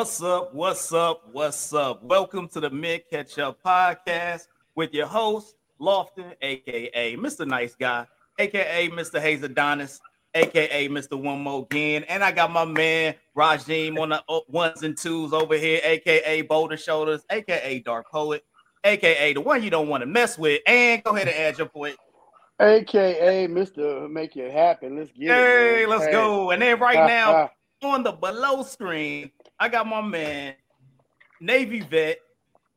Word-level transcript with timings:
What's 0.00 0.22
up? 0.22 0.54
What's 0.54 0.92
up? 0.94 1.28
What's 1.30 1.74
up? 1.74 2.02
Welcome 2.02 2.48
to 2.54 2.60
the 2.60 2.70
Mint 2.70 3.02
Ketchup 3.10 3.58
Podcast 3.62 4.46
with 4.74 4.94
your 4.94 5.06
host, 5.06 5.56
Lofton, 5.78 6.32
aka 6.40 7.16
Mr. 7.16 7.46
Nice 7.46 7.74
Guy, 7.74 8.06
aka 8.38 8.88
Mr. 8.88 9.20
Hayes 9.20 9.42
Adonis, 9.42 10.00
aka 10.34 10.88
Mr. 10.88 11.22
One 11.22 11.42
More 11.42 11.66
Again. 11.70 12.04
And 12.04 12.24
I 12.24 12.32
got 12.32 12.50
my 12.50 12.64
man 12.64 13.14
Rajim 13.36 14.00
on 14.00 14.08
the 14.08 14.24
uh, 14.26 14.40
ones 14.48 14.84
and 14.84 14.96
twos 14.96 15.34
over 15.34 15.54
here, 15.58 15.82
aka 15.84 16.40
Boulder 16.40 16.78
Shoulders, 16.78 17.26
aka 17.30 17.80
Dark 17.80 18.10
Poet, 18.10 18.42
aka 18.84 19.34
the 19.34 19.42
one 19.42 19.62
you 19.62 19.68
don't 19.68 19.88
want 19.88 20.00
to 20.00 20.06
mess 20.06 20.38
with. 20.38 20.62
And 20.66 21.04
go 21.04 21.14
ahead 21.14 21.28
and 21.28 21.36
add 21.36 21.58
your 21.58 21.68
point. 21.68 21.96
AKA 22.58 23.48
Mr. 23.48 24.10
Make 24.10 24.34
It 24.38 24.50
Happen. 24.50 24.96
Let's 24.96 25.12
get 25.12 25.28
Hey, 25.28 25.82
it. 25.82 25.88
man. 25.90 25.90
let's 25.90 26.06
Hey. 26.06 26.12
go. 26.12 26.52
And 26.52 26.62
then 26.62 26.80
right 26.80 27.06
now, 27.06 27.50
on 27.82 28.02
the 28.02 28.12
below 28.12 28.62
screen, 28.62 29.30
I 29.62 29.68
got 29.68 29.86
my 29.86 30.00
man, 30.00 30.54
Navy 31.38 31.80
vet, 31.80 32.18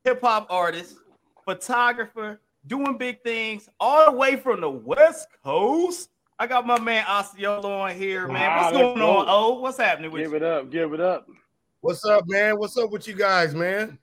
hip 0.04 0.20
hop 0.22 0.48
artist, 0.50 0.98
photographer, 1.46 2.42
doing 2.68 2.98
big 2.98 3.24
things 3.24 3.70
all 3.80 4.12
the 4.12 4.18
way 4.18 4.36
from 4.36 4.60
the 4.60 4.70
West 4.70 5.30
Coast. 5.46 6.10
I 6.38 6.46
got 6.46 6.68
my 6.68 6.78
man 6.78 7.06
Osceola 7.08 7.80
on 7.84 7.96
here, 7.96 8.28
man. 8.28 8.58
What's 8.58 8.74
let's 8.76 8.78
going 8.78 9.02
on? 9.02 9.26
Oh, 9.30 9.60
what's 9.62 9.78
happening 9.78 10.12
with 10.12 10.24
give 10.24 10.32
you? 10.32 10.38
it 10.38 10.44
up. 10.44 10.70
Give 10.70 10.94
it 10.94 11.00
up. 11.00 11.26
What's 11.80 12.04
up, 12.06 12.28
man? 12.28 12.58
What's 12.60 12.78
up 12.78 12.92
with 12.92 13.08
you 13.08 13.14
guys, 13.14 13.56
man? 13.56 13.98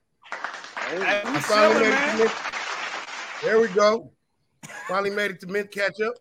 Hey, 0.87 0.97
Hey, 1.03 1.21
I 1.23 1.39
finally 1.39 1.73
chilling, 1.75 1.89
made 1.89 1.89
it 1.89 1.91
man. 1.91 2.17
mid. 2.17 2.31
There 3.43 3.59
we 3.61 3.67
go. 3.69 4.11
Finally 4.87 5.09
made 5.11 5.31
it 5.31 5.39
to 5.41 5.47
Mint 5.47 5.71
Ketchup. 5.71 6.15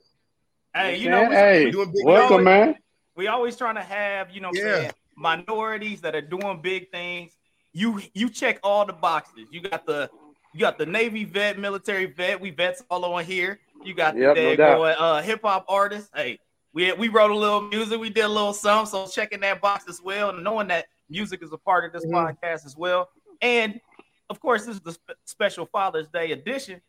Hey, 0.74 0.96
you 0.96 1.08
know, 1.10 1.26
we, 1.28 1.34
hey, 1.34 1.70
doing 1.70 1.90
big 1.90 2.04
welcome, 2.04 2.32
always- 2.32 2.44
man. 2.44 2.74
we 3.16 3.26
always 3.28 3.56
trying 3.56 3.74
to 3.76 3.82
have, 3.82 4.30
you 4.30 4.40
know, 4.42 4.50
Yeah. 4.52 4.62
saying, 4.62 4.90
minorities 5.20 6.00
that 6.00 6.14
are 6.16 6.20
doing 6.22 6.60
big 6.62 6.90
things. 6.90 7.36
You 7.72 8.00
you 8.14 8.28
check 8.30 8.58
all 8.64 8.84
the 8.84 8.92
boxes. 8.92 9.46
You 9.52 9.60
got 9.60 9.86
the 9.86 10.10
you 10.52 10.58
got 10.60 10.78
the 10.78 10.86
Navy 10.86 11.24
vet, 11.24 11.58
military 11.58 12.06
vet. 12.06 12.40
We 12.40 12.50
vets 12.50 12.82
all 12.90 13.04
on 13.04 13.24
here. 13.24 13.60
You 13.84 13.94
got 13.94 14.16
Yep, 14.16 14.34
the 14.34 14.56
no 14.56 14.82
uh, 14.82 15.22
hip 15.22 15.40
hop 15.42 15.64
artist. 15.68 16.10
Hey, 16.14 16.38
we 16.72 16.92
we 16.94 17.08
wrote 17.08 17.30
a 17.30 17.36
little 17.36 17.60
music. 17.60 18.00
We 18.00 18.10
did 18.10 18.24
a 18.24 18.28
little 18.28 18.52
something. 18.52 18.86
So 18.90 19.06
checking 19.06 19.40
that 19.40 19.60
box 19.60 19.84
as 19.88 20.00
well, 20.02 20.30
and 20.30 20.42
knowing 20.42 20.68
that 20.68 20.86
music 21.08 21.42
is 21.42 21.52
a 21.52 21.58
part 21.58 21.84
of 21.84 21.92
this 21.92 22.04
Mm-hmm. 22.04 22.14
Mhm. 22.16 22.38
podcast 22.40 22.66
as 22.66 22.76
well. 22.76 23.08
And 23.40 23.80
of 24.28 24.40
course, 24.40 24.64
this 24.66 24.76
is 24.76 24.80
the 24.82 24.92
spe- 24.92 25.10
special 25.24 25.66
Father's 25.66 26.08
Day 26.08 26.32
edition. 26.32 26.80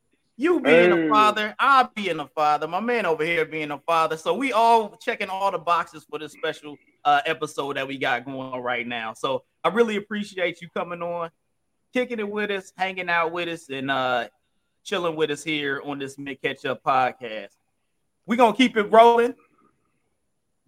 You 0.41 0.59
being 0.59 0.89
Hey. 0.91 1.05
a 1.05 1.09
father, 1.09 1.55
I 1.59 1.87
being 1.93 2.19
a 2.19 2.27
father, 2.27 2.67
my 2.67 2.79
man 2.79 3.05
over 3.05 3.23
here 3.23 3.45
being 3.45 3.69
a 3.69 3.77
father. 3.77 4.17
So 4.17 4.33
we 4.33 4.51
all 4.53 4.95
checking 4.97 5.29
all 5.29 5.51
the 5.51 5.59
boxes 5.59 6.03
for 6.09 6.17
this 6.17 6.31
special 6.31 6.77
uh, 7.05 7.21
episode 7.27 7.75
that 7.75 7.87
we 7.87 7.99
got 7.99 8.25
going 8.25 8.39
on 8.51 8.59
right 8.61 8.87
now. 8.87 9.13
So 9.13 9.43
I 9.63 9.69
really 9.69 9.97
appreciate 9.97 10.59
you 10.59 10.67
coming 10.75 11.03
on, 11.03 11.29
kicking 11.93 12.17
it 12.17 12.27
with 12.27 12.49
us, 12.49 12.73
hanging 12.75 13.07
out 13.07 13.31
with 13.31 13.49
us, 13.49 13.69
and 13.69 13.91
uh, 13.91 14.29
chilling 14.83 15.15
with 15.15 15.29
us 15.29 15.43
here 15.43 15.79
on 15.85 15.99
this 15.99 16.17
Mint 16.17 16.41
Ketchup 16.41 16.81
podcast. 16.83 17.49
We're 18.25 18.35
gonna 18.37 18.57
keep 18.57 18.75
it 18.77 18.91
rolling. 18.91 19.35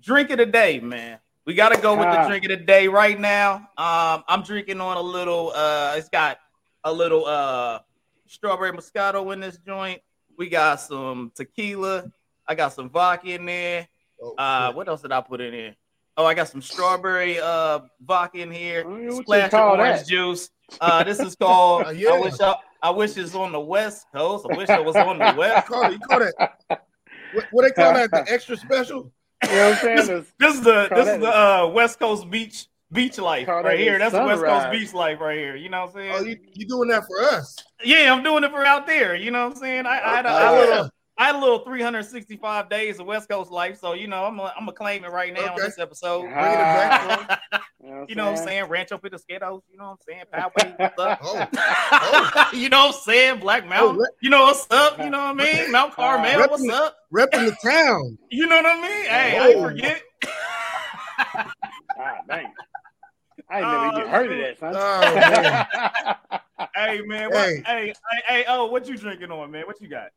Drink 0.02 0.30
of 0.30 0.37
the 0.37 0.45
day, 0.45 0.81
man. 0.81 1.17
We 1.45 1.55
gotta 1.55 1.81
go 1.81 1.93
with 1.98 2.11
the 2.11 2.19
Ah. 2.19 2.27
drink 2.27 2.43
of 2.45 2.49
the 2.49 2.58
day 2.58 2.87
right 2.87 3.19
now. 3.19 3.55
Um, 3.77 4.23
I'm 4.27 4.43
drinking 4.43 4.81
on 4.81 4.98
a 4.98 5.02
little 5.02 5.52
uh 5.55 5.95
it's 5.98 6.09
got 6.09 6.37
a 6.83 6.93
little 6.93 7.25
uh 7.25 7.80
strawberry 8.33 8.71
moscato 8.71 9.32
in 9.33 9.39
this 9.39 9.58
joint. 9.66 10.02
We 10.38 10.49
got 10.49 10.82
some 10.82 11.32
tequila. 11.36 12.11
I 12.48 12.55
got 12.55 12.73
some 12.73 12.89
vodka 12.89 13.30
in 13.33 13.45
there. 13.45 13.88
Oh, 14.21 14.36
Uh, 14.38 14.73
what 14.73 14.88
else 14.88 15.02
did 15.02 15.11
I 15.11 15.21
put 15.21 15.39
in 15.42 15.52
there? 15.52 15.76
Oh, 16.17 16.26
I 16.26 16.33
got 16.33 16.48
some 16.48 16.61
strawberry 16.61 17.39
uh 17.39 17.80
vodka 18.02 18.39
in 18.39 18.52
here. 18.52 18.88
What 18.88 19.23
Splash 19.23 19.54
of 19.54 19.60
orange 19.80 19.99
that? 19.99 20.08
juice. 20.08 20.49
Uh, 20.82 21.04
this 21.04 21.20
is 21.20 21.36
called. 21.36 21.86
Uh, 21.88 21.89
yeah. 21.95 22.10
I 22.10 22.20
wish 22.20 22.39
I, 22.39 22.55
I 22.82 22.89
wish 22.89 23.17
it's 23.17 23.36
on 23.36 23.52
the 23.52 23.60
west 23.60 24.08
coast. 24.14 24.45
I 24.52 24.58
wish 24.58 24.70
I 24.70 24.80
was 24.80 24.95
on 24.95 25.20
the 25.20 25.32
you 25.32 25.38
west. 25.38 25.67
call 25.67 25.83
it, 25.86 25.92
you 25.93 25.99
call 25.99 26.22
it 26.22 26.33
what, 27.33 27.45
what 27.52 27.61
they 27.64 27.72
call 27.72 27.93
that? 27.93 28.11
The 28.11 28.26
extra 28.32 28.58
special? 28.58 29.11
You 29.43 29.49
know 29.49 29.70
what 29.70 29.73
I'm 29.77 29.82
saying? 29.82 29.98
It's- 29.99 30.33
This 30.39 30.55
is 30.55 30.61
the 30.61 30.88
this 30.89 31.05
that 31.05 31.16
is 31.16 31.20
the 31.22 31.27
uh, 31.38 31.67
west 31.73 31.99
coast 31.99 32.30
beach 32.30 32.67
beach 32.93 33.17
life 33.17 33.45
Call 33.48 33.64
right 33.64 33.80
here. 33.80 33.95
a 33.95 33.99
That's 33.99 34.14
the 34.14 34.23
west 34.23 34.43
coast 34.43 34.71
beach 34.71 34.93
life 34.93 35.20
right 35.20 35.37
here. 35.37 35.55
You 35.55 35.70
know 35.70 35.81
what 35.81 35.89
I'm 35.89 35.93
saying? 35.95 36.11
Oh, 36.15 36.21
you, 36.23 36.37
you 36.54 36.67
doing 36.67 36.89
that 36.89 37.04
for 37.08 37.20
us? 37.21 37.55
Yeah, 37.83 38.14
I'm 38.14 38.23
doing 38.23 38.43
it 38.43 38.52
for 38.52 38.65
out 38.65 38.87
there. 38.87 39.15
You 39.15 39.31
know 39.31 39.43
what 39.48 39.55
I'm 39.55 39.61
saying? 39.61 39.86
I, 39.86 39.99
I, 39.99 40.15
had, 40.17 40.26
a, 40.26 40.30
Oh, 40.30 40.36
I, 40.36 40.39
had 40.42 40.54
a 40.54 40.55
yeah. 40.55 40.70
little, 40.70 40.89
had 41.17 41.36
a 41.36 41.37
little 41.39 41.59
365 41.59 42.70
days 42.70 42.99
of 42.99 43.05
West 43.05 43.30
Coast 43.30 43.52
life. 43.52 43.77
So, 43.80 43.93
you 43.93 44.08
know, 44.08 44.23
I'm 44.26 44.37
going 44.37 44.52
I'm 44.59 44.65
to 44.65 44.71
claim 44.71 45.04
it 45.05 45.09
right 45.11 45.33
now 45.33 45.54
on 45.54 45.59
this 45.59 45.77
episode. 45.80 46.21
Bring 46.21 46.31
it 46.33 46.37
back. 46.37 47.42
you 48.08 48.15
know 48.15 48.31
what 48.31 48.39
I'm 48.39 48.45
saying? 48.45 48.65
Rancho 48.65 48.98
Peñasquitos. 48.98 49.61
You 49.70 49.77
know 49.77 49.83
what 49.83 49.92
I'm 49.92 49.98
saying? 50.08 50.23
Poway, 50.33 50.80
what's 50.80 50.99
up? 50.99 51.20
Oh, 51.21 52.49
you 52.54 52.70
know 52.70 52.86
what 52.87 52.95
I'm 52.95 53.02
saying? 53.02 53.39
Black 53.42 53.67
Mountain. 53.67 53.98
rep- 53.99 54.10
you 54.21 54.30
know 54.30 54.43
what's 54.43 54.65
up? 54.71 54.98
You 54.99 55.10
know 55.10 55.20
what 55.33 55.39
I 55.42 55.54
mean? 55.61 55.71
Mount 55.71 55.93
Carmel. 55.93 56.39
Rep- 56.39 56.49
What's 56.52 56.70
up? 56.70 56.95
repping 57.14 57.45
the 57.45 57.55
town. 57.64 58.17
You 58.31 58.48
know 58.48 58.55
what 58.55 58.65
I 58.65 58.75
mean? 58.81 59.05
Hey, 59.05 59.37
I 59.39 59.48
ain't 59.49 59.58
Oh. 59.58 59.64
forget. 59.70 60.02
Ah, 61.99 62.17
dang. 62.27 62.52
I 63.53 63.59
ain't 63.59 63.67
never 63.67 63.86
Oh, 63.86 63.97
even 63.99 64.09
heard 64.09 64.31
of 64.31 64.37
that, 64.39 64.59
son. 64.59 64.73
Oh, 64.75 66.25
man. 66.59 66.69
Hey, 66.75 67.02
man. 67.02 67.30
What, 67.30 67.37
hey. 67.37 67.64
Hey. 67.65 67.93
Hey, 68.09 68.21
hey, 68.27 68.45
oh, 68.47 68.65
what 68.65 68.87
you 68.87 68.97
drinking 68.97 69.30
on, 69.31 69.52
man? 69.52 69.65
What 69.67 69.80
you 69.80 69.87
got? 69.87 70.09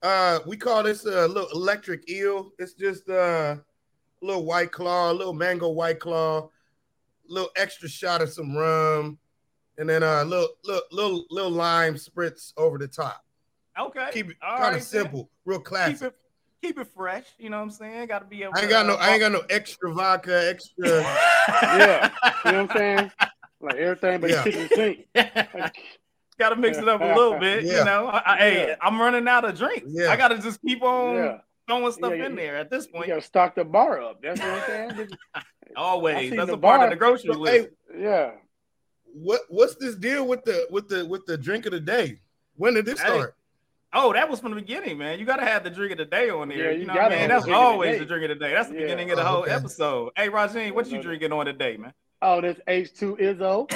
Uh, 0.00 0.38
we 0.46 0.56
call 0.56 0.84
this 0.84 1.04
a 1.06 1.26
little 1.26 1.48
electric 1.52 2.08
eel. 2.08 2.52
It's 2.60 2.74
just 2.74 3.08
uh, 3.08 3.56
a 3.56 3.60
little 4.20 4.44
white 4.44 4.70
claw, 4.70 5.10
a 5.10 5.14
little 5.14 5.32
mango 5.32 5.70
white 5.70 5.98
claw, 5.98 6.38
a 6.42 6.48
little 7.26 7.50
extra 7.56 7.88
shot 7.88 8.22
of 8.22 8.30
some 8.30 8.56
rum, 8.56 9.18
and 9.78 9.88
then 9.88 10.04
a 10.04 10.24
little, 10.24 10.50
little, 10.64 10.82
little, 10.92 11.24
little 11.30 11.50
lime 11.50 11.94
spritz 11.94 12.52
over 12.56 12.78
the 12.78 12.86
top. 12.88 13.24
Okay. 13.78 14.08
Keep 14.12 14.30
it 14.30 14.36
All 14.42 14.50
kind 14.58 14.62
right, 14.62 14.68
of 14.82 14.90
then. 14.90 15.02
simple, 15.02 15.30
real 15.44 15.58
Keep 15.58 15.66
classic. 15.66 16.08
it, 16.08 16.14
keep 16.62 16.78
it 16.78 16.86
fresh. 16.96 17.26
You 17.38 17.50
know 17.50 17.58
what 17.58 17.64
I'm 17.64 17.70
saying? 17.70 18.06
Got 18.06 18.20
to 18.20 18.24
be 18.24 18.42
able. 18.44 18.54
I 18.56 18.60
ain't 18.62 18.70
got 18.70 18.86
no, 18.86 18.94
uh, 18.94 18.98
I 19.00 19.10
ain't 19.10 19.20
got 19.20 19.32
no 19.32 19.42
extra 19.50 19.92
vodka, 19.92 20.48
extra. 20.48 21.02
yeah. 21.62 22.10
You 22.44 22.52
know 22.52 22.62
what 22.62 22.70
I'm 22.70 22.76
saying? 22.76 23.10
Like 23.60 23.76
everything 23.76 24.20
but 24.20 24.30
Yeah. 24.30 24.42
kitchen 24.44 24.68
sink. 24.74 25.06
got 26.38 26.50
to 26.50 26.56
mix 26.56 26.78
it 26.78 26.88
up 26.88 27.00
a 27.00 27.14
little 27.14 27.38
bit. 27.38 27.64
You 27.64 27.84
know, 27.84 28.06
I, 28.06 28.22
I, 28.34 28.36
hey, 28.38 28.76
I'm 28.80 29.00
running 29.00 29.28
out 29.28 29.44
of 29.44 29.56
drinks. 29.58 29.86
Yeah. 29.88 30.10
I 30.10 30.16
got 30.16 30.28
to 30.28 30.38
just 30.38 30.60
keep 30.62 30.82
on 30.82 31.14
Yeah. 31.14 31.38
throwing 31.68 31.92
stuff 31.92 32.12
Yeah, 32.16 32.26
in 32.26 32.32
yeah. 32.32 32.36
there 32.36 32.56
at 32.56 32.70
this 32.70 32.86
point, 32.86 33.08
You 33.08 33.14
gotta 33.14 33.26
stock 33.26 33.54
the 33.54 33.64
bar 33.64 34.00
up. 34.02 34.22
That's 34.22 34.40
what 34.40 34.68
I'm 34.68 34.94
saying. 34.96 35.08
Always, 35.76 36.30
that's 36.30 36.48
the 36.48 36.54
a 36.54 36.58
part 36.58 36.80
bar. 36.80 36.84
of 36.84 36.90
the 36.90 36.96
grocery 36.96 37.32
So, 37.32 37.38
list. 37.38 37.68
hey, 37.94 38.00
yeah. 38.02 38.32
what 39.14 39.42
what's 39.48 39.76
this 39.76 39.94
deal 39.94 40.26
with 40.26 40.44
the 40.44 40.66
with 40.70 40.88
the 40.88 41.06
with 41.06 41.24
the 41.26 41.38
drink 41.38 41.66
of 41.66 41.72
the 41.72 41.80
day? 41.80 42.18
When 42.56 42.74
did 42.74 42.84
this 42.84 43.00
Hey, 43.00 43.06
start? 43.06 43.36
Oh, 43.94 44.12
that 44.14 44.28
was 44.30 44.40
from 44.40 44.50
the 44.52 44.56
beginning, 44.56 44.96
man. 44.96 45.18
You 45.18 45.26
got 45.26 45.36
to 45.36 45.44
have 45.44 45.64
the 45.64 45.70
drink 45.70 45.92
of 45.92 45.98
the 45.98 46.04
day 46.06 46.30
on 46.30 46.48
there. 46.48 46.56
Yeah, 46.58 46.70
you, 46.70 46.80
you 46.80 46.86
know 46.86 46.94
what 46.94 47.02
I 47.02 47.08
gotta 47.10 47.16
mean? 47.20 47.28
That's 47.28 47.44
the 47.44 47.50
drink 47.50 47.60
the 47.60 47.66
always 47.66 47.98
the 47.98 48.04
drink 48.06 48.22
of 48.24 48.28
the 48.38 48.44
day. 48.44 48.52
That's 48.54 48.68
the 48.68 48.74
Yeah. 48.74 48.80
beginning 48.82 49.10
of 49.10 49.16
the 49.18 49.22
Oh, 49.22 49.26
whole 49.26 49.42
okay. 49.42 49.50
episode. 49.54 50.12
Hey, 50.16 50.28
Rajin, 50.28 50.72
what 50.72 50.90
you 50.90 51.02
drinking 51.02 51.32
on 51.32 51.44
today, 51.46 51.76
man? 51.76 51.92
Oh, 52.22 52.40
this 52.40 52.58
H2 52.68 53.18
Izzo. 53.20 53.70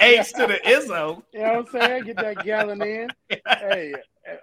H 0.00 0.32
to 0.34 0.46
the 0.46 0.60
Izzo. 0.64 1.22
You 1.32 1.40
know 1.40 1.54
what 1.54 1.74
I'm 1.74 1.80
saying? 1.80 2.04
Get 2.04 2.16
that 2.16 2.44
gallon 2.44 2.82
in. 2.86 3.08
Hey, 3.46 3.94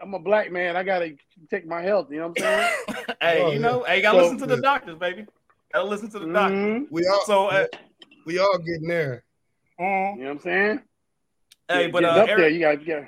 I'm 0.01 0.13
a 0.15 0.19
black 0.19 0.51
man. 0.51 0.75
I 0.75 0.83
gotta 0.83 1.15
take 1.49 1.65
my 1.65 1.81
health. 1.81 2.07
You 2.11 2.17
know 2.17 2.27
what 2.29 2.41
I'm 2.43 2.59
saying? 2.87 3.05
hey, 3.21 3.41
Oh, 3.43 3.51
you 3.51 3.59
know, 3.59 3.83
hey, 3.83 3.97
you 3.97 4.01
gotta 4.01 4.17
So- 4.17 4.23
listen 4.23 4.37
to 4.49 4.55
the 4.55 4.61
doctors, 4.61 4.97
baby. 4.97 5.25
Gotta 5.71 5.87
listen 5.87 6.09
to 6.09 6.19
the 6.19 6.25
doctors. 6.25 6.57
Mhm. 6.57 6.87
We 6.89 7.07
all 7.07 7.23
So, 7.25 7.47
uh, 7.47 7.67
we 8.25 8.39
all 8.39 8.57
getting 8.57 8.87
there. 8.87 9.23
You 9.79 9.85
know 9.85 10.15
what 10.17 10.27
I'm 10.31 10.39
saying? 10.39 10.81
hey, 11.69 11.87
but 11.87 12.01
getting 12.01 12.17
uh, 12.17 12.21
up 12.21 12.27
there, 12.27 12.49
you 12.49 12.59
gotta, 12.59 12.79
you 12.81 12.85
gotta, 12.87 13.07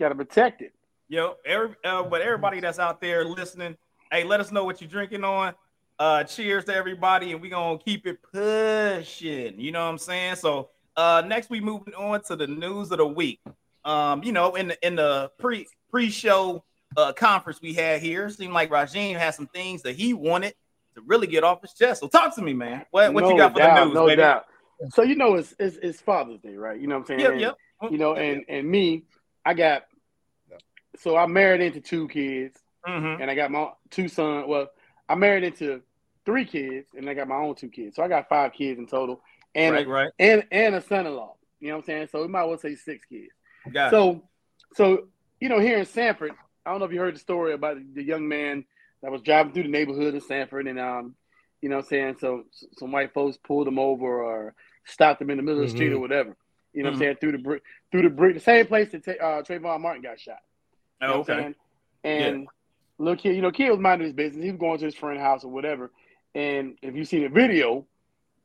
gotta 0.00 0.14
protect 0.14 0.62
it. 0.62 0.72
Yo, 1.08 1.34
every, 1.44 1.74
uh, 1.84 2.02
but 2.04 2.20
everybody 2.20 2.60
that's 2.60 2.78
out 2.78 3.00
there 3.00 3.24
listening, 3.24 3.76
hey, 4.12 4.24
let 4.24 4.40
us 4.40 4.52
know 4.52 4.64
what 4.64 4.80
you're 4.80 4.90
drinking 4.90 5.24
on. 5.24 5.54
Uh, 5.98 6.22
cheers 6.22 6.64
to 6.66 6.74
everybody, 6.74 7.32
and 7.32 7.40
we're 7.40 7.50
gonna 7.50 7.78
keep 7.78 8.06
it 8.06 8.18
pushing. 8.32 9.58
You 9.58 9.72
know 9.72 9.84
what 9.84 9.90
I'm 9.90 9.98
saying? 9.98 10.36
So, 10.36 10.70
uh, 10.96 11.22
next 11.26 11.50
we 11.50 11.60
moving 11.60 11.94
on 11.94 12.22
to 12.24 12.36
the 12.36 12.46
news 12.46 12.92
of 12.92 12.98
the 12.98 13.06
week. 13.06 13.40
Um, 13.84 14.22
you 14.22 14.30
know, 14.30 14.54
in 14.54 14.68
the 14.68 14.86
in 14.86 14.94
the 14.94 15.32
pre 15.38 15.66
pre 15.90 16.08
show 16.10 16.62
uh 16.96 17.12
conference 17.12 17.60
we 17.60 17.74
had 17.74 18.00
here, 18.00 18.30
seemed 18.30 18.52
like 18.52 18.70
Rajim 18.70 19.16
had 19.18 19.34
some 19.34 19.48
things 19.48 19.82
that 19.82 19.96
he 19.96 20.14
wanted 20.14 20.54
to 20.94 21.02
really 21.04 21.26
get 21.26 21.42
off 21.42 21.62
his 21.62 21.72
chest. 21.72 22.00
So, 22.00 22.06
talk 22.06 22.32
to 22.36 22.42
me, 22.42 22.54
man. 22.54 22.86
What 22.92 23.12
what 23.12 23.24
you 23.24 23.30
No 23.32 23.36
got 23.36 23.52
for 23.54 23.58
doubt, 23.58 23.74
the 23.74 23.84
news, 23.86 23.94
no 23.94 24.06
baby? 24.06 24.22
doubt. 24.22 24.44
So 24.90 25.02
you 25.02 25.16
know 25.16 25.34
it's, 25.34 25.52
it's 25.58 25.76
it's 25.82 26.00
Father's 26.00 26.38
Day, 26.38 26.54
right? 26.54 26.80
You 26.80 26.86
know 26.86 26.94
what 26.94 27.10
I'm 27.10 27.18
saying? 27.18 27.20
Yep, 27.20 27.32
And, 27.32 27.40
yep. 27.40 27.56
You 27.90 27.98
know, 27.98 28.14
and 28.14 28.44
and 28.48 28.68
me, 28.68 29.02
I 29.44 29.54
got 29.54 29.82
so 30.98 31.16
I 31.16 31.26
married 31.26 31.60
into 31.60 31.80
two 31.80 32.08
kids, 32.08 32.60
Mhm. 32.86 33.20
and 33.20 33.30
I 33.30 33.34
got 33.34 33.50
my 33.50 33.70
two 33.90 34.08
sons. 34.08 34.46
Well, 34.48 34.68
I 35.08 35.14
married 35.14 35.44
into 35.44 35.82
three 36.24 36.44
kids, 36.44 36.90
and 36.94 37.08
I 37.08 37.14
got 37.14 37.28
my 37.28 37.36
own 37.36 37.54
two 37.54 37.68
kids. 37.70 37.96
So 37.96 38.02
I 38.02 38.08
got 38.08 38.28
five 38.28 38.52
kids 38.52 38.78
in 38.78 38.86
total, 38.86 39.22
and 39.54 39.74
right, 39.74 39.86
a, 39.86 39.90
right. 39.90 40.12
and 40.18 40.46
and 40.50 40.74
a 40.74 40.80
son-in-law. 40.80 41.34
You 41.60 41.68
know 41.68 41.74
what 41.76 41.80
I'm 41.80 41.86
saying? 41.86 42.08
So 42.12 42.22
we 42.22 42.28
might 42.28 42.42
as 42.42 42.48
well 42.48 42.58
say 42.58 42.74
six 42.74 43.04
kids. 43.06 43.32
Got 43.72 43.88
it. 43.88 43.90
So, 43.90 44.22
so 44.74 45.08
you 45.40 45.48
know, 45.48 45.58
here 45.60 45.78
in 45.78 45.86
Sanford, 45.86 46.32
I 46.66 46.70
don't 46.70 46.80
know 46.80 46.86
if 46.86 46.92
you 46.92 47.00
heard 47.00 47.14
the 47.14 47.20
story 47.20 47.52
about 47.52 47.78
the 47.94 48.02
young 48.02 48.28
man 48.28 48.64
that 49.02 49.10
was 49.12 49.22
driving 49.22 49.52
through 49.52 49.62
the 49.64 49.68
neighborhood 49.68 50.14
of 50.14 50.22
Sanford, 50.24 50.66
and 50.66 50.78
um, 50.78 51.14
you 51.62 51.68
know, 51.68 51.76
what 51.76 51.84
I'm 51.86 51.88
saying 51.88 52.16
so 52.20 52.44
some 52.76 52.92
white 52.92 53.12
folks 53.14 53.36
pulled 53.38 53.66
him 53.68 53.78
over 53.78 54.22
or 54.22 54.54
stopped 54.84 55.20
him 55.22 55.30
in 55.30 55.36
the 55.36 55.42
middle 55.42 55.60
of 55.62 55.68
the 55.68 55.74
street 55.74 55.92
or 55.92 55.96
Mhm. 55.96 56.00
whatever. 56.00 56.36
You 56.72 56.82
know 56.82 56.90
Mhm. 56.90 56.92
what 56.92 56.96
I'm 56.96 56.98
saying? 57.00 57.16
Through 57.16 57.32
the 57.32 57.38
brick, 57.38 57.62
through 57.90 58.02
the 58.02 58.10
brick, 58.10 58.34
the 58.34 58.40
same 58.40 58.66
place 58.66 58.90
that 58.92 59.08
uh, 59.08 59.42
Trayvon 59.42 59.80
Martin 59.80 60.02
got 60.02 60.20
shot. 60.20 60.38
You 61.00 61.08
know 61.08 61.14
Oh, 61.14 61.20
okay. 61.20 61.54
And 62.04 62.48
little 62.98 63.16
kid, 63.16 63.36
you 63.36 63.42
know, 63.42 63.50
kid 63.50 63.70
was 63.70 63.78
minding 63.78 64.06
his 64.06 64.14
business. 64.14 64.44
He 64.44 64.50
was 64.50 64.60
going 64.60 64.78
to 64.78 64.84
his 64.84 64.94
friend's 64.94 65.20
house 65.20 65.44
or 65.44 65.48
whatever. 65.50 65.90
And 66.34 66.76
if 66.82 66.94
you 66.94 67.04
see 67.04 67.20
the 67.20 67.28
video, 67.28 67.86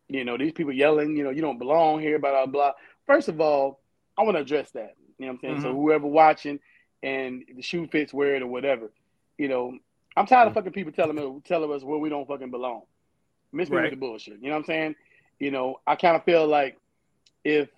you 0.07 0.23
know, 0.23 0.37
these 0.37 0.51
people 0.53 0.73
yelling, 0.73 1.15
you 1.15 1.23
know, 1.23 1.29
you 1.29 1.41
don't 1.41 1.57
belong 1.59 1.99
here, 1.99 2.19
blah, 2.19 2.31
blah, 2.31 2.45
blah. 2.45 2.71
First 3.05 3.29
of 3.29 3.39
all, 3.41 3.79
I 4.17 4.23
want 4.23 4.37
to 4.37 4.41
address 4.41 4.71
that. 4.71 4.95
You 5.17 5.25
know 5.25 5.33
what 5.33 5.33
I'm 5.35 5.39
saying? 5.39 5.61
So 5.61 5.73
Mhm. 5.73 5.75
whoever 5.75 6.07
watching 6.07 6.59
and 7.01 7.43
the 7.55 7.61
shoe 7.61 7.87
fits, 7.87 8.13
wear 8.13 8.35
it 8.35 8.41
or 8.41 8.47
whatever. 8.47 8.91
You 9.37 9.47
know, 9.47 9.77
I'm 10.15 10.25
tired 10.25 10.45
Mm. 10.45 10.47
of 10.49 10.53
fucking 10.53 10.73
people 10.73 10.91
telling 10.91 11.15
me 11.15 11.41
telling 11.43 11.71
us 11.71 11.83
where 11.83 11.97
we 11.97 12.09
don't 12.09 12.27
fucking 12.27 12.51
belong. 12.51 12.83
Miss 13.51 13.69
me 13.69 13.77
Right. 13.77 13.83
with 13.83 13.91
the 13.91 13.97
bullshit. 13.97 14.39
You 14.41 14.47
know 14.47 14.53
what 14.53 14.59
I'm 14.59 14.65
saying? 14.65 14.95
You 15.39 15.51
know, 15.51 15.79
I 15.85 15.95
kind 15.95 16.15
of 16.15 16.23
feel 16.23 16.47
like 16.47 16.77
if 17.43 17.69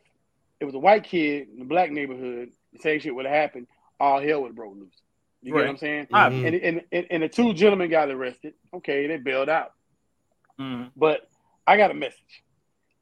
it 0.59 0.65
was 0.65 0.75
a 0.75 0.79
white 0.79 1.03
kid 1.03 1.49
in 1.55 1.61
a 1.61 1.65
black 1.65 1.91
neighborhood, 1.91 2.51
the 2.73 2.79
same 2.79 2.99
shit 2.99 3.15
would 3.15 3.25
have 3.25 3.33
happened, 3.33 3.67
all 3.99 4.21
hell 4.21 4.41
would 4.41 4.49
have 4.49 4.55
broke 4.55 4.75
loose. 4.75 4.93
You 5.41 5.51
get 5.53 5.59
what 5.59 5.69
I'm 5.69 5.77
saying? 5.77 6.07
Ah, 6.11 6.29
Mhm. 6.29 6.45
And, 6.47 6.55
and, 6.55 6.81
and, 6.91 7.07
and 7.11 7.23
the 7.23 7.29
two 7.29 7.53
gentlemen 7.53 7.89
got 7.89 8.09
arrested. 8.09 8.53
Okay, 8.73 9.05
they 9.07 9.17
bailed 9.17 9.49
out. 9.49 9.73
Mhm. 10.59 10.91
But 10.95 11.29
I 11.67 11.77
got 11.77 11.91
a 11.91 11.93
message. 11.93 12.43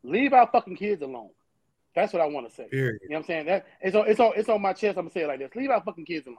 Leave 0.04 0.34
our 0.34 0.48
fucking 0.52 0.76
kids 0.76 1.02
alone. 1.02 1.30
That's 1.96 2.12
what 2.12 2.22
I 2.22 2.26
want 2.26 2.50
to 2.50 2.54
say. 2.56 2.66
Period. 2.66 3.00
You 3.04 3.10
know 3.10 3.16
what 3.18 3.20
I'm 3.22 3.28
saying? 3.28 3.46
That 3.46 3.66
it's 3.82 3.96
on 3.96 4.08
it's 4.10 4.20
on 4.20 4.34
it's 4.36 4.50
on 4.50 4.62
my 4.62 4.74
chest. 4.74 4.98
I'm 4.98 5.06
gonna 5.06 5.12
say 5.12 5.22
it 5.22 5.28
like 5.28 5.40
this. 5.40 5.56
Leave 5.56 5.70
our 5.70 5.82
fucking 5.84 6.06
kids 6.06 6.26
alone. 6.28 6.38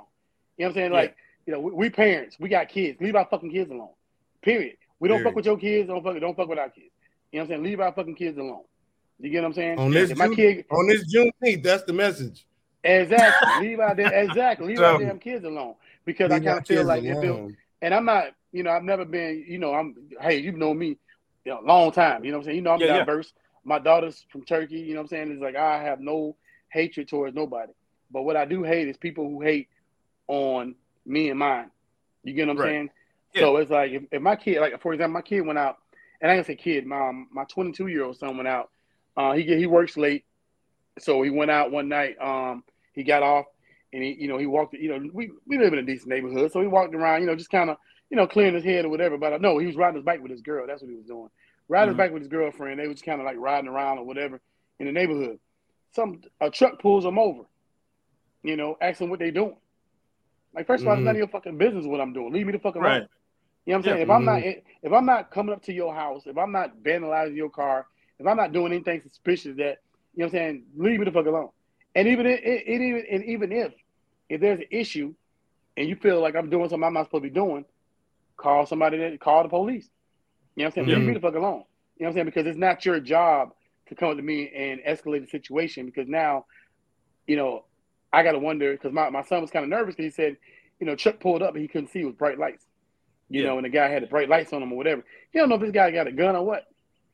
You 0.59 0.65
know 0.65 0.69
what 0.69 0.71
I'm 0.71 0.75
saying? 0.75 0.93
Yeah. 0.93 0.99
Like, 0.99 1.17
you 1.47 1.53
know, 1.53 1.61
we, 1.61 1.73
we 1.73 1.91
parents, 1.91 2.37
we 2.41 2.49
got 2.49 2.69
kids. 2.69 3.01
Leave 3.01 3.15
our 3.17 3.27
fucking 3.31 3.51
kids 3.51 3.71
alone. 3.71 3.91
Period. 4.43 4.77
We 5.01 5.09
don't 5.09 5.19
Period. 5.19 5.29
fuck 5.31 5.37
with 5.37 5.47
your 5.47 5.57
kids, 5.59 5.89
don't 5.89 6.03
fuck 6.03 6.19
don't 6.21 6.37
fuck 6.37 6.49
with 6.49 6.59
our 6.59 6.69
kids. 6.71 6.91
You 7.33 7.39
know 7.39 7.45
what 7.45 7.45
I'm 7.45 7.49
saying? 7.49 7.63
Leave 7.65 7.81
our 7.81 7.93
fucking 7.93 8.15
kids 8.17 8.37
alone. 8.37 8.63
You 9.21 9.31
get 9.31 9.43
what 9.43 9.49
I'm 9.49 9.55
saying? 9.55 9.79
On 9.79 9.91
this 9.91 10.11
If 10.11 10.19
my 10.19 10.27
June- 10.27 10.37
kid 10.37 10.65
On 10.71 10.87
this 10.87 11.15
Juneteenth, 11.15 11.63
that's 11.63 11.85
the 11.85 11.93
message. 11.93 12.47
exactly 13.03 13.69
leave 13.69 13.81
our 13.81 13.95
damn 13.95 14.13
exactly 14.13 14.67
leave 14.69 14.81
our 14.81 14.99
So- 14.99 15.05
damn 15.05 15.19
kids 15.19 15.45
alone. 15.45 15.75
Because 16.05 16.31
I 16.31 16.39
kind 16.39 16.59
of 16.59 16.67
feel 16.67 16.85
like 16.85 17.03
if 17.03 17.17
it, 17.17 17.55
and 17.81 17.95
I'm 17.95 18.05
not, 18.05 18.27
you 18.53 18.63
know, 18.63 18.71
I've 18.71 18.83
never 18.85 19.07
been, 19.07 19.43
you 19.49 19.57
know, 19.59 19.73
I'm 19.73 19.95
hey, 20.21 20.39
you've 20.39 20.57
known 20.57 20.79
me 20.79 20.99
you 21.47 21.53
know, 21.53 21.61
long 21.65 21.93
time. 21.93 22.25
You 22.25 22.31
know 22.31 22.39
what 22.39 22.43
I'm 22.43 22.45
saying? 22.47 22.57
You 22.57 22.63
know, 22.63 22.71
I'm 22.73 22.81
Yeah, 22.81 22.87
yeah. 22.89 22.99
diverse. 23.05 23.33
My 23.65 23.79
daughter's 23.79 24.25
from 24.31 24.45
Turkey, 24.45 24.81
you 24.81 24.93
know 24.95 25.01
what 25.01 25.05
I'm 25.05 25.09
saying? 25.09 25.33
It's 25.33 25.41
like 25.43 25.57
I 25.57 25.83
have 25.83 26.01
no 26.01 26.37
hatred 26.69 27.09
towards 27.09 27.35
nobody. 27.35 27.73
But 28.11 28.23
what 28.23 28.37
I 28.37 28.45
do 28.45 28.63
hate 28.63 28.89
is 28.89 28.97
people 28.99 29.29
who 29.29 29.41
hate 29.41 29.69
on 30.29 30.75
me 31.07 31.31
and 31.31 31.39
mine. 31.39 31.71
You 32.23 32.35
get 32.35 32.47
what 32.47 32.53
I'm 32.57 32.59
Right. 32.63 32.69
saying? 32.69 32.91
Yeah. 33.35 33.41
So 33.41 33.57
it's 33.57 33.71
like 33.71 33.93
if, 33.93 34.03
if 34.13 34.23
my 34.23 34.37
kid, 34.37 34.61
like 34.61 34.81
for 34.81 34.93
example, 34.93 35.15
my 35.15 35.23
kid 35.23 35.41
went 35.41 35.59
out, 35.59 35.79
and 36.21 36.31
I 36.31 36.37
can 36.37 36.45
say 36.45 36.57
kid, 36.57 36.87
my 36.87 37.13
my 37.31 37.45
22 37.45 37.87
year 37.89 38.05
old 38.05 38.17
son 38.19 38.37
went 38.37 38.49
out. 38.49 38.71
Uh, 39.17 39.33
he 39.33 39.43
he 39.43 39.67
works 39.67 39.97
late, 39.97 40.25
so 40.99 41.23
he 41.23 41.31
went 41.31 41.51
out 41.51 41.71
one 41.71 41.89
night. 41.89 42.17
Um, 42.21 42.63
he 42.95 43.03
got 43.03 43.23
off, 43.23 43.47
and 43.93 44.03
he 44.03 44.17
you 44.19 44.29
know 44.29 44.39
he 44.39 44.47
walked. 44.47 44.75
You 44.75 44.89
know 44.89 45.11
we 45.13 45.31
we 45.47 45.59
live 45.59 45.73
in 45.73 45.79
a 45.79 45.83
decent 45.83 46.09
neighborhood, 46.09 46.53
so 46.53 46.61
he 46.61 46.67
walked 46.67 46.95
around. 46.95 47.21
You 47.21 47.27
know 47.27 47.37
just 47.37 47.51
kind 47.51 47.71
of 47.71 47.77
you 48.11 48.17
know 48.17 48.27
clearing 48.27 48.55
his 48.55 48.65
head 48.65 48.85
or 48.85 48.89
whatever. 48.89 49.19
But 49.19 49.33
I 49.33 49.37
know 49.39 49.59
he 49.59 49.67
was 49.67 49.77
riding 49.77 49.97
his 49.97 50.05
bike 50.05 50.23
with 50.23 50.31
his 50.31 50.43
girl. 50.43 50.67
That's 50.67 50.83
what 50.83 50.91
he 50.91 50.97
was 50.97 51.07
doing. 51.07 51.29
Riding 51.69 51.89
Mhm. 51.89 51.93
his 51.93 51.99
bike 51.99 52.13
with 52.13 52.23
his 52.23 52.29
girlfriend. 52.31 52.81
They 52.81 52.89
was 52.89 53.03
kind 53.03 53.21
of 53.21 53.25
like 53.27 53.37
riding 53.39 53.69
around 53.69 53.99
or 53.99 54.05
whatever 54.05 54.41
in 54.79 54.87
the 54.87 54.93
neighborhood. 54.93 55.39
Some 55.93 56.23
a 56.41 56.51
truck 56.51 56.81
pulls 56.81 57.05
them 57.05 57.19
over. 57.19 57.45
You 58.43 58.57
know, 58.57 58.77
asking 58.81 59.11
what 59.11 59.21
they 59.21 59.31
doing. 59.31 59.57
Like 60.55 60.67
first 60.67 60.83
of 60.83 60.89
all, 60.89 60.95
it's 60.95 61.01
Mhm. 61.01 61.05
none 61.05 61.15
of 61.17 61.19
your 61.19 61.29
fucking 61.29 61.59
business 61.59 61.87
what 61.87 62.01
I'm 62.01 62.13
doing. 62.13 62.33
Leave 62.33 62.47
me 62.47 62.53
the 62.53 62.59
fuck 62.59 62.75
alone. 62.75 62.85
Right. 62.85 63.03
You 63.67 63.73
know 63.73 63.79
what 63.79 63.79
I'm 63.79 63.83
saying? 63.85 63.97
Yeah. 63.97 64.03
If 64.03 64.11
I'm 64.11 64.25
not 64.25 64.43
if 64.83 64.93
I'm 64.93 65.07
not 65.07 65.31
coming 65.31 65.55
up 65.55 65.63
to 65.63 65.73
your 65.73 65.95
house, 65.95 66.27
if 66.27 66.37
I'm 66.37 66.53
not 66.53 66.77
vandalizing 66.83 67.35
your 67.37 67.49
car, 67.51 67.87
if 68.19 68.27
I'm 68.27 68.37
not 68.37 68.53
doing 68.53 68.73
anything 68.73 69.01
suspicious 69.01 69.57
that 69.57 69.79
you 70.15 70.21
know 70.21 70.27
what 70.27 70.27
I'm 70.27 70.31
saying, 70.31 70.67
leave 70.77 70.99
me 71.01 71.07
the 71.07 71.13
fuck 71.13 71.27
alone. 71.27 71.49
And 71.95 72.09
even 72.09 72.27
it, 72.27 72.43
it, 72.43 72.65
it 72.67 72.81
even 72.81 73.05
and 73.11 73.25
even 73.25 73.53
if 73.53 73.73
if 74.29 74.41
there's 74.41 74.61
an 74.61 74.67
issue 74.71 75.15
and 75.77 75.89
you 75.89 75.97
feel 75.97 76.21
like 76.21 76.35
I'm 76.37 76.51
doing 76.51 76.69
something 76.69 76.85
I'm 76.87 76.95
not 76.95 77.07
supposed 77.07 77.25
to 77.25 77.31
be 77.31 77.35
doing, 77.35 77.65
call 78.37 78.67
somebody 78.67 78.99
that 78.99 79.21
call 79.21 79.43
the 79.43 79.49
police. 79.49 79.89
You 80.57 80.63
know 80.63 80.69
what 80.69 80.79
I'm 80.79 80.87
saying? 80.87 80.89
Yeah. 80.89 80.97
Leave 80.97 81.07
me 81.09 81.15
the 81.15 81.21
fuck 81.21 81.35
alone. 81.35 81.65
You 81.97 82.05
know 82.05 82.07
what 82.07 82.09
I'm 82.09 82.15
saying? 82.15 82.27
Because 82.27 82.47
it's 82.47 82.59
not 82.59 82.85
your 82.85 83.01
job 83.01 83.53
to 83.89 83.95
come 83.95 84.11
up 84.11 84.17
to 84.17 84.23
me 84.23 84.51
and 84.55 84.81
escalate 84.81 85.21
the 85.25 85.31
situation 85.31 85.87
because 85.87 86.09
now, 86.09 86.47
you 87.27 87.37
know, 87.37 87.65
I 88.13 88.23
gotta 88.23 88.39
wonder 88.39 88.73
because 88.73 88.93
my, 88.93 89.11
my 89.11 89.23
son 89.23 89.43
was 89.43 89.51
kind 89.51 89.65
of 89.65 89.69
nervous 89.69 89.95
because 89.95 90.13
he 90.13 90.23
said, 90.23 90.37
you 90.81 90.87
know, 90.87 90.97
Chuck 90.97 91.21
pulled 91.21 91.43
up 91.43 91.55
and 91.55 91.63
he 91.63 91.69
couldn't 91.69 91.91
see 91.91 92.05
with 92.05 92.19
bright 92.19 92.39
lights. 92.39 92.65
You 93.29 93.43
Yeah. 93.43 93.49
know, 93.49 93.57
and 93.59 93.65
the 93.65 93.69
guy 93.71 93.89
had 93.89 94.03
the 94.03 94.07
bright 94.07 94.29
lights 94.29 94.53
on 94.53 94.63
him 94.63 94.73
or 94.73 94.77
whatever. 94.77 95.05
He 95.33 95.39
don't 95.39 95.49
know 95.49 95.55
if 95.57 95.61
this 95.61 95.71
guy 95.73 95.91
got 95.91 96.07
a 96.07 96.13
gun 96.13 96.37
or 96.37 96.45
what. 96.45 96.67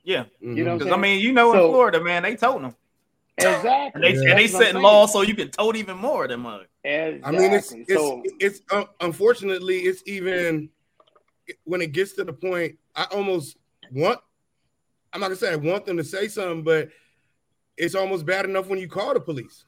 Yeah. 0.03 0.25
You 0.41 0.49
know 0.65 0.73
I'm 0.73 0.79
mm-hmm. 0.79 0.79
Because 0.79 0.93
I 0.93 0.97
mean, 0.97 1.21
you 1.21 1.33
know, 1.33 1.53
in 1.53 1.59
So- 1.59 1.71
Florida, 1.71 2.03
man, 2.03 2.23
they 2.23 2.37
told 2.37 2.63
them, 2.63 2.75
Exactly. 3.45 3.91
and 3.95 4.03
they 4.05 4.09
Yeah. 4.09 4.31
and 4.31 4.39
they 4.39 4.43
That's 4.43 4.53
what 4.53 4.63
I'm 4.63 4.67
setting 4.67 4.83
laws 4.83 5.13
so 5.13 5.23
you 5.23 5.35
can 5.35 5.51
tote 5.51 5.77
even 5.77 5.97
more 5.97 6.25
of 6.25 6.31
them. 6.31 6.47
Exactly. 6.85 7.21
I 7.25 7.31
mean, 7.31 7.53
it's 7.53 7.73
it's 7.73 7.93
so 7.93 8.23
it's 8.39 8.61
uh, 8.71 8.85
unfortunately 9.01 9.79
it's 9.81 10.03
even 10.07 10.71
when 11.65 11.81
it 11.83 11.93
gets 11.93 12.13
to 12.15 12.25
the 12.25 12.33
point. 12.33 12.79
I 12.95 13.05
almost 13.13 13.57
want. 13.93 14.21
I'm 15.13 15.21
not 15.21 15.27
gonna 15.27 15.37
say 15.37 15.53
I 15.53 15.57
want 15.57 15.87
them 15.87 15.97
to 15.97 16.05
say 16.05 16.29
something, 16.29 16.63
but 16.63 16.89
it's 17.77 17.95
almost 17.95 18.27
bad 18.27 18.45
enough 18.45 18.69
when 18.69 18.79
you 18.79 18.89
call 18.89 19.15
the 19.15 19.21
police. 19.21 19.65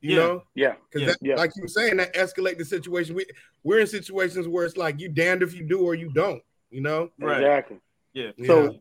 You 0.00 0.10
Yeah. 0.10 0.16
know, 0.16 0.42
yeah, 0.54 0.74
because 0.90 1.08
Yeah. 1.08 1.14
Yeah. 1.30 1.34
like 1.36 1.50
you 1.56 1.62
were 1.62 1.68
saying, 1.68 1.96
that 1.96 2.14
escalate 2.14 2.58
the 2.58 2.64
situation. 2.64 3.16
We 3.16 3.26
we're 3.64 3.80
in 3.80 3.86
situations 3.88 4.46
where 4.46 4.64
it's 4.64 4.76
like 4.76 5.00
you 5.00 5.08
damned 5.08 5.42
if 5.42 5.54
you 5.54 5.64
do 5.64 5.80
or 5.80 5.94
you 5.96 6.10
don't. 6.12 6.42
You 6.70 6.82
know, 6.82 7.10
Right. 7.18 7.40
exactly. 7.40 7.78
Yeah. 8.12 8.30
So, 8.46 8.78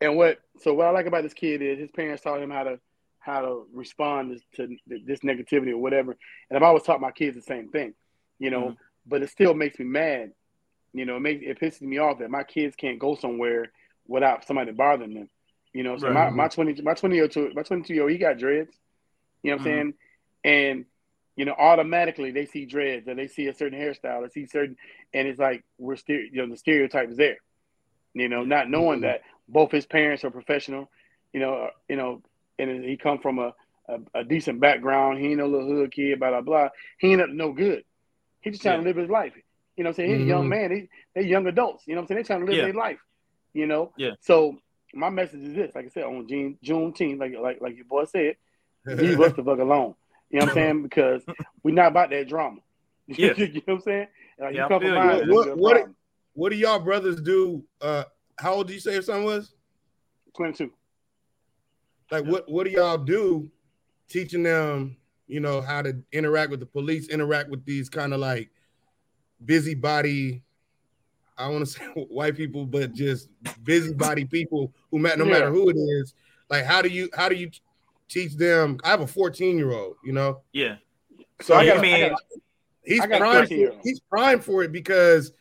and 0.00 0.16
what 0.16 0.40
so 0.58 0.74
what 0.74 0.86
I 0.86 0.90
like 0.90 1.06
about 1.06 1.22
this 1.22 1.34
kid 1.34 1.62
is 1.62 1.78
his 1.78 1.90
parents 1.92 2.22
taught 2.22 2.40
him 2.42 2.50
how 2.50 2.64
to 2.64 2.80
how 3.20 3.40
to 3.40 3.66
respond 3.72 4.40
to 4.56 4.76
this 4.86 5.20
negativity 5.20 5.70
or 5.70 5.78
whatever. 5.78 6.16
And 6.48 6.56
I've 6.56 6.62
always 6.62 6.82
taught 6.82 7.00
my 7.00 7.10
kids 7.12 7.36
the 7.36 7.42
same 7.42 7.68
thing, 7.68 7.94
you 8.38 8.50
know. 8.50 8.70
Mhm. 8.70 8.76
But 9.06 9.22
it 9.22 9.30
still 9.30 9.54
makes 9.54 9.78
me 9.78 9.84
mad. 9.86 10.32
You 10.92 11.04
know, 11.04 11.16
it 11.16 11.20
makes 11.20 11.42
it 11.46 11.60
pisses 11.60 11.82
me 11.82 11.98
off 11.98 12.18
that 12.18 12.30
my 12.30 12.42
kids 12.42 12.74
can't 12.76 12.98
go 12.98 13.14
somewhere 13.14 13.72
without 14.08 14.44
somebody 14.46 14.72
bothering 14.72 15.14
them. 15.14 15.30
You 15.72 15.84
know, 15.84 15.96
so 15.98 16.08
Right. 16.08 16.14
my, 16.14 16.30
my 16.30 16.48
twenty 16.48 16.80
my 16.82 16.94
twenty 16.94 17.16
year 17.16 17.28
old 17.36 17.54
my 17.54 17.62
twenty 17.62 17.82
two 17.84 17.94
year 17.94 18.02
old 18.02 18.12
he 18.12 18.18
got 18.18 18.38
dreads. 18.38 18.76
You 19.42 19.50
know 19.50 19.56
what 19.56 19.60
I'm 19.60 19.60
Mhm. 19.60 19.64
saying? 19.64 19.94
And 20.44 20.84
you 21.36 21.44
know, 21.44 21.54
automatically 21.58 22.32
they 22.32 22.44
see 22.46 22.66
dreads 22.66 23.06
or 23.08 23.14
they 23.14 23.28
see 23.28 23.46
a 23.46 23.54
certain 23.54 23.78
hairstyle, 23.78 24.22
they 24.22 24.28
see 24.28 24.46
certain, 24.46 24.76
and 25.14 25.28
it's 25.28 25.38
like 25.38 25.64
we're 25.78 25.96
still, 25.96 26.16
you 26.18 26.42
know, 26.42 26.48
the 26.48 26.56
stereotype 26.56 27.08
is 27.10 27.16
there. 27.16 27.38
You 28.14 28.28
know, 28.28 28.44
not 28.44 28.68
knowing 28.68 29.00
Mhm. 29.00 29.02
that 29.02 29.22
both 29.48 29.70
his 29.70 29.86
parents 29.86 30.24
are 30.24 30.30
professional. 30.30 30.90
You 31.32 31.40
know, 31.40 31.70
you 31.88 31.96
know, 31.96 32.22
and 32.68 32.84
he 32.84 32.96
come 32.96 33.18
from 33.18 33.38
a, 33.38 33.54
a, 33.88 34.20
a 34.20 34.24
decent 34.24 34.60
background. 34.60 35.18
He 35.18 35.28
ain't 35.28 35.38
no 35.38 35.46
little 35.46 35.66
hood 35.68 35.92
kid, 35.92 36.18
blah 36.18 36.30
blah 36.30 36.40
blah. 36.42 36.68
He 36.98 37.12
ain't 37.12 37.20
up 37.22 37.28
to 37.28 37.34
no 37.34 37.52
good. 37.52 37.84
He 38.40 38.50
just 38.50 38.62
trying 38.62 38.80
to 38.80 38.86
live 38.86 38.96
his 38.96 39.10
life. 39.10 39.32
You 39.76 39.84
know 39.84 39.90
what 39.90 39.98
I'm 39.98 40.06
saying? 40.06 40.10
He's 40.10 40.22
a 40.22 40.28
young 40.28 40.44
Mhm. 40.46 40.48
man. 40.48 40.70
He, 40.72 40.88
they 41.14 41.22
young 41.26 41.46
adults. 41.46 41.84
You 41.86 41.94
know 41.94 42.00
what 42.00 42.04
I'm 42.04 42.08
saying? 42.08 42.18
They 42.18 42.26
trying 42.26 42.40
to 42.40 42.46
live 42.46 42.56
Yeah. 42.56 42.64
their 42.64 42.74
life. 42.74 42.98
You 43.54 43.66
know? 43.66 43.92
Yeah. 43.96 44.10
So 44.20 44.58
my 44.94 45.08
message 45.10 45.40
is 45.42 45.54
this, 45.54 45.74
like 45.74 45.86
I 45.86 45.88
said, 45.88 46.04
on 46.04 46.26
June 46.28 46.58
Juneteenth, 46.64 47.18
like 47.18 47.32
like 47.40 47.60
like 47.60 47.76
your 47.76 47.84
boy 47.86 48.04
said, 48.04 48.36
leave 48.86 49.20
us 49.20 49.32
the 49.34 49.42
fuck 49.44 49.58
alone. 49.58 49.94
You 50.30 50.38
know 50.40 50.46
what 50.46 50.48
I'm 50.50 50.54
saying? 50.54 50.82
Because 50.88 51.22
we're 51.62 51.74
not 51.74 51.88
about 51.88 52.10
that 52.10 52.28
drama. 52.28 52.60
Yeah. 53.06 53.32
you 53.36 53.46
know 53.54 53.60
what 53.64 53.74
I'm 53.74 53.80
saying? 53.80 54.06
Like, 54.38 54.54
Yeah, 54.54 54.62
you 54.64 54.68
come 54.68 54.82
you. 54.84 54.94
What- 54.94 55.18
it's 55.18 55.28
what- 55.32 55.46
your 55.46 55.56
what- 55.56 55.72
problem. 55.76 55.96
what 56.34 56.48
do 56.52 56.56
y'all 56.56 56.78
brothers 56.78 57.20
do? 57.20 57.64
Uh, 57.80 58.04
how 58.38 58.54
old 58.54 58.68
do 58.68 58.72
you 58.74 58.80
say 58.80 58.92
your 58.92 59.02
son 59.02 59.24
was? 59.24 59.52
22. 60.36 60.72
Like, 62.10 62.24
what 62.24 62.48
what 62.50 62.64
do 62.64 62.70
y'all 62.70 62.98
do, 62.98 63.50
teaching 64.08 64.42
them, 64.42 64.96
you 65.26 65.40
know, 65.40 65.60
how 65.60 65.82
to 65.82 65.96
interact 66.12 66.50
with 66.50 66.60
the 66.60 66.66
police, 66.66 67.08
interact 67.08 67.48
with 67.48 67.64
these 67.64 67.88
kind 67.88 68.12
of 68.12 68.20
like 68.20 68.50
busybody. 69.44 70.42
I 71.38 71.48
want 71.48 71.64
to 71.64 71.66
say 71.72 71.84
white 72.08 72.36
people, 72.36 72.66
but 72.66 72.92
just 72.92 73.28
busybody 73.62 74.24
people 74.24 74.72
who 74.90 74.98
matter 74.98 75.18
no 75.18 75.24
Yeah. 75.24 75.30
matter 75.32 75.50
who 75.50 75.70
it 75.70 75.76
is. 75.76 76.14
Like, 76.48 76.64
how 76.64 76.82
do 76.82 76.88
you 76.88 77.08
how 77.14 77.28
do 77.28 77.36
you 77.36 77.50
teach 78.08 78.34
them? 78.36 78.78
I 78.84 78.90
have 78.90 79.00
a 79.00 79.06
14 79.06 79.56
year 79.56 79.72
old, 79.72 79.96
you 80.04 80.12
know, 80.12 80.42
Yeah. 80.52 80.76
So 81.40 81.54
I 81.54 81.62
Yeah, 81.62 81.74
got, 81.74 81.78
I 81.78 81.82
mean- 81.82 81.94
I 82.04 82.08
got 82.10 82.20
he's 82.84 83.00
I 83.00 83.06
got 83.06 83.14
a 83.16 83.18
primed. 83.18 83.48
13-year-old. 83.48 83.82
For, 83.82 83.88
he's 83.88 84.00
primed 84.00 84.44
for 84.44 84.62
it 84.64 84.72
because 84.72 85.32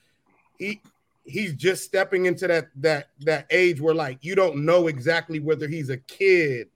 he 0.59 0.81
he's 1.29 1.53
just 1.53 1.83
stepping 1.83 2.25
into 2.25 2.48
that 2.48 2.67
that 2.75 3.09
that 3.21 3.45
age 3.50 3.79
where 3.79 3.93
like 3.95 4.17
you 4.21 4.36
don't 4.36 4.65
know 4.65 4.88
exactly 4.88 5.39
whether 5.39 5.67
he's 5.67 5.89
a 5.89 5.98
kid 5.98 6.67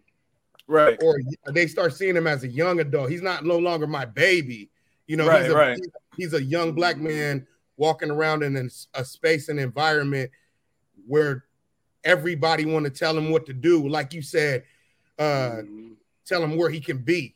Right. 0.65 0.98
or 1.03 1.19
they 1.51 1.67
start 1.67 1.93
seeing 1.93 2.15
him 2.15 2.25
as 2.25 2.43
a 2.45 2.48
young 2.48 2.79
adult. 2.79 3.10
He's 3.10 3.22
not 3.22 3.43
no 3.43 3.57
longer 3.57 3.86
my 3.86 4.05
baby. 4.05 4.69
You 5.07 5.17
know, 5.17 5.27
Right, 5.27 5.43
he's, 5.43 5.51
a, 5.51 5.55
right. 5.55 5.77
he's, 5.77 6.31
he's 6.31 6.33
a 6.33 6.41
young 6.41 6.72
black 6.72 6.98
man 6.98 7.45
walking 7.75 8.10
around 8.10 8.43
in 8.43 8.69
a 8.93 9.03
space 9.03 9.50
and 9.50 9.60
environment 9.60 10.31
where 11.05 11.43
everybody 12.05 12.65
want 12.65 12.86
to 12.86 12.91
tell 12.91 13.17
him 13.17 13.29
what 13.29 13.45
to 13.48 13.53
do. 13.53 13.88
Like 13.89 14.13
you 14.13 14.22
said, 14.22 14.63
uh, 15.19 15.63
tell 16.25 16.41
him 16.41 16.55
where 16.55 16.69
he 16.69 16.79
can 16.79 17.00
be 17.00 17.36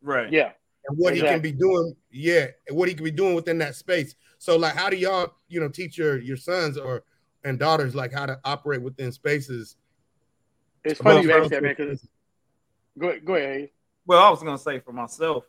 Right. 0.00 0.30
yeah. 0.32 0.52
and 0.86 0.96
what 0.96 1.14
he 1.16 1.20
can 1.20 1.40
be 1.40 1.52
doing. 1.52 1.96
Yeah, 2.12 2.46
and 2.68 2.76
what 2.76 2.88
he 2.88 2.94
can 2.94 3.04
be 3.04 3.10
doing 3.10 3.34
within 3.34 3.58
that 3.58 3.74
space. 3.74 4.14
So, 4.42 4.56
like, 4.56 4.74
how 4.74 4.90
do 4.90 4.96
y'all, 4.96 5.34
you 5.46 5.60
know, 5.60 5.68
teach 5.68 5.96
your 5.96 6.18
your 6.18 6.36
sons 6.36 6.76
or 6.76 7.04
and 7.44 7.60
daughters 7.60 7.94
like 7.94 8.12
how 8.12 8.26
to 8.26 8.40
operate 8.44 8.82
within 8.82 9.12
spaces 9.12 9.76
It's 10.82 11.00
funny 11.00 11.22
you 11.22 11.32
asked 11.32 11.50
that, 11.50 11.62
man. 11.62 11.76
Because 11.78 12.08
go 12.98 13.10
ahead, 13.10 13.24
go 13.24 13.36
ahead. 13.36 13.70
Well, 14.04 14.20
I 14.20 14.28
was 14.30 14.42
gonna 14.42 14.58
say 14.58 14.80
for 14.80 14.92
myself, 14.92 15.44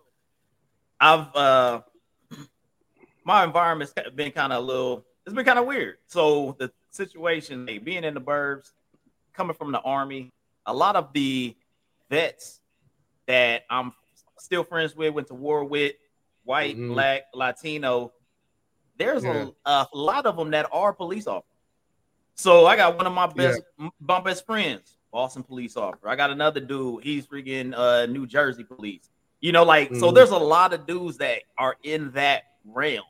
I've 1.00 1.36
uh 1.36 1.82
my 3.26 3.44
environment's 3.44 3.96
been 4.14 4.32
kind 4.32 4.54
of 4.54 4.64
a 4.64 4.68
little. 4.68 5.04
It's 5.26 5.34
been 5.34 5.44
kind 5.44 5.58
of 5.58 5.66
weird. 5.66 5.98
So 6.06 6.56
the 6.60 6.72
situation, 6.92 7.66
hey, 7.68 7.80
being 7.80 8.04
in 8.04 8.14
the 8.14 8.22
burbs, 8.22 8.74
coming 9.34 9.56
from 9.56 9.72
the 9.72 9.82
army, 9.82 10.32
a 10.68 10.74
lot 10.74 10.96
of 10.96 11.14
the 11.14 11.56
vets 12.12 12.62
that 13.26 13.64
I'm 13.72 13.92
still 14.38 14.64
friends 14.64 14.96
with, 14.96 15.16
went 15.16 15.30
to 15.30 15.34
war 15.34 15.64
with, 15.64 15.94
white, 16.44 16.76
mm-hmm. 16.76 16.94
black, 16.94 17.24
Latino. 17.34 18.14
There's 18.98 19.24
yeah. 19.24 19.48
a, 19.66 19.70
a 19.70 19.88
lot 19.94 20.26
of 20.26 20.38
them 20.38 20.52
that 20.52 20.68
are 20.72 20.94
police 20.94 21.28
officers. 21.28 21.50
So 22.36 22.66
I 22.66 22.76
got 22.76 22.96
one 22.98 23.06
of 23.06 23.14
my 23.14 23.28
best 23.28 23.62
yeah. 23.80 23.90
my 24.00 24.20
best 24.20 24.46
friends, 24.46 24.98
Boston 25.12 25.44
police 25.44 25.78
officer. 25.78 26.08
I 26.08 26.16
got 26.16 26.32
another 26.32 26.60
dude, 26.60 27.04
he's 27.04 27.28
freaking 27.28 27.74
uh 27.76 28.06
New 28.08 28.26
Jersey 28.26 28.64
police. 28.64 29.10
You 29.42 29.52
know, 29.52 29.64
like 29.64 29.90
mm-hmm. 29.90 30.00
so 30.00 30.12
there's 30.12 30.32
a 30.32 30.38
lot 30.38 30.74
of 30.74 30.86
dudes 30.88 31.18
that 31.18 31.44
are 31.58 31.76
in 31.84 32.12
that 32.12 32.44
realm. 32.66 33.04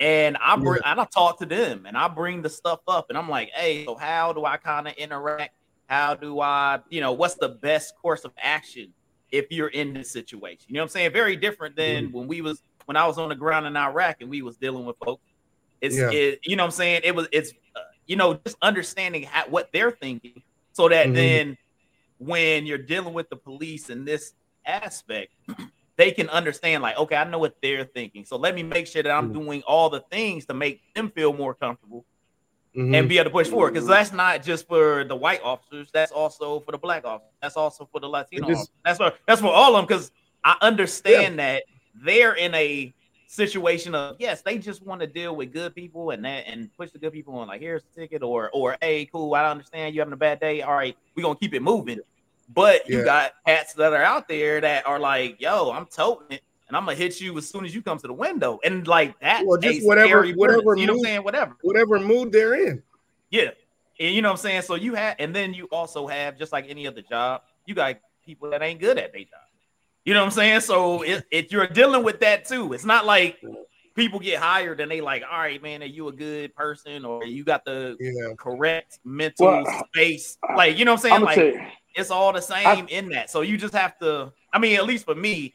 And 0.00 0.36
I 0.40 0.56
bring 0.56 0.80
yeah. 0.84 0.92
and 0.92 1.00
I 1.00 1.04
talk 1.04 1.38
to 1.40 1.46
them 1.46 1.86
and 1.86 1.96
I 1.96 2.08
bring 2.08 2.42
the 2.42 2.48
stuff 2.48 2.80
up 2.88 3.06
and 3.10 3.18
I'm 3.18 3.28
like, 3.28 3.50
hey, 3.50 3.84
so 3.84 3.94
how 3.94 4.32
do 4.32 4.44
I 4.44 4.56
kind 4.56 4.88
of 4.88 4.94
interact? 4.94 5.54
How 5.86 6.14
do 6.14 6.40
I, 6.40 6.80
you 6.88 7.00
know, 7.00 7.12
what's 7.12 7.34
the 7.34 7.48
best 7.48 7.94
course 8.00 8.24
of 8.24 8.32
action 8.38 8.92
if 9.30 9.46
you're 9.50 9.68
in 9.68 9.92
this 9.94 10.10
situation? 10.10 10.64
You 10.68 10.74
know 10.74 10.80
what 10.80 10.84
I'm 10.84 10.90
saying? 10.90 11.12
Very 11.12 11.36
different 11.36 11.76
than 11.76 12.06
mm-hmm. 12.06 12.18
when 12.18 12.26
we 12.26 12.40
was 12.40 12.62
when 12.86 12.96
I 12.96 13.06
was 13.06 13.18
on 13.18 13.28
the 13.28 13.34
ground 13.34 13.66
in 13.66 13.76
Iraq 13.76 14.16
and 14.20 14.30
we 14.30 14.42
was 14.42 14.56
dealing 14.56 14.84
with 14.84 14.96
folks. 15.04 15.22
It's 15.80 15.96
yeah. 15.96 16.10
it, 16.10 16.40
you 16.44 16.56
know 16.56 16.62
what 16.64 16.68
I'm 16.68 16.72
saying? 16.72 17.02
It 17.04 17.14
was 17.14 17.28
it's 17.32 17.52
uh, 17.76 17.80
you 18.06 18.16
know, 18.16 18.34
just 18.44 18.56
understanding 18.62 19.24
how, 19.24 19.46
what 19.48 19.70
they're 19.72 19.90
thinking 19.90 20.42
so 20.72 20.88
that 20.88 21.06
mm-hmm. 21.06 21.14
then 21.14 21.58
when 22.18 22.66
you're 22.66 22.78
dealing 22.78 23.14
with 23.14 23.28
the 23.30 23.36
police 23.36 23.90
in 23.90 24.04
this 24.04 24.32
aspect, 24.66 25.32
they 25.96 26.10
can 26.10 26.28
understand, 26.28 26.82
like, 26.82 26.98
okay, 26.98 27.16
I 27.16 27.24
know 27.24 27.38
what 27.38 27.56
they're 27.62 27.84
thinking. 27.84 28.24
So 28.24 28.36
let 28.36 28.54
me 28.54 28.62
make 28.62 28.86
sure 28.86 29.02
that 29.02 29.10
I'm 29.10 29.30
mm-hmm. 29.30 29.44
doing 29.44 29.62
all 29.62 29.90
the 29.90 30.00
things 30.10 30.46
to 30.46 30.54
make 30.54 30.82
them 30.94 31.10
feel 31.10 31.32
more 31.32 31.54
comfortable 31.54 32.04
mm-hmm. 32.76 32.94
and 32.94 33.08
be 33.08 33.18
able 33.18 33.24
to 33.24 33.30
push 33.30 33.48
forward. 33.48 33.74
Because 33.74 33.86
that's 33.86 34.12
not 34.12 34.42
just 34.42 34.66
for 34.66 35.04
the 35.04 35.16
white 35.16 35.42
officers, 35.42 35.88
that's 35.92 36.12
also 36.12 36.60
for 36.60 36.72
the 36.72 36.78
black 36.78 37.04
officers, 37.04 37.34
that's 37.40 37.56
also 37.56 37.88
for 37.90 38.00
the 38.00 38.08
Latino 38.08 38.48
just, 38.48 38.58
officers. 38.58 38.74
That's 38.84 38.98
for 38.98 39.12
that's 39.26 39.40
for 39.40 39.52
all 39.52 39.76
of 39.76 39.80
them. 39.80 39.86
Because 39.86 40.10
I 40.42 40.56
understand 40.60 41.36
yeah. 41.36 41.54
that 41.54 41.62
they're 41.94 42.34
in 42.34 42.54
a 42.54 42.94
situation 43.26 43.94
of 43.94 44.16
yes, 44.18 44.42
they 44.42 44.58
just 44.58 44.84
want 44.84 45.00
to 45.00 45.06
deal 45.06 45.34
with 45.34 45.52
good 45.52 45.74
people 45.74 46.10
and 46.10 46.24
that 46.24 46.44
and 46.46 46.74
push 46.76 46.90
the 46.90 46.98
good 46.98 47.12
people 47.12 47.36
on 47.36 47.48
like 47.48 47.60
here's 47.60 47.82
a 47.82 48.00
ticket 48.00 48.22
or 48.22 48.50
or 48.52 48.76
hey, 48.80 49.06
cool, 49.06 49.34
I 49.34 49.50
understand 49.50 49.94
you 49.94 50.00
having 50.00 50.14
a 50.14 50.16
bad 50.16 50.40
day. 50.40 50.62
All 50.62 50.74
right, 50.74 50.96
we're 51.16 51.22
gonna 51.22 51.36
keep 51.36 51.54
it 51.54 51.62
moving. 51.62 52.00
But 52.52 52.88
you 52.88 52.98
yeah. 52.98 53.04
got 53.04 53.32
hats 53.46 53.72
that 53.74 53.92
are 53.92 54.02
out 54.02 54.28
there 54.28 54.60
that 54.60 54.86
are 54.86 54.98
like, 54.98 55.40
yo, 55.40 55.70
I'm 55.70 55.86
toting 55.86 56.26
it 56.30 56.42
and 56.68 56.76
I'm 56.76 56.84
gonna 56.84 56.96
hit 56.96 57.20
you 57.20 57.36
as 57.38 57.48
soon 57.48 57.64
as 57.64 57.74
you 57.74 57.82
come 57.82 57.98
to 57.98 58.06
the 58.06 58.12
window. 58.12 58.58
And 58.64 58.86
like 58.86 59.18
that, 59.20 59.46
well, 59.46 59.58
just 59.58 59.86
whatever, 59.86 60.26
whatever, 60.30 60.76
you 60.76 60.86
know 60.86 60.94
what 60.94 60.98
I'm 60.98 61.04
saying, 61.04 61.24
whatever, 61.24 61.56
whatever 61.62 62.00
mood 62.00 62.32
they're 62.32 62.54
in. 62.54 62.82
Yeah, 63.30 63.50
and 64.00 64.14
you 64.14 64.22
know 64.22 64.28
what 64.28 64.38
I'm 64.38 64.42
saying. 64.42 64.62
So 64.62 64.74
you 64.74 64.94
have, 64.94 65.16
and 65.18 65.34
then 65.34 65.54
you 65.54 65.66
also 65.70 66.06
have, 66.06 66.38
just 66.38 66.52
like 66.52 66.66
any 66.68 66.86
other 66.86 67.02
job, 67.02 67.42
you 67.66 67.74
got 67.74 67.96
people 68.24 68.50
that 68.50 68.62
ain't 68.62 68.80
good 68.80 68.98
at 68.98 69.12
their 69.12 69.22
job. 69.22 69.40
You 70.04 70.12
know 70.12 70.20
what 70.20 70.26
I'm 70.26 70.32
saying? 70.32 70.60
So 70.60 71.02
if, 71.02 71.24
if 71.30 71.50
you're 71.50 71.66
dealing 71.66 72.02
with 72.02 72.20
that 72.20 72.44
too, 72.44 72.72
it's 72.72 72.84
not 72.84 73.06
like 73.06 73.42
people 73.94 74.18
get 74.18 74.40
hired 74.40 74.80
and 74.80 74.90
they 74.90 75.00
like, 75.00 75.22
all 75.30 75.38
right, 75.38 75.62
man, 75.62 75.82
are 75.82 75.86
you 75.86 76.08
a 76.08 76.12
good 76.12 76.54
person 76.54 77.04
or 77.04 77.24
you 77.24 77.44
got 77.44 77.64
the 77.64 77.96
yeah. 77.98 78.34
correct 78.36 78.98
mental 79.04 79.46
well, 79.46 79.84
space? 79.94 80.36
Like, 80.56 80.78
you 80.78 80.84
know 80.84 80.92
what 80.92 81.04
I'm 81.04 81.24
saying? 81.26 81.54
like 81.54 81.72
it's 81.94 82.10
all 82.10 82.32
the 82.32 82.42
same 82.42 82.66
I, 82.66 82.86
in 82.88 83.08
that. 83.10 83.30
So 83.30 83.40
you 83.40 83.56
just 83.56 83.74
have 83.74 83.98
to, 83.98 84.32
I 84.52 84.58
mean, 84.58 84.76
at 84.76 84.84
least 84.84 85.04
for 85.04 85.14
me, 85.14 85.54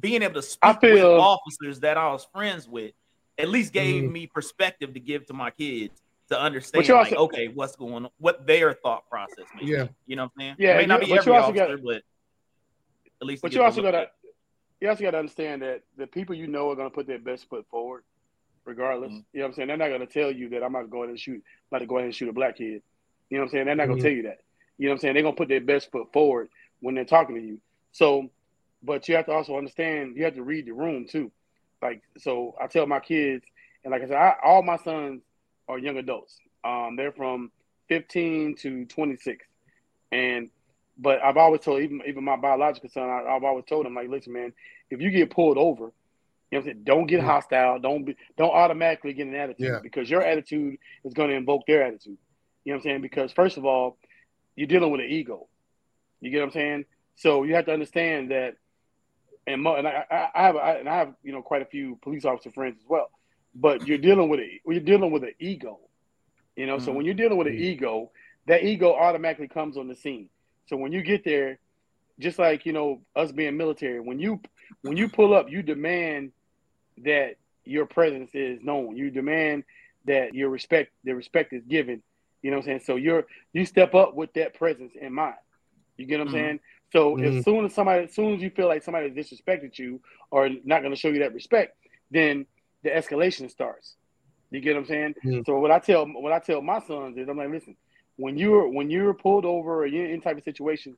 being 0.00 0.22
able 0.22 0.34
to 0.34 0.42
speak 0.42 0.80
feel, 0.80 0.94
with 0.94 1.20
officers 1.20 1.80
that 1.80 1.96
I 1.96 2.10
was 2.10 2.26
friends 2.32 2.68
with 2.68 2.92
at 3.36 3.48
least 3.48 3.72
gave 3.72 4.02
mm-hmm. 4.02 4.12
me 4.12 4.26
perspective 4.26 4.94
to 4.94 5.00
give 5.00 5.26
to 5.26 5.32
my 5.32 5.50
kids 5.50 6.02
to 6.28 6.40
understand 6.40 6.88
like, 6.88 7.12
okay, 7.12 7.48
what's 7.48 7.76
going 7.76 8.04
on, 8.04 8.10
what 8.18 8.46
their 8.46 8.74
thought 8.74 9.08
process 9.08 9.44
may 9.56 9.66
yeah. 9.66 9.86
You 10.06 10.16
know 10.16 10.24
what 10.24 10.32
I'm 10.36 10.40
saying? 10.40 10.56
Yeah, 10.58 10.74
it 10.74 10.76
may 10.78 10.86
not 10.86 11.00
be 11.00 11.12
every 11.12 11.32
officer, 11.32 11.76
got, 11.76 11.82
but 11.82 12.02
at 13.20 13.26
least. 13.26 13.42
But 13.42 13.52
you 13.54 13.62
also 13.62 13.82
got 13.82 13.92
to 13.92 14.06
you 14.80 14.88
also 14.88 15.02
got 15.02 15.12
to 15.12 15.18
understand 15.18 15.62
that 15.62 15.82
the 15.96 16.06
people 16.06 16.34
you 16.34 16.46
know 16.46 16.70
are 16.70 16.76
going 16.76 16.88
to 16.88 16.94
put 16.94 17.06
their 17.06 17.18
best 17.18 17.48
foot 17.48 17.66
forward, 17.70 18.04
regardless. 18.64 19.10
Mm-hmm. 19.10 19.20
You 19.32 19.40
know 19.40 19.46
what 19.46 19.48
I'm 19.48 19.54
saying? 19.54 19.68
They're 19.68 19.76
not 19.76 19.88
going 19.88 20.00
to 20.00 20.06
tell 20.06 20.30
you 20.30 20.50
that 20.50 20.62
I'm 20.62 20.72
not 20.72 20.90
going 20.90 21.10
to 21.10 21.18
shoot, 21.18 21.42
about 21.70 21.80
to 21.80 21.86
go 21.86 21.96
ahead 21.96 22.06
and 22.06 22.14
shoot 22.14 22.28
a 22.28 22.32
black 22.32 22.56
kid. 22.56 22.82
You 23.28 23.36
know 23.36 23.40
what 23.40 23.44
I'm 23.44 23.50
saying? 23.50 23.66
They're 23.66 23.74
not 23.74 23.86
going 23.86 23.98
to 23.98 24.04
mm-hmm. 24.04 24.08
tell 24.08 24.16
you 24.16 24.22
that. 24.24 24.38
You 24.78 24.86
know 24.86 24.92
what 24.92 24.94
I'm 24.96 25.00
saying? 25.00 25.14
They're 25.14 25.22
going 25.22 25.34
to 25.34 25.38
put 25.38 25.48
their 25.48 25.60
best 25.60 25.90
foot 25.90 26.12
forward 26.12 26.48
when 26.80 26.94
they're 26.94 27.04
talking 27.04 27.34
to 27.34 27.42
you. 27.42 27.60
So, 27.92 28.30
but 28.82 29.08
you 29.08 29.16
have 29.16 29.26
to 29.26 29.32
also 29.32 29.56
understand, 29.56 30.16
you 30.16 30.24
have 30.24 30.34
to 30.34 30.42
read 30.42 30.66
the 30.66 30.72
room 30.72 31.06
too. 31.08 31.32
Like, 31.82 32.02
so 32.18 32.54
I 32.60 32.68
tell 32.68 32.86
my 32.86 33.00
kids, 33.00 33.44
and 33.84 33.90
like 33.90 34.02
I 34.02 34.06
said, 34.06 34.16
I, 34.16 34.34
all 34.44 34.62
my 34.62 34.76
sons 34.76 35.22
are 35.68 35.78
young 35.78 35.96
adults. 35.96 36.38
Um, 36.64 36.94
they're 36.96 37.12
from 37.12 37.50
15 37.88 38.56
to 38.60 38.84
26, 38.84 39.44
and 40.12 40.50
but 40.98 41.22
I've 41.22 41.36
always 41.36 41.60
told 41.60 41.82
even 41.82 42.02
even 42.06 42.24
my 42.24 42.36
biological 42.36 42.90
son, 42.90 43.08
I, 43.08 43.32
have 43.32 43.44
always 43.44 43.64
told 43.64 43.86
him 43.86 43.94
like, 43.94 44.08
listen, 44.08 44.32
man, 44.32 44.52
if 44.90 45.00
you 45.00 45.10
get 45.10 45.30
pulled 45.30 45.56
over, 45.56 45.92
you 46.50 46.58
know 46.58 46.58
what 46.58 46.58
I'm 46.58 46.64
saying, 46.64 46.84
don't 46.84 47.06
get 47.06 47.22
hostile, 47.22 47.78
don't 47.78 48.04
be, 48.04 48.16
don't 48.36 48.50
automatically 48.50 49.12
get 49.12 49.28
an 49.28 49.34
attitude 49.34 49.66
yeah. 49.66 49.78
because 49.82 50.10
your 50.10 50.22
attitude 50.22 50.78
is 51.04 51.14
going 51.14 51.30
to 51.30 51.36
invoke 51.36 51.66
their 51.66 51.84
attitude. 51.84 52.18
You 52.64 52.72
know 52.72 52.76
what 52.76 52.80
I'm 52.80 52.82
saying? 52.82 53.02
Because 53.02 53.32
first 53.32 53.56
of 53.56 53.64
all, 53.64 53.96
you're 54.56 54.66
dealing 54.66 54.90
with 54.90 55.00
an 55.00 55.08
ego. 55.08 55.46
You 56.20 56.30
get 56.30 56.40
what 56.40 56.46
I'm 56.46 56.52
saying? 56.52 56.84
So 57.14 57.44
you 57.44 57.54
have 57.54 57.66
to 57.66 57.72
understand 57.72 58.30
that, 58.30 58.56
and, 59.46 59.64
and 59.66 59.86
I, 59.86 60.30
I 60.34 60.42
have 60.42 60.56
I, 60.56 60.72
and 60.74 60.88
I 60.88 60.96
have 60.96 61.14
you 61.22 61.32
know 61.32 61.42
quite 61.42 61.62
a 61.62 61.66
few 61.66 61.96
police 62.02 62.24
officer 62.24 62.50
friends 62.50 62.78
as 62.80 62.88
well, 62.88 63.10
but 63.54 63.86
you're 63.86 63.98
dealing 63.98 64.28
with 64.28 64.40
a 64.40 64.60
you're 64.66 64.80
dealing 64.80 65.12
with 65.12 65.22
an 65.22 65.34
ego. 65.38 65.78
You 66.56 66.66
know, 66.66 66.76
mm-hmm. 66.76 66.84
so 66.84 66.92
when 66.92 67.04
you're 67.04 67.14
dealing 67.14 67.38
with 67.38 67.46
an 67.46 67.56
ego, 67.56 68.10
that 68.46 68.64
ego 68.64 68.94
automatically 68.94 69.48
comes 69.48 69.76
on 69.76 69.86
the 69.86 69.94
scene. 69.94 70.28
So 70.68 70.76
when 70.76 70.92
you 70.92 71.02
get 71.02 71.24
there, 71.24 71.58
just 72.18 72.38
like 72.38 72.66
you 72.66 72.72
know 72.72 73.00
us 73.16 73.32
being 73.32 73.56
military, 73.56 74.00
when 74.00 74.18
you 74.18 74.40
when 74.82 74.96
you 74.96 75.08
pull 75.08 75.34
up, 75.34 75.50
you 75.50 75.62
demand 75.62 76.32
that 77.04 77.36
your 77.64 77.86
presence 77.86 78.30
is 78.34 78.60
known. 78.62 78.96
You 78.96 79.10
demand 79.10 79.64
that 80.06 80.34
your 80.34 80.50
respect, 80.50 80.92
the 81.04 81.14
respect 81.14 81.52
is 81.52 81.64
given. 81.64 82.02
You 82.42 82.50
know 82.50 82.58
what 82.58 82.64
I'm 82.64 82.66
saying? 82.66 82.80
So 82.84 82.96
you're 82.96 83.26
you 83.52 83.64
step 83.64 83.94
up 83.94 84.14
with 84.14 84.32
that 84.34 84.54
presence 84.54 84.92
in 85.00 85.12
mind. 85.12 85.36
You 85.96 86.06
get 86.06 86.18
what 86.18 86.28
I'm 86.28 86.34
mm-hmm. 86.34 86.36
saying? 86.36 86.60
So 86.92 87.16
mm-hmm. 87.16 87.38
as 87.38 87.44
soon 87.44 87.64
as 87.66 87.74
somebody, 87.74 88.04
as 88.04 88.14
soon 88.14 88.34
as 88.34 88.40
you 88.40 88.50
feel 88.50 88.68
like 88.68 88.82
somebody 88.82 89.10
disrespected 89.10 89.78
you 89.78 90.00
or 90.30 90.48
not 90.64 90.80
going 90.80 90.94
to 90.94 90.98
show 90.98 91.08
you 91.08 91.20
that 91.20 91.34
respect, 91.34 91.76
then 92.10 92.46
the 92.82 92.90
escalation 92.90 93.50
starts. 93.50 93.96
You 94.50 94.60
get 94.60 94.74
what 94.74 94.80
I'm 94.80 94.86
saying? 94.86 95.14
Mm-hmm. 95.24 95.40
So 95.44 95.58
what 95.58 95.70
I 95.70 95.78
tell 95.78 96.06
what 96.06 96.32
I 96.32 96.38
tell 96.38 96.62
my 96.62 96.80
sons 96.80 97.18
is, 97.18 97.28
I'm 97.28 97.36
like, 97.36 97.50
listen, 97.50 97.76
when 98.18 98.36
you're 98.36 98.68
when 98.68 98.90
you're 98.90 99.14
pulled 99.14 99.44
over 99.44 99.82
or 99.82 99.86
you're 99.86 100.04
in 100.04 100.10
any 100.10 100.20
type 100.20 100.36
of 100.36 100.44
situation, 100.44 100.96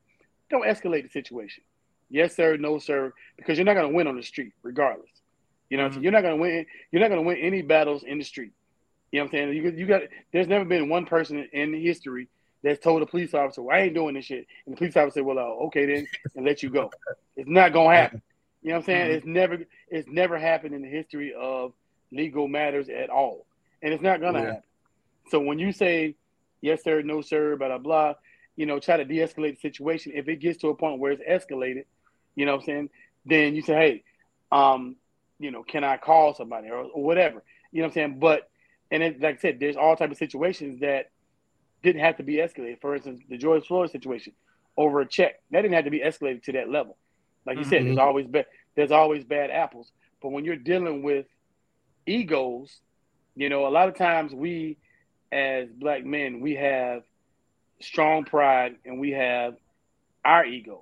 don't 0.50 0.65
escalate 0.65 1.05
the 1.05 1.11
situation. 1.11 1.62
Yes, 2.09 2.35
sir, 2.35 2.57
no, 2.57 2.79
sir, 2.79 3.12
because 3.37 3.57
you're 3.57 3.65
not 3.65 3.75
going 3.75 3.89
to 3.89 3.95
win 3.95 4.09
on 4.09 4.17
the 4.17 4.23
street, 4.23 4.53
regardless. 4.62 5.11
You 5.69 5.77
know, 5.77 5.89
mm-hmm. 5.89 6.03
you're 6.03 6.12
not 6.12 6.23
going 6.23 6.37
to 6.37 6.43
win. 6.43 6.67
You're 6.91 7.00
not 7.00 7.09
going 7.09 7.23
to 7.23 7.27
win 7.27 7.37
any 7.37 7.62
battles 7.62 8.03
in 8.03 8.19
the 8.19 8.25
street. 8.25 8.53
You 9.12 9.21
know 9.21 9.25
what 9.25 9.35
I'm 9.35 9.53
saying? 9.53 9.57
You, 9.57 9.71
you 9.71 9.87
got. 9.87 10.03
There's 10.33 10.49
never 10.49 10.65
been 10.65 10.89
one 10.89 11.07
person 11.07 11.49
in 11.53 11.75
history 11.75 12.29
that's 12.62 12.83
told 12.83 13.03
a 13.03 13.07
police 13.07 13.35
officer, 13.35 13.62
well, 13.62 13.77
"I 13.77 13.83
ain't 13.83 13.95
doing 13.95 14.15
this 14.15 14.25
shit," 14.25 14.47
and 14.67 14.75
the 14.75 14.79
police 14.79 14.97
officer 14.97 15.21
said, 15.21 15.25
"Well, 15.25 15.39
uh, 15.39 15.67
okay 15.67 15.87
then," 15.87 16.07
and 16.35 16.45
let 16.45 16.62
you 16.62 16.71
go. 16.71 16.91
It's 17.37 17.49
not 17.49 17.73
gonna 17.73 17.97
happen. 17.97 18.21
You 18.61 18.69
know 18.69 18.75
what 18.75 18.81
I'm 18.81 18.87
saying? 18.87 19.07
Mm-hmm. 19.07 19.17
It's 19.17 19.27
never. 19.27 19.59
It's 19.89 20.09
never 20.09 20.39
happened 20.39 20.75
in 20.75 20.83
the 20.83 20.89
history 20.89 21.33
of 21.33 21.73
legal 22.12 22.49
matters 22.49 22.91
at 22.91 23.09
all, 23.09 23.47
and 23.83 23.95
it's 23.95 24.03
not 24.03 24.21
gonna 24.21 24.41
yeah. 24.41 24.45
happen. 24.47 24.62
So 25.31 25.41
when 25.41 25.59
you 25.59 25.73
say 25.73 26.17
yes 26.61 26.83
sir, 26.83 27.02
no 27.02 27.21
sir, 27.21 27.57
blah 27.57 27.69
blah 27.69 27.79
blah. 27.79 28.14
You 28.57 28.67
know, 28.67 28.79
try 28.79 28.99
to 28.99 29.05
de-escalate 29.05 29.55
the 29.55 29.61
situation. 29.61 30.12
If 30.14 30.29
it 30.29 30.37
gets 30.37 30.59
to 30.59 30.69
a 30.69 30.75
point 30.75 31.00
where 31.00 31.12
it's 31.12 31.23
escalated, 31.23 31.85
you 32.35 32.45
know 32.45 32.52
what 32.52 32.62
I'm 32.62 32.67
saying, 32.67 32.90
then 33.25 33.55
you 33.55 33.62
say, 33.62 33.75
hey, 33.75 34.05
um, 34.52 34.97
you 35.38 35.50
know, 35.50 35.62
can 35.62 35.83
I 35.83 35.97
call 35.97 36.35
somebody 36.35 36.69
or, 36.69 36.85
or 36.85 37.02
whatever? 37.02 37.43
You 37.73 37.81
know 37.81 37.87
what 37.87 37.93
I'm 37.93 37.95
saying? 37.95 38.19
But 38.19 38.50
and 38.90 39.02
it, 39.02 39.21
like 39.21 39.37
I 39.37 39.38
said, 39.38 39.61
there's 39.61 39.76
all 39.76 39.97
type 39.97 40.11
of 40.11 40.19
situations 40.19 40.81
that 40.81 41.11
didn't 41.83 42.02
have 42.02 42.19
to 42.19 42.23
be 42.23 42.35
escalated. 42.37 42.81
For 42.81 42.95
instance, 42.95 43.23
the 43.29 43.38
George 43.38 43.67
Floyd 43.67 43.90
situation 43.90 44.35
over 44.76 45.00
a 45.00 45.07
check 45.07 45.40
that 45.50 45.62
didn't 45.62 45.75
have 45.75 45.85
to 45.85 45.90
be 45.90 46.00
escalated 46.00 46.43
to 46.45 46.52
that 46.52 46.69
level. 46.69 46.97
Like 47.47 47.57
you 47.57 47.62
mm-hmm. 47.62 47.71
said, 47.71 47.85
there's 47.85 47.97
mm-hmm. 47.97 48.07
always 48.07 48.26
bad 48.26 48.47
there's 48.76 48.93
always 48.93 49.25
bad 49.25 49.50
apples. 49.50 49.90
But 50.23 50.31
when 50.31 50.45
you're 50.45 50.57
dealing 50.57 51.02
with 51.02 51.26
egos, 52.07 52.81
you 53.35 53.49
know, 53.49 53.67
a 53.67 53.71
lot 53.71 53.88
of 53.88 53.97
times 53.97 54.33
we 54.35 54.79
as 55.32 55.68
black 55.68 56.04
men, 56.04 56.40
we 56.40 56.54
have 56.54 57.02
strong 57.80 58.25
pride 58.25 58.76
and 58.84 58.99
we 59.00 59.10
have 59.12 59.54
our 60.25 60.44
egos. 60.44 60.78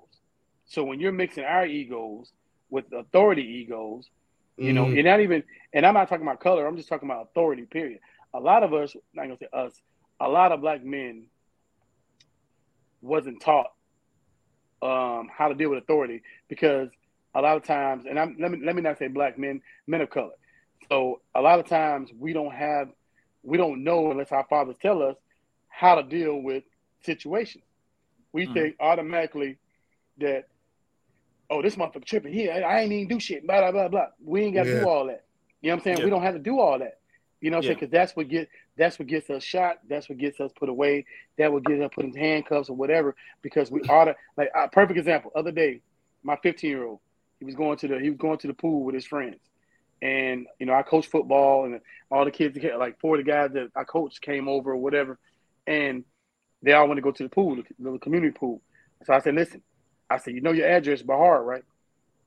So 0.67 0.85
when 0.85 1.01
you're 1.01 1.13
mixing 1.13 1.45
our 1.45 1.67
egos 1.67 2.33
with 2.71 2.93
authority 2.93 3.43
egos, 3.43 4.09
you 4.57 4.73
know, 4.73 4.87
mm-hmm. 4.87 4.97
and 4.97 5.05
not 5.05 5.21
even, 5.21 5.45
and 5.73 5.87
I'm 5.87 5.95
not 5.95 6.09
talking 6.09 6.27
about 6.27 6.41
color, 6.41 6.67
I'm 6.67 6.77
just 6.77 6.89
talking 6.89 7.09
about 7.09 7.29
authority, 7.31 7.63
period. 7.63 8.01
A 8.35 8.41
lot 8.41 8.63
of 8.63 8.75
us, 8.75 8.95
not 9.15 9.25
gonna 9.25 9.39
say 9.39 9.49
us, 9.53 9.73
a 10.21 10.29
lot 10.29 10.53
of 10.53 10.61
black 10.61 10.85
men 10.85 11.27
wasn't 13.01 13.41
taught 13.41 13.73
um, 14.83 15.31
how 15.33 15.49
to 15.49 15.55
deal 15.55 15.71
with 15.71 15.83
authority 15.83 16.23
because 16.49 16.89
a 17.35 17.41
lot 17.41 17.57
of 17.57 17.63
times, 17.63 18.05
and 18.09 18.19
I'm, 18.19 18.37
let 18.41 18.51
me 18.51 18.59
let 18.65 18.75
me 18.75 18.83
not 18.83 18.99
say 18.99 19.09
black 19.09 19.39
men, 19.39 19.63
men 19.87 20.01
of 20.01 20.11
color. 20.11 20.33
So 20.89 21.21
a 21.35 21.41
lot 21.41 21.61
of 21.61 21.67
times 21.67 22.11
we 22.19 22.33
don't 22.33 22.53
have, 22.53 22.89
we 23.49 23.57
don't 23.57 23.83
know 23.83 24.11
unless 24.11 24.33
our 24.33 24.47
fathers 24.49 24.77
tell 24.81 25.03
us 25.03 25.17
how 25.69 25.95
to 25.95 26.03
deal 26.03 26.39
with 26.41 26.65
situations. 27.05 27.65
We 28.33 28.47
mm 28.47 28.55
think 28.55 28.77
automatically 28.79 29.57
that, 30.19 30.49
oh, 31.49 31.63
this 31.63 31.77
motherfucker 31.77 32.05
tripping 32.05 32.33
here. 32.33 32.53
I 32.53 32.83
ain't 32.83 32.93
even 32.93 33.09
do 33.09 33.21
shit. 33.21 33.47
Blah 33.47 33.61
blah 33.61 33.73
blah 33.73 33.89
blah. 33.89 34.07
We 34.23 34.43
ain't 34.43 34.55
got 34.55 34.65
to 34.65 34.71
yeah. 34.71 34.81
do 34.81 34.89
all 34.89 35.07
that. 35.07 35.25
You 35.63 35.71
know 35.71 35.75
what 35.75 35.81
I'm 35.81 35.85
saying? 35.85 35.99
Yeah. 35.99 36.05
We 36.05 36.11
don't 36.11 36.23
have 36.23 36.35
to 36.35 36.41
do 36.41 36.61
all 36.61 36.79
that. 36.79 36.99
You 37.41 37.51
know 37.51 37.57
what 37.57 37.65
I'm 37.65 37.65
yeah. 37.65 37.69
saying? 37.69 37.79
Because 37.81 37.93
that's 37.93 38.17
what 38.17 38.29
get 38.29 38.49
that's 38.77 38.99
what 38.99 39.09
gets 39.09 39.31
us 39.31 39.43
shot. 39.43 39.79
That's 39.89 40.09
what 40.09 40.19
gets 40.19 40.41
us 40.41 40.53
put 40.59 40.69
away. 40.69 41.07
That 41.37 41.53
would 41.53 41.65
get 41.65 41.81
us 41.81 41.91
put 41.95 42.05
in 42.05 42.15
handcuffs 42.15 42.69
or 42.69 42.77
whatever. 42.77 43.17
Because 43.43 43.71
we 43.71 43.81
ought 43.83 44.07
to 44.07 44.17
like 44.37 44.51
a 44.55 44.69
perfect 44.69 44.99
example. 44.99 45.33
Other 45.35 45.53
day, 45.53 45.81
my 46.23 46.37
15 46.43 46.71
year 46.71 46.85
old, 46.85 47.01
he 47.39 47.45
was 47.45 47.55
going 47.55 47.79
to 47.79 47.89
the 47.89 47.99
he 47.99 48.11
was 48.11 48.19
going 48.19 48.39
to 48.39 48.47
the 48.47 48.55
pool 48.55 48.85
with 48.85 48.95
his 48.95 49.07
friends, 49.07 49.41
and 50.01 50.47
you 50.59 50.67
know 50.67 50.75
I 50.75 50.83
coach 50.83 51.07
football 51.07 51.65
and 51.65 51.81
all 52.11 52.25
the 52.25 52.31
kids 52.31 52.59
like 52.79 53.01
four 53.01 53.19
of 53.19 53.25
the 53.25 53.31
guys 53.31 53.51
that 53.53 53.71
I 53.75 53.85
coached 53.85 54.21
came 54.21 54.49
over 54.49 54.73
or 54.73 54.77
whatever, 54.77 55.19
and 55.67 56.05
they 56.63 56.73
all 56.73 56.87
want 56.87 56.99
to 56.99 57.03
go 57.03 57.11
to 57.11 57.23
the 57.23 57.29
pool, 57.29 57.63
the 57.79 57.99
community 57.99 58.33
pool. 58.33 58.63
So 59.05 59.13
I 59.13 59.21
said, 59.21 59.35
listen, 59.35 59.63
I 60.11 60.19
said, 60.19 60.35
you 60.35 60.41
know 60.41 60.53
your 60.53 60.69
address 60.69 61.03
by 61.03 61.15
heart, 61.15 61.45
right? 61.45 61.65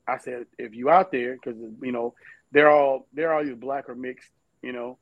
I 0.08 0.18
said, 0.18 0.46
if 0.58 0.74
you 0.74 0.90
out 0.90 1.12
there, 1.12 1.34
because 1.34 1.58
you 1.82 1.92
know 1.92 2.14
they're 2.52 2.70
all 2.70 3.08
they're 3.14 3.34
all 3.34 3.42
either 3.44 3.56
black 3.56 3.90
or 3.90 3.96
mixed, 3.96 4.32
you 4.62 4.72
know, 4.72 4.98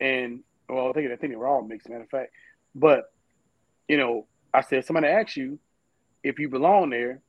and 0.00 0.40
well, 0.68 0.88
I 0.88 0.92
think 0.92 1.10
I 1.10 1.16
think 1.16 1.32
they 1.32 1.36
were 1.36 1.48
all 1.48 1.62
mixed, 1.62 1.88
matter 1.88 2.02
of 2.02 2.10
fact. 2.10 2.32
But 2.74 3.12
you 3.88 3.96
know, 3.96 4.26
I 4.54 4.62
said 4.62 4.84
somebody 4.84 5.08
asks 5.08 5.36
you 5.36 5.58
if 6.22 6.38
you 6.38 6.48
belong 6.48 6.90
there, 6.90 7.20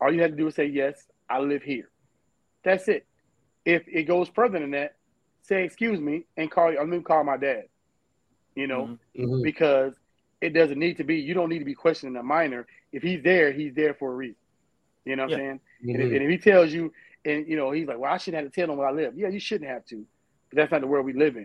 all 0.00 0.12
you 0.12 0.22
have 0.22 0.30
to 0.30 0.36
do 0.36 0.46
is 0.46 0.54
say 0.54 0.66
yes, 0.66 1.02
I 1.28 1.40
live 1.40 1.62
here. 1.62 1.88
That's 2.64 2.88
it. 2.88 3.06
If 3.64 3.86
it 3.86 4.04
goes 4.04 4.28
further 4.28 4.58
than 4.58 4.72
that, 4.72 4.96
say 5.42 5.64
excuse 5.64 6.00
me 6.00 6.24
and 6.36 6.50
call. 6.50 6.68
I'm 6.68 6.90
gonna 6.90 7.02
call 7.02 7.24
my 7.24 7.36
dad. 7.36 7.64
You 8.54 8.66
know, 8.66 8.82
mm-hmm. 9.16 9.24
mm-hmm. 9.24 9.42
because 9.42 9.94
it 10.40 10.50
doesn't 10.50 10.78
need 10.78 10.96
to 10.98 11.04
be. 11.04 11.16
You 11.16 11.34
don't 11.34 11.48
need 11.48 11.60
to 11.60 11.64
be 11.64 11.74
questioning 11.74 12.16
a 12.16 12.22
minor. 12.22 12.66
If 12.92 13.02
he's 13.02 13.22
there, 13.22 13.52
he's 13.52 13.74
there 13.74 13.94
for 13.94 14.12
a 14.12 14.14
reason. 14.14 14.36
You 15.04 15.16
know 15.16 15.22
what 15.22 15.30
yeah. 15.30 15.36
I'm 15.36 15.42
saying? 15.42 15.60
Mm-hmm. 15.84 15.88
And, 15.90 15.96
if, 15.96 16.06
mm-hmm. 16.06 16.14
and, 16.16 16.24
if, 16.24 16.30
he 16.30 16.38
tells 16.38 16.72
you, 16.72 16.92
and 17.24 17.46
you 17.46 17.56
know, 17.56 17.70
he's 17.70 17.86
like, 17.86 17.98
"Well, 17.98 18.12
I 18.12 18.18
shouldn't 18.18 18.42
have 18.42 18.52
to 18.52 18.60
tell 18.60 18.70
him 18.70 18.78
where 18.78 18.88
I 18.88 18.92
live." 18.92 19.16
Yeah, 19.16 19.28
you 19.28 19.40
shouldn't 19.40 19.70
have 19.70 19.84
to, 19.86 20.04
but 20.50 20.56
that's 20.56 20.72
not 20.72 20.80
the 20.80 20.86
world 20.86 21.06
we 21.06 21.12
live 21.12 21.36
in. 21.36 21.44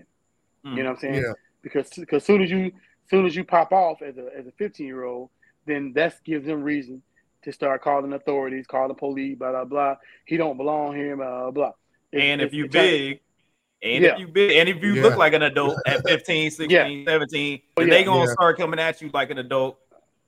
Mm-hmm. 0.66 0.78
You 0.78 0.84
know 0.84 0.90
what 0.90 0.96
I'm 0.96 1.02
saying? 1.02 1.24
Yeah. 1.24 1.34
Because 1.62 1.90
because 1.90 2.24
soon 2.24 2.42
as 2.42 2.52
you 2.52 2.72
soon 3.10 3.26
as 3.26 3.36
you 3.36 3.44
pop 3.44 3.72
off 3.72 4.02
as 4.02 4.18
a 4.18 4.30
as 4.38 4.48
a 4.48 4.52
15 4.52 4.86
year 4.86 5.04
old, 5.04 5.30
then 5.66 5.94
that 5.94 6.16
gives 6.24 6.46
them 6.46 6.64
reason 6.64 7.02
to 7.44 7.52
start 7.54 7.82
calling 7.82 8.14
authorities, 8.14 8.66
calling 8.68 8.90
the 8.90 8.94
police, 8.94 9.38
blah 9.38 9.52
blah 9.52 9.66
blah. 9.66 9.96
He 10.26 10.38
don't 10.38 10.58
belong 10.58 10.96
here, 10.96 11.16
blah 11.16 11.44
blah. 11.44 11.52
blah. 11.52 11.72
And 12.14 12.42
if 12.42 12.54
you 12.54 12.68
big, 12.68 13.22
and 13.82 14.04
yeah. 14.04 14.14
if 14.14 14.20
you 14.20 14.28
big, 14.28 14.58
and 14.58 14.70
if 14.70 14.82
you 14.82 14.96
yeah. 14.96 15.04
look 15.04 15.18
like 15.18 15.34
an 15.34 15.44
adult 15.44 15.78
at 15.86 16.08
15, 16.08 16.52
16, 16.52 16.70
yeah. 16.70 17.12
17, 17.12 17.62
oh, 17.78 17.82
then 17.82 17.90
they 17.90 18.04
gonna 18.04 18.28
start 18.28 18.58
coming 18.58 18.80
at 18.80 19.02
you 19.02 19.10
like 19.14 19.30
an 19.30 19.38
adult. 19.38 19.78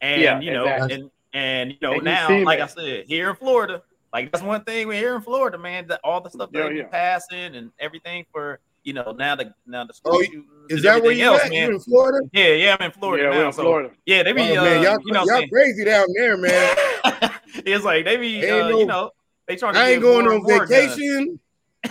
And 0.01 0.43
you 0.43 0.53
know, 0.53 0.65
exactly. 0.65 0.95
and 0.95 1.11
and 1.33 1.71
you 1.71 1.77
know, 1.81 1.93
and 1.93 2.03
now, 2.03 2.29
you 2.29 2.45
like 2.45 2.59
I 2.59 2.67
said, 2.67 3.05
here 3.07 3.29
in 3.29 3.35
Florida, 3.35 3.81
like 4.13 4.31
that's 4.31 4.43
one 4.43 4.63
thing 4.63 4.87
we're 4.87 4.93
here 4.93 5.15
in 5.15 5.21
Florida, 5.21 5.57
man. 5.57 5.87
That 5.87 5.99
all 6.03 6.21
the 6.21 6.29
stuff 6.29 6.51
that 6.51 6.75
yeah, 6.75 6.87
passing 6.87 7.55
and 7.55 7.71
everything 7.79 8.25
for 8.31 8.59
you 8.83 8.93
know 8.93 9.11
now 9.11 9.35
the 9.35 9.53
now 9.67 9.85
the 9.85 9.93
school 9.93 10.15
oh. 10.15 10.43
Is 10.69 10.83
that 10.83 11.01
where 11.01 11.11
you 11.11 11.25
else, 11.25 11.41
at? 11.43 11.49
Man. 11.49 11.69
You 11.69 11.75
in 11.75 11.79
Florida? 11.81 12.27
Yeah, 12.31 12.53
yeah, 12.53 12.77
I'm 12.79 12.85
in 12.85 12.91
Florida 12.91 13.23
yeah, 13.23 13.39
now. 13.39 13.47
In 13.47 13.53
Florida. 13.53 13.91
Yeah, 14.05 14.23
they 14.23 14.31
be 14.31 14.41
oh, 14.57 14.63
man, 14.63 14.83
y'all, 14.83 14.93
uh, 14.93 14.99
you 15.05 15.13
know 15.13 15.25
y'all 15.25 15.47
crazy 15.47 15.83
down 15.83 16.07
there, 16.15 16.37
man. 16.37 16.77
it's 17.65 17.83
like 17.83 18.05
they 18.05 18.17
be 18.17 18.49
uh, 18.49 18.69
no, 18.69 18.79
you 18.79 18.85
know 18.85 19.11
they 19.47 19.55
trying 19.55 19.73
to. 19.73 19.79
I 19.79 19.89
ain't 19.89 20.01
going 20.01 20.27
on 20.27 20.45
vacation. 20.45 21.39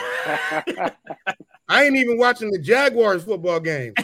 I 1.68 1.84
ain't 1.84 1.96
even 1.96 2.18
watching 2.18 2.50
the 2.50 2.58
Jaguars 2.58 3.24
football 3.24 3.60
game. 3.60 3.92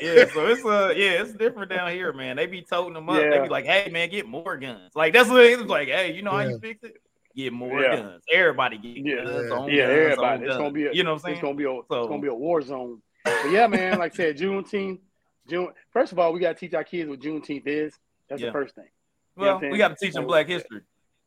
yeah, 0.00 0.26
so 0.32 0.46
it's 0.46 0.64
uh 0.64 0.92
yeah, 0.96 1.22
it's 1.22 1.32
different 1.32 1.70
down 1.70 1.90
here, 1.90 2.12
man. 2.12 2.36
They 2.36 2.46
be 2.46 2.62
toting 2.62 2.94
them 2.94 3.08
up. 3.08 3.20
Yeah. 3.20 3.30
They 3.30 3.40
be 3.40 3.48
like, 3.48 3.64
hey 3.64 3.90
man, 3.90 4.08
get 4.08 4.26
more 4.26 4.56
guns. 4.56 4.92
Like 4.94 5.12
that's 5.12 5.28
what 5.28 5.44
it's 5.44 5.62
like, 5.62 5.88
hey, 5.88 6.12
you 6.12 6.22
know 6.22 6.32
yeah. 6.32 6.44
how 6.44 6.48
you 6.50 6.58
fix 6.58 6.82
it? 6.84 6.96
Get 7.34 7.52
more 7.52 7.80
yeah. 7.80 7.96
guns. 7.96 8.22
Everybody 8.32 8.78
get 8.78 8.96
yeah. 8.98 9.24
guns. 9.24 9.72
Yeah, 9.72 9.86
guns, 9.86 9.98
everybody. 9.98 10.44
It's 10.44 10.56
gonna 10.56 10.70
be 10.70 10.86
a, 10.86 10.92
you 10.92 11.02
know 11.04 11.14
what 11.14 11.16
I'm 11.16 11.22
saying? 11.22 11.34
It's 11.34 11.42
gonna 11.42 11.54
be 11.54 11.64
a 11.64 11.66
so, 11.66 11.84
it's 11.90 12.08
gonna 12.08 12.22
be 12.22 12.28
a 12.28 12.34
war 12.34 12.62
zone. 12.62 13.02
But 13.24 13.50
yeah, 13.50 13.66
man, 13.66 13.98
like 13.98 14.12
I 14.12 14.16
said, 14.16 14.38
Juneteenth. 14.38 15.00
June 15.48 15.68
first 15.92 16.12
of 16.12 16.18
all, 16.18 16.32
we 16.32 16.40
gotta 16.40 16.54
teach 16.54 16.74
our 16.74 16.84
kids 16.84 17.08
what 17.08 17.20
Juneteenth 17.20 17.66
is. 17.66 17.94
That's 18.28 18.42
the 18.42 18.52
first 18.52 18.74
thing. 18.74 18.84
You 19.36 19.42
well, 19.42 19.60
we 19.60 19.78
gotta 19.78 19.96
teach 20.00 20.12
them 20.14 20.26
black 20.26 20.46
history. 20.46 20.82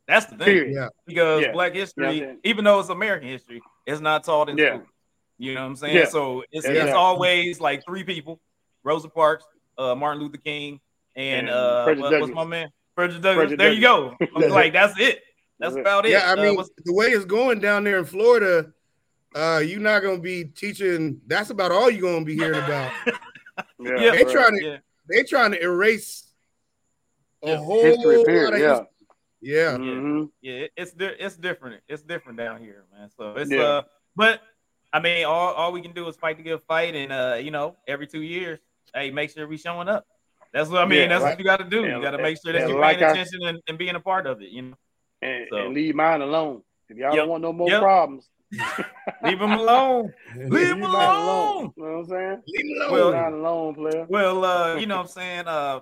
That's 0.07 0.25
the 0.25 0.37
thing. 0.37 0.73
Yeah. 0.73 0.89
Because 1.05 1.43
yeah. 1.43 1.51
black 1.51 1.73
history, 1.73 2.19
yeah, 2.19 2.33
even 2.43 2.65
though 2.65 2.79
it's 2.79 2.89
American 2.89 3.29
history, 3.29 3.61
it's 3.85 4.01
not 4.01 4.23
taught 4.23 4.49
in 4.49 4.57
yeah. 4.57 4.75
school. 4.75 4.87
You 5.37 5.55
know 5.55 5.61
what 5.61 5.67
I'm 5.67 5.75
saying? 5.75 5.95
Yeah. 5.95 6.05
So 6.05 6.43
it's, 6.51 6.65
it's 6.65 6.93
always 6.93 7.59
like 7.59 7.83
three 7.85 8.03
people: 8.03 8.39
Rosa 8.83 9.09
Parks, 9.09 9.45
uh, 9.77 9.95
Martin 9.95 10.21
Luther 10.21 10.37
King, 10.37 10.79
and, 11.15 11.47
and 11.47 11.49
uh, 11.49 11.85
what, 11.95 12.21
what's 12.21 12.33
my 12.33 12.43
man? 12.43 12.69
Frederick 12.95 13.21
Douglass. 13.21 13.49
Frederick 13.49 13.59
there 13.59 13.75
Douglass. 13.75 14.17
you 14.19 14.39
go. 14.39 14.45
I'm 14.45 14.51
like, 14.51 14.73
that's 14.73 14.99
it. 14.99 15.21
That's 15.59 15.75
about 15.75 16.05
it. 16.05 16.11
Yeah, 16.11 16.29
I 16.29 16.33
uh, 16.33 16.35
mean, 16.35 16.59
uh, 16.59 16.63
the 16.83 16.93
way 16.93 17.07
it's 17.07 17.25
going 17.25 17.59
down 17.59 17.83
there 17.83 17.97
in 17.97 18.05
Florida, 18.05 18.71
uh, 19.35 19.61
you're 19.65 19.79
not 19.79 20.01
gonna 20.01 20.19
be 20.19 20.45
teaching. 20.45 21.21
That's 21.27 21.49
about 21.49 21.71
all 21.71 21.89
you're 21.89 22.01
gonna 22.01 22.25
be 22.25 22.35
hearing 22.35 22.61
about. 22.61 22.91
yeah, 23.79 24.11
they 24.11 24.23
trying 24.25 24.59
to 24.59 24.81
they 25.09 25.23
trying 25.23 25.51
to 25.51 25.61
erase 25.61 26.27
a 27.43 27.57
whole 27.57 27.83
lot 27.83 28.53
of 28.53 28.59
yeah. 28.59 28.81
Yeah, 29.43 29.77
mm-hmm. 29.77 30.25
yeah, 30.41 30.67
it's 30.77 30.93
it's 30.97 31.35
different. 31.35 31.81
It's 31.89 32.01
different 32.01 32.37
down 32.37 32.61
here, 32.61 32.85
man. 32.97 33.09
So 33.17 33.35
it's 33.35 33.51
yeah. 33.51 33.61
uh, 33.61 33.81
but 34.15 34.41
I 34.93 34.99
mean, 34.99 35.25
all, 35.25 35.53
all 35.53 35.71
we 35.71 35.81
can 35.81 35.91
do 35.91 36.07
is 36.07 36.15
fight 36.15 36.37
to 36.37 36.43
get 36.43 36.53
a 36.53 36.59
fight, 36.59 36.95
and 36.95 37.11
uh, 37.11 37.37
you 37.41 37.51
know, 37.51 37.75
every 37.87 38.07
two 38.07 38.21
years, 38.21 38.59
hey, 38.95 39.11
make 39.11 39.31
sure 39.31 39.47
we 39.47 39.57
showing 39.57 39.89
up. 39.89 40.05
That's 40.53 40.69
what 40.69 40.81
I 40.81 40.85
mean. 40.85 41.01
Yeah, 41.01 41.07
that's 41.07 41.23
what 41.23 41.39
you 41.39 41.45
got 41.45 41.57
to 41.57 41.65
do. 41.65 41.83
you 41.83 42.01
got 42.01 42.11
to 42.11 42.21
make 42.21 42.37
sure 42.41 42.53
that 42.53 42.69
you're 42.69 42.79
like 42.79 42.99
paying 42.99 43.11
attention 43.11 43.39
I, 43.43 43.49
and, 43.49 43.59
and, 43.67 43.77
being 43.77 43.95
a 43.95 43.99
part 43.99 44.27
of 44.27 44.41
it. 44.41 44.49
You 44.49 44.61
know, 44.61 44.75
and, 45.21 45.47
so. 45.51 45.57
and 45.57 45.73
leave 45.73 45.95
mine 45.95 46.21
alone. 46.21 46.61
If 46.87 46.97
y'all 46.97 47.09
yep. 47.09 47.23
don't 47.23 47.29
want 47.29 47.41
no 47.41 47.51
more 47.51 47.69
yep. 47.69 47.81
problems, 47.81 48.29
leave 49.23 49.39
them 49.39 49.51
alone. 49.51 50.13
leave 50.37 50.69
them 50.69 50.83
alone. 50.83 51.73
You 51.75 51.83
know 51.83 51.91
what 51.91 51.99
I'm 51.99 52.05
saying? 52.05 52.41
Leave 52.47 52.79
them 52.79 52.91
alone. 52.91 53.11
Well, 53.11 53.35
alone, 53.35 53.75
player. 53.75 54.05
Well, 54.07 54.45
uh, 54.45 54.75
you 54.75 54.85
know 54.85 54.97
what 54.97 55.03
I'm 55.03 55.07
saying? 55.07 55.47
Uh, 55.47 55.79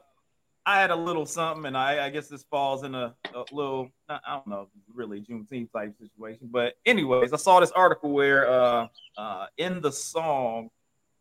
I 0.65 0.79
had 0.79 0.91
a 0.91 0.95
little 0.95 1.25
something, 1.25 1.65
and 1.65 1.77
I, 1.77 2.05
I 2.05 2.09
guess 2.11 2.27
this 2.27 2.43
falls 2.43 2.83
in 2.83 2.93
a, 2.93 3.15
a 3.33 3.43
little, 3.51 3.89
I 4.07 4.19
don't 4.27 4.47
know, 4.47 4.67
really 4.93 5.21
Juneteenth 5.21 5.71
type 5.71 5.95
situation. 5.99 6.49
But 6.51 6.75
anyways, 6.85 7.33
I 7.33 7.37
saw 7.37 7.59
this 7.59 7.71
article 7.71 8.11
where 8.11 8.49
uh, 8.49 8.87
uh, 9.17 9.47
in 9.57 9.81
the 9.81 9.91
song 9.91 10.69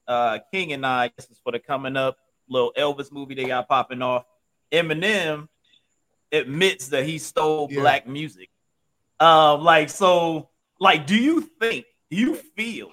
uh, 0.06 0.40
King 0.52 0.72
and 0.72 0.84
I, 0.84 1.10
this 1.16 1.30
is 1.30 1.40
for 1.42 1.52
the 1.52 1.58
coming 1.58 1.96
up 1.96 2.18
little 2.48 2.72
Elvis 2.76 3.12
movie 3.12 3.34
they 3.34 3.44
got 3.44 3.68
popping 3.68 4.02
off. 4.02 4.24
Eminem 4.72 5.48
admits 6.32 6.88
that 6.88 7.04
he 7.04 7.18
stole 7.18 7.68
yeah. 7.70 7.80
black 7.80 8.06
music. 8.06 8.50
Um, 9.20 9.62
like 9.62 9.88
so, 9.88 10.48
like, 10.78 11.06
do 11.06 11.16
you 11.16 11.42
think 11.60 11.86
you 12.10 12.34
feel 12.34 12.90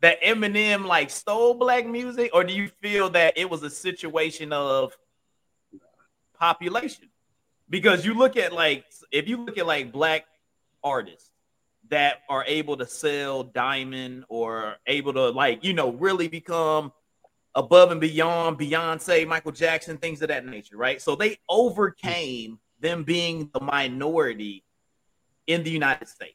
that 0.00 0.22
Eminem 0.22 0.86
like 0.86 1.10
stole 1.10 1.54
black 1.54 1.86
music, 1.86 2.30
or 2.32 2.44
do 2.44 2.52
you 2.52 2.68
feel 2.68 3.10
that 3.10 3.36
it 3.36 3.50
was 3.50 3.62
a 3.62 3.70
situation 3.70 4.52
of 4.52 4.96
population 6.38 7.08
because 7.68 8.04
you 8.04 8.14
look 8.14 8.36
at 8.36 8.52
like 8.52 8.84
if 9.10 9.28
you 9.28 9.44
look 9.44 9.58
at 9.58 9.66
like 9.66 9.92
black 9.92 10.24
artists 10.82 11.30
that 11.90 12.22
are 12.28 12.44
able 12.46 12.76
to 12.76 12.86
sell 12.86 13.42
diamond 13.42 14.24
or 14.28 14.76
able 14.86 15.12
to 15.12 15.30
like 15.30 15.64
you 15.64 15.72
know 15.72 15.92
really 15.92 16.28
become 16.28 16.92
above 17.54 17.90
and 17.90 18.00
beyond 18.00 18.58
Beyonce, 18.58 19.26
Michael 19.26 19.52
Jackson, 19.52 19.98
things 19.98 20.22
of 20.22 20.28
that 20.28 20.46
nature, 20.46 20.76
right? 20.76 21.02
So 21.02 21.16
they 21.16 21.38
overcame 21.48 22.60
them 22.78 23.02
being 23.02 23.50
the 23.52 23.60
minority 23.60 24.64
in 25.48 25.64
the 25.64 25.70
United 25.70 26.06
States. 26.06 26.34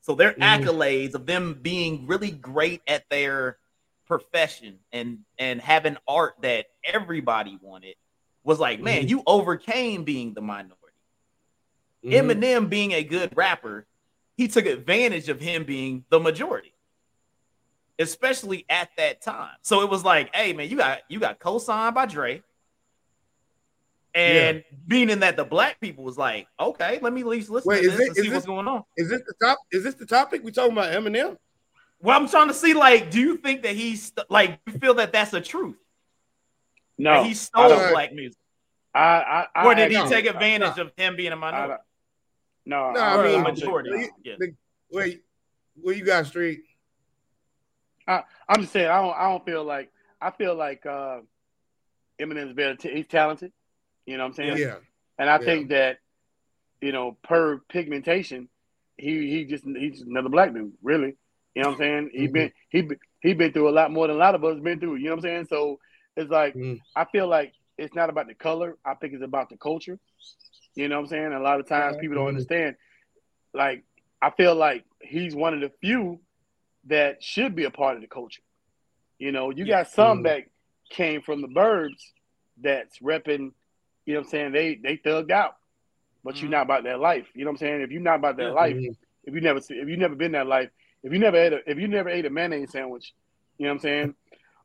So 0.00 0.14
their 0.14 0.32
mm. 0.32 0.38
accolades 0.38 1.14
of 1.14 1.26
them 1.26 1.58
being 1.62 2.06
really 2.06 2.30
great 2.30 2.82
at 2.86 3.04
their 3.10 3.58
profession 4.06 4.78
and 4.90 5.18
and 5.38 5.60
having 5.60 5.98
art 6.08 6.34
that 6.40 6.66
everybody 6.82 7.58
wanted 7.60 7.94
was 8.44 8.58
like, 8.58 8.80
man, 8.80 9.00
mm-hmm. 9.00 9.08
you 9.08 9.22
overcame 9.26 10.04
being 10.04 10.34
the 10.34 10.40
minority. 10.40 10.74
Mm-hmm. 12.04 12.30
Eminem 12.30 12.68
being 12.68 12.92
a 12.92 13.02
good 13.02 13.36
rapper, 13.36 13.86
he 14.36 14.48
took 14.48 14.66
advantage 14.66 15.28
of 15.28 15.40
him 15.40 15.64
being 15.64 16.04
the 16.10 16.20
majority, 16.20 16.72
especially 17.98 18.64
at 18.68 18.88
that 18.96 19.20
time. 19.20 19.56
So 19.62 19.82
it 19.82 19.90
was 19.90 20.04
like, 20.04 20.34
hey 20.34 20.52
man, 20.52 20.68
you 20.68 20.76
got 20.76 21.00
you 21.08 21.18
got 21.18 21.38
co-signed 21.38 21.94
by 21.94 22.06
Dre. 22.06 22.42
And 24.14 24.58
yeah. 24.58 24.78
meaning 24.86 25.20
that 25.20 25.36
the 25.36 25.44
black 25.44 25.80
people 25.80 26.02
was 26.02 26.16
like, 26.16 26.48
okay, 26.58 26.98
let 27.02 27.12
me 27.12 27.20
at 27.20 27.26
least 27.26 27.50
listen 27.50 27.68
Wait, 27.68 27.82
to 27.82 27.90
this 27.90 28.00
it, 28.00 28.06
and 28.06 28.16
see 28.16 28.22
this, 28.22 28.32
what's 28.32 28.46
going 28.46 28.66
on. 28.66 28.82
Is 28.96 29.10
this 29.10 29.20
the 29.26 29.34
top? 29.44 29.58
Is 29.70 29.84
this 29.84 29.94
the 29.94 30.06
topic 30.06 30.42
we 30.42 30.50
talking 30.50 30.72
about 30.72 30.92
Eminem? 30.92 31.36
Well, 32.00 32.18
I'm 32.18 32.28
trying 32.28 32.48
to 32.48 32.54
see, 32.54 32.74
like, 32.74 33.10
do 33.10 33.20
you 33.20 33.36
think 33.36 33.62
that 33.64 33.74
he's 33.74 34.12
like, 34.30 34.60
you 34.66 34.72
feel 34.74 34.94
that 34.94 35.12
that's 35.12 35.34
a 35.34 35.40
truth? 35.40 35.76
No, 36.98 37.22
he 37.24 37.34
stole 37.34 37.68
don't- 37.68 37.92
black 37.92 38.12
music, 38.12 38.38
I, 38.94 39.00
I, 39.00 39.46
I 39.54 39.64
or 39.66 39.74
did 39.74 39.90
he 39.90 39.96
actually- 39.96 40.14
take 40.16 40.26
I- 40.26 40.30
advantage 40.30 40.78
of 40.78 40.92
him 40.96 41.16
being 41.16 41.32
a 41.32 41.36
minority? 41.36 41.82
No, 42.66 42.90
No, 42.90 43.00
I, 43.00 43.14
I 43.16 43.26
a 43.26 43.32
mean, 43.32 43.42
majority. 43.42 43.90
the- 43.90 44.10
yeah. 44.24 44.34
the- 44.38 44.54
Wait, 44.90 45.22
where 45.80 45.94
you 45.94 46.04
got 46.04 46.26
street? 46.26 46.60
I'm 48.06 48.22
just 48.60 48.72
saying 48.72 48.88
I 48.88 49.00
don't 49.02 49.14
I 49.16 49.28
don't 49.30 49.44
feel 49.44 49.64
like 49.64 49.90
I 50.20 50.30
feel 50.30 50.54
like 50.54 50.86
uh 50.86 51.18
Eminem's 52.18 52.52
very 52.52 52.76
t- 52.76 52.92
he's 52.94 53.06
talented. 53.06 53.52
You 54.06 54.16
know 54.16 54.24
what 54.24 54.28
I'm 54.30 54.34
saying? 54.34 54.56
Yeah. 54.56 54.76
And 55.18 55.28
I 55.28 55.34
Yeah. 55.38 55.44
think 55.44 55.68
that, 55.68 55.98
you 56.80 56.90
know, 56.92 57.18
per 57.22 57.58
pigmentation, 57.68 58.48
he 58.96 59.30
he 59.30 59.44
just 59.44 59.64
he's 59.64 59.98
just 59.98 60.06
another 60.08 60.30
black 60.30 60.54
dude, 60.54 60.72
really. 60.82 61.16
You 61.54 61.62
know 61.62 61.68
what 61.68 61.74
I'm 61.74 61.78
saying? 61.78 62.10
He 62.14 62.28
Mhm. 62.28 62.32
been 62.32 62.52
he 62.70 62.82
been 62.82 62.98
he 63.20 63.34
been 63.34 63.52
through 63.52 63.68
a 63.68 63.70
lot 63.78 63.90
more 63.92 64.06
than 64.06 64.16
a 64.16 64.18
lot 64.18 64.34
of 64.34 64.42
us 64.44 64.58
been 64.58 64.80
through. 64.80 64.96
You 64.96 65.04
know 65.04 65.10
what 65.10 65.16
I'm 65.18 65.22
saying? 65.22 65.46
So 65.50 65.78
it's 66.18 66.30
like 66.30 66.54
Mhm. 66.54 66.80
I 66.96 67.04
feel 67.06 67.28
like 67.28 67.52
it's 67.78 67.94
not 67.94 68.10
about 68.10 68.26
the 68.26 68.34
color. 68.34 68.76
I 68.84 68.94
think 68.94 69.14
it's 69.14 69.22
about 69.22 69.50
the 69.50 69.56
culture. 69.56 69.98
You 70.74 70.88
know 70.88 70.96
what 70.96 71.02
I'm 71.04 71.08
saying? 71.08 71.32
A 71.32 71.40
lot 71.40 71.60
of 71.60 71.68
times 71.68 71.96
people 71.96 72.16
don't 72.16 72.26
Mhm. 72.26 72.28
understand. 72.28 72.76
Like 73.54 73.84
I 74.20 74.30
feel 74.30 74.54
like 74.54 74.84
he's 75.00 75.34
one 75.34 75.54
of 75.54 75.60
the 75.60 75.70
few 75.80 76.20
that 76.86 77.22
should 77.22 77.54
be 77.54 77.64
a 77.64 77.70
part 77.70 77.94
of 77.96 78.02
the 78.02 78.08
culture. 78.08 78.42
You 79.18 79.30
know, 79.32 79.50
you 79.50 79.64
got 79.64 79.88
some 79.88 80.20
Mhm. 80.20 80.24
that 80.24 80.44
came 80.90 81.22
from 81.22 81.40
the 81.40 81.48
burbs 81.48 82.02
that's 82.60 82.98
repping, 82.98 83.52
you 84.06 84.14
know 84.14 84.20
what 84.20 84.26
I'm 84.26 84.30
saying? 84.30 84.52
They 84.52 84.74
they 84.74 84.96
thugged 84.96 85.30
out. 85.30 85.56
But 86.24 86.34
Mhm. 86.34 86.42
you're 86.42 86.50
not 86.50 86.62
about 86.62 86.82
that 86.84 86.98
life. 86.98 87.26
You 87.34 87.44
know 87.44 87.50
what 87.50 87.62
I'm 87.62 87.66
saying? 87.66 87.80
If 87.82 87.90
you're 87.92 88.02
not 88.02 88.16
about 88.16 88.36
that 88.38 88.48
Yeah. 88.48 88.52
life, 88.52 88.74
Mhm. 88.74 88.96
if 89.24 89.34
you 89.34 89.40
never 89.40 89.60
if 89.60 89.88
you 89.88 89.96
never 89.96 90.16
been 90.16 90.32
that 90.32 90.48
life, 90.48 90.70
if 91.04 91.12
you 91.12 91.20
never 91.20 91.36
ate 91.36 91.52
a 91.52 91.70
if 91.70 91.78
you 91.78 91.86
never 91.86 92.08
ate 92.08 92.26
a 92.26 92.30
mayonnaise 92.30 92.72
sandwich, 92.72 93.14
you 93.56 93.66
know 93.66 93.70
what 93.70 93.74
I'm 93.76 93.80
saying? 93.80 94.14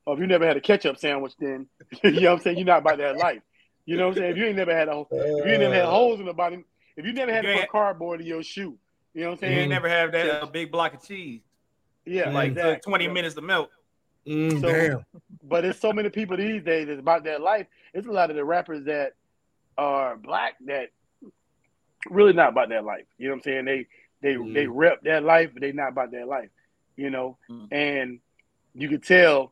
Or 0.05 0.15
if 0.15 0.19
you 0.19 0.27
never 0.27 0.45
had 0.45 0.57
a 0.57 0.61
ketchup 0.61 0.97
sandwich, 0.97 1.33
then 1.39 1.67
you 2.03 2.11
know 2.21 2.31
what 2.31 2.37
I'm 2.37 2.43
saying, 2.43 2.57
you're 2.57 2.65
not 2.65 2.79
about 2.79 2.97
that 2.97 3.17
life. 3.17 3.41
You 3.85 3.97
know 3.97 4.07
what 4.07 4.17
I'm 4.17 4.21
saying? 4.21 4.31
If 4.31 4.37
you 4.37 4.45
ain't 4.45 4.55
never 4.57 4.75
had 4.75 4.87
a 4.89 5.03
if 5.11 5.45
you 5.45 5.51
ain't 5.51 5.61
never 5.61 5.73
had 5.75 5.85
holes 5.85 6.19
in 6.19 6.25
the 6.25 6.33
bottom, 6.33 6.63
if 6.95 7.05
you 7.05 7.13
never 7.13 7.31
had 7.33 7.43
You 7.45 7.53
to 7.53 7.59
put 7.61 7.69
cardboard 7.69 8.21
in 8.21 8.27
your 8.27 8.43
shoe, 8.43 8.77
you 9.13 9.21
know 9.21 9.27
what 9.27 9.33
I'm 9.33 9.39
saying? 9.39 9.53
You 9.55 9.59
ain't 9.61 9.69
never 9.69 9.89
have 9.89 10.11
that 10.13 10.43
uh, 10.43 10.45
big 10.47 10.71
block 10.71 10.93
of 10.93 11.03
cheese. 11.03 11.41
Yeah, 12.05 12.29
Like 12.31 12.51
exactly. 12.51 12.73
took 12.75 12.83
20 12.83 13.07
minutes 13.09 13.35
to 13.35 13.41
melt. 13.41 13.69
Mm, 14.27 14.61
So- 14.61 14.67
damn. 14.71 15.05
But 15.45 15.61
there's 15.61 15.79
so 15.79 15.91
many 15.91 16.09
people 16.09 16.37
these 16.37 16.63
days 16.63 16.87
that's 16.87 16.99
about 16.99 17.25
that 17.25 17.41
life. 17.41 17.67
It's 17.93 18.07
a 18.07 18.11
lot 18.11 18.29
of 18.29 18.35
the 18.37 18.45
rappers 18.45 18.85
that 18.85 19.13
are 19.77 20.15
black 20.15 20.53
that 20.65 20.89
really 22.09 22.33
not 22.33 22.49
about 22.49 22.69
that 22.69 22.85
life. 22.85 23.05
You 23.17 23.27
know 23.27 23.33
what 23.33 23.37
I'm 23.37 23.43
saying? 23.43 23.65
They 23.65 23.87
they 24.21 24.35
Mhm. 24.35 24.53
they 24.53 24.67
rep 24.67 25.01
that 25.03 25.23
life, 25.23 25.49
but 25.53 25.61
they 25.61 25.73
not 25.73 25.89
about 25.89 26.11
that 26.11 26.27
life. 26.27 26.49
You 26.95 27.09
know, 27.09 27.37
Mhm. 27.49 27.67
and 27.71 28.19
you 28.73 28.87
could 28.87 29.03
tell, 29.03 29.51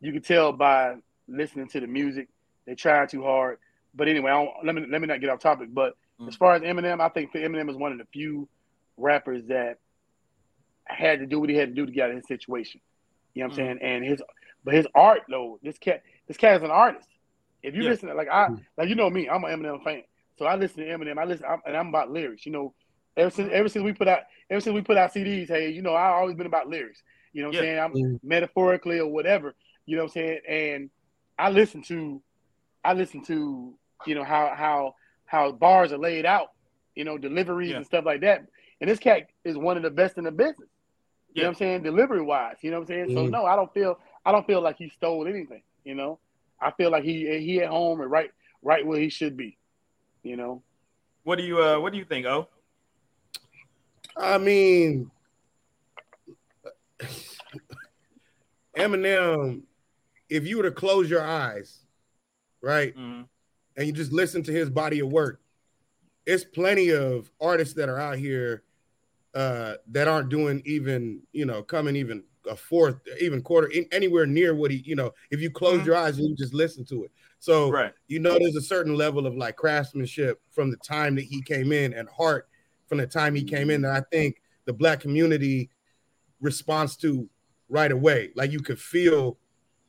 you 0.00 0.12
can 0.12 0.22
tell 0.22 0.52
by 0.52 0.96
listening 1.26 1.68
to 1.68 1.80
the 1.80 1.86
music, 1.86 2.28
they 2.66 2.74
trying 2.74 3.08
too 3.08 3.22
hard. 3.22 3.58
But 3.94 4.08
anyway, 4.08 4.30
I 4.30 4.44
don't, 4.44 4.54
let 4.64 4.74
me 4.74 4.86
let 4.88 5.00
me 5.00 5.06
not 5.06 5.20
get 5.20 5.30
off 5.30 5.40
topic. 5.40 5.68
But 5.72 5.94
Mhm. 6.20 6.28
as 6.28 6.36
far 6.36 6.54
as 6.54 6.62
Eminem, 6.62 7.00
I 7.00 7.08
think 7.08 7.32
Eminem 7.32 7.70
is 7.70 7.76
one 7.76 7.92
of 7.92 7.98
the 7.98 8.04
few 8.12 8.48
rappers 8.96 9.46
that 9.46 9.78
had 10.86 11.20
to 11.20 11.26
do 11.26 11.40
what 11.40 11.50
he 11.50 11.56
had 11.56 11.70
to 11.70 11.74
do 11.74 11.86
to 11.86 11.92
get 11.92 12.04
out 12.04 12.10
of 12.10 12.16
his 12.16 12.26
situation. 12.26 12.80
You 13.34 13.42
know 13.42 13.48
what 13.48 13.58
I'm 13.58 13.64
Mhm. 13.64 13.68
saying? 13.68 13.78
And 13.82 14.04
his 14.04 14.22
but 14.64 14.74
his 14.74 14.86
art 14.94 15.22
though, 15.28 15.58
this 15.62 15.78
cat 15.78 16.02
this 16.26 16.36
cat 16.36 16.56
is 16.56 16.62
an 16.62 16.70
artist. 16.70 17.08
If 17.62 17.74
you 17.74 17.82
Yeah. 17.82 17.90
listen, 17.90 18.16
like 18.16 18.28
I 18.28 18.48
Mm. 18.48 18.64
like 18.76 18.88
you 18.88 18.94
know 18.94 19.10
me, 19.10 19.28
I'm 19.28 19.44
an 19.44 19.60
Eminem 19.60 19.82
fan. 19.84 20.02
So 20.36 20.46
I 20.46 20.54
listen 20.56 20.84
to 20.84 20.88
Eminem. 20.90 21.18
I 21.18 21.24
listen, 21.24 21.46
I'm, 21.46 21.60
and 21.66 21.76
I'm 21.76 21.88
about 21.88 22.10
lyrics. 22.10 22.46
You 22.46 22.52
know, 22.52 22.74
ever 23.16 23.30
since 23.30 23.50
ever 23.52 23.68
since 23.68 23.84
we 23.84 23.92
put 23.92 24.08
out 24.08 24.20
ever 24.50 24.60
since 24.60 24.74
we 24.74 24.82
put 24.82 24.96
out 24.96 25.12
CDs, 25.12 25.48
hey, 25.48 25.70
you 25.70 25.82
know, 25.82 25.94
I 25.94 26.10
always 26.10 26.36
been 26.36 26.46
about 26.46 26.68
lyrics. 26.68 27.02
You 27.32 27.42
know 27.42 27.48
what 27.48 27.58
I'm 27.58 27.64
saying? 27.64 27.78
I'm 27.78 27.92
Mm. 27.92 28.20
metaphorically 28.22 29.00
or 29.00 29.10
whatever. 29.10 29.54
You 29.88 29.96
know 29.96 30.02
what 30.02 30.10
I'm 30.10 30.12
saying? 30.22 30.40
And 30.46 30.90
I 31.38 31.48
listen 31.48 31.80
to, 31.84 32.20
I 32.84 32.92
listen 32.92 33.24
to, 33.24 33.74
you 34.06 34.14
know 34.14 34.22
how 34.22 34.52
how 34.54 34.94
how 35.24 35.50
bars 35.50 35.92
are 35.94 35.98
laid 35.98 36.26
out. 36.26 36.48
You 36.94 37.04
know, 37.04 37.16
deliveries 37.16 37.70
Yeah. 37.70 37.76
and 37.78 37.86
stuff 37.86 38.04
like 38.04 38.20
that. 38.20 38.44
And 38.82 38.90
this 38.90 38.98
cat 38.98 39.28
is 39.44 39.56
one 39.56 39.78
of 39.78 39.82
the 39.82 39.90
best 39.90 40.18
in 40.18 40.24
the 40.24 40.30
business. 40.30 40.68
You 41.32 41.42
know 41.42 41.48
what 41.48 41.54
I'm 41.54 41.58
saying? 41.58 41.82
Delivery 41.84 42.20
wise. 42.20 42.56
You 42.60 42.70
know 42.70 42.80
what 42.80 42.90
I'm 42.90 43.08
saying? 43.08 43.14
So 43.14 43.26
Mhm. 43.26 43.30
no, 43.30 43.46
I 43.46 43.56
don't 43.56 43.72
feel 43.72 43.98
I 44.26 44.32
don't 44.32 44.46
feel 44.46 44.60
like 44.60 44.76
he 44.76 44.90
stole 44.90 45.26
anything. 45.26 45.62
You 45.84 45.94
know, 45.94 46.20
I 46.60 46.70
feel 46.72 46.90
like 46.90 47.04
he 47.04 47.38
he 47.40 47.62
at 47.62 47.70
home 47.70 48.02
and 48.02 48.10
right 48.10 48.30
right 48.60 48.86
where 48.86 49.00
he 49.00 49.08
should 49.08 49.38
be. 49.38 49.56
You 50.22 50.36
know. 50.36 50.62
What 51.22 51.38
do 51.38 51.44
you 51.44 51.62
uh 51.62 51.80
what 51.80 51.92
do 51.94 51.98
you 51.98 52.04
think, 52.04 52.26
Oh? 52.26 52.46
I 54.18 54.36
mean, 54.36 55.10
Eminem, 58.76 59.62
if 60.28 60.46
you 60.46 60.56
were 60.58 60.62
to 60.64 60.70
close 60.70 61.08
your 61.08 61.22
eyes, 61.22 61.84
right, 62.60 62.94
Mhm. 62.96 63.28
and 63.76 63.86
you 63.86 63.92
just 63.92 64.12
listen 64.12 64.42
to 64.44 64.52
his 64.52 64.70
body 64.70 65.00
of 65.00 65.10
work, 65.12 65.40
it's 66.26 66.44
plenty 66.44 66.90
of 66.90 67.30
artists 67.40 67.74
that 67.74 67.88
are 67.88 67.98
out 67.98 68.18
here 68.18 68.64
uh, 69.34 69.76
that 69.86 70.08
aren't 70.08 70.30
doing 70.30 70.62
even, 70.64 71.22
you 71.32 71.44
know, 71.44 71.62
coming 71.62 71.94
even 71.94 72.24
a 72.46 72.56
fourth, 72.56 72.96
even 73.20 73.42
quarter, 73.42 73.68
in, 73.68 73.86
anywhere 73.92 74.26
near 74.26 74.54
what 74.54 74.70
he, 74.70 74.78
you 74.78 74.96
know, 74.96 75.12
if 75.30 75.40
you 75.40 75.50
close 75.50 75.80
Mhm. 75.80 75.86
your 75.86 75.96
eyes 75.96 76.18
and 76.18 76.28
you 76.28 76.34
just 76.34 76.54
listen 76.54 76.84
to 76.86 77.04
it. 77.04 77.12
So, 77.38 77.70
Right. 77.70 77.92
you 78.08 78.20
know, 78.20 78.38
there's 78.38 78.56
a 78.56 78.62
certain 78.62 78.94
level 78.96 79.26
of 79.26 79.36
like 79.36 79.54
craftsmanship 79.56 80.40
from 80.50 80.70
the 80.70 80.78
time 80.78 81.14
that 81.16 81.24
he 81.24 81.42
came 81.42 81.72
in 81.72 81.92
and 81.92 82.08
heart 82.08 82.48
from 82.86 82.98
the 82.98 83.06
time 83.06 83.34
he 83.34 83.44
came 83.44 83.68
in 83.68 83.82
that 83.82 83.92
I 83.92 84.00
think 84.10 84.40
the 84.64 84.72
black 84.72 85.00
community 85.00 85.70
responds 86.40 86.96
to 86.98 87.28
right 87.68 87.92
away. 87.92 88.32
Like 88.34 88.50
you 88.50 88.60
could 88.60 88.80
feel 88.80 89.38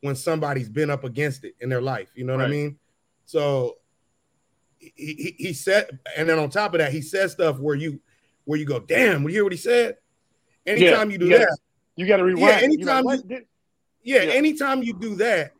when 0.02 0.16
somebody's 0.16 0.70
been 0.70 0.90
up 0.90 1.04
against 1.04 1.44
it 1.44 1.56
in 1.60 1.70
their 1.70 1.82
life. 1.82 2.10
You 2.16 2.26
know 2.26 2.36
what 2.36 2.46
I 2.46 2.50
mean? 2.50 2.78
So 3.26 3.78
he, 4.78 4.92
he, 4.96 5.36
he 5.38 5.54
said, 5.54 6.00
and 6.16 6.28
then 6.28 6.40
on 6.40 6.50
top 6.50 6.74
of 6.74 6.80
that, 6.80 6.92
he 6.92 7.02
said 7.02 7.30
stuff 7.32 7.60
where 7.60 7.76
you 7.76 8.00
where 8.46 8.58
you 8.58 8.66
go, 8.66 8.80
damn, 8.80 9.24
we 9.24 9.34
hear 9.34 9.44
what 9.44 9.54
he 9.54 9.58
said. 9.58 9.98
Anytime 10.66 11.12
you 11.12 11.18
do 11.18 11.26
you 11.26 11.38
that, 11.38 11.58
You 11.96 12.08
got 12.08 12.18
to 12.18 12.24
rewind. 12.24 12.48
Yeah, 12.48 12.64
anytime 12.64 13.06
you-? 13.06 13.24
Did- 13.24 13.46
yeah, 14.04 14.24
Yeah. 14.24 14.34
anytime 14.34 14.82
you 14.82 14.94
do 14.94 15.16
that, 15.16 15.52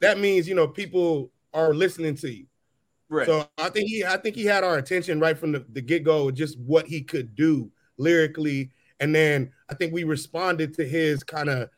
that 0.00 0.18
means 0.18 0.48
you 0.48 0.54
know 0.54 0.68
people 0.68 1.30
are 1.52 1.74
listening 1.74 2.14
to 2.16 2.30
you. 2.30 2.46
Right. 3.08 3.26
So 3.26 3.46
I 3.58 3.68
think 3.68 3.88
he 3.88 4.04
I 4.04 4.16
think 4.16 4.36
he 4.36 4.44
had 4.44 4.64
our 4.64 4.78
attention 4.78 5.20
right 5.20 5.36
from 5.36 5.52
the, 5.52 5.66
the 5.72 5.82
get-go, 5.82 6.30
just 6.30 6.58
what 6.60 6.86
he 6.86 7.02
could 7.02 7.34
do 7.34 7.70
lyrically. 7.98 8.70
And 9.00 9.14
then 9.14 9.50
I 9.68 9.74
think 9.74 9.92
we 9.92 10.04
responded 10.04 10.72
to 10.74 10.86
his 10.88 11.22
kind 11.24 11.48
of 11.50 11.68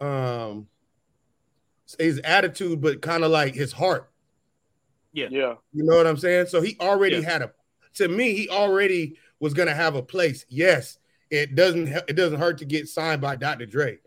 um 0.00 0.68
his 1.98 2.18
attitude, 2.24 2.80
but 2.80 3.00
kind 3.02 3.24
of 3.24 3.30
like 3.30 3.54
his 3.54 3.72
heart. 3.72 4.10
yeah. 5.12 5.28
Yeah. 5.30 5.54
You 5.72 5.84
know 5.84 5.96
what 5.96 6.06
I'm 6.06 6.16
saying? 6.18 6.46
So 6.46 6.60
he 6.60 6.76
already 6.80 7.16
Yeah. 7.16 7.30
had 7.30 7.42
a 7.42 7.52
to 7.94 8.08
me, 8.08 8.34
he 8.34 8.48
already 8.48 9.16
was 9.40 9.54
gonna 9.54 9.74
have 9.74 9.94
a 9.94 10.02
place. 10.02 10.44
Yes, 10.48 10.98
it 11.30 11.54
doesn't 11.54 11.88
it 11.88 12.14
doesn't 12.14 12.38
hurt 12.38 12.58
to 12.58 12.64
get 12.64 12.88
signed 12.88 13.20
by 13.20 13.36
Dr. 13.36 13.66
Dre. 13.66 13.98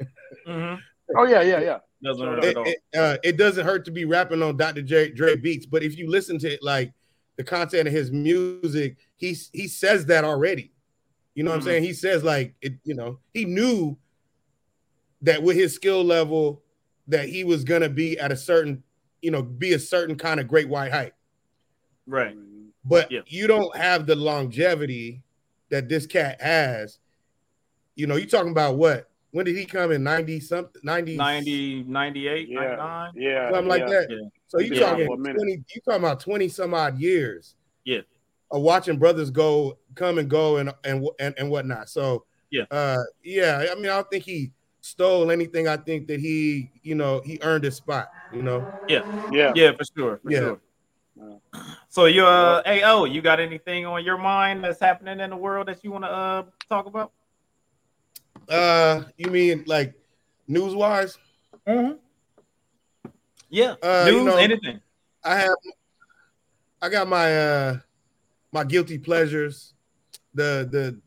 Mhm. 0.48 0.80
Oh 1.18 1.26
yeah, 1.26 1.42
yeah, 1.42 1.60
yeah. 1.60 1.80
Doesn't 2.02 2.26
hurt 2.26 2.44
it, 2.46 2.50
at 2.52 2.56
all. 2.58 2.66
it, 2.68 2.78
uh, 2.96 3.18
it 3.22 3.36
doesn't 3.36 3.66
hurt 3.66 3.84
to 3.86 3.92
be 3.92 4.06
rapping 4.06 4.42
on 4.42 4.56
Dr. 4.56 4.82
J, 4.82 5.12
Dre 5.12 5.36
beats, 5.36 5.66
but 5.66 5.84
if 5.84 5.98
you 5.98 6.10
listen 6.10 6.40
to 6.40 6.48
it, 6.54 6.64
like 6.64 6.94
the 7.36 7.44
content 7.44 7.86
of 7.90 7.94
his 7.94 8.12
music, 8.12 8.96
he 9.18 9.36
he 9.52 9.68
says 9.68 10.06
that 10.06 10.24
already. 10.24 10.72
You 11.36 11.44
know 11.44 11.50
what 11.52 11.56
Mhm. 11.58 11.62
I'm 11.64 11.66
saying? 11.66 11.84
He 11.84 11.92
says 11.94 12.24
like 12.24 12.56
it. 12.62 12.74
You 12.86 12.94
know, 12.94 13.20
he 13.34 13.44
knew 13.44 13.98
that 15.22 15.44
with 15.44 15.58
his 15.58 15.74
skill 15.76 16.02
level, 16.04 16.64
that 17.08 17.28
he 17.30 17.44
was 17.44 17.64
gonna 17.64 17.90
be 17.90 18.18
at 18.20 18.32
a 18.32 18.36
certain, 18.36 18.84
you 19.22 19.32
know, 19.32 19.42
be 19.42 19.74
a 19.74 19.80
certain 19.80 20.16
kind 20.18 20.40
of 20.40 20.48
great 20.48 20.70
white 20.70 20.92
height. 20.92 21.14
right. 22.08 22.36
But 22.84 23.12
Yeah. 23.12 23.22
you 23.28 23.46
don't 23.46 23.76
have 23.78 24.08
the 24.08 24.16
longevity 24.16 25.22
that 25.70 25.88
this 25.88 26.08
cat 26.08 26.42
has. 26.42 26.98
You 27.96 28.08
know, 28.08 28.16
you're 28.16 28.26
talking 28.28 28.52
about 28.52 28.76
what? 28.78 29.10
When 29.32 29.46
did 29.46 29.56
he 29.56 29.66
come 29.66 29.92
in? 29.92 30.04
90 30.04 30.40
something, 30.40 30.82
90, 30.84 31.16
90, 31.16 31.84
98, 31.84 32.50
Yeah. 32.50 32.60
99. 32.60 33.12
Yeah, 33.16 33.52
something 33.52 33.68
like 33.68 33.82
yeah. 33.82 33.90
that. 33.90 34.08
Yeah. 34.10 34.18
So 34.48 34.60
you 34.60 34.74
Yeah, 34.74 34.80
talking 34.80 35.06
for 35.08 35.16
20, 35.16 35.52
you 35.74 35.82
talking 35.86 36.04
about 36.04 36.20
20 36.20 36.48
some 36.50 36.74
odd 36.74 36.98
years. 37.00 37.56
Yeah. 37.86 38.02
Of 38.50 38.62
watching 38.64 38.98
brothers 38.98 39.30
go, 39.30 39.78
come 39.96 40.18
and 40.18 40.30
go 40.30 40.58
and 40.58 40.74
and 40.84 41.08
and, 41.20 41.36
and 41.38 41.50
whatnot. 41.52 41.88
So 41.88 42.26
Yeah. 42.50 42.64
uh 42.72 42.98
yeah, 43.24 43.68
I 43.72 43.76
mean, 43.76 43.86
I 43.86 43.96
don't 43.96 44.10
think 44.10 44.24
he 44.26 44.52
stole 44.82 45.32
anything. 45.32 45.68
I 45.68 45.78
think 45.78 46.08
that 46.08 46.20
he, 46.20 46.72
you 46.84 46.96
know, 46.96 47.22
he 47.24 47.40
earned 47.42 47.64
his 47.64 47.76
spot, 47.76 48.10
you 48.32 48.42
know. 48.42 48.68
Yeah. 48.88 49.02
Yeah. 49.32 49.54
Yeah, 49.56 49.72
for 49.78 49.84
sure. 49.96 50.20
For 50.24 50.32
Yeah. 50.32 50.40
sure. 50.40 50.62
So 51.90 52.06
you 52.06 52.26
uh 52.26 52.62
hey 52.66 52.82
oh, 52.84 53.06
you 53.06 53.22
got 53.22 53.40
anything 53.40 53.86
on 53.86 54.04
your 54.04 54.18
mind 54.18 54.64
that's 54.64 54.80
happening 54.80 55.20
in 55.20 55.30
the 55.30 55.36
world 55.36 55.68
that 55.68 55.84
you 55.84 55.92
want 55.92 56.04
to 56.06 56.10
uh 56.10 56.44
talk 56.70 56.86
about? 56.88 57.12
Uh 58.50 59.04
you 59.18 59.30
mean 59.30 59.64
like 59.68 59.94
news 60.48 60.74
wise? 60.74 61.18
Mm-hmm. 61.68 61.98
Yeah. 63.50 63.76
Uh, 63.84 64.06
News, 64.06 64.16
you 64.16 64.24
know- 64.24 64.38
anything. 64.38 64.80
I 65.24 65.36
have 65.36 65.56
I 66.82 66.90
got 66.90 67.08
my 67.08 67.38
uh 67.38 67.78
my 68.52 68.64
guilty 68.64 68.98
pleasures. 68.98 69.74
The 70.34 70.68
the 70.72 71.00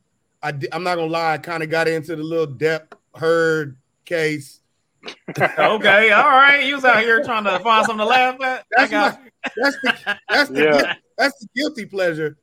I 0.43 0.51
I'm 0.71 0.85
not 0.85 0.97
gonna 0.97 1.11
lie, 1.11 1.33
I 1.33 1.39
kind 1.39 1.63
of 1.63 1.71
got 1.71 1.89
into 1.89 2.15
the 2.15 2.23
little 2.23 2.47
Depp 2.47 2.93
heard 3.15 3.77
case. 4.05 4.61
okay, 5.39 6.11
all 6.11 6.31
right. 6.31 6.65
You 6.65 6.77
was 6.77 6.85
out 6.85 7.01
here 7.01 7.23
trying 7.23 7.45
to 7.45 7.59
find 7.61 7.85
something 7.85 8.05
to 8.05 8.11
laugh 8.11 8.41
at. 8.41 8.65
That's 8.77 8.93
my, 8.93 9.19
that's 9.57 9.77
the 9.83 10.19
that's 10.29 10.51
the 10.51 10.63
yeah. 10.63 10.95
that's 11.19 11.39
the 11.41 11.49
guilty 11.55 11.85
pleasure. 11.85 12.39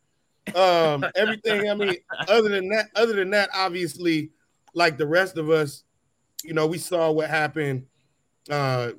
Um, 0.56 1.06
everything. 1.16 1.70
I 1.70 1.74
mean, 1.74 1.96
other 2.28 2.50
than 2.50 2.70
that, 2.70 2.90
other 2.96 3.14
than 3.14 3.32
that, 3.32 3.50
obviously, 3.54 4.32
like 4.74 4.98
the 4.98 5.08
rest 5.08 5.38
of 5.38 5.50
us, 5.50 5.84
you 6.44 6.54
know, 6.54 6.68
we 6.68 6.78
saw 6.78 7.12
what 7.12 7.30
happened 7.30 7.86
uh 8.50 8.92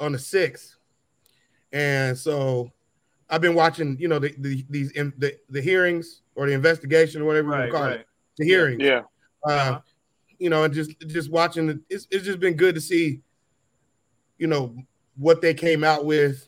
on 0.00 0.12
the 0.12 0.18
sixth, 0.18 0.76
and 1.72 2.16
so 2.16 2.70
I've 3.30 3.40
been 3.40 3.54
watching, 3.54 3.96
you 3.98 4.08
know, 4.08 4.18
the, 4.18 4.34
the 4.38 4.64
these 4.68 4.90
in, 4.92 5.12
the 5.18 5.36
the 5.48 5.60
hearings 5.60 6.22
or 6.34 6.46
the 6.46 6.52
investigation 6.52 7.22
or 7.22 7.24
whatever 7.24 7.48
right, 7.48 7.66
you 7.66 7.72
call 7.72 7.82
right. 7.82 8.00
it, 8.00 8.06
the 8.38 8.44
hearings. 8.44 8.82
Yeah. 8.82 9.02
Uh, 9.46 9.50
uh-huh. 9.50 9.80
You 10.44 10.50
know, 10.50 10.64
and 10.64 10.74
just 10.74 11.00
just 11.06 11.30
watching 11.30 11.70
it, 11.70 11.78
it's 11.88 12.06
it's 12.10 12.26
just 12.26 12.38
been 12.38 12.52
good 12.52 12.74
to 12.74 12.80
see, 12.80 13.22
you 14.36 14.46
know, 14.46 14.76
what 15.16 15.40
they 15.40 15.54
came 15.54 15.82
out 15.82 16.04
with, 16.04 16.46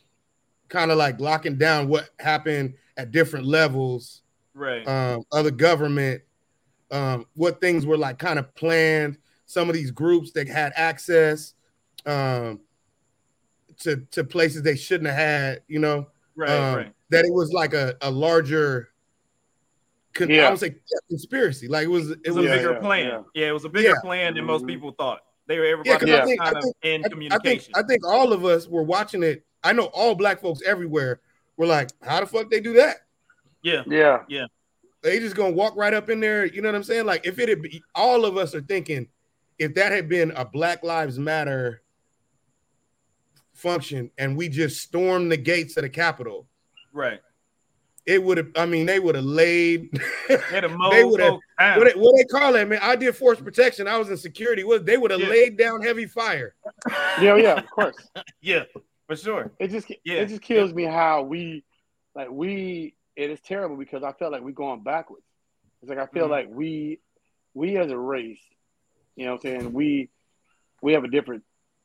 kind 0.69 0.91
of 0.91 0.99
like 0.99 1.19
locking 1.19 1.57
down 1.57 1.89
what 1.89 2.11
happened 2.21 2.75
at 2.99 3.11
different 3.11 3.47
levels, 3.47 4.21
right? 4.53 4.87
Um, 4.87 5.23
other 5.33 5.51
government, 5.51 6.21
um, 6.91 7.25
what 7.37 7.59
things 7.61 7.87
were 7.87 7.97
like 7.97 8.19
kind 8.19 8.39
of 8.39 8.55
planned. 8.55 9.17
Some 9.47 9.71
of 9.71 9.75
these 9.75 9.91
groups 9.93 10.33
that 10.33 10.47
had 10.47 10.75
access, 10.77 11.55
um, 12.05 12.61
to 13.81 13.97
to 14.11 14.25
places 14.25 14.61
they 14.61 14.77
shouldn't 14.77 15.09
have 15.09 15.17
had, 15.17 15.63
you 15.69 15.79
know 15.79 16.09
right, 16.37 16.51
um, 16.51 16.77
right. 16.77 16.93
that 17.11 17.25
it 17.25 17.33
was 17.33 17.53
like 17.53 17.73
a, 17.73 17.97
a 18.03 18.11
larger 18.11 18.91
con- 20.17 20.31
yeah. 20.31 20.47
I 20.47 20.51
would 20.51 20.59
say 20.59 20.77
conspiracy. 21.09 21.69
Like 21.69 21.85
it 21.85 21.91
was 21.91 22.11
it, 22.11 22.21
it 22.25 22.31
was, 22.31 22.45
a 22.45 22.49
bigger 22.49 22.73
yeah, 22.73 22.81
plan. 22.81 23.07
Yeah. 23.07 23.23
yeah. 23.35 23.49
it 23.49 23.53
was 23.53 23.65
a 23.65 23.69
bigger 23.69 23.95
plan 24.03 24.35
than 24.35 24.45
most 24.45 24.61
mm-hmm. 24.61 24.69
people 24.69 24.93
thought. 24.93 25.21
They 25.47 25.59
were 25.59 25.65
everybody 25.65 26.11
yeah, 26.11 26.23
I 26.23 26.25
think, 26.25 26.41
kind 26.41 26.57
I 26.57 26.61
think, 26.61 26.77
of 26.77 26.89
in 26.89 27.05
I, 27.05 27.09
communication. 27.09 27.73
I 27.75 27.79
think, 27.79 27.85
I 27.85 27.89
think 27.89 28.07
all 28.07 28.33
of 28.33 28.45
us 28.45 28.67
were 28.67 28.83
watching 28.83 29.23
it. 29.23 29.45
I 29.63 29.73
know 29.73 29.87
all 29.87 30.15
black 30.15 30.41
folks 30.41 30.61
everywhere 30.67 31.21
were 31.57 31.67
like, 31.67 31.91
how 32.03 32.21
the 32.21 32.27
fuck 32.27 32.51
they 32.51 32.61
do 32.61 32.75
that? 32.75 32.97
Yeah. 33.63 33.83
Yeah. 33.87 34.23
Yeah. 34.29 34.47
They 35.03 35.21
just 35.21 35.37
gonna 35.37 35.53
walk 35.53 35.77
right 35.77 35.95
up 35.95 36.11
in 36.11 36.21
there. 36.21 36.47
You 36.47 36.63
know 36.63 36.69
what 36.69 36.75
I'm 36.75 36.83
saying? 36.83 37.07
Like 37.07 37.27
if 37.27 37.39
it 37.39 37.49
had 37.49 37.63
be, 37.63 37.83
all 37.95 38.25
of 38.25 38.37
us 38.37 38.55
are 38.55 38.61
thinking 38.61 39.09
if 39.59 39.75
that 39.75 39.93
had 39.93 40.09
been 40.09 40.33
a 40.33 40.45
Black 40.45 40.83
Lives 40.83 41.19
Matter 41.19 41.83
function 43.55 44.11
and 44.19 44.37
we 44.37 44.49
just 44.49 44.83
stormed 44.83 45.33
the 45.33 45.37
gates 45.37 45.77
of 45.77 45.83
the 45.83 45.89
Capitol, 45.89 46.47
right? 46.93 47.21
It 48.07 48.23
would 48.23 48.39
have. 48.39 48.49
I 48.55 48.67
mean, 48.67 48.87
they 48.87 49.01
would 49.01 49.17
have 49.17 49.25
laid. 49.25 49.91
they 50.29 50.37
would 51.05 51.21
have. 51.21 51.39
What, 51.59 51.85
they, 51.85 52.01
what 52.01 52.17
they 52.17 52.25
call 52.25 52.55
it, 52.55 52.69
man? 52.69 52.79
I 52.81 52.95
did 52.95 53.17
force 53.17 53.41
protection. 53.41 53.89
I 53.89 53.99
was 53.99 54.09
in 54.09 54.17
security. 54.17 54.63
What 54.63 54.87
they 54.87 54.97
would 54.97 55.11
have 55.11 55.21
yeah. 55.21 55.29
laid 55.29 55.59
down 55.59 55.83
heavy 55.83 56.07
fire. 56.07 56.55
Yeah, 57.21 57.37
yeah, 57.37 57.55
of 57.55 57.69
course. 57.69 57.97
yeah, 58.41 58.63
for 59.09 59.17
sure. 59.17 59.51
It 59.59 59.73
just 59.73 59.91
yeah. 60.05 60.21
it 60.21 60.29
just 60.29 60.43
kills 60.43 60.71
yeah. 60.71 60.77
me 60.77 60.85
how 60.85 61.23
we 61.23 61.65
like 62.15 62.31
we. 62.31 62.95
It 63.17 63.31
is 63.31 63.41
terrible 63.41 63.77
because 63.77 64.05
I 64.05 64.13
feel 64.13 64.31
like 64.31 64.43
we're 64.43 64.53
going 64.53 64.83
backwards. 64.83 65.25
It's 65.83 65.89
like 65.89 65.99
I 65.99 66.07
feel 66.07 66.25
mm-hmm. 66.25 66.33
like 66.33 66.49
we 66.49 67.01
we 67.55 67.77
as 67.77 67.91
a 67.91 67.99
race, 67.99 68.39
you 69.17 69.25
know, 69.25 69.33
what 69.33 69.45
I'm 69.47 69.61
saying 69.61 69.73
we 69.73 70.11
we 70.81 70.93
have 70.93 71.03
a 71.03 71.09
different 71.09 71.43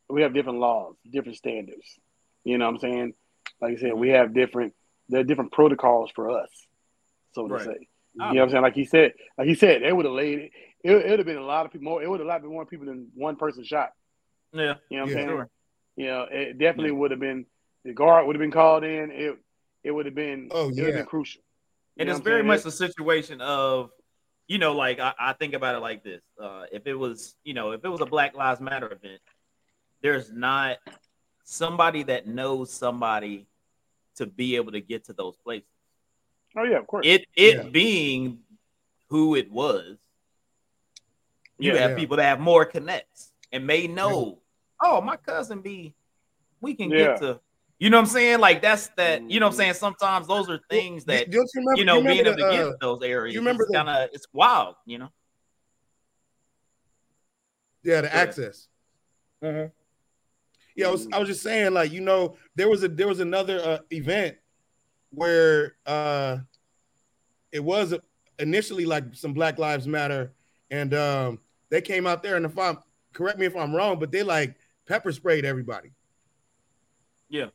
we 0.08 0.22
have 0.22 0.34
different 0.34 0.60
laws, 0.60 0.96
different 1.10 1.38
standards. 1.38 2.00
You 2.44 2.58
know 2.58 2.66
what 2.66 2.76
I'm 2.76 2.80
saying? 2.80 3.14
Like 3.60 3.78
I 3.78 3.82
said, 3.82 3.94
we 3.94 4.10
have 4.10 4.34
different 4.34 4.74
there 5.12 5.22
are 5.22 5.24
different 5.24 5.52
protocols 5.52 6.10
for 6.16 6.32
us, 6.32 6.50
so 7.34 7.48
to 7.48 7.54
right. 7.54 7.66
say. 7.66 7.88
You 8.14 8.20
know 8.20 8.28
what 8.28 8.42
I'm 8.42 8.50
saying? 8.50 8.64
Like 8.64 8.76
he 8.76 8.86
said, 8.86 9.14
like 9.38 9.48
he 9.48 9.56
said, 9.56 9.84
they 9.84 9.94
would 9.94 10.06
have 10.06 10.14
laid 10.14 10.40
it. 10.40 10.52
It 10.84 11.10
would 11.10 11.20
have 11.20 11.26
been 11.26 11.38
a 11.38 11.46
lot 11.46 11.66
of 11.66 11.72
people 11.72 11.86
more. 11.86 12.04
It 12.04 12.10
would 12.10 12.20
have 12.20 12.42
been 12.42 12.52
more 12.52 12.66
people 12.66 12.88
than 12.88 13.08
one 13.14 13.36
person 13.36 13.64
shot. 13.64 13.92
Yeah, 14.54 14.76
you 14.90 14.98
know 14.98 15.04
what 15.04 15.10
I'm 15.12 15.14
saying? 15.14 15.28
Sure. 15.28 15.50
You 15.96 16.06
know, 16.08 16.28
it 16.30 16.58
definitely 16.58 16.92
yeah. 16.92 16.98
would 16.98 17.12
have 17.12 17.20
been 17.20 17.46
the 17.86 17.94
guard 17.94 18.26
would 18.28 18.36
have 18.36 18.42
been 18.42 18.52
called 18.52 18.84
in. 18.84 19.12
It 19.12 19.38
it 19.84 19.92
would 19.92 20.06
have 20.08 20.16
been 20.16 20.50
oh 20.52 20.72
yeah, 20.74 20.86
it 20.86 20.94
been 20.96 21.06
crucial. 21.06 21.42
and 21.98 22.10
it's 22.10 22.20
very 22.20 22.44
much 22.44 22.66
a 22.66 22.72
situation 22.72 23.42
of 23.42 23.92
you 24.48 24.58
know, 24.58 24.74
like 24.74 25.00
I, 25.00 25.14
I 25.18 25.34
think 25.34 25.54
about 25.54 25.76
it 25.76 25.80
like 25.80 26.04
this: 26.04 26.22
uh, 26.42 26.64
if 26.72 26.86
it 26.86 26.96
was, 26.96 27.36
you 27.44 27.54
know, 27.54 27.72
if 27.72 27.86
it 27.86 27.90
was 27.90 28.02
a 28.02 28.06
Black 28.06 28.36
Lives 28.36 28.60
Matter 28.60 28.88
event, 28.88 29.22
there's 30.02 30.30
not 30.32 30.78
somebody 31.46 32.04
that 32.04 32.28
knows 32.28 32.74
somebody 32.74 33.48
to 34.22 34.28
be 34.28 34.56
able 34.56 34.72
to 34.72 34.82
get 34.82 35.06
to 35.06 35.14
those 35.14 35.36
places. 35.38 35.68
Oh 36.56 36.64
yeah, 36.64 36.78
of 36.78 36.88
course. 36.88 37.06
It 37.06 37.26
it 37.36 37.56
yeah. 37.56 37.64
being 37.70 38.40
who 39.10 39.36
it 39.36 39.52
was, 39.52 39.98
you 41.58 41.74
yeah, 41.74 41.80
have 41.80 41.92
yeah. 41.92 41.98
people 41.98 42.18
that 42.18 42.24
have 42.24 42.40
more 42.40 42.66
connects 42.66 43.32
and 43.52 43.66
may 43.66 43.88
know. 43.88 44.40
Oh, 44.84 45.02
my 45.02 45.16
cousin 45.16 45.62
be, 45.62 45.96
we 46.60 46.74
can 46.74 46.90
get 46.90 47.20
to. 47.20 47.40
You 47.80 47.90
know 47.90 47.98
what 47.98 48.04
I'm 48.04 48.10
saying? 48.10 48.40
Like 48.40 48.62
that's 48.62 48.90
that. 48.98 49.30
You 49.30 49.40
know 49.40 49.48
what 49.48 49.54
I'm 49.54 49.58
saying? 49.58 49.74
Sometimes 49.74 50.28
those 50.28 50.50
are 50.50 50.60
things 50.70 51.06
that 51.06 51.34
you, 51.34 51.46
remember, 51.56 51.80
you 51.80 51.86
know 51.86 51.98
you 51.98 52.04
being 52.04 52.26
able 52.28 52.38
to 52.38 52.46
uh, 52.46 52.52
get 52.52 52.64
to 52.64 52.78
those 52.80 53.02
areas. 53.02 53.34
You 53.34 53.42
remember 53.42 53.68
kind 53.74 53.90
of 53.90 54.10
it's 54.14 54.28
wild. 54.32 54.76
You 54.86 55.00
know. 55.00 55.10
Yeah, 57.84 58.02
the 58.02 58.16
access. 58.16 58.68
Mm-hmm. 59.44 59.70
Yeah, 60.76 60.88
I 60.88 60.92
was, 60.92 61.08
I 61.12 61.20
was 61.20 61.28
just 61.28 61.44
saying, 61.44 61.74
like, 61.74 61.92
you 61.92 62.02
know, 62.02 62.38
there 62.56 62.70
was 62.70 62.84
a 62.84 62.88
there 62.88 63.08
was 63.08 63.20
another 63.20 63.60
uh, 63.60 63.80
event 63.92 64.38
where 65.10 65.76
uh 65.86 66.38
it 67.52 67.64
was 67.64 67.94
initially 68.40 68.86
like 68.86 69.14
some 69.14 69.34
Black 69.34 69.60
Lives 69.60 69.88
Matter, 69.88 70.34
and 70.70 70.94
um 70.94 71.40
they 71.70 71.82
came 71.82 72.08
out 72.08 72.24
there, 72.24 72.38
and 72.38 72.46
if 72.46 72.58
I'm 72.58 72.78
correct 73.14 73.40
me 73.40 73.46
if 73.46 73.56
I'm 73.56 73.76
wrong, 73.76 74.00
but 74.00 74.12
they 74.12 74.24
like 74.24 74.56
pepper 74.88 75.12
sprayed 75.12 75.46
everybody. 75.46 75.92
Yeah. 77.30 77.48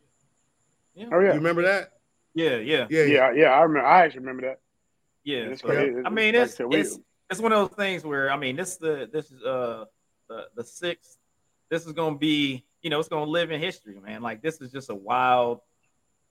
yeah. 0.94 1.06
Oh 1.12 1.20
yeah. 1.20 1.28
You 1.28 1.34
remember 1.34 1.62
that? 1.62 1.92
Yeah, 2.34 2.56
yeah, 2.56 2.86
yeah, 2.90 3.04
yeah. 3.04 3.32
Yeah, 3.32 3.46
I 3.48 3.62
remember. 3.62 3.86
I 3.86 4.04
actually 4.04 4.20
remember 4.20 4.42
that. 4.48 4.60
Yeah. 5.24 5.54
So, 5.54 5.72
yeah. 5.72 6.02
I 6.04 6.10
mean, 6.10 6.34
it's, 6.34 6.60
like 6.60 6.74
it's 6.74 6.98
it's 7.30 7.40
one 7.40 7.52
of 7.52 7.68
those 7.68 7.76
things 7.76 8.04
where 8.04 8.30
I 8.30 8.36
mean, 8.36 8.56
this 8.56 8.76
the 8.76 9.08
this 9.10 9.30
is 9.30 9.42
uh 9.42 9.84
the 10.28 10.48
the 10.54 10.64
sixth. 10.64 11.16
This 11.70 11.86
is 11.86 11.92
gonna 11.92 12.18
be 12.18 12.65
you 12.82 12.90
know, 12.90 13.00
it's 13.00 13.08
gonna 13.08 13.30
live 13.30 13.50
in 13.50 13.60
history, 13.60 13.98
man. 14.00 14.22
Like 14.22 14.42
this 14.42 14.60
is 14.60 14.70
just 14.70 14.90
a 14.90 14.94
wild 14.94 15.60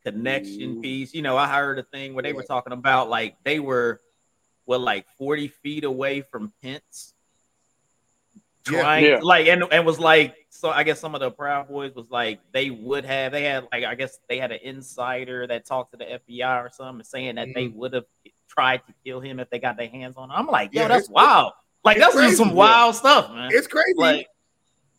connection 0.03 0.77
mm. 0.77 0.81
piece. 0.81 1.13
You 1.13 1.21
know, 1.21 1.37
I 1.37 1.47
heard 1.47 1.79
a 1.79 1.83
thing 1.83 2.13
where 2.13 2.23
they 2.23 2.33
were 2.33 2.43
talking 2.43 2.73
about 2.73 3.09
like 3.09 3.35
they 3.43 3.59
were 3.59 4.01
well, 4.65 4.79
like 4.79 5.07
40 5.17 5.47
feet 5.47 5.83
away 5.83 6.21
from 6.21 6.51
Pence. 6.61 7.13
Trying 8.63 9.03
yeah, 9.03 9.09
yeah. 9.11 9.19
like 9.21 9.45
and, 9.45 9.63
and 9.71 9.85
was 9.85 9.99
like 9.99 10.35
so 10.49 10.71
I 10.71 10.81
guess 10.83 10.99
some 10.99 11.13
of 11.13 11.21
the 11.21 11.29
Proud 11.29 11.67
Boys 11.67 11.93
was 11.93 12.09
like 12.09 12.39
they 12.51 12.71
would 12.71 13.05
have 13.05 13.31
they 13.31 13.43
had 13.43 13.67
like 13.71 13.83
I 13.83 13.93
guess 13.93 14.17
they 14.27 14.39
had 14.39 14.51
an 14.51 14.57
insider 14.63 15.45
that 15.45 15.67
talked 15.67 15.91
to 15.91 15.97
the 15.97 16.19
FBI 16.27 16.65
or 16.65 16.71
something 16.71 17.03
saying 17.03 17.35
that 17.35 17.49
mm. 17.49 17.53
they 17.53 17.67
would 17.67 17.93
have 17.93 18.05
tried 18.47 18.77
to 18.87 18.93
kill 19.03 19.19
him 19.19 19.39
if 19.39 19.51
they 19.51 19.59
got 19.59 19.77
their 19.77 19.87
hands 19.87 20.15
on 20.17 20.31
him. 20.31 20.35
I'm 20.35 20.47
like, 20.47 20.73
yo, 20.73 20.81
yeah, 20.81 20.87
that's 20.87 21.09
wild. 21.09 21.53
Like 21.83 21.99
that's 21.99 22.15
crazy, 22.15 22.29
just 22.29 22.39
some 22.39 22.55
wild 22.55 22.95
stuff, 22.95 23.29
man. 23.29 23.51
It's 23.53 23.67
crazy. 23.67 23.93
Like, 23.97 24.27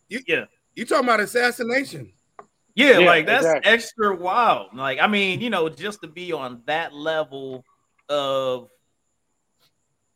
you, 0.09 0.21
yeah. 0.29 0.45
You 0.77 0.85
talking 0.85 1.07
about 1.07 1.21
assassination? 1.21 2.12
Yeah, 2.75 2.99
yeah 2.99 3.07
like 3.07 3.27
that's 3.27 3.47
exactly. 3.47 3.73
extra 3.73 4.15
wild. 4.15 4.75
Like, 4.75 4.99
I 5.01 5.07
mean, 5.07 5.41
you 5.41 5.49
know, 5.49 5.69
just 5.71 6.03
to 6.03 6.09
be 6.09 6.33
on 6.33 6.62
that 6.67 6.93
level 6.93 7.65
of 8.11 8.69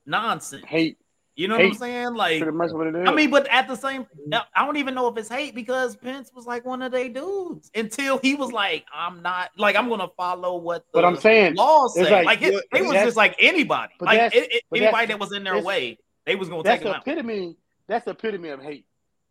nonsense. 0.05 0.65
Hate. 0.67 0.99
You 1.35 1.49
know 1.49 1.57
hate. 1.57 1.65
what 1.65 1.73
I'm 1.73 1.79
saying? 1.79 2.15
Like, 2.15 2.43
I 2.43 3.15
mean, 3.15 3.31
but 3.31 3.49
at 3.49 3.67
the 3.67 3.75
same, 3.75 4.07
I 4.55 4.67
don't 4.67 4.77
even 4.77 4.95
know 4.95 5.09
if 5.09 5.17
it's 5.17 5.31
hate 5.31 5.55
because 5.55 5.97
Pence 5.97 6.31
was 6.35 6.45
like 6.45 6.67
one 6.67 6.83
of 6.83 6.93
their 6.93 7.09
dudes 7.09 7.71
until 7.75 8.19
he 8.19 8.35
was 8.35 8.53
like, 8.53 8.85
"I'm 8.93 9.23
not 9.23 9.51
like 9.57 9.75
I'm 9.75 9.89
gonna 9.89 10.11
follow 10.19 10.59
what 10.59 10.85
the 10.93 11.01
but 11.01 11.05
I'm 11.07 11.17
saying 11.17 11.55
laws 11.55 11.95
say." 11.95 12.11
Like, 12.11 12.27
like 12.27 12.43
it, 12.43 12.63
it 12.75 12.85
was 12.85 12.93
just 12.93 13.17
like 13.17 13.37
anybody, 13.39 13.95
like 14.01 14.35
it, 14.35 14.53
it, 14.53 14.63
anybody 14.75 15.07
that 15.07 15.19
was 15.19 15.33
in 15.33 15.45
their 15.45 15.63
way, 15.63 15.99
they 16.27 16.37
was 16.37 16.51
gonna 16.51 16.63
take 16.63 16.83
the 16.83 16.97
epitome. 16.97 17.57
That's 17.89 18.05
the 18.05 18.11
epitome 18.11 18.51
of 18.51 18.61
hate. 18.61 18.85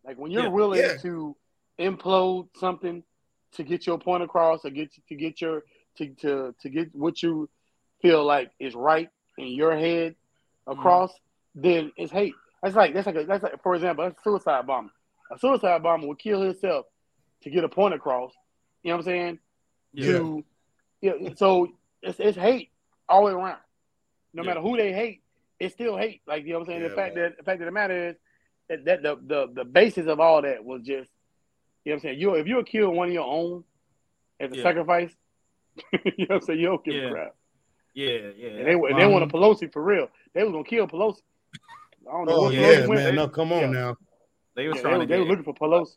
Like 0.10 0.18
when 0.18 0.32
you're 0.32 0.46
yeah. 0.46 0.50
willing 0.50 0.80
yeah. 0.80 0.98
to 1.04 1.36
implode 1.80 2.48
something 2.56 3.04
to 3.52 3.64
get 3.64 3.86
your 3.86 4.00
point 4.00 4.24
across, 4.24 4.66
or 4.66 4.72
get 4.72 4.90
to 5.08 5.16
get 5.16 5.40
your 5.40 5.62
to 6.00 6.08
to 6.22 6.56
to 6.60 6.70
get 6.70 6.96
what 6.96 7.22
you 7.22 7.48
feel 8.02 8.26
like 8.26 8.50
is 8.60 8.74
right 8.74 9.08
in 9.38 9.50
your 9.50 9.78
head 9.78 10.16
across, 10.66 11.12
mm-hmm. 11.12 11.62
then 11.62 11.92
it's 11.96 12.12
hate. 12.12 12.34
That's 12.64 12.76
like 12.76 12.96
that's 12.96 13.06
like 13.06 13.18
a, 13.18 13.24
that's 13.24 13.44
like 13.44 13.62
for 13.62 13.76
example, 13.76 14.04
that's 14.04 14.18
a 14.18 14.24
suicide 14.24 14.66
bomber. 14.66 14.90
A 15.32 15.38
suicide 15.38 15.84
bomber 15.84 16.08
will 16.08 16.16
kill 16.16 16.42
himself 16.42 16.88
to 17.44 17.52
get 17.52 17.64
a 17.64 17.70
point 17.70 17.94
across. 17.94 18.34
You 18.82 18.90
know 18.90 18.96
what 18.96 19.02
I'm 19.02 19.12
saying? 19.12 19.40
Yeah. 19.94 20.06
To 20.08 20.46
yeah, 21.02 21.14
so 21.36 21.68
it's 22.02 22.20
it's 22.20 22.36
hate 22.36 22.72
all 23.08 23.28
the 23.28 23.38
way 23.38 23.44
around. 23.44 23.60
No 24.34 24.42
yeah. 24.42 24.48
matter 24.48 24.62
who 24.62 24.76
they 24.76 24.92
hate, 24.92 25.22
it's 25.60 25.76
still 25.76 25.98
hate. 25.98 26.22
Like 26.26 26.46
you 26.46 26.54
know 26.54 26.62
what 26.62 26.70
I'm 26.70 26.72
saying? 26.72 26.82
Yeah, 26.82 26.88
the 26.88 26.96
fact 26.96 27.16
man. 27.16 27.24
that 27.26 27.38
the 27.38 27.44
fact 27.44 27.62
of 27.62 27.66
the 27.68 27.72
matter 27.72 28.10
is 28.10 28.16
that, 28.70 28.86
that 28.86 29.04
the, 29.04 29.18
the 29.28 29.48
the 29.54 29.66
basis 29.66 30.08
of 30.08 30.20
all 30.20 30.42
that 30.42 30.64
was 30.64 30.82
just 30.82 31.10
you 31.84 31.92
know 31.92 31.96
what 31.96 31.96
I'm 31.96 32.00
saying. 32.02 32.20
You 32.20 32.36
if 32.36 32.48
you 32.48 32.56
were 32.56 32.64
kill 32.64 32.92
one 32.92 33.08
of 33.08 33.14
your 33.14 33.26
own 33.28 33.64
as 34.40 34.52
a 34.52 34.58
yeah. 34.58 34.64
sacrifice, 34.64 35.12
you 35.92 36.00
know 36.18 36.26
what 36.28 36.36
I'm 36.36 36.42
saying. 36.42 36.60
You 36.60 36.66
don't 36.68 36.86
give 36.86 36.96
yeah. 36.96 37.08
a 37.08 37.12
crap. 37.12 37.36
Yeah, 37.94 38.18
yeah. 38.38 38.50
And 38.50 38.68
they 38.68 38.74
and 38.74 39.00
they 39.00 39.08
want 39.08 39.24
a 39.24 39.28
Pelosi 39.28 39.72
for 39.72 39.84
real. 39.84 40.08
They 40.34 40.44
was 40.44 40.52
gonna 40.52 40.64
kill 40.64 40.88
Pelosi. 40.88 41.22
I 42.08 42.12
don't 42.12 42.26
know. 42.26 42.46
Oh 42.46 42.50
yeah, 42.50 42.86
man. 42.86 43.16
No, 43.16 43.28
come 43.28 43.52
on 43.52 43.62
yeah. 43.62 43.68
now. 43.68 43.98
They 44.56 44.68
was 44.68 44.78
Yeah, 44.78 44.82
trying 44.84 45.00
they, 45.00 45.06
to 45.06 45.10
they 45.10 45.18
get. 45.18 45.24
were 45.24 45.36
looking 45.36 45.44
for 45.44 45.54
Pelosi. 45.54 45.96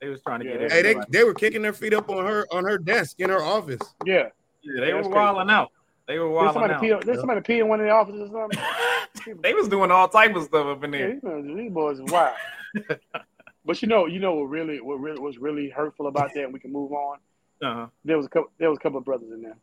They 0.00 0.08
was 0.08 0.20
trying 0.22 0.40
to 0.40 0.46
Yeah, 0.46 0.58
get. 0.58 0.72
Hey, 0.72 0.82
they 0.82 0.96
they 1.10 1.24
were 1.24 1.34
kicking 1.34 1.62
their 1.62 1.72
feet 1.72 1.94
up 1.94 2.08
on 2.10 2.24
her 2.24 2.46
on 2.52 2.64
her 2.64 2.78
desk 2.78 3.20
in 3.20 3.30
her 3.30 3.42
office. 3.42 3.80
Yeah. 4.04 4.28
Yeah, 4.62 4.84
they 4.84 4.92
were 4.92 5.02
that's 5.02 5.14
wilding 5.14 5.50
out. 5.50 5.70
They 6.06 6.18
were 6.18 6.26
There's 6.26 6.34
wilding 6.34 6.52
somebody 6.52 6.74
out. 6.74 7.00
pee. 7.00 7.06
There's 7.06 7.18
somebody 7.18 7.40
pee 7.40 7.58
in 7.58 7.68
one 7.68 7.80
of 7.80 7.86
the 7.86 7.92
offices 7.92 8.30
or 8.32 8.48
something. 8.52 9.40
they 9.42 9.54
was 9.54 9.68
doing 9.68 9.90
all 9.90 10.08
type 10.08 10.36
of 10.36 10.44
stuff 10.44 10.66
up 10.66 10.84
in 10.84 10.92
there. 10.92 11.18
these, 11.22 11.56
these 11.56 11.72
boys 11.72 11.98
is 11.98 12.10
wild. 12.12 12.36
but 13.64 13.82
you 13.82 13.88
know, 13.88 14.06
you 14.06 14.20
know 14.20 14.34
what 14.34 14.44
really, 14.44 14.80
what 14.80 15.00
really 15.00 15.18
was 15.18 15.38
really 15.38 15.68
hurtful 15.68 16.06
about 16.06 16.32
that, 16.34 16.44
and 16.44 16.52
we 16.52 16.60
can 16.60 16.72
move 16.72 16.92
on. 16.92 17.18
Uh-huh. 17.62 17.86
There 18.04 18.16
was 18.16 18.26
a 18.26 18.28
couple. 18.28 18.50
There 18.58 18.70
was 18.70 18.78
a 18.78 18.80
couple 18.80 18.98
of 18.98 19.04
brothers 19.04 19.30
in 19.32 19.42
there. 19.42 19.56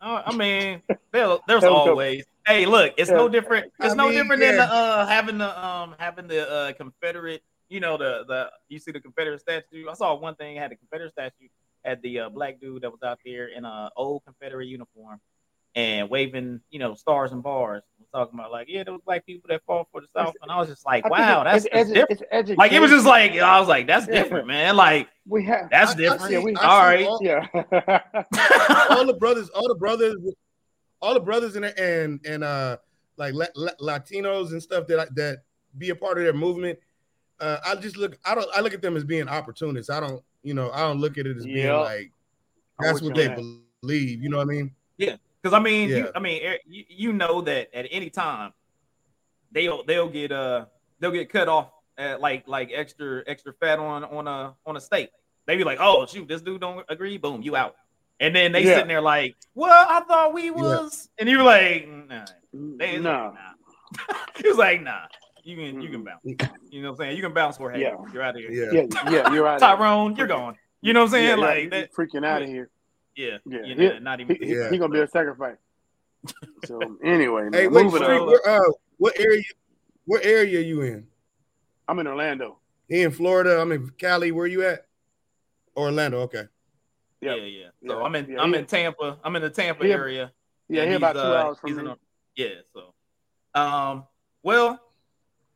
Uh, 0.00 0.22
I 0.26 0.36
mean, 0.36 0.82
there, 1.12 1.38
there's 1.46 1.62
was 1.62 1.64
always. 1.64 2.24
Hey, 2.46 2.66
look, 2.66 2.92
it's 2.98 3.10
no 3.10 3.28
different. 3.28 3.72
It's 3.80 3.94
I 3.94 3.96
no 3.96 4.08
mean, 4.08 4.18
different 4.18 4.42
than 4.42 4.56
the, 4.56 4.64
uh 4.64 5.06
having 5.06 5.38
the 5.38 5.64
um 5.66 5.94
having 5.98 6.28
the 6.28 6.50
uh 6.50 6.72
Confederate. 6.74 7.42
You 7.70 7.80
know 7.80 7.96
the 7.96 8.24
the 8.28 8.50
you 8.68 8.78
see 8.78 8.90
the 8.90 9.00
Confederate 9.00 9.40
statue. 9.40 9.88
I 9.88 9.94
saw 9.94 10.14
one 10.14 10.34
thing 10.34 10.56
had 10.56 10.70
the 10.70 10.76
Confederate 10.76 11.12
statue 11.12 11.48
had 11.84 12.02
the 12.02 12.20
uh, 12.20 12.28
black 12.28 12.60
dude 12.60 12.82
that 12.82 12.90
was 12.90 13.02
out 13.02 13.18
there 13.24 13.48
in 13.48 13.64
a 13.64 13.90
old 13.96 14.24
Confederate 14.24 14.66
uniform 14.66 15.20
and 15.74 16.08
waving 16.08 16.60
you 16.70 16.78
know 16.78 16.94
stars 16.94 17.32
and 17.32 17.42
bars. 17.42 17.82
We're 17.98 18.20
talking 18.20 18.38
about 18.38 18.52
like 18.52 18.68
yeah, 18.68 18.84
those 18.84 19.00
black 19.04 19.26
people 19.26 19.48
that 19.48 19.62
fought 19.66 19.88
for 19.90 20.00
the 20.00 20.06
South, 20.16 20.34
and 20.42 20.50
I 20.50 20.56
was 20.58 20.68
just 20.68 20.84
like 20.86 21.08
wow, 21.08 21.40
it- 21.40 21.44
that's, 21.44 21.64
it's, 21.66 21.74
that's 21.74 21.90
edu- 21.90 21.94
different. 21.94 22.10
it's 22.20 22.22
education. 22.32 22.56
Like 22.58 22.72
it 22.72 22.80
was 22.80 22.90
just 22.90 23.06
like 23.06 23.32
I 23.32 23.58
was 23.58 23.68
like 23.68 23.86
that's 23.86 24.06
Yeah. 24.06 24.22
different, 24.22 24.46
man. 24.46 24.76
Like 24.76 25.08
we 25.26 25.44
have. 25.46 25.68
that's 25.70 25.90
I- 25.90 25.94
I 25.94 25.96
different. 25.96 26.22
see- 26.22 26.32
Yeah, 26.34 26.38
we- 26.40 26.56
I 26.56 26.66
all 27.06 27.18
see 27.18 27.28
right. 27.32 27.44
all- 27.72 28.04
Yeah. 28.82 28.86
all 28.90 29.06
the 29.06 29.14
brothers, 29.18 29.48
all 29.50 29.68
the 29.68 29.74
brothers, 29.74 30.16
all 31.02 31.14
the 31.14 31.20
brothers 31.20 31.56
and 31.56 31.64
and 31.64 32.20
and 32.26 32.44
uh 32.44 32.76
like 33.16 33.34
La- 33.34 33.46
La- 33.56 33.70
Latinos 33.80 34.50
and 34.52 34.62
stuff 34.62 34.86
that 34.88 34.98
I, 35.00 35.06
that 35.14 35.38
be 35.78 35.90
a 35.90 35.94
part 35.94 36.18
of 36.18 36.24
their 36.24 36.32
movement. 36.32 36.78
Uh, 37.40 37.58
I 37.66 37.74
just 37.76 37.96
look, 37.96 38.16
I 38.24 38.34
don't, 38.36 38.48
I 38.54 38.60
look 38.60 38.74
at 38.74 38.80
them 38.82 38.96
as 38.96 39.02
being 39.04 39.28
opportunists. 39.28 39.90
I 39.90 39.98
don't, 40.00 40.22
you 40.44 40.54
know, 40.54 40.70
I 40.70 40.80
don't 40.82 41.00
look 41.00 41.18
at 41.18 41.26
it 41.26 41.36
as 41.36 41.44
being 41.44 41.66
Yeah. 41.66 41.76
like 41.78 42.12
that's 42.78 43.02
what 43.02 43.14
they 43.16 43.28
on 43.28 43.36
that. 43.36 43.60
believe. 43.82 44.22
You 44.22 44.28
know 44.30 44.36
what 44.38 44.44
I 44.44 44.50
mean? 44.50 44.74
Because 45.44 45.54
I 45.54 45.60
mean, 45.62 45.90
Yeah. 45.90 45.96
you, 45.98 46.10
I 46.14 46.20
mean, 46.20 46.42
eh, 46.42 46.56
you, 46.66 46.84
you 46.88 47.12
know 47.12 47.42
that 47.42 47.68
at 47.74 47.86
any 47.90 48.08
time 48.08 48.54
they'll 49.52 49.84
they'll 49.84 50.08
get 50.08 50.32
uh 50.32 50.64
they'll 51.00 51.10
get 51.10 51.28
cut 51.28 51.48
off 51.50 51.70
at 51.98 52.22
like 52.22 52.48
like 52.48 52.70
extra 52.72 53.22
extra 53.26 53.52
fat 53.52 53.78
on 53.78 54.04
on 54.04 54.26
a 54.26 54.54
on 54.64 54.78
a 54.78 54.80
steak. 54.80 55.10
They 55.46 55.58
be 55.58 55.64
like, 55.64 55.76
oh 55.82 56.06
shoot, 56.06 56.26
this 56.26 56.40
dude 56.40 56.62
don't 56.62 56.82
agree, 56.88 57.18
boom, 57.18 57.42
you 57.42 57.56
out. 57.56 57.76
And 58.20 58.34
then 58.34 58.52
they 58.52 58.62
Yeah. 58.62 58.76
sitting 58.76 58.88
there 58.88 59.02
like, 59.02 59.36
well, 59.54 59.86
I 59.86 60.00
thought 60.00 60.32
we 60.32 60.50
was, 60.50 61.10
and 61.18 61.28
you 61.28 61.36
were 61.36 61.44
like, 61.44 61.86
nah. 61.88 62.24
They, 62.54 62.98
no. 62.98 63.34
nah. 63.34 64.14
he 64.42 64.48
was 64.48 64.56
like, 64.56 64.80
nah, 64.80 65.02
you 65.42 65.56
can 65.56 65.82
you 65.82 65.90
can 65.90 66.04
bounce. 66.04 66.20
You 66.70 66.80
know 66.80 66.92
what 66.92 67.00
I'm 67.00 67.04
saying? 67.04 67.16
You 67.18 67.22
can 67.22 67.34
bounce 67.34 67.58
for 67.58 67.70
hey, 67.70 67.82
Yeah. 67.82 67.96
you're 68.14 68.22
out 68.22 68.34
of 68.34 68.40
here. 68.40 68.50
Yeah. 68.50 68.86
Yeah, 68.86 69.10
yeah, 69.10 69.32
you're 69.34 69.44
right. 69.44 69.60
Tyrone, 69.60 70.16
you're 70.16 70.26
gone. 70.26 70.56
You 70.80 70.94
know 70.94 71.00
what 71.00 71.06
I'm 71.06 71.10
saying? 71.10 71.28
Yeah, 71.28 71.34
like 71.34 71.64
yeah, 71.64 71.70
that, 71.80 71.92
freaking 71.92 72.24
out 72.24 72.40
of 72.40 72.48
here. 72.48 72.70
Yeah, 73.16 73.38
Yeah. 73.46 73.62
you 73.64 73.74
He- 73.92 73.98
not 74.00 74.20
even. 74.20 74.36
He, 74.36 74.46
he, 74.46 74.54
Yeah. 74.56 74.70
he 74.70 74.78
gonna 74.78 74.92
be 74.92 75.00
a 75.00 75.06
sacrifice. 75.08 75.56
So 76.64 76.80
anyway, 77.04 77.44
man, 77.44 77.52
Hey, 77.52 77.68
wait, 77.68 77.84
moving 77.84 78.02
Street, 78.02 78.24
where, 78.24 78.48
uh, 78.48 78.60
what 78.98 79.18
area? 79.18 79.42
What 80.06 80.24
area 80.24 80.58
are 80.58 80.62
you 80.62 80.82
in? 80.82 81.06
I'm 81.88 81.98
in 81.98 82.06
Orlando. 82.06 82.58
He 82.88 83.02
in 83.02 83.10
Florida. 83.10 83.60
I'm 83.60 83.72
in 83.72 83.90
Cali. 83.98 84.32
Where 84.32 84.46
you 84.46 84.62
at? 84.66 84.86
Orlando. 85.76 86.20
Okay. 86.20 86.44
Yeah, 87.20 87.34
Yep. 87.36 87.48
yeah. 87.82 87.88
So 87.88 87.98
Yeah. 87.98 88.04
I'm 88.04 88.14
in 88.14 88.30
Yeah, 88.30 88.40
I'm 88.40 88.52
he- 88.52 88.58
in 88.60 88.66
Tampa. 88.66 89.18
I'm 89.24 89.34
in 89.36 89.42
the 89.42 89.50
Tampa 89.50 89.84
he- 89.84 89.92
area. 89.92 90.32
Yeah, 90.68 90.82
and 90.82 90.90
he 90.90 90.96
about 90.96 91.12
two 91.14 91.18
uh, 91.20 91.42
hours 91.42 91.58
from 91.58 91.76
me. 91.76 91.90
a- 91.90 91.96
yeah, 92.36 92.48
so 92.72 92.94
um 93.58 94.04
well 94.42 94.80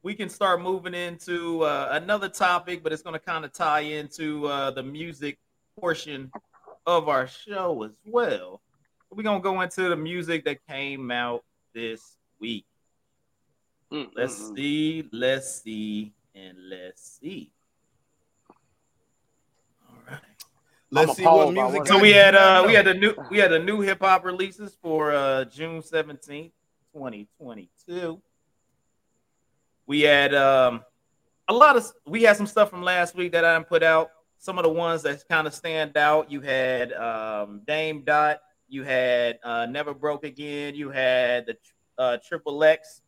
we 0.02 0.14
can 0.14 0.28
start 0.28 0.60
moving 0.62 0.94
into 0.94 1.62
uh, 1.64 1.88
another 1.92 2.28
topic, 2.28 2.82
but 2.84 2.92
it's 2.92 3.02
going 3.02 3.14
to 3.14 3.18
kind 3.18 3.44
of 3.44 3.52
tie 3.52 3.80
into 3.80 4.46
uh, 4.46 4.70
the 4.70 4.82
music 4.82 5.38
portion 5.80 6.30
of 6.88 7.08
our 7.08 7.26
show 7.26 7.82
as 7.82 7.92
well. 8.06 8.62
We're 9.10 9.22
going 9.22 9.40
to 9.40 9.42
go 9.42 9.60
into 9.60 9.90
the 9.90 9.96
music 9.96 10.44
that 10.46 10.66
came 10.66 11.10
out 11.10 11.44
this 11.74 12.16
week. 12.40 12.64
Mm, 13.92 14.08
Let's 14.16 14.54
see, 14.54 15.06
let's 15.12 15.62
see, 15.62 16.12
and 16.34 16.56
let's 16.68 17.18
see. 17.20 17.50
All 19.86 19.96
right. 20.10 20.20
Let's 20.90 21.16
see 21.16 21.24
what 21.24 21.52
music. 21.52 21.86
So 21.86 21.98
we 21.98 22.12
had 22.12 22.34
uh 22.34 22.64
we 22.66 22.74
had 22.74 22.86
the 22.86 22.94
new 22.94 23.14
we 23.30 23.38
had 23.38 23.50
the 23.50 23.58
new 23.58 23.80
hip 23.80 24.00
hop 24.00 24.24
releases 24.24 24.76
for 24.82 25.12
uh 25.12 25.44
June 25.46 25.80
17th, 25.80 26.52
2022. 26.92 28.20
We 29.86 30.00
had 30.02 30.34
um 30.34 30.82
a 31.48 31.54
lot 31.54 31.76
of 31.76 31.90
we 32.06 32.22
had 32.22 32.36
some 32.36 32.46
stuff 32.46 32.68
from 32.68 32.82
last 32.82 33.14
week 33.14 33.32
that 33.32 33.44
I 33.44 33.54
didn't 33.54 33.68
put 33.68 33.82
out. 33.82 34.10
Some 34.38 34.58
of 34.58 34.64
the 34.64 34.70
ones 34.70 35.02
that 35.02 35.22
kind 35.28 35.46
of 35.46 35.54
stand 35.54 35.96
out. 35.96 36.30
You 36.30 36.40
had 36.40 36.92
um 36.92 37.62
Dame 37.66 38.02
Dot, 38.04 38.40
you 38.68 38.84
had 38.84 39.38
uh 39.42 39.66
Never 39.66 39.94
Broke 39.94 40.24
Again, 40.24 40.74
you 40.74 40.90
had 40.90 41.46
the 41.46 41.56
uh 41.98 42.18
Triple 42.26 42.62
X 42.62 43.02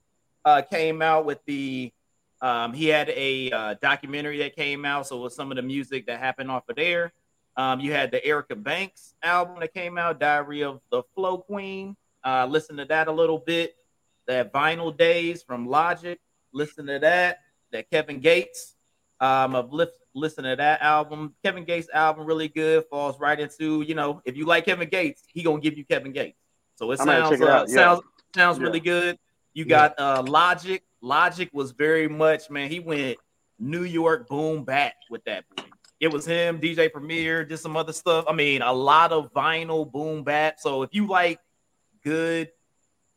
uh 0.45 0.63
came 0.63 1.03
out 1.03 1.25
with 1.25 1.39
the 1.47 1.93
um 2.41 2.73
he 2.73 2.87
had 2.87 3.11
a 3.11 3.51
uh, 3.51 3.75
documentary 3.81 4.39
that 4.39 4.57
came 4.57 4.85
out, 4.85 5.07
so 5.07 5.19
it 5.19 5.23
was 5.23 5.37
some 5.37 5.51
of 5.53 5.57
the 5.57 5.63
music 5.63 6.07
that 6.07 6.19
happened 6.19 6.51
off 6.51 6.69
of 6.69 6.77
there. 6.77 7.13
Um, 7.57 7.81
you 7.81 7.93
had 7.93 8.11
the 8.11 8.25
Erica 8.25 8.57
Banks 8.57 9.15
album 9.23 9.57
that 9.61 9.75
came 9.75 9.99
out, 9.99 10.19
Diary 10.21 10.63
of 10.63 10.81
the 10.91 11.03
Flow 11.15 11.39
Queen. 11.39 11.97
Uh, 12.25 12.47
listen 12.49 12.77
to 12.79 12.85
that 12.87 13.09
a 13.09 13.13
little 13.13 13.39
bit. 13.39 13.75
That 14.27 14.53
Vinyl 14.53 14.97
Days 14.97 15.43
from 15.43 15.67
Logic. 15.69 16.19
Listen 16.53 16.87
to 16.87 16.99
that. 17.01 17.41
That 17.73 17.91
Kevin 17.91 18.21
Gates. 18.21 18.77
Um, 19.21 19.55
I've 19.57 19.73
li- 19.73 19.87
listened 20.15 20.45
to 20.45 20.57
that 20.57 20.83
album. 20.83 21.35
Kevin 21.45 21.65
Gates 21.65 21.89
album 21.93 22.27
really 22.27 22.49
good. 22.49 22.85
Falls 22.91 23.19
right 23.21 23.39
into 23.39 23.83
you 23.83 23.95
know 23.95 24.21
if 24.25 24.37
you 24.37 24.45
like 24.47 24.65
Kevin 24.65 24.89
Gates, 24.89 25.23
he 25.33 25.43
gonna 25.43 25.61
give 25.61 25.77
you 25.77 25.85
Kevin 25.85 26.13
Gates. 26.13 26.39
So 26.77 26.91
it 26.93 27.01
I 27.01 27.05
might 27.05 27.19
sounds 27.21 27.41
it 27.41 27.49
uh, 27.49 27.65
yeah. 27.69 27.75
sounds 27.75 28.01
sounds 28.35 28.59
Yeah. 28.59 28.65
really 28.65 28.81
good. 28.81 29.19
You 29.55 29.65
Yeah. 29.65 29.89
got 29.95 29.99
uh, 29.99 30.23
Logic. 30.27 30.83
Logic 31.03 31.49
was 31.53 31.73
very 31.73 32.09
much 32.09 32.51
man. 32.51 32.71
He 32.71 32.81
went 32.81 33.19
New 33.59 33.85
York 33.85 34.29
boom 34.29 34.65
back 34.65 34.95
with 35.11 35.25
that 35.25 35.45
boy. 35.55 35.65
It 36.01 36.09
was 36.11 36.25
him, 36.25 36.59
DJ 36.61 36.91
Premier, 36.91 37.45
did 37.45 37.59
some 37.59 37.77
other 37.77 37.93
stuff. 37.93 38.25
I 38.27 38.33
mean, 38.33 38.63
a 38.63 38.73
lot 38.73 39.13
of 39.13 39.31
vinyl 39.35 39.91
boom 39.91 40.25
bap. 40.25 40.59
So 40.59 40.83
if 40.83 40.91
you 40.95 41.07
like 41.07 41.39
good 42.03 42.51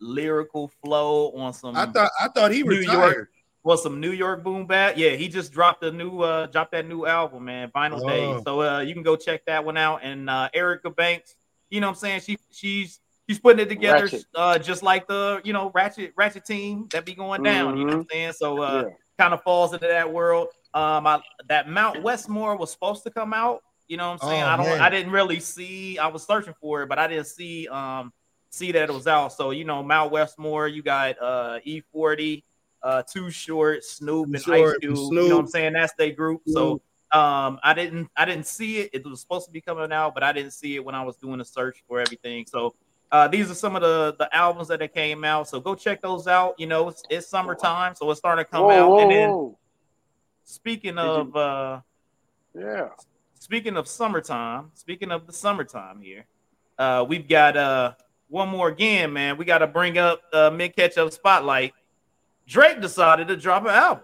lyrical 0.01 0.67
flow 0.83 1.31
on 1.31 1.53
some 1.53 1.75
I 1.77 1.85
thought 1.85 2.11
I 2.19 2.27
thought 2.27 2.51
he 2.51 2.63
New 2.63 2.79
retired. 2.79 3.13
York. 3.15 3.29
Well, 3.63 3.77
some 3.77 3.99
New 3.99 4.11
York 4.11 4.43
boom 4.43 4.65
bap. 4.67 4.97
Yeah, 4.97 5.11
he 5.11 5.27
just 5.29 5.51
dropped 5.53 5.83
a 5.83 5.91
new 5.91 6.21
uh 6.21 6.47
dropped 6.47 6.71
that 6.73 6.87
new 6.87 7.05
album, 7.05 7.45
man, 7.45 7.71
Vinyl 7.75 8.01
Oh. 8.03 8.07
Days. 8.07 8.43
So 8.43 8.61
uh 8.61 8.79
you 8.81 8.93
can 8.93 9.03
go 9.03 9.15
check 9.15 9.45
that 9.45 9.63
one 9.63 9.77
out. 9.77 10.01
And 10.03 10.29
uh 10.29 10.49
Erica 10.53 10.89
Banks, 10.89 11.35
you 11.69 11.79
know 11.81 11.87
what 11.87 11.91
I'm 11.93 11.99
saying? 11.99 12.21
She 12.21 12.37
she's 12.51 12.99
she's 13.29 13.39
putting 13.39 13.65
it 13.65 13.69
together 13.69 14.03
Ratchet. 14.03 14.25
uh 14.35 14.59
just 14.59 14.83
like 14.83 15.07
the 15.07 15.41
you 15.43 15.53
know 15.53 15.71
Ratchet 15.73 16.13
Ratchet 16.17 16.45
team 16.45 16.87
that 16.91 17.05
be 17.05 17.13
going 17.15 17.41
down, 17.43 17.77
you 17.77 17.85
know 17.85 17.93
what 17.93 18.01
I'm 18.01 18.07
saying? 18.11 18.33
So 18.33 18.59
uh 18.61 18.83
Yeah. 18.85 18.89
kind 19.17 19.33
of 19.33 19.41
falls 19.43 19.73
into 19.73 19.87
that 19.87 20.11
world. 20.11 20.47
Um, 20.73 21.05
I, 21.05 21.21
that 21.49 21.69
Mount 21.69 22.01
Westmore 22.01 22.57
was 22.57 22.71
supposed 22.71 23.03
to 23.03 23.11
come 23.11 23.31
out. 23.33 23.61
You 23.87 23.97
know 23.97 24.07
what 24.09 24.23
I'm 24.23 24.29
saying? 24.29 24.43
Oh, 24.43 24.47
I 24.47 24.57
don't. 24.57 24.65
man. 24.65 24.81
I 24.81 24.89
didn't 24.89 25.11
really 25.11 25.39
see. 25.39 25.99
I 25.99 26.07
was 26.07 26.23
searching 26.25 26.55
for 26.59 26.81
it, 26.83 26.89
but 26.89 26.97
I 26.97 27.07
didn't 27.07 27.27
see 27.27 27.67
um 27.67 28.11
see 28.49 28.71
that 28.71 28.89
it 28.89 28.93
was 28.93 29.07
out. 29.07 29.33
So 29.33 29.51
you 29.51 29.65
know, 29.65 29.83
Mount 29.83 30.11
Westmore. 30.11 30.67
You 30.67 30.81
got 30.81 31.21
uh 31.21 31.59
E40, 31.65 32.43
uh 32.83 33.03
Too 33.03 33.29
Short, 33.31 33.83
Snoop, 33.83 34.27
and 34.27 34.35
Ice 34.35 34.43
Cube. 34.79 34.81
You 34.81 35.11
know 35.13 35.35
what 35.35 35.41
I'm 35.41 35.47
saying? 35.47 35.73
That's 35.73 35.93
their 35.97 36.11
group. 36.11 36.41
So 36.47 36.81
um, 37.11 37.59
I 37.63 37.73
didn't. 37.73 38.09
I 38.17 38.25
didn't 38.25 38.47
see 38.47 38.79
it. 38.79 38.89
It 38.93 39.05
was 39.05 39.21
supposed 39.21 39.45
to 39.45 39.51
be 39.51 39.61
coming 39.61 39.91
out, 39.91 40.13
but 40.13 40.23
I 40.23 40.31
didn't 40.33 40.51
see 40.51 40.75
it 40.75 40.83
when 40.83 40.95
I 40.95 41.03
was 41.03 41.15
doing 41.17 41.39
a 41.41 41.45
search 41.45 41.83
for 41.87 41.99
everything. 41.99 42.45
So. 42.47 42.75
Uh, 43.11 43.27
these 43.27 43.51
are 43.51 43.53
some 43.53 43.75
of 43.75 43.83
the 43.83 44.15
the 44.17 44.35
albums 44.35 44.67
that 44.69 44.81
have 44.81 44.91
came 44.91 45.23
out, 45.23 45.47
so 45.47 45.59
go 45.59 45.75
check 45.75 46.01
those 46.01 46.25
out. 46.27 46.55
You 46.57 46.65
know, 46.65 46.87
it's, 46.87 47.03
it's 47.11 47.27
summertime, 47.27 47.93
so 47.93 48.09
it's 48.09 48.17
starting 48.17 48.43
to 48.43 48.49
come 48.49 48.63
Whoa, 48.63 48.71
out. 48.71 48.89
whoa, 48.89 48.99
and 49.03 49.11
then 49.11 49.29
whoa. 49.29 49.59
Speaking 50.45 50.95
you- 50.95 50.99
of 51.01 51.35
uh 51.35 51.81
Yeah. 52.55 52.89
speaking 53.39 53.77
of 53.77 53.87
summertime, 53.87 54.71
speaking 54.73 55.11
of 55.11 55.27
the 55.27 55.33
summertime 55.33 56.01
here, 56.01 56.25
uh 56.79 57.05
we've 57.07 57.27
got 57.27 57.55
uh 57.55 57.93
one 58.29 58.49
more 58.49 58.69
again, 58.69 59.13
man. 59.13 59.37
We 59.37 59.45
got 59.45 59.59
to 59.59 59.67
bring 59.67 59.99
up 59.99 60.21
uh 60.33 60.49
Mint 60.49 60.75
Ketchup 60.75 61.13
spotlight. 61.13 61.73
Drake 62.47 62.81
decided 62.81 63.27
to 63.29 63.35
drop 63.37 63.63
an 63.63 63.69
album. 63.69 64.03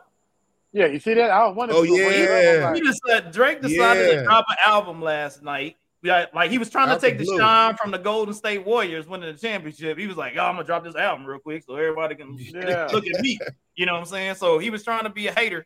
Yeah, 0.72 0.86
you 0.86 1.00
see 1.00 1.16
that? 1.16 1.32
I 1.32 1.48
was 1.48 1.56
wondering. 1.56 1.80
Oh, 1.80 1.84
if 1.84 1.90
you 1.90 1.94
were 2.06 2.12
gonna 2.12 2.16
bring 2.30 2.56
it 2.58 2.62
up. 2.64 2.70
I'm 2.70 2.76
He 2.76 2.82
just 2.82 3.02
said 3.08 3.32
Drake 3.32 3.62
decided 3.62 4.08
Yeah. 4.08 4.16
to 4.18 4.24
drop 4.24 4.46
an 4.50 4.58
album 4.66 5.02
last 5.02 5.42
night. 5.44 5.78
Yeah, 6.02 6.28
like 6.34 6.50
he 6.52 6.58
was 6.58 6.70
trying 6.70 6.90
Out 6.90 7.02
to 7.02 7.06
take 7.10 7.18
the 7.18 7.26
the 7.26 7.38
shine 7.38 7.76
from 7.76 7.92
the 7.92 7.98
Golden 7.98 8.34
State 8.34 8.66
Warriors 8.66 9.06
winning 9.08 9.34
the 9.34 9.38
championship. 9.38 9.98
He 9.98 10.08
was 10.08 10.16
like, 10.16 10.34
"Oh, 10.38 10.44
I'm 10.46 10.54
gonna 10.56 10.64
drop 10.66 10.84
this 10.84 10.96
album 10.96 11.26
real 11.26 11.40
quick 11.40 11.64
so 11.66 11.76
everybody 11.76 12.16
can 12.16 12.38
Yeah. 12.40 12.88
look 12.94 13.06
at 13.06 13.20
me." 13.20 13.38
You 13.76 13.86
know 13.86 13.94
what 13.94 14.00
I'm 14.00 14.06
saying? 14.06 14.36
So 14.36 14.60
he 14.60 14.70
was 14.70 14.84
trying 14.84 15.04
to 15.04 15.10
be 15.10 15.28
a 15.28 15.34
hater, 15.34 15.66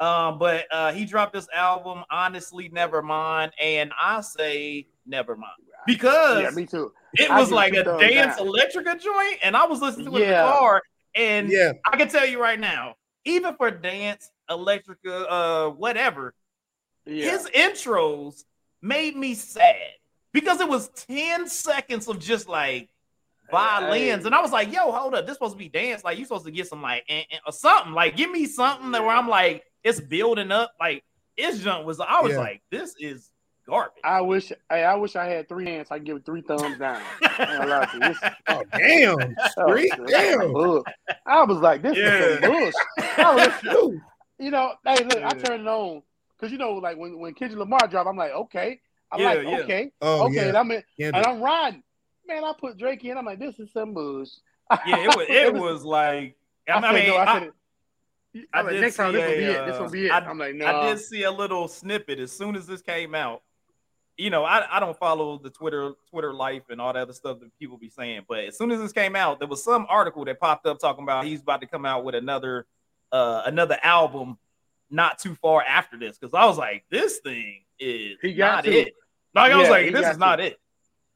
um, 0.00 0.38
but 0.38 0.64
uh, 0.70 0.92
he 0.92 1.04
dropped 1.04 1.34
this 1.34 1.48
album. 1.52 2.04
Honestly, 2.10 2.70
never 2.70 3.02
mind, 3.02 3.52
and 3.60 3.92
I 4.00 4.20
say 4.22 4.86
never 5.04 5.36
mind 5.36 5.52
because 5.86 6.40
Yeah, 6.42 6.50
me 6.50 6.64
too. 6.66 6.92
it 7.14 7.30
I 7.30 7.38
was 7.38 7.50
like 7.50 7.74
a 7.74 7.82
dance 7.84 8.36
down. 8.38 8.46
electrica 8.46 8.98
joint, 9.00 9.38
and 9.42 9.54
I 9.56 9.66
was 9.66 9.82
listening 9.82 10.06
to 10.06 10.16
it 10.16 10.22
in 10.22 10.28
the 10.28 10.34
car, 10.36 10.82
and 11.16 11.50
Yeah. 11.50 11.72
I 11.90 11.96
can 11.96 12.08
tell 12.08 12.26
you 12.26 12.40
right 12.40 12.60
now, 12.60 12.94
even 13.24 13.56
for 13.56 13.70
dance, 13.70 14.30
electrica, 14.50 15.26
uh, 15.28 15.70
whatever, 15.70 16.34
Yeah. 17.04 17.30
his 17.32 17.46
intros 17.50 18.44
made 18.82 19.16
me 19.16 19.34
sad 19.34 19.92
because 20.32 20.60
it 20.60 20.68
was 20.68 20.88
10 20.90 21.48
seconds 21.48 22.06
of 22.08 22.20
just 22.20 22.48
like 22.48 22.88
violins. 23.50 24.22
Hey. 24.22 24.26
And 24.26 24.34
I 24.34 24.40
was 24.42 24.52
like, 24.52 24.72
yo, 24.72 24.90
hold 24.92 25.14
up. 25.14 25.26
This 25.26 25.34
supposed 25.34 25.54
to 25.54 25.58
be 25.58 25.68
dance. 25.68 26.04
Like, 26.04 26.18
you 26.18 26.24
supposed 26.24 26.44
to 26.46 26.50
get 26.50 26.66
some 26.68 26.82
like 26.82 27.04
eh, 27.08 27.22
eh, 27.30 27.38
or 27.46 27.52
something. 27.52 27.92
Like, 27.92 28.16
give 28.16 28.30
me 28.30 28.46
something 28.46 28.90
that 28.92 29.02
where 29.02 29.14
I'm 29.14 29.28
like, 29.28 29.64
it's 29.82 30.00
building 30.00 30.50
up. 30.52 30.72
Like, 30.80 31.04
this 31.38 31.62
jump 31.62 31.84
was, 31.84 32.00
I 32.00 32.20
was 32.22 32.32
Yeah. 32.32 32.38
like, 32.38 32.62
this 32.70 32.94
is 32.98 33.30
garbage. 33.68 33.94
I 34.04 34.20
wish 34.20 34.52
hey, 34.70 34.84
I 34.84 34.94
wish 34.94 35.16
I 35.16 35.26
had 35.26 35.48
three 35.48 35.66
hands. 35.66 35.88
I 35.90 35.98
give 35.98 36.16
it 36.16 36.24
three 36.26 36.40
thumbs 36.42 36.78
down. 36.78 37.00
I 37.22 37.26
ain't 37.28 37.36
gonna 37.38 37.66
lie 37.66 37.84
to 37.86 37.92
you. 37.94 38.00
This- 38.00 38.32
Oh 38.48 38.62
damn, 38.76 39.16
that 39.18 39.50
Street, 39.52 39.92
was- 39.98 40.10
damn. 40.10 41.16
I 41.26 41.42
was 41.44 41.58
like, 41.58 41.82
this 41.82 41.96
Yeah. 41.96 42.18
is 42.18 42.40
some 42.40 42.50
bullshit. 42.52 43.18
I 43.18 43.34
was, 43.34 43.94
you 44.38 44.50
know, 44.50 44.72
hey, 44.86 45.04
look, 45.04 45.22
I 45.22 45.30
turned 45.34 45.62
it 45.62 45.68
on 45.68 46.02
because 46.38 46.52
you 46.52 46.58
know, 46.58 46.72
like 46.74 46.96
when 46.96 47.18
when 47.18 47.34
Kendrick 47.34 47.58
Lamar 47.58 47.86
dropped, 47.88 48.08
I'm 48.08 48.16
like, 48.16 48.32
okay, 48.32 48.80
I'm 49.10 49.20
Yeah, 49.20 49.26
like, 49.34 49.42
yeah. 49.44 49.58
okay, 49.60 49.90
Oh 50.00 50.26
okay, 50.28 50.48
and 50.48 50.56
I'm 50.56 50.70
in, 50.70 50.82
yeah. 50.96 51.10
and 51.14 51.26
I'm 51.26 51.40
riding. 51.40 51.82
Man, 52.28 52.44
I 52.44 52.52
put 52.58 52.76
Drake 52.78 53.04
in. 53.04 53.16
I'm 53.16 53.24
like, 53.24 53.38
this 53.38 53.58
is 53.60 53.72
some 53.72 53.94
bush. 53.94 54.28
yeah, 54.86 54.98
it 54.98 55.06
was, 55.16 55.26
it 55.28 55.54
was 55.54 55.84
like, 55.84 56.36
I, 56.68 56.72
I, 56.72 56.78
I 56.78 56.80
said, 56.82 56.92
mean, 56.94 57.08
no, 57.08 57.16
I, 57.16 57.22
I, 57.22 57.38
said, 57.38 57.42
it. 58.34 58.48
I 58.52 58.58
I'm 58.58 58.64
like, 58.66 58.74
did 58.74 58.80
next 58.82 58.96
time 58.96 59.12
see 59.12 59.18
this 59.18 59.28
will 59.30 59.36
be 59.38 59.44
a, 59.44 59.62
it. 59.62 59.66
This 59.66 59.78
will 59.78 59.86
uh, 59.86 59.90
be 59.90 60.06
it. 60.06 60.10
I- 60.12 60.18
I'm 60.18 60.38
like, 60.38 60.54
no. 60.56 60.66
I 60.66 60.86
did 60.88 60.98
see 61.00 61.22
a 61.22 61.30
little 61.30 61.68
snippet 61.68 62.18
as 62.18 62.32
soon 62.32 62.54
as 62.56 62.66
this 62.66 62.82
came 62.82 63.14
out. 63.14 63.42
You 64.18 64.30
know, 64.30 64.44
I, 64.44 64.64
I 64.76 64.80
don't 64.80 64.96
follow 64.98 65.38
the 65.38 65.50
Twitter 65.50 65.92
Twitter 66.10 66.32
life 66.32 66.62
and 66.70 66.80
all 66.80 66.92
that 66.92 67.00
other 67.00 67.12
stuff 67.12 67.40
that 67.40 67.50
people 67.58 67.76
be 67.76 67.90
saying, 67.90 68.22
but 68.28 68.44
as 68.44 68.56
soon 68.56 68.70
as 68.70 68.80
this 68.80 68.92
came 68.92 69.14
out, 69.14 69.38
there 69.40 69.48
was 69.48 69.62
some 69.62 69.86
article 69.90 70.24
that 70.24 70.40
popped 70.40 70.66
up 70.66 70.78
talking 70.78 71.02
about 71.04 71.24
he's 71.26 71.42
about 71.42 71.60
to 71.60 71.66
come 71.66 71.84
out 71.84 72.04
with 72.04 72.14
another 72.14 72.66
uh 73.12 73.42
another 73.44 73.78
album 73.82 74.38
not 74.90 75.18
too 75.18 75.34
far 75.34 75.62
after 75.62 75.98
this. 75.98 76.16
Because 76.18 76.32
I 76.34 76.46
was 76.46 76.56
like, 76.56 76.84
this 76.90 77.18
thing 77.18 77.64
is 77.78 78.16
He 78.22 78.32
got 78.34 78.56
not 78.56 78.64
to. 78.64 78.72
it. 78.72 78.94
Like 79.34 79.52
I 79.52 79.56
was 79.58 79.68
like, 79.68 79.92
this 79.92 80.00
got 80.00 80.12
is 80.12 80.18
not 80.18 80.40
it. 80.40 80.58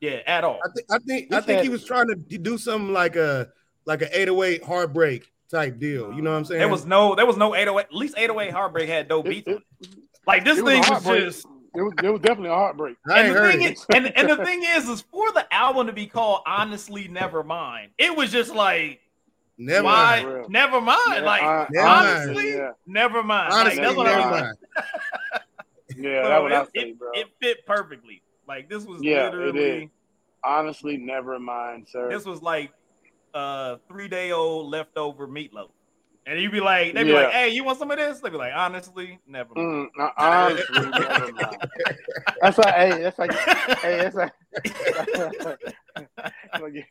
Yeah, 0.01 0.21
at 0.27 0.45
all. 0.45 0.59
I 0.65 0.69
think 0.75 0.87
I 0.91 0.99
think 0.99 1.33
I 1.33 1.37
This 1.37 1.47
think 1.47 1.63
he 1.63 1.69
was 1.71 1.85
trying 1.85 2.09
to 2.09 2.17
do 2.17 2.59
something 2.59 2.93
like 2.93 3.17
a 3.17 3.49
like 3.87 4.03
a 4.03 4.09
808 4.21 4.63
heartbreak 4.65 5.33
type 5.51 5.79
deal. 5.79 6.13
You 6.13 6.21
know 6.23 6.31
what 6.33 6.37
I'm 6.37 6.45
saying? 6.45 6.59
There 6.59 6.69
was 6.69 6.85
no 6.85 7.15
there 7.15 7.27
was 7.27 7.37
no 7.39 7.55
808. 7.55 7.87
At 7.87 7.95
least 7.95 8.15
808 8.19 8.53
Heartbreak 8.53 8.89
had 8.89 9.09
dope 9.09 9.27
It, 9.27 9.31
beats. 9.31 9.49
it, 9.49 9.51
on 9.55 9.63
it. 9.81 9.89
Like 10.27 10.45
this 10.45 10.59
it 10.59 10.65
thing 10.65 10.79
was 10.79 10.87
heartbreak. 10.87 11.25
just 11.25 11.47
it 11.75 11.83
was, 11.83 11.93
it 12.03 12.11
was 12.11 12.21
definitely 12.21 12.51
a 12.51 12.55
heartbreak. 12.55 12.97
I 13.09 13.21
and 13.21 13.37
the 13.37 13.41
thing 13.41 13.63
it. 13.63 13.73
is, 13.79 13.87
and, 13.95 14.07
and 14.17 14.29
the 14.31 14.37
thing 14.45 14.63
is, 14.65 14.89
is 14.89 15.01
for 15.03 15.31
the 15.33 15.47
album 15.53 15.87
to 15.87 15.93
be 15.93 16.07
called 16.07 16.41
"Honestly 16.47 17.09
Never 17.09 17.43
Mind," 17.45 17.93
it 17.99 18.17
was 18.17 18.31
just 18.33 18.55
like, 18.55 19.01
Never 19.59 19.85
why? 19.85 20.23
mind. 20.25 20.49
Never 20.49 20.81
mind. 20.81 20.99
Yeah, 21.13 21.21
like, 21.21 21.43
I- 21.43 21.67
Never 21.71 21.87
mind. 21.89 22.07
honestly, 22.31 22.51
Yeah, 22.55 22.71
never 22.87 23.23
mind. 23.23 23.53
Honestly, 23.53 23.77
like, 23.83 23.87
that's 23.87 23.97
what 23.97 24.05
never 24.05 24.21
I 24.21 24.31
mean. 24.33 24.41
mind. 24.41 24.57
yeah, 25.97 26.23
So 26.23 26.29
that's 26.29 26.43
what 26.43 26.53
I 26.53 26.61
it, 26.63 26.69
say, 26.75 26.81
it- 26.91 26.99
bro. 26.99 27.11
it 27.15 27.27
fit 27.41 27.67
perfectly. 27.67 28.23
Like 28.49 28.69
this 28.69 28.85
was 28.85 29.03
Yeah, 29.03 29.25
literally. 29.27 29.91
Honestly, 30.43 30.97
never 30.97 31.39
mind, 31.39 31.87
sir. 31.89 32.09
this 32.11 32.25
was 32.25 32.41
like 32.43 32.73
uh 33.35 33.77
three 33.89 34.09
day 34.09 34.33
old 34.33 34.71
leftover 34.71 35.29
meatloaf. 35.29 35.71
And 36.27 36.39
you'd 36.41 36.53
be 36.53 36.61
like, 36.61 36.95
they'd 36.95 37.05
be 37.05 37.11
Yeah. 37.11 37.23
like, 37.23 37.33
hey, 37.33 37.49
you 37.49 37.65
want 37.65 37.79
some 37.79 37.91
of 37.91 37.97
this? 37.99 38.21
They'd 38.21 38.31
be 38.31 38.37
like, 38.37 38.53
honestly, 38.55 39.19
never 39.27 39.55
mind. 39.55 39.91
Mm, 39.99 40.05
uh, 40.05 40.11
honestly, 40.19 40.91
never 40.93 41.33
mind. 41.33 41.71
That's 42.41 42.59
like, 42.59 42.75
hey, 42.75 43.03
that's 43.03 43.19
like, 43.19 43.33
hey, 43.83 43.97
that's 43.99 44.15
like, 44.17 44.33
like, 46.61 46.75
you- 46.75 46.85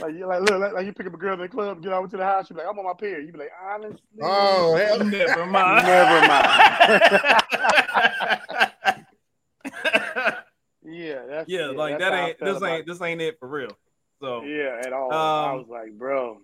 like 0.00 0.14
you 0.14 0.26
like 0.26 0.42
look 0.42 0.60
like, 0.60 0.72
like 0.74 0.84
you 0.86 0.92
pick 0.92 1.06
up 1.06 1.14
a 1.14 1.16
girl 1.16 1.32
in 1.34 1.40
the 1.40 1.48
club, 1.48 1.82
get 1.82 1.90
over 1.92 2.06
to 2.08 2.16
the 2.18 2.24
house, 2.24 2.50
you 2.50 2.56
be 2.56 2.60
like, 2.60 2.68
I'm 2.70 2.78
on 2.78 2.84
my 2.84 2.92
period. 2.92 3.26
You 3.26 3.32
be 3.32 3.38
like, 3.38 3.52
honestly, 3.66 3.98
Oh 4.22 4.74
hell, 4.76 4.98
never 5.02 5.46
mind. 5.46 5.86
Never 5.86 6.26
mind. 6.26 7.02
yeah, 10.84 11.22
that's 11.28 11.48
yeah, 11.48 11.66
like 11.66 11.98
that's 11.98 12.10
that 12.10 12.14
ain't 12.28 12.38
this 12.38 12.56
about 12.58 12.70
ain't 12.70 12.86
this 12.86 13.00
ain't 13.02 13.20
it 13.20 13.38
for 13.38 13.48
real. 13.48 13.76
So 14.20 14.42
yeah 14.44 14.80
at 14.84 14.92
all. 14.92 15.10
I 15.12 15.52
Um, 15.52 15.58
was 15.58 15.68
like, 15.68 15.92
bro, 15.96 16.38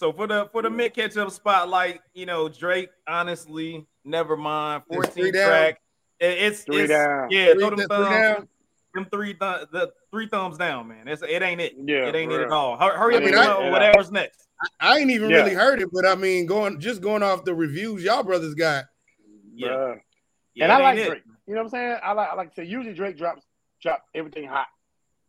So 0.00 0.14
for 0.14 0.26
the 0.26 0.48
for 0.50 0.62
the 0.62 0.70
Mint 0.70 0.94
Ketchup 0.94 1.30
spotlight, 1.30 2.00
you 2.14 2.24
know, 2.24 2.48
Drake, 2.48 2.88
honestly, 3.06 3.86
never 4.02 4.34
mind. 4.34 4.82
14 4.90 5.30
down. 5.30 5.46
track. 5.46 5.80
It- 6.18 6.38
it's 6.38 6.62
three 6.62 6.80
it's, 6.84 6.88
down. 6.88 7.30
Yeah, 7.30 7.52
Three- 7.52 7.60
throw 7.60 7.68
them 7.68 7.78
three 7.80 7.86
thumbs, 7.86 8.08
down? 8.08 8.48
them 8.94 9.06
three 9.12 9.34
th- 9.34 9.66
the 9.72 9.92
three 10.10 10.26
thumbs 10.26 10.56
down, 10.56 10.88
man. 10.88 11.06
It's 11.06 11.20
it 11.20 11.42
ain't 11.42 11.60
it. 11.60 11.74
Yeah, 11.84 12.06
it 12.08 12.14
ain't 12.14 12.32
for 12.32 12.40
it 12.40 12.44
at 12.46 12.50
all. 12.50 12.78
Hur- 12.78 12.96
Hurry 12.96 13.16
I 13.16 13.18
up 13.18 13.24
mean, 13.24 13.34
and 13.34 13.42
I- 13.42 13.46
know 13.46 13.60
yeah. 13.60 13.70
whatever's 13.72 14.10
next. 14.10 14.48
I 14.80 14.98
ain't 15.00 15.10
even 15.10 15.28
Yeah. 15.28 15.36
really 15.36 15.52
heard 15.52 15.82
it, 15.82 15.88
but 15.92 16.06
I 16.06 16.14
mean, 16.14 16.46
going 16.46 16.80
just 16.80 17.02
going 17.02 17.22
off 17.22 17.44
the 17.44 17.54
reviews 17.54 18.02
y'all 18.02 18.22
brothers 18.22 18.54
got. 18.54 18.86
Yeah, 19.54 19.96
yeah 20.54 20.64
and 20.64 20.72
I 20.72 20.78
like 20.78 20.98
ain't 20.98 21.06
it. 21.08 21.10
Drake. 21.10 21.22
You 21.46 21.54
know 21.56 21.60
what 21.60 21.64
I'm 21.64 21.70
saying? 21.72 21.98
I 22.02 22.12
like 22.12 22.28
I 22.30 22.34
like 22.36 22.48
to 22.48 22.54
say 22.54 22.64
usually 22.64 22.94
Drake 22.94 23.18
drops 23.18 23.44
drop 23.82 24.02
everything 24.14 24.46
hot. 24.48 24.68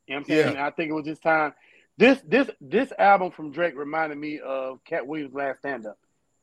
You 0.08 0.16
know 0.16 0.20
what 0.20 0.22
I'm 0.22 0.28
saying? 0.30 0.40
Yeah. 0.46 0.50
And 0.52 0.60
I 0.60 0.70
think 0.70 0.92
it 0.92 0.94
was 0.94 1.06
just 1.06 1.22
time. 1.22 1.54
This 2.02 2.20
this 2.28 2.50
this 2.60 2.92
album 2.98 3.30
from 3.32 3.52
Drake 3.52 3.78
reminded 3.78 4.18
me 4.18 4.40
of 4.40 4.84
Katt 4.86 5.06
Williams' 5.06 5.36
last 5.36 5.60
stand 5.60 5.86
up. 5.86 5.98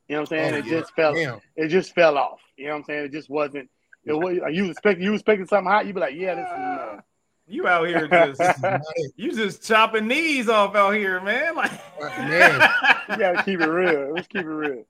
You 0.08 0.14
know 0.14 0.22
what 0.22 0.32
I'm 0.32 0.38
saying? 0.38 0.54
Oh, 0.54 0.58
it 0.58 0.66
yeah. 0.66 0.70
just 0.80 0.94
fell 0.94 1.14
Damn. 1.14 1.40
it 1.56 1.68
just 1.68 1.94
fell 1.96 2.16
off. 2.16 2.38
You 2.56 2.66
know 2.66 2.74
what 2.74 2.78
I'm 2.78 2.84
saying? 2.84 3.04
It 3.06 3.12
just 3.12 3.28
wasn't 3.28 3.68
it 4.04 4.12
was 4.12 4.38
like 4.38 4.54
you 4.54 4.70
expect 4.70 5.00
you 5.00 5.14
expecting 5.14 5.46
something 5.46 5.68
hot, 5.70 5.84
You'd 5.86 5.96
be 5.96 6.00
like, 6.00 6.14
yeah, 6.14 6.34
this 6.36 6.46
is 6.46 6.52
uh, 6.52 7.00
You 7.48 7.66
out 7.66 7.88
here 7.88 8.06
just 8.06 8.38
This 8.38 8.56
is 8.56 8.62
not 8.62 8.80
it. 8.94 9.12
you 9.16 9.32
just 9.32 9.62
chopping 9.64 10.06
knees 10.06 10.48
off 10.48 10.76
out 10.76 10.92
here, 10.94 11.20
man. 11.20 11.56
Like 11.56 11.72
Man. 12.00 12.60
you 13.10 13.16
gotta 13.16 13.42
keep 13.42 13.60
it 13.60 13.66
real. 13.68 14.14
Let's 14.14 14.28
keep 14.28 14.42
it 14.42 14.46
real. 14.48 14.84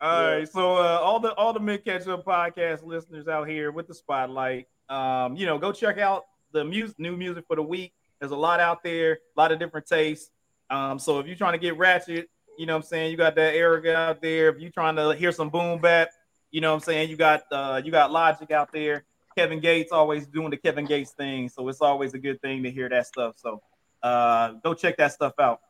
All 0.00 0.22
Yeah. 0.22 0.34
right, 0.36 0.48
so 0.48 0.76
uh, 0.76 1.00
all 1.02 1.18
the 1.18 1.34
all 1.34 1.52
the 1.52 1.58
Mint 1.60 1.84
Ketchup 1.84 2.24
podcast 2.24 2.84
listeners 2.84 3.26
out 3.28 3.48
here 3.48 3.72
with 3.72 3.88
the 3.88 3.94
spotlight, 3.94 4.68
um, 4.88 5.34
you 5.36 5.46
know, 5.46 5.58
go 5.58 5.72
check 5.72 5.98
out 5.98 6.26
the 6.52 6.64
music, 6.64 6.98
new 7.00 7.16
music 7.16 7.44
for 7.48 7.56
the 7.56 7.62
week. 7.62 7.92
There's 8.20 8.32
a 8.32 8.36
lot 8.36 8.60
out 8.60 8.82
there, 8.82 9.12
a 9.12 9.40
lot 9.40 9.52
of 9.52 9.58
different 9.58 9.86
tastes. 9.86 10.30
Um, 10.70 10.98
so 10.98 11.18
if 11.18 11.26
you're 11.26 11.36
trying 11.36 11.52
to 11.52 11.58
get 11.58 11.76
ratchet, 11.76 12.28
you 12.58 12.66
know 12.66 12.74
what 12.74 12.84
I'm 12.84 12.88
saying, 12.88 13.10
you 13.10 13.16
got 13.16 13.34
that 13.36 13.54
Erica 13.54 13.94
out 13.94 14.22
there. 14.22 14.48
If 14.48 14.58
you're 14.58 14.70
trying 14.70 14.96
to 14.96 15.14
hear 15.14 15.32
some 15.32 15.50
boom 15.50 15.80
bap, 15.80 16.08
you 16.50 16.60
know 16.60 16.70
what 16.70 16.76
I'm 16.76 16.80
saying, 16.80 17.10
you 17.10 17.16
got 17.16 17.42
uh, 17.52 17.80
you 17.84 17.90
got 17.90 18.10
Logic 18.10 18.50
out 18.50 18.72
there. 18.72 19.04
Kevin 19.36 19.60
Gates 19.60 19.92
always 19.92 20.26
doing 20.26 20.50
the 20.50 20.56
Kevin 20.56 20.86
Gates 20.86 21.12
thing, 21.12 21.50
so 21.50 21.68
it's 21.68 21.82
always 21.82 22.14
a 22.14 22.18
good 22.18 22.40
thing 22.40 22.62
to 22.62 22.70
hear 22.70 22.88
that 22.88 23.06
stuff. 23.06 23.34
So 23.36 23.60
uh, 24.02 24.52
go 24.64 24.72
check 24.72 24.96
that 24.96 25.12
stuff 25.12 25.34
out. 25.38 25.60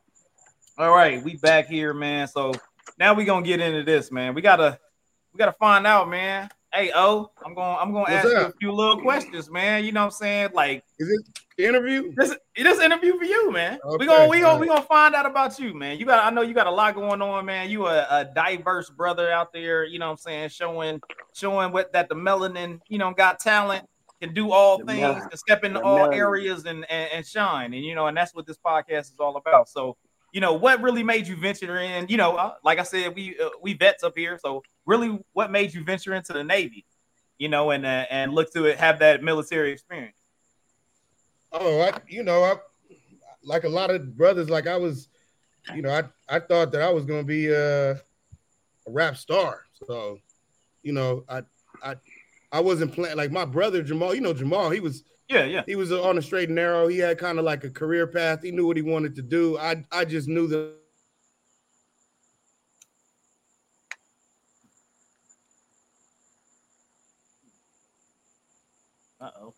All 0.79 0.95
right, 0.95 1.23
we 1.23 1.37
back 1.37 1.67
here, 1.67 1.93
man. 1.93 2.29
So 2.29 2.53
now 2.99 3.15
we 3.15 3.25
gonna 3.25 3.45
get 3.45 3.61
into 3.61 3.83
this, 3.83 4.13
man. 4.13 4.35
We 4.35 4.43
gotta 4.43 4.79
we 5.33 5.39
gotta 5.39 5.53
find 5.53 5.87
out, 5.87 6.09
man. 6.09 6.49
Hey, 6.73 6.91
oh, 6.95 7.31
I'm 7.45 7.55
gonna 7.55 7.79
I'm 7.79 7.89
gonna 7.93 8.01
What's 8.01 8.13
ask 8.13 8.29
you 8.29 8.37
a 8.37 8.53
few 8.61 8.73
little 8.73 9.01
questions, 9.01 9.51
man. 9.51 9.85
You 9.85 9.93
know 9.93 10.01
what 10.01 10.07
I'm 10.07 10.11
saying? 10.13 10.51
Like 10.53 10.85
Is 10.99 11.09
it 11.09 11.65
interview? 11.65 12.13
this 12.17 12.37
this 12.55 12.81
interview 12.81 13.17
for 13.19 13.25
you, 13.25 13.51
man. 13.51 13.79
we 13.99 14.05
gonna 14.07 14.29
we 14.29 14.41
gonna 14.41 14.47
alright. 14.55 14.61
we 14.61 14.67
gonna 14.67 14.83
find 14.83 15.15
out 15.15 15.25
about 15.27 15.59
you, 15.59 15.73
man. 15.75 15.99
You 15.99 16.05
got 16.05 16.25
I 16.25 16.31
know 16.31 16.43
you 16.43 16.53
got 16.55 16.67
a 16.67 16.71
lot 16.71 16.95
going 16.95 17.23
on, 17.23 17.47
man. 17.47 17.71
You 17.71 17.87
a, 17.87 18.07
a 18.11 18.25
diverse 18.35 18.91
brother 18.91 19.31
out 19.31 19.53
there, 19.55 19.85
you 19.85 19.99
know 19.99 20.07
what 20.07 20.13
I'm 20.13 20.17
saying, 20.19 20.49
showing 20.51 21.01
showing 21.35 21.73
what 21.73 21.93
that 21.95 22.09
the 22.11 22.15
melanin, 22.15 22.81
you 22.89 22.99
know, 22.99 23.13
got 23.13 23.41
talent, 23.41 23.87
can 24.21 24.35
do 24.35 24.51
all 24.51 24.79
The 24.79 24.85
things, 24.85 25.27
can 25.29 25.37
step 25.39 25.65
into 25.65 25.79
The 25.79 25.85
all 25.85 26.09
melanin. 26.09 26.17
areas 26.17 26.67
and, 26.67 26.85
and 26.91 27.11
and 27.13 27.27
shine. 27.27 27.73
And 27.73 27.85
you 27.85 27.95
know, 27.95 28.09
and 28.09 28.17
that's 28.17 28.35
what 28.35 28.47
this 28.47 28.59
podcast 28.59 29.13
is 29.13 29.15
all 29.19 29.37
about. 29.37 29.69
So 29.71 29.97
you 30.37 30.41
know 30.41 30.53
what 30.53 30.83
really 30.83 31.03
made 31.03 31.27
you 31.27 31.35
venture 31.35 31.79
in 31.79 32.07
you 32.09 32.19
know 32.19 32.37
uh, 32.37 32.53
like 32.63 32.79
i 32.79 32.83
said 32.83 33.15
we 33.15 33.35
uh, 33.39 33.49
we 33.63 33.73
vets 33.73 34.05
up 34.05 34.13
here 34.15 34.39
so 34.41 34.63
really 34.85 35.19
what 35.33 35.51
made 35.51 35.73
you 35.73 35.83
venture 35.83 36.15
into 36.15 36.35
the 36.35 36.45
navy 36.45 36.85
you 37.39 37.49
know 37.49 37.71
and 37.71 37.87
uh, 37.87 38.05
and 38.11 38.35
look 38.35 38.53
to 38.53 38.67
it 38.67 38.79
have 38.79 38.99
that 38.99 39.23
military 39.23 39.73
experience 39.73 40.17
Oh, 41.59 41.81
I 41.81 41.99
you 42.09 42.23
know, 42.23 42.45
I 42.45 42.57
like 43.43 43.65
a 43.65 43.69
lot 43.69 43.91
of 43.91 44.17
brothers, 44.17 44.51
like 44.51 44.67
I 44.67 44.77
was, 44.77 45.09
you 45.75 45.83
know, 45.83 45.91
I 45.91 46.03
I 46.29 46.41
thought 46.41 46.73
that 46.73 46.83
I 46.83 46.91
was 46.91 47.07
gonna 47.07 47.25
be 47.25 47.49
a, 47.49 47.93
a 47.93 47.99
rap 48.89 49.17
star. 49.17 49.65
So, 49.87 50.19
you 50.83 50.93
know, 50.93 51.25
I 51.29 51.43
I 51.83 51.97
I 52.53 52.61
wasn't 52.61 52.93
playing 52.93 53.17
like 53.17 53.31
my 53.31 53.45
brother 53.45 53.83
Jamal, 53.83 54.15
you 54.15 54.21
know 54.21 54.35
Jamal, 54.35 54.71
he 54.71 54.81
was 54.81 55.05
yeah 55.29 55.45
yeah 55.45 55.63
he 55.67 55.77
was 55.77 55.91
on 55.93 56.19
a 56.19 56.23
straight 56.23 56.49
and 56.49 56.57
narrow. 56.57 56.87
He 56.89 56.99
had 56.99 57.19
kind 57.19 57.39
of 57.39 57.45
like 57.45 57.65
a 57.65 57.71
career 57.71 58.07
path. 58.07 58.43
He 58.43 58.51
knew 58.51 58.67
what 58.67 58.77
he 58.77 58.83
wanted 58.83 59.15
to 59.17 59.23
do. 59.23 59.59
I 59.59 59.85
I 59.91 60.05
just 60.05 60.29
knew 60.29 60.47
that 60.49 60.75
uh-oh 69.21 69.55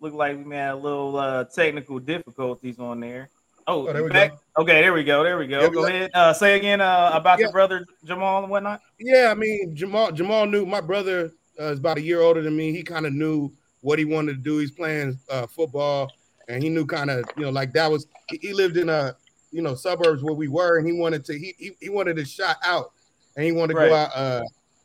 look 0.00 0.14
like 0.14 0.44
we 0.44 0.54
had 0.54 0.72
a 0.72 0.76
little 0.76 1.16
uh 1.16 1.44
technical 1.44 1.98
difficulties 1.98 2.78
on 2.78 3.00
there 3.00 3.30
oh, 3.66 3.86
Oh, 3.88 3.92
there 3.92 4.08
back? 4.08 4.32
okay 4.58 4.80
there 4.80 4.92
we 4.92 5.04
go 5.04 5.22
there 5.22 5.38
we 5.38 5.46
go 5.46 5.60
Yeah, 5.62 5.68
go 5.68 5.82
got- 5.82 5.90
ahead 5.90 6.10
uh 6.14 6.32
say 6.32 6.56
again 6.56 6.80
uh 6.80 7.10
about 7.14 7.38
Yeah. 7.38 7.46
your 7.46 7.52
brother 7.52 7.84
jamal 8.04 8.42
and 8.42 8.50
whatnot 8.50 8.80
Yeah, 8.98 9.28
I 9.30 9.34
mean 9.34 9.74
Jamal. 9.74 10.12
Jamal 10.12 10.46
knew 10.46 10.64
my 10.64 10.80
brother 10.80 11.32
uh, 11.58 11.64
is 11.72 11.78
about 11.78 11.98
a 11.98 12.02
year 12.02 12.20
older 12.20 12.42
than 12.42 12.56
me. 12.56 12.72
He 12.72 12.82
kind 12.82 13.04
of 13.06 13.12
knew 13.12 13.52
what 13.80 13.98
he 13.98 14.04
wanted 14.04 14.32
to 14.32 14.38
do. 14.38 14.58
He's 14.58 14.70
playing 14.70 15.18
uh, 15.30 15.46
football, 15.46 16.10
and 16.48 16.62
he 16.62 16.68
knew 16.68 16.86
kind 16.86 17.10
of 17.10 17.24
you 17.36 17.44
know 17.44 17.50
like 17.50 17.72
that 17.74 17.90
was. 17.90 18.06
He, 18.28 18.38
he 18.42 18.52
lived 18.52 18.76
in 18.76 18.88
a 18.88 19.16
you 19.52 19.62
know 19.62 19.74
suburbs 19.74 20.22
where 20.22 20.34
we 20.34 20.48
were, 20.48 20.78
and 20.78 20.86
he 20.86 20.92
wanted 20.92 21.24
to 21.26 21.38
he, 21.38 21.54
he 21.58 21.72
he 21.80 21.88
wanted 21.88 22.18
a 22.18 22.24
shot 22.24 22.56
out. 22.64 22.92
and 23.36 23.44
he 23.44 23.52
wanted 23.52 23.74
to 23.74 23.80
Right. 23.80 23.88
go 23.88 23.94
out 23.94 24.10
uh, 24.14 24.42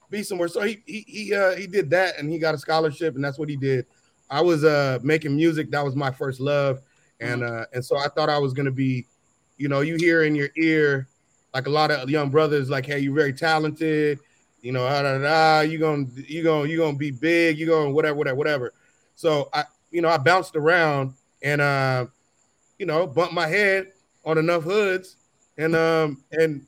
be 0.09 0.23
somewhere. 0.23 0.47
So 0.47 0.61
he 0.61 0.81
he 0.85 1.03
he 1.07 1.33
uh, 1.33 1.55
he 1.55 1.67
did 1.67 1.89
that, 1.91 2.17
and 2.19 2.29
he 2.31 2.37
got 2.39 2.55
a 2.55 2.57
scholarship, 2.57 3.15
and 3.15 3.23
that's 3.23 3.37
what 3.39 3.49
he 3.49 3.55
did. 3.55 3.85
I 4.29 4.41
was 4.41 4.63
uh, 4.63 4.99
making 5.03 5.35
music. 5.35 5.71
That 5.71 5.83
was 5.83 5.95
my 5.95 6.11
first 6.11 6.39
love, 6.39 6.79
and 7.19 7.43
uh, 7.43 7.65
and 7.73 7.83
so 7.83 7.97
I 7.97 8.07
thought 8.07 8.29
I 8.29 8.37
was 8.39 8.53
gonna 8.53 8.71
be, 8.71 9.05
you 9.57 9.67
know, 9.67 9.81
you 9.81 9.95
hear 9.95 10.23
in 10.23 10.35
your 10.35 10.49
ear 10.57 11.07
like 11.53 11.67
a 11.67 11.69
lot 11.69 11.89
of 11.89 12.09
young 12.09 12.29
brothers, 12.29 12.69
like, 12.69 12.85
hey, 12.85 12.99
you're 12.99 13.13
very 13.15 13.31
talented, 13.31 14.19
you 14.61 14.73
know, 14.73 14.81
da, 14.81 15.01
da, 15.01 15.17
da, 15.19 15.59
you 15.61 15.77
gonna 15.77 16.05
you 16.27 16.43
gonna 16.43 16.67
you 16.67 16.77
gonna 16.77 16.97
be 16.97 17.11
big, 17.11 17.57
you 17.57 17.65
gonna 17.65 17.89
whatever, 17.91 18.15
whatever, 18.15 18.35
whatever. 18.35 18.73
So 19.15 19.49
I, 19.53 19.63
you 19.91 20.01
know, 20.01 20.09
I 20.09 20.17
bounced 20.17 20.55
around 20.55 21.13
and 21.41 21.61
uh, 21.61 22.05
you 22.77 22.85
know, 22.85 23.07
bumped 23.07 23.33
my 23.33 23.47
head 23.47 23.93
on 24.25 24.37
enough 24.37 24.63
hoods, 24.63 25.17
and 25.57 25.75
um, 25.75 26.23
and 26.31 26.65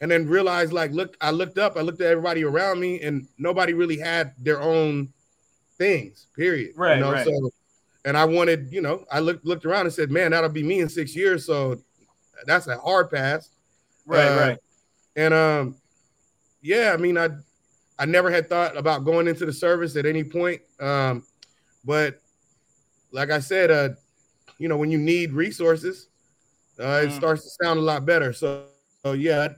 and 0.00 0.10
then 0.10 0.26
realized 0.26 0.72
like, 0.72 0.90
look, 0.92 1.16
I 1.20 1.30
looked 1.30 1.58
up, 1.58 1.76
I 1.76 1.80
looked 1.80 2.00
at 2.00 2.10
everybody 2.10 2.44
around 2.44 2.80
me, 2.80 3.00
and 3.00 3.26
nobody 3.38 3.72
really 3.72 3.98
had 3.98 4.32
their 4.38 4.60
own 4.60 5.12
things. 5.78 6.26
Period. 6.36 6.72
Right, 6.76 6.96
You 6.96 7.04
know, 7.04 7.12
right. 7.12 7.24
so 7.24 7.50
and 8.04 8.16
I 8.16 8.24
wanted, 8.24 8.72
you 8.72 8.82
know, 8.82 9.04
I 9.10 9.20
looked 9.20 9.46
looked 9.46 9.64
around 9.64 9.86
and 9.86 9.94
said, 9.94 10.10
man, 10.10 10.32
that'll 10.32 10.50
be 10.50 10.62
me 10.62 10.80
in 10.80 10.88
six 10.88 11.14
years. 11.16 11.46
So 11.46 11.80
that's 12.46 12.66
a 12.66 12.76
hard 12.78 13.10
pass. 13.10 13.50
Right, 14.06 14.26
Uh, 14.26 14.36
right. 14.36 14.58
And 15.16 15.32
um, 15.34 15.76
yeah, 16.60 16.92
I 16.92 16.96
mean, 16.96 17.16
I 17.16 17.28
I 17.98 18.06
never 18.06 18.30
had 18.30 18.48
thought 18.48 18.76
about 18.76 19.04
going 19.04 19.28
into 19.28 19.46
the 19.46 19.52
service 19.52 19.96
at 19.96 20.06
any 20.06 20.24
point. 20.24 20.60
Um, 20.80 21.24
but 21.84 22.20
like 23.12 23.30
I 23.30 23.38
said, 23.40 23.70
uh, 23.70 23.90
you 24.58 24.68
know, 24.68 24.76
when 24.76 24.90
you 24.90 24.98
need 24.98 25.32
resources, 25.32 26.08
uh, 26.80 27.02
it 27.04 27.10
Mm. 27.10 27.16
starts 27.16 27.42
to 27.44 27.64
sound 27.64 27.78
a 27.78 27.82
lot 27.82 28.04
better. 28.04 28.32
So, 28.32 28.64
so 29.04 29.12
yeah, 29.12 29.48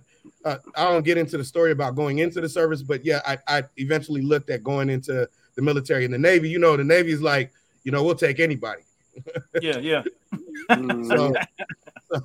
uh, 0.44 0.58
I 0.74 0.84
don't 0.84 1.04
get 1.04 1.16
into 1.18 1.38
the 1.38 1.44
story 1.44 1.70
about 1.72 1.94
going 1.94 2.18
into 2.18 2.40
the 2.40 2.48
service, 2.48 2.82
but 2.82 3.04
yeah, 3.04 3.20
I, 3.26 3.38
I 3.46 3.62
eventually 3.76 4.22
looked 4.22 4.50
at 4.50 4.62
going 4.62 4.90
into 4.90 5.28
the 5.54 5.62
military 5.62 6.04
and 6.04 6.12
the 6.12 6.18
Navy. 6.18 6.48
You 6.50 6.58
know, 6.58 6.76
the 6.76 6.84
Navy 6.84 7.12
is 7.12 7.22
like, 7.22 7.52
you 7.84 7.92
know, 7.92 8.02
we'll 8.04 8.14
take 8.14 8.40
anybody. 8.40 8.82
Yeah, 9.62 9.78
yeah. 9.78 10.02
Mhm. 10.70 11.08
So, 11.08 11.32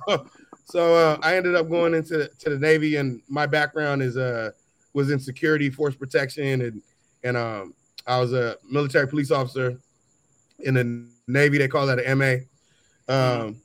so, 0.06 0.26
so 0.64 0.94
uh, 0.94 1.18
I 1.22 1.36
ended 1.36 1.54
up 1.54 1.68
going 1.70 1.94
into 1.94 2.28
to 2.28 2.50
the 2.50 2.58
Navy, 2.58 2.96
and 2.96 3.22
my 3.28 3.46
background 3.46 4.02
is 4.02 4.16
uh 4.16 4.50
was 4.92 5.10
in 5.10 5.18
security, 5.18 5.70
force 5.70 5.94
protection, 5.94 6.60
and 6.60 6.82
and 7.24 7.36
um 7.36 7.74
I 8.06 8.20
was 8.20 8.32
a 8.34 8.56
military 8.68 9.06
police 9.08 9.30
officer 9.30 9.78
in 10.62 10.74
the 10.74 11.08
Navy. 11.26 11.58
They 11.58 11.68
call 11.68 11.86
that 11.86 11.98
an 11.98 12.18
MA. 12.18 12.34
Um, 13.08 13.60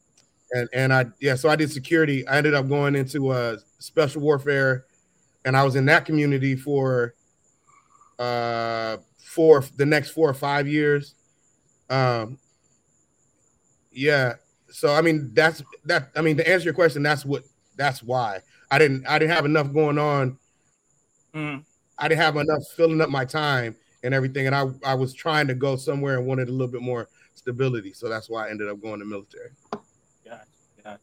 and 0.52 0.70
and 0.74 0.94
I 0.94 1.06
yeah, 1.20 1.36
so 1.36 1.50
I 1.50 1.56
did 1.56 1.72
security. 1.72 2.28
I 2.28 2.38
ended 2.38 2.54
up 2.54 2.68
going 2.68 2.96
into 2.96 3.30
uh 3.30 3.58
special 3.80 4.22
warfare, 4.22 4.86
and 5.46 5.56
I 5.56 5.64
was 5.64 5.76
in 5.76 5.86
that 5.86 6.06
community 6.06 6.56
for 6.56 7.14
uh 8.20 8.98
for 9.18 9.64
the 9.76 9.86
next 9.86 10.12
four 10.12 10.30
or 10.30 10.34
five 10.34 10.68
years. 10.68 11.16
Um, 11.90 12.38
yeah. 13.92 14.36
So 14.70 14.94
I 14.94 15.02
mean, 15.02 15.32
that's 15.34 15.64
that. 15.86 16.10
I 16.16 16.22
mean, 16.22 16.38
to 16.38 16.50
answer 16.50 16.66
your 16.66 16.74
question, 16.74 17.04
that's 17.04 17.26
what 17.26 17.44
that's 17.76 18.02
why 18.02 18.42
I 18.72 18.80
didn't 18.80 19.06
I 19.08 19.20
didn't 19.20 19.36
have 19.36 19.46
enough 19.46 19.74
going 19.74 19.98
on. 19.98 20.38
Mhm. 21.34 21.64
I 21.98 22.08
didn't 22.08 22.22
have 22.22 22.38
enough 22.38 22.64
filling 22.76 23.02
up 23.02 23.10
my 23.10 23.26
time 23.26 23.76
and 24.04 24.14
everything, 24.14 24.48
and 24.48 24.56
I 24.56 24.66
I 24.86 24.94
was 24.96 25.14
trying 25.14 25.48
to 25.48 25.56
go 25.56 25.76
somewhere 25.76 26.18
and 26.18 26.26
wanted 26.28 26.50
a 26.50 26.52
little 26.52 26.68
bit 26.68 26.82
more 26.82 27.08
stability. 27.36 27.94
So 27.94 28.10
that's 28.10 28.30
why 28.30 28.48
I 28.48 28.50
ended 28.50 28.70
up 28.70 28.82
going 28.82 29.00
to 29.00 29.06
military. 29.06 29.50
Gotcha, 30.26 30.46
gotcha. 30.84 31.00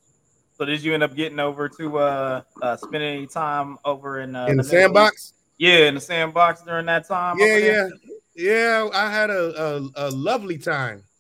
So 0.56 0.64
did 0.64 0.82
you 0.82 0.94
end 0.94 1.02
up 1.02 1.14
getting 1.14 1.40
over 1.40 1.68
to 1.68 1.98
uh, 1.98 2.42
uh 2.62 2.76
spending 2.76 3.16
any 3.16 3.26
time 3.26 3.78
over 3.84 4.20
in 4.20 4.34
uh, 4.36 4.46
in 4.46 4.56
the 4.56 4.62
Navy? 4.62 4.76
sandbox. 4.76 5.32
Yeah, 5.58 5.86
in 5.86 5.94
the 5.94 6.00
sandbox 6.00 6.62
during 6.62 6.86
that 6.86 7.06
time. 7.06 7.38
Yeah, 7.38 7.56
yeah, 7.56 7.88
yeah. 8.34 8.88
I 8.92 9.10
had 9.10 9.30
a 9.30 9.62
a, 9.96 10.08
a 10.08 10.10
lovely 10.10 10.58
time. 10.58 11.04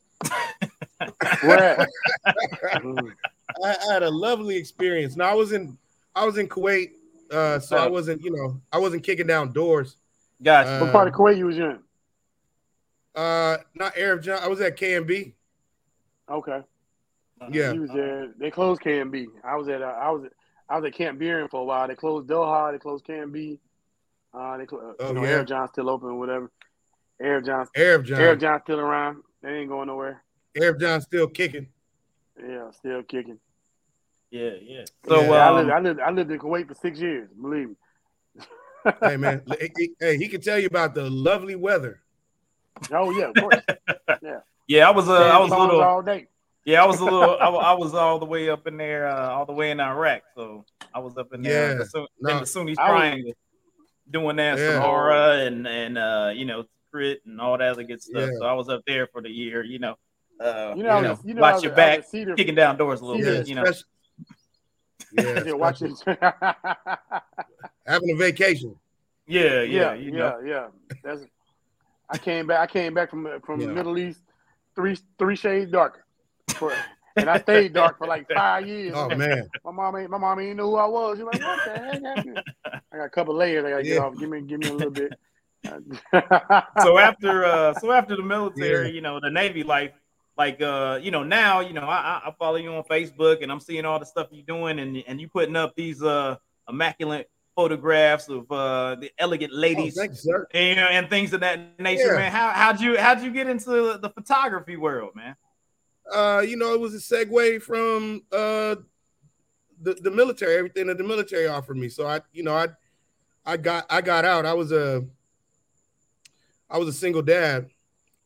Mhm. 2.74 3.12
I 3.64 3.76
had 3.92 4.02
a 4.02 4.10
lovely 4.10 4.56
experience. 4.56 5.16
Now 5.16 5.30
I 5.30 5.34
was 5.34 5.52
in 5.52 5.76
I 6.14 6.24
was 6.24 6.38
in 6.38 6.48
Kuwait, 6.48 6.92
uh, 7.30 7.58
so 7.58 7.76
I 7.76 7.86
Oh. 7.86 7.90
wasn't 7.90 8.22
you 8.22 8.30
know 8.30 8.60
I 8.72 8.78
wasn't 8.78 9.04
kicking 9.04 9.26
down 9.26 9.52
doors. 9.52 9.96
Gotcha. 10.42 10.84
What 10.84 10.92
part 10.92 11.08
of 11.08 11.14
Kuwait 11.14 11.38
you 11.38 11.46
was 11.46 11.58
in? 11.58 11.78
Uh, 13.14 13.58
not 13.74 13.94
Arifjan. 13.94 14.40
I 14.40 14.48
was 14.48 14.60
at 14.60 14.76
KMB. 14.76 15.32
Okay. 16.30 16.60
Yeah. 17.50 17.72
He 17.72 17.78
was 17.78 17.90
there. 17.90 18.32
They 18.38 18.50
closed 18.50 18.80
KMB. 18.80 19.26
I 19.44 19.56
was 19.56 19.68
at 19.68 19.82
uh, 19.82 19.86
I 19.86 20.10
was 20.10 20.24
at, 20.24 20.32
I 20.68 20.78
was 20.78 20.86
at 20.86 20.94
Camp 20.94 21.20
Buehring 21.20 21.50
for 21.50 21.60
a 21.60 21.64
while. 21.64 21.86
They 21.86 21.94
closed 21.94 22.28
Doha. 22.28 22.72
They 22.72 22.78
closed 22.78 23.04
KMB. 23.06 23.58
Uh, 24.32 24.56
they 24.56 24.66
closed. 24.66 24.96
Oh, 25.00 25.08
you 25.08 25.14
know, 25.14 25.24
yeah. 25.24 25.44
Arifjan's 25.44 25.70
still 25.70 25.90
open 25.90 26.08
or 26.08 26.18
whatever. 26.18 26.50
Air 27.20 27.40
John's 27.40 27.68
Arifjan. 27.76 28.18
Air 28.18 28.36
John's 28.36 28.62
still 28.62 28.80
around. 28.80 29.22
They 29.42 29.50
ain't 29.50 29.68
going 29.68 29.88
nowhere. 29.88 30.22
Arifjan 30.56 31.02
still 31.02 31.28
kicking. 31.28 31.68
Yeah, 32.38 32.70
still 32.70 33.02
kicking. 33.02 33.38
Yeah, 34.30 34.50
yeah. 34.60 34.84
So 35.06 35.20
Yeah, 35.20 35.30
I 35.30 35.48
um, 35.48 35.56
lived, 35.56 35.70
I 35.70 35.78
lived 35.78 36.00
I 36.00 36.10
lived 36.10 36.30
in 36.30 36.38
Kuwait 36.38 36.66
for 36.66 36.74
six 36.74 36.98
years. 36.98 37.28
Believe 37.40 37.68
me. 37.68 37.74
Hey 39.02 39.16
man, 39.16 39.42
hey, 39.58 39.70
he- 39.76 39.94
hey, 40.00 40.16
he 40.18 40.28
can 40.28 40.40
tell 40.40 40.58
you 40.58 40.66
about 40.66 40.94
the 40.94 41.08
lovely 41.08 41.54
weather. 41.56 42.00
Oh 42.92 43.10
yeah, 43.10 43.26
of 43.30 43.34
course. 43.34 43.60
yeah, 44.66 44.86
I 44.88 44.90
was 44.90 45.08
uh, 45.08 45.12
I 45.14 45.38
was 45.38 45.50
a 45.52 45.56
little 45.58 45.80
all 45.82 46.02
day. 46.02 46.26
yeah, 46.64 46.82
I 46.82 46.86
was 46.86 47.00
a 47.00 47.04
little 47.04 47.36
I, 47.40 47.46
I 47.48 47.72
was 47.74 47.94
all 47.94 48.18
the 48.18 48.26
way 48.26 48.50
up 48.50 48.66
in 48.66 48.76
there, 48.76 49.08
uh, 49.08 49.28
all 49.30 49.46
the 49.46 49.52
way 49.52 49.70
in 49.70 49.80
Iraq. 49.80 50.22
So 50.34 50.64
I 50.94 50.98
was 50.98 51.16
up 51.16 51.32
in 51.32 51.42
there 51.42 51.64
in 51.72 51.78
Yeah. 51.78 51.78
the, 51.84 51.86
Sun- 51.86 52.06
No. 52.20 52.30
in 52.34 52.40
the 52.40 52.46
Sunni 52.46 52.74
I 52.78 52.90
was- 52.90 53.00
Triangle 53.00 53.32
doing 54.10 54.36
that 54.36 54.58
Yeah. 54.58 54.80
Samarra 54.80 55.46
and 55.46 55.66
and 55.66 55.96
uh, 55.98 56.30
you 56.34 56.44
know 56.44 56.64
Crit 56.90 57.22
and 57.26 57.40
all 57.40 57.56
that 57.58 57.70
other 57.70 57.84
good 57.84 58.02
stuff. 58.02 58.28
Yeah. 58.32 58.38
So 58.38 58.44
I 58.46 58.52
was 58.52 58.68
up 58.68 58.82
there 58.86 59.06
for 59.06 59.22
the 59.22 59.30
year, 59.30 59.62
you 59.64 59.78
know. 59.78 59.96
Uh, 60.40 60.74
You 60.76 60.82
know, 60.82 60.90
I 60.90 61.00
Yeah. 61.02 61.10
was- 61.10 61.24
you 61.24 61.34
know, 61.34 61.42
I 61.42 61.52
watch 61.52 61.62
your 61.62 61.72
I 61.72 61.76
back, 61.76 62.04
Cedar, 62.04 62.34
kicking 62.34 62.54
down 62.54 62.76
doors 62.76 63.00
a 63.00 63.04
little 63.04 63.22
Yeah, 63.24 63.38
bit, 63.38 63.48
you 63.48 63.54
know. 63.54 63.64
yeah, 65.12 65.42
yeah, 65.46 65.52
watch 65.52 65.80
it. 65.82 65.92
having 67.86 68.10
a 68.10 68.16
vacation. 68.16 68.74
Yeah, 69.26 69.62
yeah, 69.62 69.62
yeah, 69.62 69.94
you 69.94 70.10
yeah, 70.12 70.18
know. 70.18 70.40
yeah. 70.44 70.66
That's. 71.02 71.22
I 72.10 72.18
came 72.18 72.46
back. 72.46 72.60
I 72.60 72.66
came 72.70 72.92
back 72.94 73.10
from 73.10 73.26
from 73.44 73.60
Yeah. 73.60 73.68
the 73.68 73.72
Middle 73.72 73.98
East, 73.98 74.20
three 74.76 74.98
three 75.18 75.36
shades 75.36 75.70
darker, 75.70 76.04
for, 76.58 76.72
and 77.16 77.30
I 77.30 77.38
stayed 77.40 77.72
dark 77.72 77.96
for 77.98 78.06
like 78.06 78.28
five 78.34 78.66
years. 78.66 78.94
Oh 78.94 79.08
man, 79.14 79.50
My 79.64 79.70
mom 79.70 79.96
ain't 79.96 80.10
my 80.10 80.18
mom 80.18 80.38
ain't 80.40 80.56
know 80.56 80.70
who 80.70 80.76
I 80.76 80.86
was. 80.86 81.16
She's 81.16 81.24
like, 81.24 81.40
what 81.40 81.64
the 81.64 81.70
heck 81.70 82.02
happened? 82.02 82.42
I 82.92 82.96
got 82.98 83.04
a 83.04 83.10
couple 83.10 83.34
layers. 83.34 83.64
I 83.64 83.70
gotta 83.70 83.82
get 83.84 83.98
off. 83.98 84.18
Give 84.18 84.28
me 84.28 84.42
give 84.42 84.60
me 84.60 84.68
a 84.68 84.72
little 84.72 84.90
bit. 84.90 85.14
so 86.82 86.98
after 86.98 87.44
uh 87.46 87.72
so 87.74 87.90
after 87.90 88.16
the 88.16 88.22
military, 88.22 88.90
you 88.90 89.00
know, 89.00 89.18
the 89.20 89.30
Navy 89.30 89.62
life, 89.62 89.92
like 90.36 90.60
uh, 90.60 90.98
you 91.02 91.10
know, 91.10 91.22
now, 91.24 91.60
you 91.60 91.72
know, 91.72 91.82
I 91.86 92.20
I- 92.22 92.28
I 92.28 92.34
follow 92.38 92.56
you 92.56 92.74
on 92.74 92.82
Facebook 92.84 93.42
and 93.42 93.50
I'm 93.50 93.60
seeing 93.60 93.86
all 93.86 93.98
the 93.98 94.04
stuff 94.06 94.28
you're 94.30 94.44
doing 94.44 94.78
and 94.78 95.02
and 95.06 95.20
you 95.20 95.28
putting 95.28 95.56
up 95.56 95.74
these 95.74 96.02
uh 96.02 96.36
immaculate 96.68 97.30
photographs 97.54 98.28
of 98.28 98.50
uh 98.50 98.96
the 98.96 99.10
elegant 99.18 99.52
oh, 99.54 99.58
ladies 99.58 99.94
thank 99.96 100.10
you, 100.10 100.16
sir. 100.16 100.46
and, 100.52 100.78
and 100.78 101.08
things 101.10 101.32
of 101.32 101.40
that 101.40 101.78
nature, 101.78 102.12
Yeah. 102.12 102.18
man. 102.18 102.32
How 102.32 102.50
how'd 102.50 102.80
you 102.80 102.98
how'd 102.98 103.22
you 103.22 103.30
get 103.30 103.48
into 103.48 103.96
the 103.98 104.10
photography 104.14 104.76
world, 104.76 105.14
man? 105.14 105.36
Uh, 106.12 106.42
you 106.46 106.56
know, 106.56 106.74
it 106.74 106.80
was 106.80 106.94
a 106.94 106.98
segue 106.98 107.62
from 107.62 108.22
uh 108.32 108.76
the, 109.80 109.94
the 109.94 110.10
military, 110.10 110.56
everything 110.56 110.86
that 110.86 110.98
the 110.98 111.04
military 111.04 111.46
offered 111.46 111.76
me. 111.76 111.88
So 111.88 112.06
I, 112.06 112.20
you 112.32 112.42
know, 112.42 112.54
I 112.56 112.68
I 113.44 113.56
got 113.56 113.86
I 113.90 114.00
got 114.00 114.24
out. 114.24 114.46
I 114.46 114.54
was 114.54 114.72
a 114.72 115.04
I 116.70 116.78
was 116.78 116.88
a 116.88 116.92
single 116.92 117.22
dad 117.22 117.68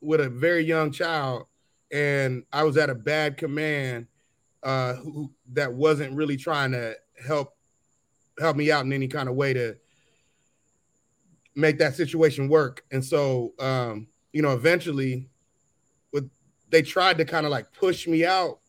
with 0.01 0.21
a 0.21 0.29
very 0.29 0.63
young 0.63 0.91
child, 0.91 1.45
and 1.91 2.43
I 2.51 2.63
was 2.63 2.77
at 2.77 2.89
a 2.89 2.95
bad 2.95 3.37
command 3.37 4.07
uh 4.63 4.95
who 4.95 5.31
that 5.53 5.73
wasn't 5.73 6.13
really 6.15 6.35
trying 6.37 6.71
to 6.73 6.95
help 7.25 7.53
help 8.39 8.55
me 8.57 8.71
out 8.71 8.85
in 8.85 8.93
any 8.93 9.07
kind 9.07 9.29
of 9.29 9.35
way 9.35 9.53
to 9.53 9.75
make 11.55 11.77
that 11.79 11.95
situation 11.95 12.47
work. 12.49 12.83
And 12.91 13.03
so 13.03 13.53
um, 13.59 14.07
you 14.33 14.41
know, 14.41 14.53
eventually 14.53 15.27
with 16.13 16.29
they 16.69 16.81
tried 16.81 17.17
to 17.17 17.25
kind 17.25 17.45
of 17.45 17.51
like 17.51 17.71
push 17.73 18.07
me 18.07 18.25
out 18.25 18.59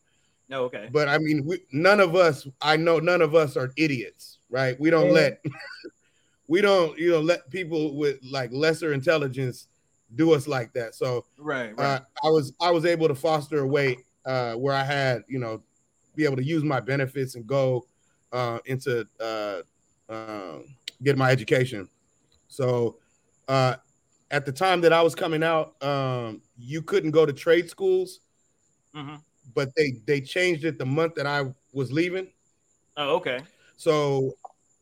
No, 0.49 0.63
okay. 0.65 0.89
but 0.91 1.07
I 1.07 1.17
mean, 1.19 1.45
we, 1.45 1.63
none 1.71 1.99
of 1.99 2.15
us, 2.15 2.47
I 2.61 2.77
know 2.77 2.99
none 2.99 3.21
of 3.21 3.35
us 3.35 3.55
are 3.57 3.71
idiots, 3.77 4.39
right? 4.49 4.79
We 4.79 4.89
don't 4.89 5.07
Yeah. 5.07 5.13
let, 5.13 5.43
we 6.47 6.61
don't, 6.61 6.97
you 6.97 7.11
know, 7.11 7.21
let 7.21 7.49
people 7.49 7.95
with 7.95 8.17
like 8.29 8.51
lesser 8.51 8.93
intelligence 8.93 9.67
do 10.15 10.33
us 10.33 10.47
like 10.47 10.73
that. 10.73 10.95
So 10.95 11.25
Right, 11.37 11.73
uh, 11.77 11.99
I 12.23 12.29
was, 12.29 12.53
I 12.59 12.71
was 12.71 12.85
able 12.85 13.07
to 13.07 13.15
foster 13.15 13.59
a 13.59 13.67
way 13.67 13.97
uh, 14.25 14.53
where 14.55 14.75
I 14.75 14.83
had, 14.83 15.23
you 15.29 15.39
know, 15.39 15.61
be 16.15 16.25
able 16.25 16.35
to 16.37 16.43
use 16.43 16.63
my 16.63 16.81
benefits 16.81 17.35
and 17.35 17.47
go 17.47 17.85
uh, 18.31 18.59
into 18.65 19.07
uh, 19.19 19.61
um 20.09 20.65
get 21.03 21.17
my 21.17 21.31
education. 21.31 21.89
So 22.47 22.97
uh, 23.47 23.75
at 24.29 24.45
the 24.45 24.51
time 24.51 24.81
that 24.81 24.93
I 24.93 25.01
was 25.01 25.15
coming 25.15 25.43
out, 25.43 25.81
um, 25.83 26.41
you 26.57 26.81
couldn't 26.81 27.11
go 27.11 27.25
to 27.25 27.33
trade 27.33 27.69
schools 27.69 28.19
hmm 28.93 29.15
but 29.53 29.73
they 29.75 29.93
they 30.05 30.21
changed 30.21 30.65
it 30.65 30.77
the 30.77 30.85
month 30.85 31.15
that 31.15 31.25
I 31.25 31.45
was 31.73 31.91
leaving. 31.91 32.27
Oh, 32.97 33.15
okay. 33.15 33.41
So 33.77 34.33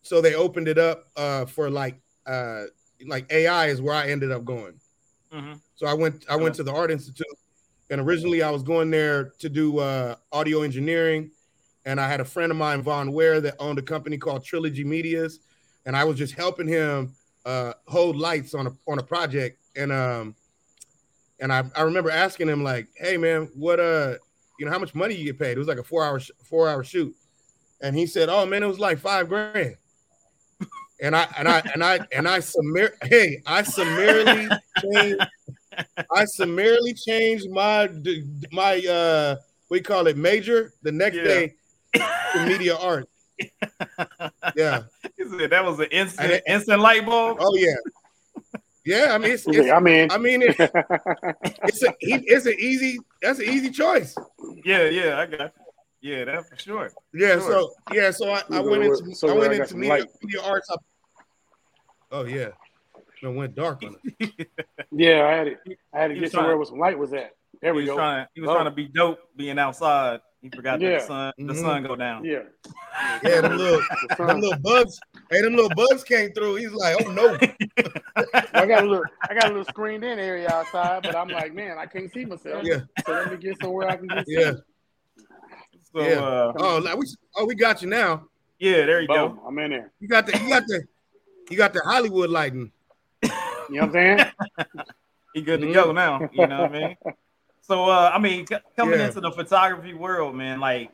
so 0.01 0.21
they 0.21 0.35
opened 0.35 0.67
it 0.67 0.77
up 0.77 1.07
uh, 1.15 1.45
for 1.45 1.69
like 1.69 1.99
uh, 2.25 2.63
like 3.07 3.31
AI 3.31 3.67
is 3.67 3.81
where 3.81 3.95
I 3.95 4.09
ended 4.09 4.31
up 4.31 4.45
going. 4.45 4.79
Mm-hmm. 5.33 5.53
So 5.75 5.87
I 5.87 5.93
went 5.93 6.25
I 6.29 6.35
went 6.35 6.55
to 6.55 6.63
the 6.63 6.73
Art 6.73 6.91
Institute, 6.91 7.27
and 7.89 8.01
originally 8.01 8.43
I 8.43 8.49
was 8.49 8.63
going 8.63 8.91
there 8.91 9.31
to 9.39 9.49
do 9.49 9.79
uh, 9.79 10.15
audio 10.31 10.61
engineering, 10.61 11.31
and 11.89 11.99
I 11.99 12.07
had 12.07 12.21
a 12.21 12.25
friend 12.25 12.51
of 12.51 12.57
mine, 12.57 12.83
Von 12.83 13.11
Ware, 13.13 13.41
that 13.41 13.55
owned 13.57 13.79
a 13.79 13.81
company 13.81 14.15
called 14.15 14.45
Trilogy 14.45 14.83
Medias, 14.83 15.39
and 15.87 15.95
I 15.97 16.03
was 16.03 16.19
just 16.19 16.35
helping 16.35 16.67
him 16.67 17.15
uh, 17.45 17.73
hold 17.87 18.15
lights 18.15 18.53
on 18.53 18.67
a 18.67 18.71
on 18.87 18.99
a 18.99 19.03
project, 19.03 19.57
and 19.75 19.91
um, 19.91 20.35
and 21.39 21.51
I, 21.51 21.63
I 21.75 21.81
remember 21.81 22.11
asking 22.11 22.47
him 22.47 22.63
like, 22.63 22.89
hey 22.95 23.17
man, 23.17 23.49
what 23.55 23.79
uh, 23.79 24.17
you 24.59 24.67
know, 24.67 24.71
how 24.71 24.77
much 24.77 24.93
money 24.93 25.15
you 25.15 25.25
get 25.25 25.39
paid? 25.39 25.53
It 25.53 25.57
was 25.57 25.67
like 25.67 25.79
a 25.79 25.83
four 25.83 26.05
hour 26.05 26.21
four 26.43 26.69
hour 26.69 26.83
shoot, 26.83 27.15
and 27.81 27.95
he 27.95 28.05
said, 28.05 28.29
oh 28.29 28.45
man, 28.45 28.61
it 28.61 28.67
was 28.67 28.79
like 28.79 28.99
five 28.99 29.27
grand. 29.27 29.75
And 31.01 31.15
I 31.15 31.27
and 31.39 31.47
I 31.47 31.63
and 31.73 31.83
I 31.83 32.01
and 32.11 32.27
I 32.27 32.37
summar 32.37 32.91
hey, 33.01 33.41
I 33.47 33.63
summarily 33.63 34.47
changed 34.83 35.25
I 36.15 36.25
summarily 36.25 36.93
changed 36.93 37.49
my 37.49 37.89
my 38.51 38.77
uh 38.87 39.37
what 39.69 39.77
you 39.77 39.83
call 39.83 40.05
it 40.05 40.17
major 40.17 40.73
the 40.83 40.91
next 40.91 41.15
Yeah. 41.15 41.23
day 41.23 41.55
to 41.93 42.45
media 42.45 42.75
art. 42.75 43.07
Yeah. 44.55 44.83
that 45.17 45.61
was 45.63 45.79
an 45.79 45.87
instant 45.91 46.31
And- 46.33 46.41
instant 46.47 46.81
light 46.81 47.05
bulb. 47.05 47.37
Oh 47.39 47.55
yeah. 47.55 47.75
Yeah, 48.85 49.07
I 49.11 49.17
mean 49.17 49.31
it's, 49.31 49.45
it's 49.47 49.57
like, 49.57 49.71
I 49.71 49.79
mean, 49.79 50.09
I 50.11 50.17
mean 50.17 50.41
it, 50.41 50.55
it's 50.59 51.83
a 51.83 51.93
it's 52.01 52.45
an 52.47 52.55
easy 52.59 52.97
that's 53.21 53.37
an 53.39 53.45
easy 53.45 53.69
choice. 53.69 54.15
Yeah, 54.65 54.85
yeah, 54.85 55.19
I 55.19 55.25
got 55.27 55.53
you. 56.01 56.15
Yeah, 56.15 56.25
that 56.25 56.49
for 56.49 56.57
sure. 56.57 56.91
Yeah, 57.13 57.33
Sure. 57.39 57.41
so 57.41 57.71
yeah, 57.93 58.09
so 58.11 58.31
I, 58.31 58.41
I 58.51 58.61
went 58.61 58.83
into 58.83 59.13
so 59.13 59.29
I 59.29 59.33
went 59.33 59.53
I 59.53 59.57
into 59.57 59.75
media, 59.75 59.89
light. 59.89 60.05
media 60.23 60.41
arts. 60.41 60.69
I, 60.71 60.75
oh 62.11 62.23
yeah, 62.25 62.49
it 63.21 63.27
went 63.27 63.53
dark 63.53 63.83
on 63.83 63.95
it. 64.19 64.47
yeah, 64.91 65.25
I 65.25 65.31
had 65.33 65.47
it. 65.47 65.57
I 65.93 65.99
had 65.99 66.07
to 66.07 66.13
He 66.13 66.19
get 66.21 66.25
was 66.27 66.31
somewhere 66.31 66.51
trying- 66.51 66.57
where 66.57 66.65
some 66.65 66.79
light 66.79 66.97
was 66.97 67.13
at. 67.13 67.31
There 67.61 67.73
we 67.75 67.83
he 67.83 67.89
was 67.89 67.95
go. 67.95 67.97
trying 67.97 68.25
he 68.33 68.41
was 68.41 68.49
Oh. 68.49 68.53
trying 68.53 68.65
to 68.65 68.71
be 68.71 68.87
dope 68.87 69.19
being 69.35 69.59
outside. 69.59 70.21
He 70.41 70.49
forgot 70.49 70.79
that 70.79 70.85
Yeah. 70.85 70.99
the 70.99 71.05
sun 71.05 71.33
the 71.37 71.53
Mhm. 71.53 71.61
sun 71.61 71.83
go 71.83 71.95
down. 71.95 72.23
Yeah. 72.25 72.43
Yeah, 73.23 73.41
them 73.41 73.57
little 73.57 73.81
The 74.01 74.15
them 74.25 74.39
little 74.41 74.59
bugs. 74.59 74.99
Hey, 75.29 75.41
them 75.41 75.55
little 75.55 75.69
bugs 75.69 76.03
came 76.03 76.31
through. 76.31 76.55
He's 76.55 76.71
like, 76.71 76.95
oh 76.99 77.11
no. 77.11 77.37
I 78.53 78.65
got 78.65 78.83
a 78.83 78.87
little, 78.87 79.05
I 79.29 79.33
got 79.33 79.45
a 79.45 79.47
little 79.49 79.63
screened 79.65 80.03
in 80.03 80.17
area 80.19 80.49
outside, 80.49 81.03
but 81.03 81.15
I'm 81.15 81.31
like, 81.31 81.53
man, 81.53 81.77
I 81.77 81.85
can't 81.85 82.11
see 82.11 82.25
myself. 82.25 82.65
Yeah. 82.65 82.79
So 83.05 83.13
let 83.13 83.29
me 83.29 83.37
get 83.37 83.59
somewhere 83.59 83.87
I 83.89 83.97
can 83.97 84.07
get. 84.07 84.23
Yeah. 84.27 84.51
So 85.93 86.01
Yeah. 86.01 86.19
uh 86.19 86.53
Oh, 86.57 86.77
like 86.83 86.97
we 86.97 87.05
oh 87.35 87.45
we 87.45 87.55
got 87.55 87.81
you 87.81 87.89
now. 87.89 88.27
yeah, 88.59 88.85
there 88.85 89.01
you 89.01 89.07
Boom, 89.07 89.35
go. 89.37 89.43
I'm 89.47 89.57
in 89.59 89.71
there. 89.71 89.91
You 89.99 90.07
got 90.07 90.25
the 90.25 90.37
you 90.37 90.49
got 90.49 90.63
the 90.67 90.83
you 91.49 91.57
got 91.57 91.73
the 91.73 91.81
Hollywood 91.85 92.29
lighting. 92.29 92.71
You 93.23 93.29
know 93.69 93.81
what 93.81 93.83
I'm 93.83 93.91
saying? 93.91 94.25
He 95.33 95.43
good 95.43 95.61
to 95.61 95.71
go 95.71 95.91
now. 95.91 96.27
You 96.33 96.47
know 96.47 96.61
what 96.63 96.71
I 96.75 96.79
mean? 96.79 96.97
So 97.69 97.83
uh 97.85 98.09
I 98.11 98.17
mean 98.17 98.47
c- 98.47 98.55
coming 98.75 98.99
Yeah. 98.99 99.05
into 99.05 99.21
the 99.21 99.31
photography 99.31 99.93
world, 99.93 100.35
man, 100.35 100.59
like 100.59 100.91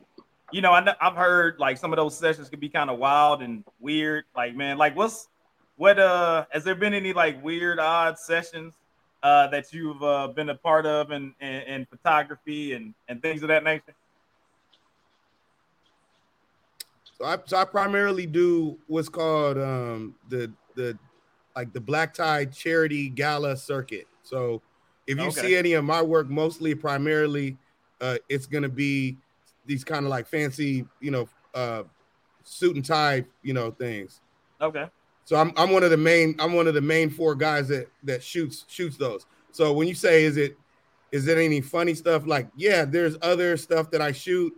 you 0.52 0.60
know, 0.60 0.72
I 0.72 0.94
I've 1.00 1.16
heard 1.16 1.58
like 1.58 1.78
some 1.78 1.90
of 1.90 1.96
those 1.96 2.18
sessions 2.18 2.50
could 2.50 2.60
be 2.60 2.68
kind 2.68 2.90
of 2.90 2.98
wild 2.98 3.40
and 3.42 3.64
weird. 3.80 4.24
Like, 4.36 4.54
man, 4.54 4.76
like 4.76 4.94
what's 4.94 5.26
what 5.76 5.98
uh 5.98 6.44
has 6.50 6.64
there 6.64 6.74
been 6.74 6.92
any 6.92 7.14
like 7.14 7.42
weird 7.42 7.78
odd 7.78 8.18
sessions 8.18 8.74
uh 9.22 9.46
that 9.48 9.72
you've 9.72 10.02
uh 10.02 10.28
been 10.28 10.50
a 10.50 10.54
part 10.54 10.84
of 10.84 11.12
in 11.12 11.34
in, 11.40 11.62
in 11.62 11.86
photography 11.86 12.74
and 12.74 12.94
and 13.08 13.22
things 13.22 13.40
of 13.42 13.48
that 13.48 13.64
nature? 13.64 13.96
So 17.18 17.24
I 17.24 17.38
so 17.46 17.56
I 17.56 17.64
primarily 17.64 18.26
do 18.26 18.78
what's 18.86 19.08
called 19.08 19.56
um 19.56 20.16
the 20.28 20.52
the 20.74 20.98
like 21.56 21.72
the 21.72 21.80
black 21.80 22.12
tie 22.12 22.44
charity 22.44 23.08
gala 23.08 23.56
circuit. 23.56 24.08
So 24.22 24.60
if 25.06 25.18
you 25.18 25.28
Okay. 25.28 25.40
see 25.40 25.56
any 25.56 25.72
of 25.74 25.84
my 25.84 26.02
work, 26.02 26.28
mostly 26.28 26.74
primarily 26.74 27.56
uh 28.00 28.18
it's 28.28 28.46
gonna 28.46 28.68
be 28.68 29.18
these 29.64 29.84
kind 29.84 30.04
of 30.04 30.10
like 30.10 30.26
fancy, 30.26 30.86
you 31.00 31.10
know, 31.10 31.28
uh 31.54 31.84
suit 32.44 32.76
and 32.76 32.84
tie, 32.84 33.24
you 33.42 33.54
know, 33.54 33.70
things. 33.70 34.20
Okay. 34.60 34.86
So 35.24 35.36
I'm 35.36 35.52
I'm 35.56 35.70
one 35.70 35.82
of 35.82 35.90
the 35.90 35.96
main 35.96 36.36
I'm 36.38 36.52
one 36.52 36.66
of 36.66 36.74
the 36.74 36.80
main 36.80 37.10
four 37.10 37.34
guys 37.34 37.68
that 37.68 37.88
that 38.04 38.22
shoots 38.22 38.64
shoots 38.68 38.96
those. 38.96 39.26
So 39.50 39.72
when 39.72 39.88
you 39.88 39.94
say 39.94 40.24
is 40.24 40.36
it 40.36 40.56
is 41.12 41.26
it 41.28 41.38
any 41.38 41.60
funny 41.60 41.94
stuff 41.94 42.26
like 42.26 42.48
yeah, 42.56 42.84
there's 42.84 43.16
other 43.22 43.56
stuff 43.56 43.90
that 43.90 44.00
I 44.02 44.12
shoot, 44.12 44.52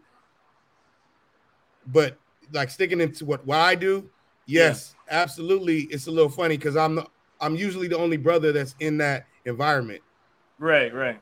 but 1.87 2.19
like 2.53 2.71
sticking 2.71 3.01
into 3.01 3.25
what 3.25 3.47
what 3.47 3.59
I 3.59 3.75
do, 3.75 4.11
yes, 4.47 4.95
absolutely, 5.11 5.83
it's 5.83 6.07
a 6.07 6.11
little 6.11 6.31
funny 6.31 6.57
because 6.57 6.77
I'm 6.77 6.97
the, 6.97 7.07
I'm 7.41 7.55
usually 7.55 7.89
the 7.89 7.99
only 7.99 8.17
brother 8.17 8.53
that's 8.53 8.75
in 8.81 8.99
that 8.99 9.27
environment. 9.45 10.03
Right, 10.59 10.93
right. 10.93 11.21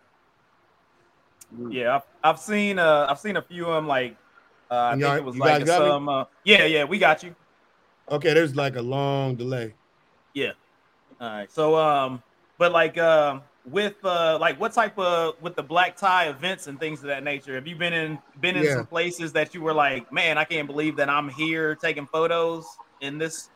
Mm. 1.55 1.73
Yeah, 1.73 1.97
I've, 1.97 2.03
I've 2.25 2.39
seen 2.41 2.79
uh 2.79 3.07
I've 3.09 3.19
seen 3.21 3.37
a 3.37 3.43
few 3.43 3.67
of 3.67 3.75
them 3.75 3.87
like 3.87 4.17
uh, 4.71 4.75
I 4.75 4.91
think 4.93 5.05
it 5.19 5.25
was 5.25 5.37
like 5.37 5.61
guys 5.61 5.67
got 5.69 5.83
me? 5.83 5.89
some 5.89 6.09
uh, 6.09 6.25
yeah 6.45 6.65
yeah 6.65 6.85
we 6.85 6.99
got 6.99 7.23
you 7.23 7.35
Okay, 8.11 8.35
there's 8.35 8.57
like 8.57 8.75
a 8.77 8.83
long 8.83 9.37
delay. 9.37 9.75
yeah 10.35 10.53
all 11.21 11.29
right 11.31 11.51
so 11.53 11.77
um 11.77 12.21
but 12.59 12.73
like 12.73 12.99
um 12.99 13.43
with 13.65 13.95
uh 14.05 14.39
like 14.41 14.59
what 14.59 14.73
type 14.73 14.99
of 14.99 15.35
with 15.41 15.55
the 15.55 15.63
black 15.63 15.97
tie 15.97 16.29
events 16.29 16.67
and 16.67 16.81
things 16.81 17.01
of 17.01 17.07
that 17.07 17.23
nature 17.23 17.55
have 17.55 17.67
you 17.67 17.77
been 17.77 17.93
in 17.93 18.19
been 18.41 18.57
in 18.57 18.65
Yeah. 18.65 18.75
some 18.77 18.87
places 18.87 19.33
that 19.35 19.55
you 19.55 19.61
were 19.63 19.73
like 19.75 20.13
man 20.13 20.39
I 20.39 20.45
can't 20.45 20.67
believe 20.67 20.97
that 20.97 21.09
I'm 21.09 21.29
here 21.29 21.77
taking 21.77 22.07
photos 22.07 22.67
in 23.01 23.19
this 23.19 23.51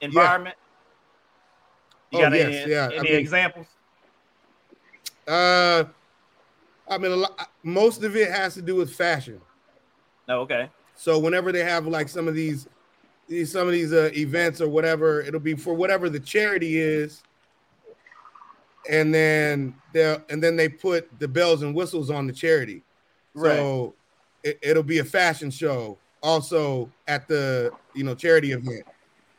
environment 0.00 0.56
you 2.10 2.18
Oh, 2.18 2.22
got 2.22 2.32
yes, 2.32 2.54
any, 2.64 2.70
yeah, 2.72 2.88
I 2.90 2.94
any 2.96 3.10
mean- 3.10 3.20
examples 3.20 3.66
Uh, 5.26 5.84
I 6.88 6.98
mean, 6.98 7.12
a 7.12 7.16
lot, 7.16 7.50
most 7.62 8.02
of 8.04 8.16
it 8.16 8.30
has 8.30 8.54
to 8.54 8.62
do 8.62 8.76
with 8.76 8.94
fashion. 8.94 9.40
no 10.28 10.40
okay 10.40 10.70
So 10.94 11.18
whenever 11.18 11.52
they 11.52 11.64
have 11.64 11.86
like 11.86 12.08
some 12.08 12.28
of 12.28 12.34
these, 12.34 12.68
these 13.28 13.50
some 13.50 13.66
of 13.66 13.72
these 13.72 13.92
uh, 13.92 14.10
events 14.14 14.60
or 14.60 14.68
whatever, 14.68 15.20
it'll 15.20 15.40
be 15.40 15.54
for 15.54 15.74
whatever 15.74 16.08
the 16.08 16.20
charity 16.20 16.78
is, 16.78 17.22
and 18.88 19.12
then 19.12 19.74
they 19.92 20.16
and 20.30 20.42
then 20.42 20.56
they 20.56 20.68
put 20.68 21.18
the 21.18 21.26
bells 21.26 21.62
and 21.62 21.74
whistles 21.74 22.10
on 22.10 22.26
the 22.26 22.32
charity. 22.32 22.82
So 23.36 23.94
it, 24.42 24.58
it'll 24.62 24.82
be 24.82 24.98
a 24.98 25.04
fashion 25.04 25.50
show 25.50 25.98
also 26.22 26.90
at 27.06 27.28
the 27.28 27.70
you 27.94 28.04
know 28.04 28.14
charity 28.14 28.52
event, 28.52 28.84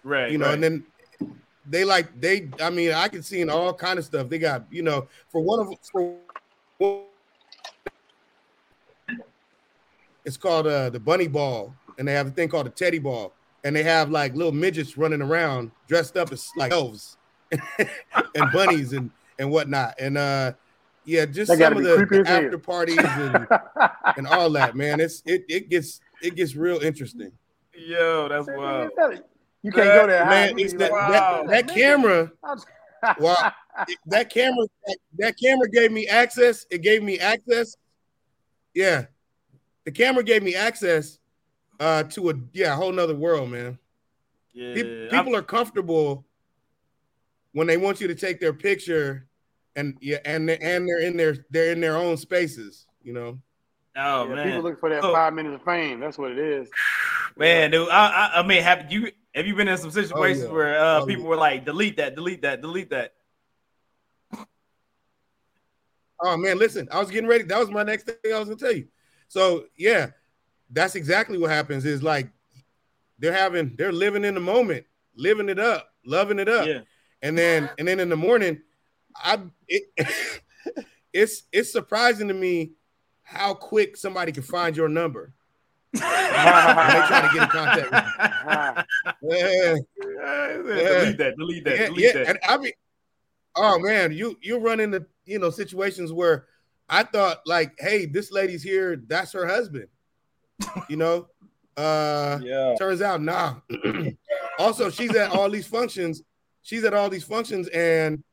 right 0.03 0.31
you 0.31 0.37
know, 0.37 0.45
right. 0.47 0.53
and 0.53 0.63
then 0.63 0.85
they 1.69 1.83
like 1.83 2.19
they. 2.19 2.49
I 2.61 2.69
mean, 2.69 2.93
I 2.93 3.07
can 3.07 3.21
see 3.23 3.41
in 3.41 3.49
all 3.49 3.73
kind 3.73 3.99
of 3.99 4.05
stuff. 4.05 4.29
They 4.29 4.39
got 4.39 4.65
you 4.71 4.83
know 4.83 5.07
for 5.29 5.41
one 5.41 5.59
of 5.59 5.69
for 5.91 6.17
it's 10.25 10.37
called 10.37 10.67
uh 10.67 10.89
the 10.89 10.99
bunny 10.99 11.27
ball, 11.27 11.73
and 11.97 12.07
they 12.07 12.13
have 12.13 12.27
a 12.27 12.31
thing 12.31 12.49
called 12.49 12.65
the 12.67 12.71
teddy 12.71 12.99
ball, 12.99 13.33
and 13.63 13.75
they 13.75 13.83
have 13.83 14.09
like 14.09 14.35
little 14.35 14.51
midgets 14.51 14.97
running 14.97 15.21
around 15.21 15.71
dressed 15.87 16.17
up 16.17 16.31
as 16.31 16.49
like 16.55 16.71
elves 16.71 17.17
and 17.51 18.51
bunnies 18.53 18.93
and 18.93 19.11
and 19.39 19.49
whatnot, 19.49 19.95
and 19.99 20.17
uh 20.17 20.53
yeah, 21.05 21.25
just 21.25 21.49
That 21.49 21.59
some 21.59 21.77
of 21.77 21.83
the, 21.83 22.05
the 22.05 22.19
as 22.19 22.27
hell. 22.27 22.43
after 22.43 22.57
parties 22.57 22.97
and 22.99 23.47
and 24.17 24.27
all 24.27 24.49
that, 24.51 24.75
man. 24.75 24.99
It's 24.99 25.23
it 25.25 25.45
it 25.47 25.69
gets 25.69 26.01
it 26.21 26.35
gets 26.35 26.55
real 26.55 26.79
interesting. 26.79 27.31
yo 27.73 28.27
that's 28.27 28.47
wild 28.47 28.91
You 29.67 29.71
can't 29.73 29.93
go 29.93 30.07
there. 30.07 30.25
Man, 30.25 30.57
it's 30.57 30.73
that, 30.75 30.91
wow. 30.91 31.43
that, 31.45 31.65
that 31.67 31.75
camera. 31.75 32.31
wow. 32.43 32.55
Well, 33.19 33.53
that 34.07 34.29
camera 34.29 34.65
that, 34.87 34.97
that 35.19 35.35
camera 35.37 35.69
gave 35.69 35.91
me 35.91 36.07
access. 36.07 36.65
It 36.71 36.81
gave 36.81 37.03
me 37.03 37.19
access. 37.19 37.75
Yeah, 38.73 39.05
the 39.85 39.91
camera 39.91 40.23
gave 40.23 40.41
me 40.41 40.55
access 40.55 41.19
uh 41.79 42.03
to 42.03 42.29
a 42.31 42.33
yeah 42.53 42.73
a 42.73 42.75
whole 42.75 42.91
nother 42.91 43.13
world, 43.15 43.49
man. 43.51 43.77
yeah 44.53 44.73
Pe- 44.73 45.07
I'm- 45.09 45.09
People 45.09 45.35
are 45.35 45.41
comfortable 45.43 46.25
when 47.51 47.67
they 47.67 47.77
want 47.77 47.99
you 48.01 48.07
to 48.07 48.15
take 48.15 48.39
their 48.39 48.53
picture, 48.53 49.27
and 49.75 49.97
yeah, 50.01 50.17
and 50.25 50.47
they- 50.49 50.57
and 50.59 50.87
they're 50.87 50.99
in 51.01 51.17
their 51.17 51.35
they're 51.51 51.71
in 51.71 51.81
their 51.81 51.97
own 51.97 52.17
spaces, 52.17 52.87
you 53.03 53.13
know. 53.13 53.37
oh 53.97 54.27
Yeah, 54.29 54.35
man 54.35 54.45
people 54.47 54.61
looking 54.63 54.79
for 54.79 54.89
that 54.89 55.03
Oh. 55.03 55.13
five 55.13 55.33
minutes 55.33 55.55
of 55.55 55.63
fame. 55.65 55.99
That's 55.99 56.17
what 56.17 56.31
it 56.31 56.39
is. 56.39 56.69
Man, 57.35 57.69
dude, 57.71 57.89
I, 57.89 58.07
I, 58.33 58.39
I 58.39 58.47
mean, 58.47 58.63
have 58.63 58.91
you 58.91 59.11
have 59.37 59.45
you 59.45 59.55
been 59.55 59.67
in 59.67 59.77
some 59.77 59.91
situations 59.91 60.45
yeah. 60.45 60.51
where 60.51 60.79
uh, 60.79 61.01
Oh, 61.01 61.05
people 61.05 61.23
yeah. 61.23 61.29
were 61.29 61.37
like, 61.37 61.63
delete 61.63 61.97
that, 61.97 62.15
delete 62.15 62.41
that, 62.41 62.59
delete 62.59 62.89
that? 62.89 63.13
Oh 66.19 66.35
man, 66.35 66.57
listen, 66.57 66.87
I 66.91 66.99
was 66.99 67.11
getting 67.11 67.29
ready. 67.29 67.43
That 67.43 67.59
was 67.59 67.69
my 67.69 67.83
next 67.83 68.07
thing 68.07 68.15
I 68.33 68.39
was 68.39 68.47
gonna 68.49 68.59
tell 68.59 68.75
you. 68.75 68.87
So 69.27 69.65
yeah, 69.77 70.07
that's 70.71 70.95
exactly 70.95 71.37
what 71.37 71.51
happens. 71.51 71.85
Is 71.85 72.01
like 72.01 72.29
they're 73.19 73.31
having, 73.31 73.75
they're 73.77 73.91
living 73.91 74.23
in 74.23 74.33
the 74.33 74.39
moment, 74.39 74.85
living 75.15 75.47
it 75.49 75.59
up, 75.59 75.89
loving 76.03 76.39
it 76.39 76.49
up, 76.49 76.65
Yeah, 76.65 76.81
and 77.21 77.37
then 77.37 77.69
and 77.77 77.87
then 77.87 77.99
in 77.99 78.09
the 78.09 78.15
morning, 78.15 78.59
I 79.15 79.39
it, 79.67 79.83
it's 81.13 81.43
it's 81.51 81.71
surprising 81.71 82.29
to 82.29 82.33
me 82.33 82.71
how 83.21 83.53
quick 83.53 83.95
somebody 83.95 84.31
can 84.31 84.41
find 84.41 84.75
your 84.75 84.89
number. 84.89 85.33
They 85.99 87.03
try 87.07 87.27
to 87.27 87.33
get 87.33 87.43
in 87.43 87.49
contact 87.49 88.87
with 89.21 89.85
Yeah. 90.17 90.53
Delete 90.57 91.17
that. 91.17 91.35
Delete 91.37 91.63
that. 91.65 91.77
yeah, 91.77 91.85
delete 91.87 92.03
yeah. 92.05 92.13
that. 92.13 92.27
And 92.27 92.39
I 92.47 92.57
mean, 92.57 92.71
oh 93.55 93.79
man, 93.79 94.11
you 94.11 94.37
you 94.41 94.57
run 94.59 94.79
into 94.79 95.05
you 95.25 95.39
know 95.39 95.49
situations 95.49 96.11
where 96.13 96.45
I 96.89 97.03
thought 97.03 97.39
like, 97.45 97.73
hey, 97.79 98.05
this 98.05 98.31
lady's 98.31 98.63
here, 98.63 99.01
that's 99.07 99.33
her 99.33 99.45
husband. 99.45 99.87
You 100.89 100.97
know, 100.97 101.27
uh, 101.75 102.39
yeah. 102.41 102.75
turns 102.79 103.01
out 103.01 103.21
nah. 103.21 103.55
also, 104.59 104.89
she's 104.89 105.15
at 105.15 105.31
all 105.31 105.49
these 105.49 105.67
functions. 105.67 106.23
She's 106.63 106.83
at 106.83 106.93
all 106.93 107.09
these 107.09 107.23
functions, 107.23 107.67
and 107.69 108.23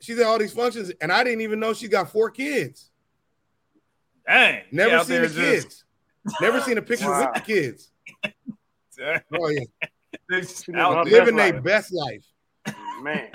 she's 0.00 0.18
at 0.18 0.26
all 0.26 0.38
these 0.38 0.52
functions, 0.52 0.92
and 1.00 1.10
I 1.10 1.24
didn't 1.24 1.40
even 1.40 1.58
know 1.60 1.72
she 1.74 1.88
got 1.88 2.12
four 2.12 2.30
kids. 2.30 2.90
Dang. 4.26 4.62
Never 4.70 4.90
Yeah, 4.96 5.02
seen 5.02 5.22
the 5.22 5.28
just- 5.28 5.38
kids. 5.38 5.84
Never 6.40 6.60
seen 6.60 6.78
a 6.78 6.82
picture 6.82 7.08
Wow. 7.10 7.30
with 7.32 7.44
the 7.44 7.52
kids. 7.52 7.90
Oh 9.32 9.48
yeah, 9.48 9.60
Just 10.30 10.64
She 10.66 10.74
out 10.74 11.06
living 11.06 11.36
their 11.36 11.52
life. 11.52 11.62
best 11.62 11.92
life. 11.92 12.24
Man, 13.00 13.30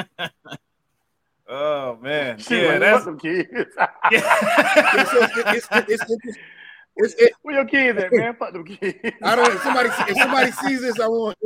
Oh 1.47 1.97
man. 2.01 2.37
she 2.37 2.55
yeah, 2.57 2.63
yeah, 2.73 2.79
that's 2.79 3.05
them 3.05 3.17
kids. 3.17 3.47
Yeah, 4.11 4.37
it's, 4.95 5.13
it's, 5.13 5.37
it's, 5.37 5.67
it's, 5.71 6.03
it's, 6.11 6.37
it's, 6.97 7.13
it, 7.15 7.33
Where 7.43 7.55
your 7.55 7.65
kids 7.65 7.97
at, 7.97 8.11
man? 8.11 8.35
Fuck 8.35 8.51
them 8.53 8.65
kids. 8.65 8.99
I 9.23 9.35
don't. 9.37 9.55
If 9.55 9.61
somebody 9.63 9.89
if 9.89 10.17
somebody 10.17 10.51
sees 10.51 10.81
this, 10.81 10.99
I 10.99 11.07
want. 11.07 11.37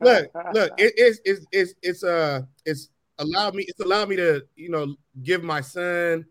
Look, 0.00 0.30
look. 0.52 0.72
It, 0.78 0.92
it's 0.96 1.20
it's 1.24 1.46
it's 1.52 1.74
it's 1.82 2.02
uh 2.04 2.42
it's 2.66 2.88
allowed 3.18 3.54
me. 3.54 3.64
It's 3.68 3.80
allowed 3.80 4.08
me 4.08 4.16
to 4.16 4.42
you 4.56 4.68
know 4.70 4.96
give 5.22 5.42
my 5.44 5.60
son 5.60 6.26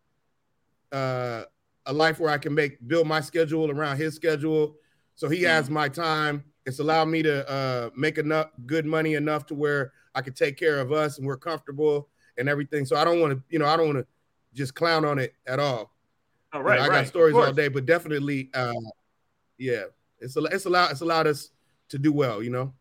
uh 0.91 1.43
a 1.85 1.93
life 1.93 2.19
where 2.19 2.29
I 2.29 2.37
can 2.37 2.53
make 2.53 2.85
build 2.87 3.07
my 3.07 3.21
schedule 3.21 3.69
around 3.69 3.97
his 3.97 4.15
schedule, 4.15 4.75
so 5.15 5.29
he 5.29 5.43
has 5.43 5.69
my 5.69 5.89
time. 5.89 6.43
It's 6.65 6.79
allowed 6.79 7.05
me 7.05 7.23
to 7.23 7.49
uh 7.49 7.89
make 7.95 8.17
enough 8.17 8.47
good 8.65 8.85
money 8.85 9.15
enough 9.15 9.45
to 9.47 9.55
where 9.55 9.91
I 10.15 10.21
can 10.21 10.33
take 10.33 10.57
care 10.57 10.79
of 10.79 10.91
us 10.91 11.17
and 11.17 11.27
we're 11.27 11.37
comfortable 11.37 12.09
and 12.37 12.47
everything. 12.47 12.85
So 12.85 12.95
I 12.95 13.03
don't 13.03 13.19
want 13.19 13.33
to 13.33 13.43
you 13.49 13.59
know 13.59 13.65
I 13.65 13.75
don't 13.77 13.87
want 13.87 13.99
to 13.99 14.07
just 14.53 14.75
clown 14.75 15.03
on 15.03 15.19
it 15.19 15.33
at 15.47 15.59
all. 15.59 15.91
All 16.53 16.61
right, 16.61 16.75
You 16.75 16.79
know, 16.81 16.85
I 16.85 16.89
right, 16.89 17.01
got 17.01 17.07
stories 17.07 17.35
all 17.35 17.51
day, 17.51 17.67
but 17.67 17.85
definitely, 17.85 18.51
uh, 18.53 18.73
yeah, 19.57 19.83
it's 20.19 20.37
a, 20.37 20.43
it's 20.43 20.65
allowed 20.65 20.91
it's 20.91 21.01
allowed 21.01 21.27
us 21.27 21.49
to 21.89 21.97
do 21.97 22.13
well. 22.13 22.43
You 22.43 22.51
know, 22.51 22.73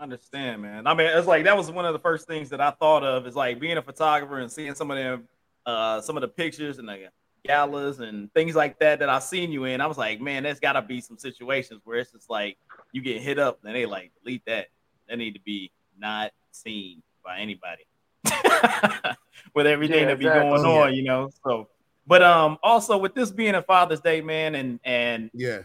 Understand, 0.00 0.62
man. 0.62 0.86
I 0.86 0.94
mean, 0.94 1.06
it's 1.06 1.26
like 1.26 1.44
that 1.44 1.56
was 1.56 1.70
one 1.70 1.84
of 1.84 1.92
the 1.92 1.98
first 2.00 2.26
things 2.26 2.50
that 2.50 2.60
I 2.60 2.72
thought 2.72 3.04
of 3.04 3.26
is 3.26 3.36
like 3.36 3.60
being 3.60 3.76
a 3.76 3.82
photographer 3.82 4.38
and 4.38 4.50
seeing 4.50 4.74
some 4.74 4.90
of 4.90 4.96
them, 4.96 5.28
uh, 5.66 6.00
some 6.00 6.16
of 6.16 6.20
the 6.20 6.28
pictures 6.28 6.78
and 6.78 6.88
the 6.88 7.10
galas 7.44 8.00
and 8.00 8.32
things 8.32 8.54
like 8.54 8.78
that 8.78 8.98
that 8.98 9.08
I've 9.08 9.22
seen 9.22 9.52
you 9.52 9.64
in. 9.64 9.80
I 9.80 9.86
was 9.86 9.98
like, 9.98 10.20
man, 10.20 10.42
there's 10.42 10.60
got 10.60 10.72
to 10.72 10.82
be 10.82 11.00
some 11.00 11.18
situations 11.18 11.80
where 11.84 11.98
it's 11.98 12.12
just 12.12 12.30
like 12.30 12.56
you 12.92 13.02
get 13.02 13.20
hit 13.20 13.38
up 13.38 13.58
and 13.64 13.74
they 13.74 13.86
like 13.86 14.12
delete 14.22 14.44
that. 14.46 14.68
That 15.08 15.18
need 15.18 15.34
to 15.34 15.40
be 15.40 15.70
not 15.98 16.32
seen 16.52 17.02
by 17.24 17.38
anybody. 17.38 17.84
with 19.54 19.66
everything 19.66 20.00
Yeah, 20.00 20.06
that 20.06 20.18
be 20.18 20.26
exactly. 20.26 20.50
going 20.50 20.64
on, 20.64 20.94
you 20.94 21.02
know. 21.02 21.30
So, 21.44 21.68
but 22.06 22.22
um, 22.22 22.58
also 22.62 22.96
with 22.96 23.14
this 23.14 23.30
being 23.30 23.54
a 23.54 23.62
Father's 23.62 24.00
Day, 24.00 24.20
man, 24.20 24.54
and 24.54 24.80
and 24.84 25.30
yeah, 25.34 25.62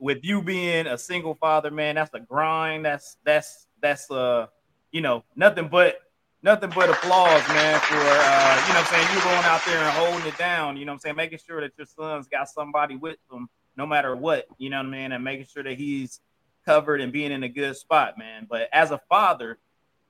with 0.00 0.24
you 0.24 0.42
being 0.42 0.86
a 0.86 0.98
single 0.98 1.34
father, 1.34 1.70
man, 1.70 1.94
that's 1.94 2.10
the 2.10 2.20
grind. 2.20 2.84
That's 2.84 3.16
that's 3.24 3.68
that's 3.80 4.10
uh, 4.10 4.46
you 4.90 5.00
know, 5.00 5.24
nothing 5.36 5.68
but 5.68 6.00
nothing 6.42 6.70
but 6.74 6.90
applause, 6.90 7.46
man, 7.48 7.80
for 7.80 7.94
uh, 7.94 8.64
you 8.66 8.74
know 8.74 8.80
what 8.80 8.86
I'm 8.86 8.86
saying, 8.86 9.08
you 9.14 9.22
going 9.22 9.44
out 9.44 9.60
there 9.66 9.78
and 9.78 9.90
holding 9.96 10.26
it 10.26 10.38
down, 10.38 10.76
you 10.76 10.84
know 10.84 10.92
what 10.92 10.96
I'm 10.96 11.00
saying, 11.00 11.16
making 11.16 11.38
sure 11.46 11.60
that 11.60 11.72
your 11.76 11.86
son's 11.86 12.28
got 12.28 12.48
somebody 12.48 12.96
with 12.96 13.18
them 13.30 13.48
no 13.76 13.86
matter 13.86 14.16
what, 14.16 14.46
you 14.58 14.70
know 14.70 14.78
what 14.78 14.86
I 14.86 14.90
mean, 14.90 15.12
and 15.12 15.22
making 15.24 15.46
sure 15.46 15.62
that 15.62 15.74
he's 15.78 16.20
covered 16.66 17.00
and 17.00 17.12
being 17.12 17.32
in 17.32 17.42
a 17.42 17.48
good 17.48 17.76
spot, 17.76 18.18
man. 18.18 18.46
But 18.48 18.68
as 18.72 18.90
a 18.90 19.00
father, 19.08 19.58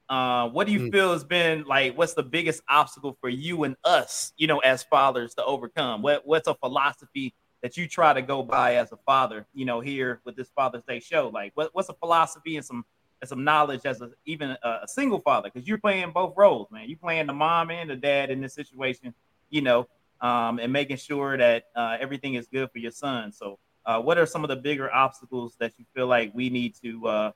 uh, 0.09 0.49
what 0.49 0.67
do 0.67 0.73
you 0.73 0.81
Mm. 0.81 0.93
feel 0.93 1.13
has 1.13 1.23
been 1.23 1.65
like 1.65 1.97
what's 1.97 2.15
the 2.15 2.23
biggest 2.23 2.63
obstacle 2.69 3.17
for 3.21 3.29
you 3.29 3.63
and 3.65 3.77
us, 3.85 4.33
you 4.37 4.49
know, 4.49 4.59
as 4.59 4.83
fathers 4.83 5.35
to 5.35 5.45
overcome? 5.45 6.03
What 6.03 6.27
what's 6.27 6.49
a 6.49 6.55
philosophy 6.55 7.35
that 7.63 7.77
you 7.77 7.87
try 7.87 8.13
to 8.13 8.23
go 8.23 8.43
by 8.43 8.77
as 8.77 8.91
a 8.91 8.97
father, 9.07 9.47
you 9.55 9.65
know, 9.65 9.81
here 9.81 10.21
with 10.25 10.35
this 10.35 10.51
Father's 10.57 10.83
Day 10.85 10.99
show? 10.99 11.31
Like, 11.33 11.53
what, 11.55 11.71
what's 11.75 11.91
a 11.91 11.95
philosophy 11.95 12.57
and 12.57 12.65
some 12.65 12.85
some 13.29 13.45
knowledge 13.45 13.83
as 13.85 14.01
a 14.01 14.11
even 14.25 14.57
a, 14.63 14.69
a 14.83 14.89
single 14.89 15.21
father? 15.21 15.51
Because 15.53 15.69
you're 15.69 15.79
playing 15.79 16.11
both 16.13 16.35
roles, 16.37 16.71
man. 16.71 16.89
You're 16.89 16.99
playing 16.99 17.27
the 17.27 17.33
mom 17.33 17.71
and 17.71 17.91
the 17.91 17.97
dad 17.97 18.31
in 18.31 18.41
this 18.41 18.55
situation, 18.55 19.15
you 19.51 19.63
know, 19.63 19.89
um, 20.21 20.59
and 20.59 20.73
making 20.73 20.97
sure 20.97 21.37
that 21.37 21.65
uh, 21.75 21.97
everything 22.01 22.35
is 22.35 22.47
good 22.49 22.71
for 22.71 22.79
your 22.79 22.91
son. 22.91 23.33
So, 23.33 23.59
uh, 23.87 24.01
what 24.01 24.19
are 24.19 24.27
some 24.27 24.45
of 24.45 24.49
the 24.49 24.57
bigger 24.57 24.93
obstacles 24.93 25.57
that 25.59 25.73
you 25.79 25.85
feel 25.95 26.07
like 26.07 26.33
we 26.35 26.51
need 26.51 26.75
to 26.83 27.07
uh, 27.07 27.33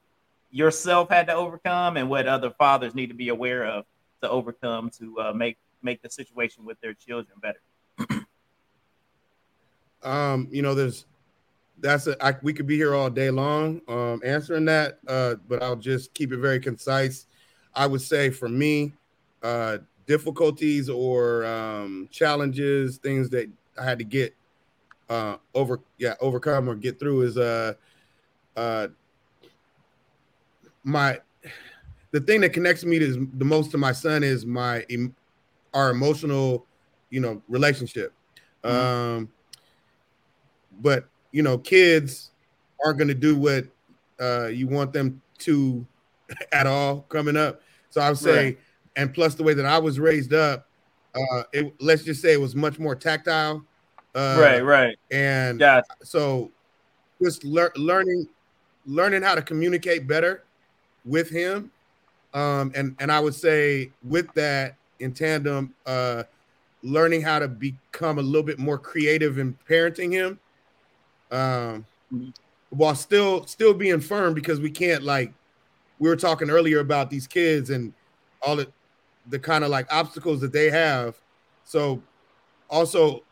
yourself 0.51 1.09
had 1.11 1.27
to 1.27 1.35
overcome, 1.35 1.97
and 1.97 2.09
what 2.09 2.27
other 2.27 2.51
fathers 2.51 2.95
need 2.95 3.09
to 3.09 3.15
be 3.15 3.29
aware 3.29 3.67
of 3.67 3.85
to 4.23 4.31
overcome 4.31 4.91
to 4.99 5.19
uh, 5.21 5.33
make 5.33 5.59
make 5.83 6.03
the 6.03 6.11
situation 6.11 6.65
with 6.65 6.81
their 6.81 6.95
children 6.95 7.37
better? 7.41 7.61
um, 10.03 10.49
you 10.51 10.63
know, 10.63 10.75
there's 10.75 11.07
that's 11.85 12.07
a 12.07 12.25
I, 12.25 12.35
we 12.43 12.55
could 12.55 12.67
be 12.67 12.77
here 12.77 12.95
all 12.95 13.11
day 13.11 13.31
long 13.31 13.83
um, 13.89 14.23
answering 14.25 14.65
that, 14.65 14.99
uh, 15.07 15.35
but 15.47 15.63
I'll 15.63 15.77
just 15.77 16.15
keep 16.15 16.33
it 16.33 16.39
very 16.39 16.59
concise. 16.59 17.27
I 17.75 17.87
would 17.87 18.01
say 18.01 18.31
for 18.31 18.49
me, 18.49 18.95
uh, 19.43 19.79
difficulties 20.07 20.89
or 20.89 21.45
um, 21.45 22.09
challenges, 22.11 22.97
things 22.97 23.29
that 23.31 23.51
I 23.79 23.85
had 23.85 23.99
to 23.99 24.05
get 24.05 24.35
uh, 25.11 25.37
over, 25.55 25.81
yeah, 25.99 26.15
overcome 26.21 26.71
or 26.71 26.75
get 26.75 26.99
through 26.99 27.23
is 27.23 27.37
uh, 27.37 27.75
uh, 28.57 28.89
my 30.85 31.19
the 32.13 32.21
thing 32.21 32.41
that 32.41 32.55
connects 32.55 32.85
me 32.85 32.99
to 32.99 33.29
the 33.37 33.45
most 33.45 33.71
to 33.73 33.79
my 33.79 33.93
son 33.93 34.23
is 34.23 34.47
my 34.47 34.87
our 35.75 35.91
emotional, 35.91 36.65
you 37.11 37.21
know, 37.21 37.43
relationship. 37.47 38.15
Mhm. 38.65 38.71
Um, 38.71 39.29
but 40.81 41.09
you 41.35 41.43
know, 41.43 41.59
kids 41.59 42.31
aren't 42.85 42.97
going 42.97 43.09
to 43.09 43.15
do 43.15 43.35
what 43.37 43.65
uh, 44.21 44.47
you 44.47 44.69
want 44.69 44.93
them 44.93 45.21
to 45.39 45.85
at 46.53 46.65
all 46.65 47.01
coming 47.09 47.37
up. 47.37 47.61
So 47.91 48.01
I 48.01 48.09
would 48.09 48.19
say, 48.19 48.45
Right. 48.45 48.59
and 48.95 49.13
plus 49.13 49.35
the 49.35 49.43
way 49.43 49.53
that 49.53 49.67
I 49.67 49.79
was 49.79 49.99
raised 49.99 50.33
up, 50.33 50.69
uh, 51.13 51.43
it, 51.53 51.75
let's 51.81 52.05
just 52.05 52.23
say 52.23 52.33
it 52.33 52.41
was 52.41 52.55
much 52.55 52.79
more 52.79 52.95
tactile. 52.95 53.65
Uh, 54.15 54.37
right, 54.41 54.61
right. 54.61 54.97
And 55.11 55.59
Gotcha. 55.59 55.89
so 56.05 56.53
just 57.21 57.43
lear- 57.45 57.73
learning 57.75 58.29
learning 58.87 59.23
how 59.23 59.35
to 59.35 59.43
communicate 59.43 60.07
better 60.07 60.45
with 61.05 61.31
him 61.31 61.71
um 62.35 62.71
and 62.75 62.95
and 62.99 63.11
i 63.11 63.19
would 63.19 63.35
say 63.35 63.91
with 64.03 64.31
that 64.35 64.75
in 64.99 65.11
tandem 65.13 65.73
uh 65.87 66.23
learning 66.83 67.23
how 67.23 67.39
to 67.39 67.49
become 67.49 68.19
a 68.19 68.23
little 68.23 68.43
bit 68.43 68.59
more 68.59 68.77
creative 68.77 69.39
in 69.39 69.57
parenting 69.69 70.13
him 70.13 70.39
um 71.35 71.85
while 72.71 72.95
still 72.95 73.47
still 73.47 73.75
being 73.75 74.01
firm 74.01 74.35
because 74.35 74.61
we 74.61 74.71
can't 74.71 75.03
like 75.03 75.33
we 75.99 76.09
were 76.09 76.17
talking 76.17 76.51
earlier 76.51 76.81
about 76.81 77.11
these 77.11 77.27
kids 77.27 77.71
and 77.71 77.93
all 78.43 78.57
the 78.57 78.69
the 79.29 79.39
kind 79.39 79.65
of 79.65 79.71
like 79.71 79.91
obstacles 79.93 80.41
that 80.41 80.53
they 80.53 80.71
have. 80.71 81.17
So 81.65 82.03
also 82.69 83.23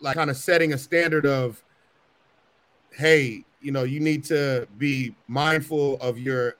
like 0.00 0.16
kind 0.16 0.30
of 0.30 0.36
setting 0.36 0.72
a 0.72 0.78
standard 0.78 1.26
of 1.26 1.62
hey 2.92 3.44
you 3.60 3.70
know 3.70 3.84
you 3.84 4.00
need 4.00 4.24
to 4.24 4.66
be 4.78 5.14
mindful 5.28 5.96
of 6.00 6.18
your 6.18 6.56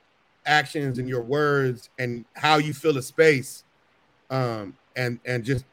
actions 0.47 0.99
and 0.99 1.09
your 1.09 1.23
words 1.23 1.91
and 1.99 2.25
how 2.35 2.57
you 2.57 2.73
fill 2.73 2.97
a 2.99 3.03
space 3.03 3.65
um 4.31 4.77
and 4.97 5.19
and 5.25 5.45
just 5.45 5.65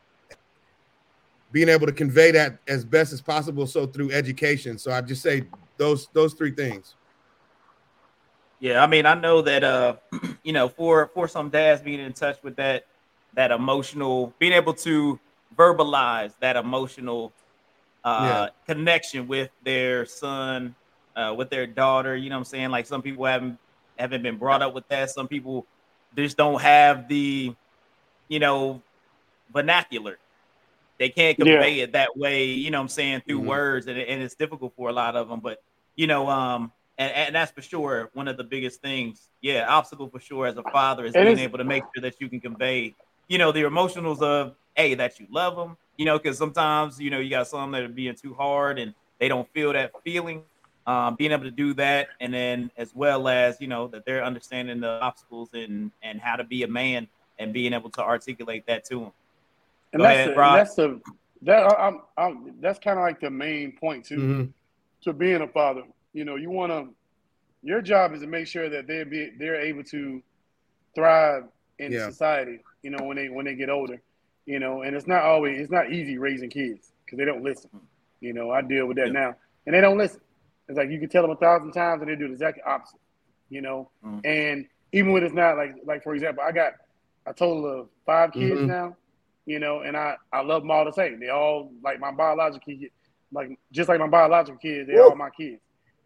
being 1.58 1.70
able 1.70 1.88
to 1.88 1.92
convey 1.92 2.30
that 2.30 2.60
as 2.68 2.86
best 2.86 3.12
as 3.12 3.20
possible 3.20 3.66
so 3.66 3.88
through 3.88 4.12
education 4.12 4.78
so 4.78 4.92
i 4.92 5.02
just 5.02 5.24
say 5.24 5.42
those 5.78 6.08
those 6.14 6.36
three 6.36 6.52
things 6.52 6.94
Yeah, 8.60 8.84
I 8.84 8.88
mean, 8.88 9.06
I 9.06 9.14
know 9.14 9.42
that 9.42 9.64
uh, 9.64 9.96
you 10.44 10.54
know, 10.54 10.68
for 10.68 11.10
for 11.14 11.28
some 11.28 11.50
dads 11.50 11.82
being 11.82 12.00
in 12.00 12.14
touch 12.14 12.38
with 12.44 12.56
that 12.58 12.86
that 13.34 13.52
emotional, 13.52 14.34
being 14.40 14.54
able 14.54 14.74
to 14.74 15.20
verbalize 15.56 16.34
that 16.42 16.56
emotional 16.56 17.34
uh 18.04 18.50
connection 18.68 19.28
with 19.28 19.50
their 19.64 20.06
son, 20.06 20.76
uh, 21.16 21.34
with 21.36 21.50
their 21.50 21.68
daughter. 21.68 22.16
You 22.16 22.30
know 22.30 22.36
what 22.36 22.40
I'm 22.40 22.46
saying? 22.46 22.70
Like 22.70 22.86
some 22.86 23.02
people 23.02 23.26
haven't 23.26 23.58
haven't 23.98 24.22
been 24.22 24.38
brought 24.38 24.62
up 24.62 24.74
with 24.74 24.88
that. 24.90 25.10
Some 25.10 25.28
people 25.28 25.66
just 26.16 26.38
don't 26.38 26.62
have 26.62 27.08
the, 27.08 27.54
you 28.28 28.40
know, 28.40 28.82
vernacular. 29.54 30.18
They 31.00 31.10
can't 31.10 31.38
Yeah. 31.38 31.46
convey 31.60 31.80
it 31.82 31.94
that 31.94 32.18
way, 32.18 32.46
you 32.46 32.72
know 32.72 32.80
what 32.80 32.84
I'm 32.84 32.90
saying, 32.90 33.22
through 33.28 33.42
Mhm. 33.42 33.46
words, 33.46 33.88
and, 33.88 33.98
and 34.00 34.22
it's 34.24 34.36
difficult 34.36 34.74
for 34.76 34.90
a 34.90 34.94
lot 34.94 35.16
of 35.16 35.30
them. 35.30 35.40
But 35.42 35.60
you 35.96 36.08
know, 36.08 36.28
um, 36.30 36.72
and, 36.98 37.12
and 37.14 37.36
that's 37.36 37.52
for 37.52 37.62
sure 37.62 38.10
one 38.14 38.28
of 38.28 38.38
the 38.38 38.44
biggest 38.44 38.82
things. 38.82 39.30
Yeah, 39.42 39.68
obstacle 39.68 40.10
for 40.10 40.20
sure 40.20 40.48
as 40.48 40.58
a 40.58 40.64
father 40.64 41.06
is 41.06 41.18
being 41.18 41.38
able 41.40 41.58
to 41.60 41.64
make 41.64 41.86
sure 41.96 42.02
that 42.02 42.20
you 42.20 42.30
can 42.30 42.40
convey, 42.42 42.96
you 43.28 43.38
know, 43.38 43.52
the 43.52 43.62
emotionals 43.64 44.22
of 44.22 44.56
hey 44.76 44.96
that 44.96 45.20
you 45.20 45.28
love 45.30 45.56
them, 45.56 45.78
you 45.98 46.06
know, 46.06 46.18
because 46.18 46.38
sometimes 46.38 47.00
you 47.00 47.10
know 47.12 47.20
you 47.20 47.30
got 47.30 47.48
some 47.48 47.72
that 47.72 47.84
are 47.84 47.88
being 47.90 48.16
too 48.16 48.34
hard 48.34 48.80
and 48.80 48.94
they 49.20 49.28
don't 49.28 49.48
feel 49.54 49.74
that 49.74 49.94
feeling. 50.06 50.46
Um, 50.86 51.16
being 51.18 51.34
able 51.34 51.44
to 51.44 51.52
do 51.52 51.74
that, 51.74 52.08
and 52.22 52.34
then 52.34 52.72
as 52.78 52.94
well 52.96 53.28
as 53.28 53.60
you 53.60 53.68
know 53.68 53.90
that 53.90 54.06
they're 54.06 54.24
understanding 54.24 54.80
the 54.80 55.02
obstacles 55.02 55.50
and 55.54 55.92
and 56.02 56.22
how 56.22 56.38
to 56.38 56.46
be 56.46 56.64
a 56.64 56.68
man 56.70 57.10
and 57.38 57.54
being 57.54 57.74
able 57.74 57.90
to 57.92 58.02
articulate 58.02 58.64
that 58.68 58.86
to 58.86 59.00
them. 59.02 59.12
And 59.98 60.04
Go 60.04 60.04
that's 60.04 60.18
ahead, 60.18 60.32
a, 60.32 60.36
that's 60.36 60.76
the 60.76 61.02
that 61.44 61.80
I'm, 61.80 62.02
I'm 62.18 62.54
that's 62.60 62.80
kind 62.80 62.98
of 62.98 63.04
like 63.04 63.20
the 63.20 63.30
main 63.30 63.74
point 63.78 64.06
too 64.06 64.18
mm-hmm. 64.18 64.44
to 65.04 65.14
being 65.14 65.42
a 65.42 65.48
father. 65.48 65.84
You 66.14 66.26
know, 66.26 66.36
you 66.36 66.50
want 66.50 66.72
to 66.72 66.94
your 67.64 67.82
job 67.82 68.14
is 68.14 68.22
to 68.22 68.28
make 68.28 68.48
sure 68.48 68.70
that 68.70 68.88
they're 68.88 69.06
be 69.06 69.32
they're 69.38 69.60
able 69.62 69.84
to 69.86 70.22
thrive 70.96 71.44
in 71.80 71.92
yeah. 71.92 72.08
society. 72.08 72.60
You 72.84 72.92
know, 72.92 73.06
when 73.06 73.18
they 73.18 73.30
when 73.30 73.46
they 73.46 73.56
get 73.56 73.70
older. 73.70 74.02
You 74.46 74.60
know, 74.60 74.82
and 74.84 74.96
it's 74.96 75.08
not 75.08 75.24
always 75.24 75.60
it's 75.60 75.72
not 75.72 75.92
easy 75.92 76.18
raising 76.18 76.50
kids 76.50 76.94
because 77.06 77.18
they 77.18 77.26
don't 77.26 77.44
listen. 77.44 77.70
You 78.22 78.32
know, 78.34 78.50
I 78.52 78.62
deal 78.62 78.86
with 78.86 78.96
that 78.96 79.08
yeah. 79.08 79.14
now, 79.14 79.36
and 79.66 79.76
they 79.76 79.82
don't 79.82 79.98
listen. 79.98 80.22
It's 80.70 80.78
like 80.78 80.90
you 80.90 81.00
can 81.00 81.10
tell 81.10 81.22
them 81.22 81.32
a 81.32 81.36
thousand 81.36 81.74
times, 81.74 82.02
and 82.02 82.10
they 82.10 82.16
do 82.16 82.28
the 82.28 82.34
exact 82.34 82.60
opposite. 82.66 83.00
You 83.50 83.62
know, 83.62 83.90
mm-hmm. 84.06 84.20
and 84.26 84.68
even 84.94 85.12
when 85.12 85.24
it's 85.24 85.34
not 85.34 85.58
like 85.58 85.76
like 85.86 86.04
for 86.04 86.16
example, 86.16 86.44
I 86.48 86.54
got 86.54 86.74
a 87.26 87.34
total 87.34 87.82
of 87.82 87.90
five 88.06 88.32
kids 88.32 88.56
mm-hmm. 88.56 88.68
now. 88.68 88.96
You 89.48 89.60
know, 89.60 89.80
and 89.80 89.96
I 89.96 90.18
I 90.32 90.42
love 90.42 90.62
them 90.62 90.72
all 90.72 90.86
the 90.86 90.92
same. 90.92 91.20
They 91.20 91.30
all 91.30 91.72
like 91.82 92.00
my 92.00 92.12
biological 92.12 92.74
kids, 92.74 92.92
like 93.32 93.58
just 93.72 93.88
like 93.88 94.00
my 94.00 94.08
biological 94.08 94.60
kids. 94.60 94.88
They're 94.88 95.02
all 95.02 95.16
my 95.16 95.30
kids. 95.30 95.62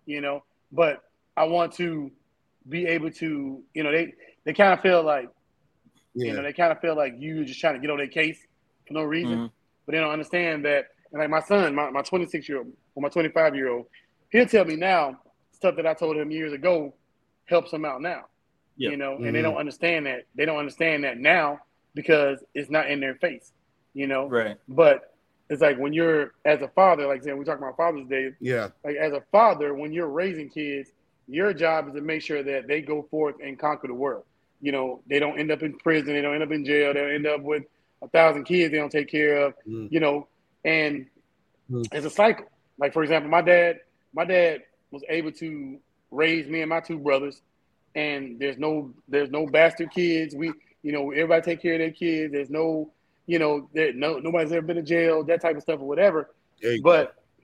You 0.05 0.21
know, 0.21 0.43
but 0.71 1.01
I 1.35 1.45
want 1.45 1.73
to 1.73 2.11
be 2.69 2.85
able 2.85 3.11
to, 3.11 3.63
you 3.73 3.83
know, 3.83 3.91
they 3.91 4.13
they 4.45 4.53
kind 4.53 4.73
of 4.73 4.81
feel 4.81 5.03
like, 5.03 5.29
yeah. 6.13 6.27
you 6.27 6.33
know, 6.33 6.43
they 6.43 6.53
kind 6.53 6.71
of 6.71 6.79
feel 6.79 6.95
like 6.95 7.15
you 7.17 7.43
just 7.43 7.59
trying 7.59 7.73
to 7.73 7.79
get 7.79 7.89
on 7.89 7.97
their 7.97 8.07
case 8.07 8.37
for 8.87 8.93
no 8.93 9.03
reason, 9.03 9.31
mm-hmm. 9.31 9.45
but 9.85 9.91
they 9.93 9.99
don't 9.99 10.11
understand 10.11 10.65
that. 10.65 10.89
And 11.11 11.19
like 11.19 11.29
my 11.29 11.41
son, 11.41 11.75
my, 11.75 11.89
my 11.89 12.01
26 12.01 12.47
year 12.47 12.59
old 12.59 12.67
or 12.95 13.01
my 13.01 13.09
25 13.09 13.55
year 13.55 13.69
old, 13.69 13.87
he'll 14.29 14.45
tell 14.45 14.65
me 14.65 14.75
now 14.75 15.19
stuff 15.51 15.75
that 15.75 15.85
I 15.85 15.93
told 15.93 16.17
him 16.17 16.31
years 16.31 16.53
ago 16.53 16.93
helps 17.45 17.73
him 17.73 17.85
out 17.85 18.01
now. 18.01 18.25
Yep. 18.77 18.91
You 18.91 18.97
know, 18.97 19.11
mm-hmm. 19.11 19.25
and 19.25 19.35
they 19.35 19.39
mm-hmm. 19.39 19.49
don't 19.49 19.57
understand 19.57 20.05
that. 20.05 20.25
They 20.35 20.45
don't 20.45 20.57
understand 20.57 21.03
that 21.03 21.17
now 21.17 21.59
because 21.93 22.43
it's 22.53 22.69
not 22.69 22.89
in 22.89 22.99
their 22.99 23.15
face. 23.15 23.51
You 23.93 24.07
know, 24.07 24.27
right? 24.27 24.57
But 24.67 25.13
it's 25.49 25.61
like 25.61 25.77
when 25.77 25.91
you're 25.91 26.33
as 26.45 26.61
a 26.61 26.69
father, 26.69 27.05
like 27.07 27.23
saying 27.23 27.37
we 27.37 27.43
talk 27.43 27.57
about 27.57 27.75
Father's 27.75 28.07
Day. 28.07 28.31
Yeah. 28.39 28.69
Like 28.85 28.95
as 28.95 29.11
a 29.11 29.21
father, 29.33 29.73
when 29.73 29.91
you're 29.91 30.07
raising 30.07 30.49
kids, 30.49 30.89
your 31.27 31.53
job 31.53 31.89
is 31.89 31.93
to 31.93 32.01
make 32.01 32.21
sure 32.21 32.41
that 32.41 32.67
they 32.67 32.81
go 32.81 33.05
forth 33.11 33.35
and 33.43 33.59
conquer 33.59 33.87
the 33.87 33.93
world. 33.93 34.23
You 34.61 34.71
know, 34.71 35.01
they 35.07 35.19
don't 35.19 35.37
end 35.37 35.51
up 35.51 35.61
in 35.61 35.77
prison, 35.77 36.13
they 36.13 36.21
don't 36.21 36.35
end 36.35 36.43
up 36.43 36.51
in 36.51 36.63
jail, 36.63 36.93
they 36.93 37.01
don't 37.01 37.15
end 37.15 37.27
up 37.27 37.41
with 37.41 37.63
a 38.01 38.07
thousand 38.07 38.45
kids 38.45 38.71
they 38.71 38.77
don't 38.77 38.91
take 38.91 39.09
care 39.09 39.45
of. 39.45 39.53
Mm. 39.67 39.91
You 39.91 39.99
know, 39.99 40.27
and 40.63 41.07
mm. 41.69 41.85
it's 41.91 42.05
a 42.05 42.09
cycle. 42.09 42.45
Like 42.77 42.93
for 42.93 43.03
example, 43.03 43.29
my 43.29 43.41
dad, 43.41 43.81
my 44.13 44.23
dad 44.23 44.61
was 44.91 45.03
able 45.09 45.33
to 45.33 45.79
raise 46.11 46.47
me 46.47 46.61
and 46.61 46.69
my 46.69 46.79
two 46.79 46.97
brothers, 46.97 47.41
and 47.93 48.39
there's 48.39 48.57
no 48.57 48.93
there's 49.09 49.29
no 49.29 49.47
bastard 49.47 49.91
kids. 49.91 50.33
We 50.33 50.53
you 50.83 50.91
know 50.91 51.11
everybody 51.11 51.41
take 51.41 51.61
care 51.61 51.73
of 51.73 51.79
their 51.79 51.91
kids. 51.91 52.33
There's 52.33 52.49
no 52.49 52.91
you 53.25 53.39
know 53.39 53.69
there, 53.73 53.93
no 53.93 54.19
nobody's 54.19 54.51
ever 54.51 54.65
been 54.65 54.77
to 54.77 54.81
jail, 54.83 55.23
that 55.25 55.41
type 55.41 55.55
of 55.55 55.61
stuff 55.61 55.79
or 55.79 55.87
whatever. 55.87 56.31
You 56.59 56.81
but 56.83 57.15
go. 57.15 57.43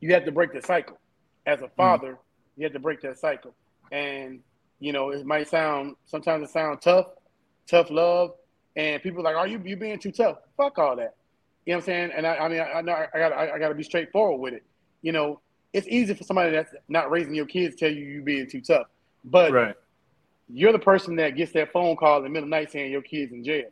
you 0.00 0.14
have 0.14 0.24
to 0.24 0.32
break 0.32 0.52
the 0.52 0.62
cycle 0.62 0.98
as 1.46 1.60
a 1.60 1.66
mm. 1.66 1.76
father. 1.76 2.12
Mm 2.12 2.18
you 2.56 2.64
have 2.64 2.72
to 2.72 2.78
break 2.78 3.00
that 3.02 3.18
cycle. 3.18 3.54
And 3.92 4.40
you 4.80 4.92
know, 4.92 5.10
it 5.10 5.24
might 5.24 5.48
sound 5.48 5.96
sometimes 6.06 6.48
it 6.48 6.52
sounds 6.52 6.82
tough, 6.82 7.06
tough 7.68 7.90
love, 7.90 8.32
and 8.76 9.02
people 9.02 9.20
are 9.20 9.24
like, 9.24 9.36
"Are 9.36 9.46
you 9.46 9.60
you 9.64 9.76
being 9.76 9.98
too 9.98 10.12
tough?" 10.12 10.38
Fuck 10.56 10.78
all 10.78 10.96
that. 10.96 11.14
You 11.64 11.72
know 11.72 11.78
what 11.78 11.82
I'm 11.82 11.86
saying? 11.86 12.10
And 12.14 12.26
I, 12.26 12.36
I 12.36 12.48
mean, 12.48 12.60
I, 12.60 12.72
I 12.72 12.82
know 12.82 12.92
I 12.92 13.18
got 13.18 13.32
I, 13.32 13.52
I 13.52 13.58
got 13.58 13.68
to 13.68 13.74
be 13.74 13.82
straightforward 13.82 14.40
with 14.40 14.54
it. 14.54 14.64
You 15.02 15.12
know, 15.12 15.40
it's 15.72 15.86
easy 15.88 16.14
for 16.14 16.24
somebody 16.24 16.50
that's 16.50 16.74
not 16.88 17.10
raising 17.10 17.34
your 17.34 17.46
kids 17.46 17.76
to 17.76 17.86
tell 17.86 17.96
you 17.96 18.04
you 18.04 18.22
being 18.22 18.48
too 18.48 18.60
tough, 18.60 18.86
but 19.24 19.52
right. 19.52 19.74
You're 20.48 20.72
the 20.72 20.78
person 20.78 21.16
that 21.16 21.36
gets 21.36 21.52
that 21.52 21.72
phone 21.72 21.96
call 21.96 22.18
in 22.18 22.24
the 22.24 22.28
middle 22.28 22.44
of 22.44 22.50
the 22.50 22.56
night 22.56 22.70
saying 22.70 22.90
your 22.90 23.02
kid's 23.02 23.32
in 23.32 23.44
jail. 23.44 23.68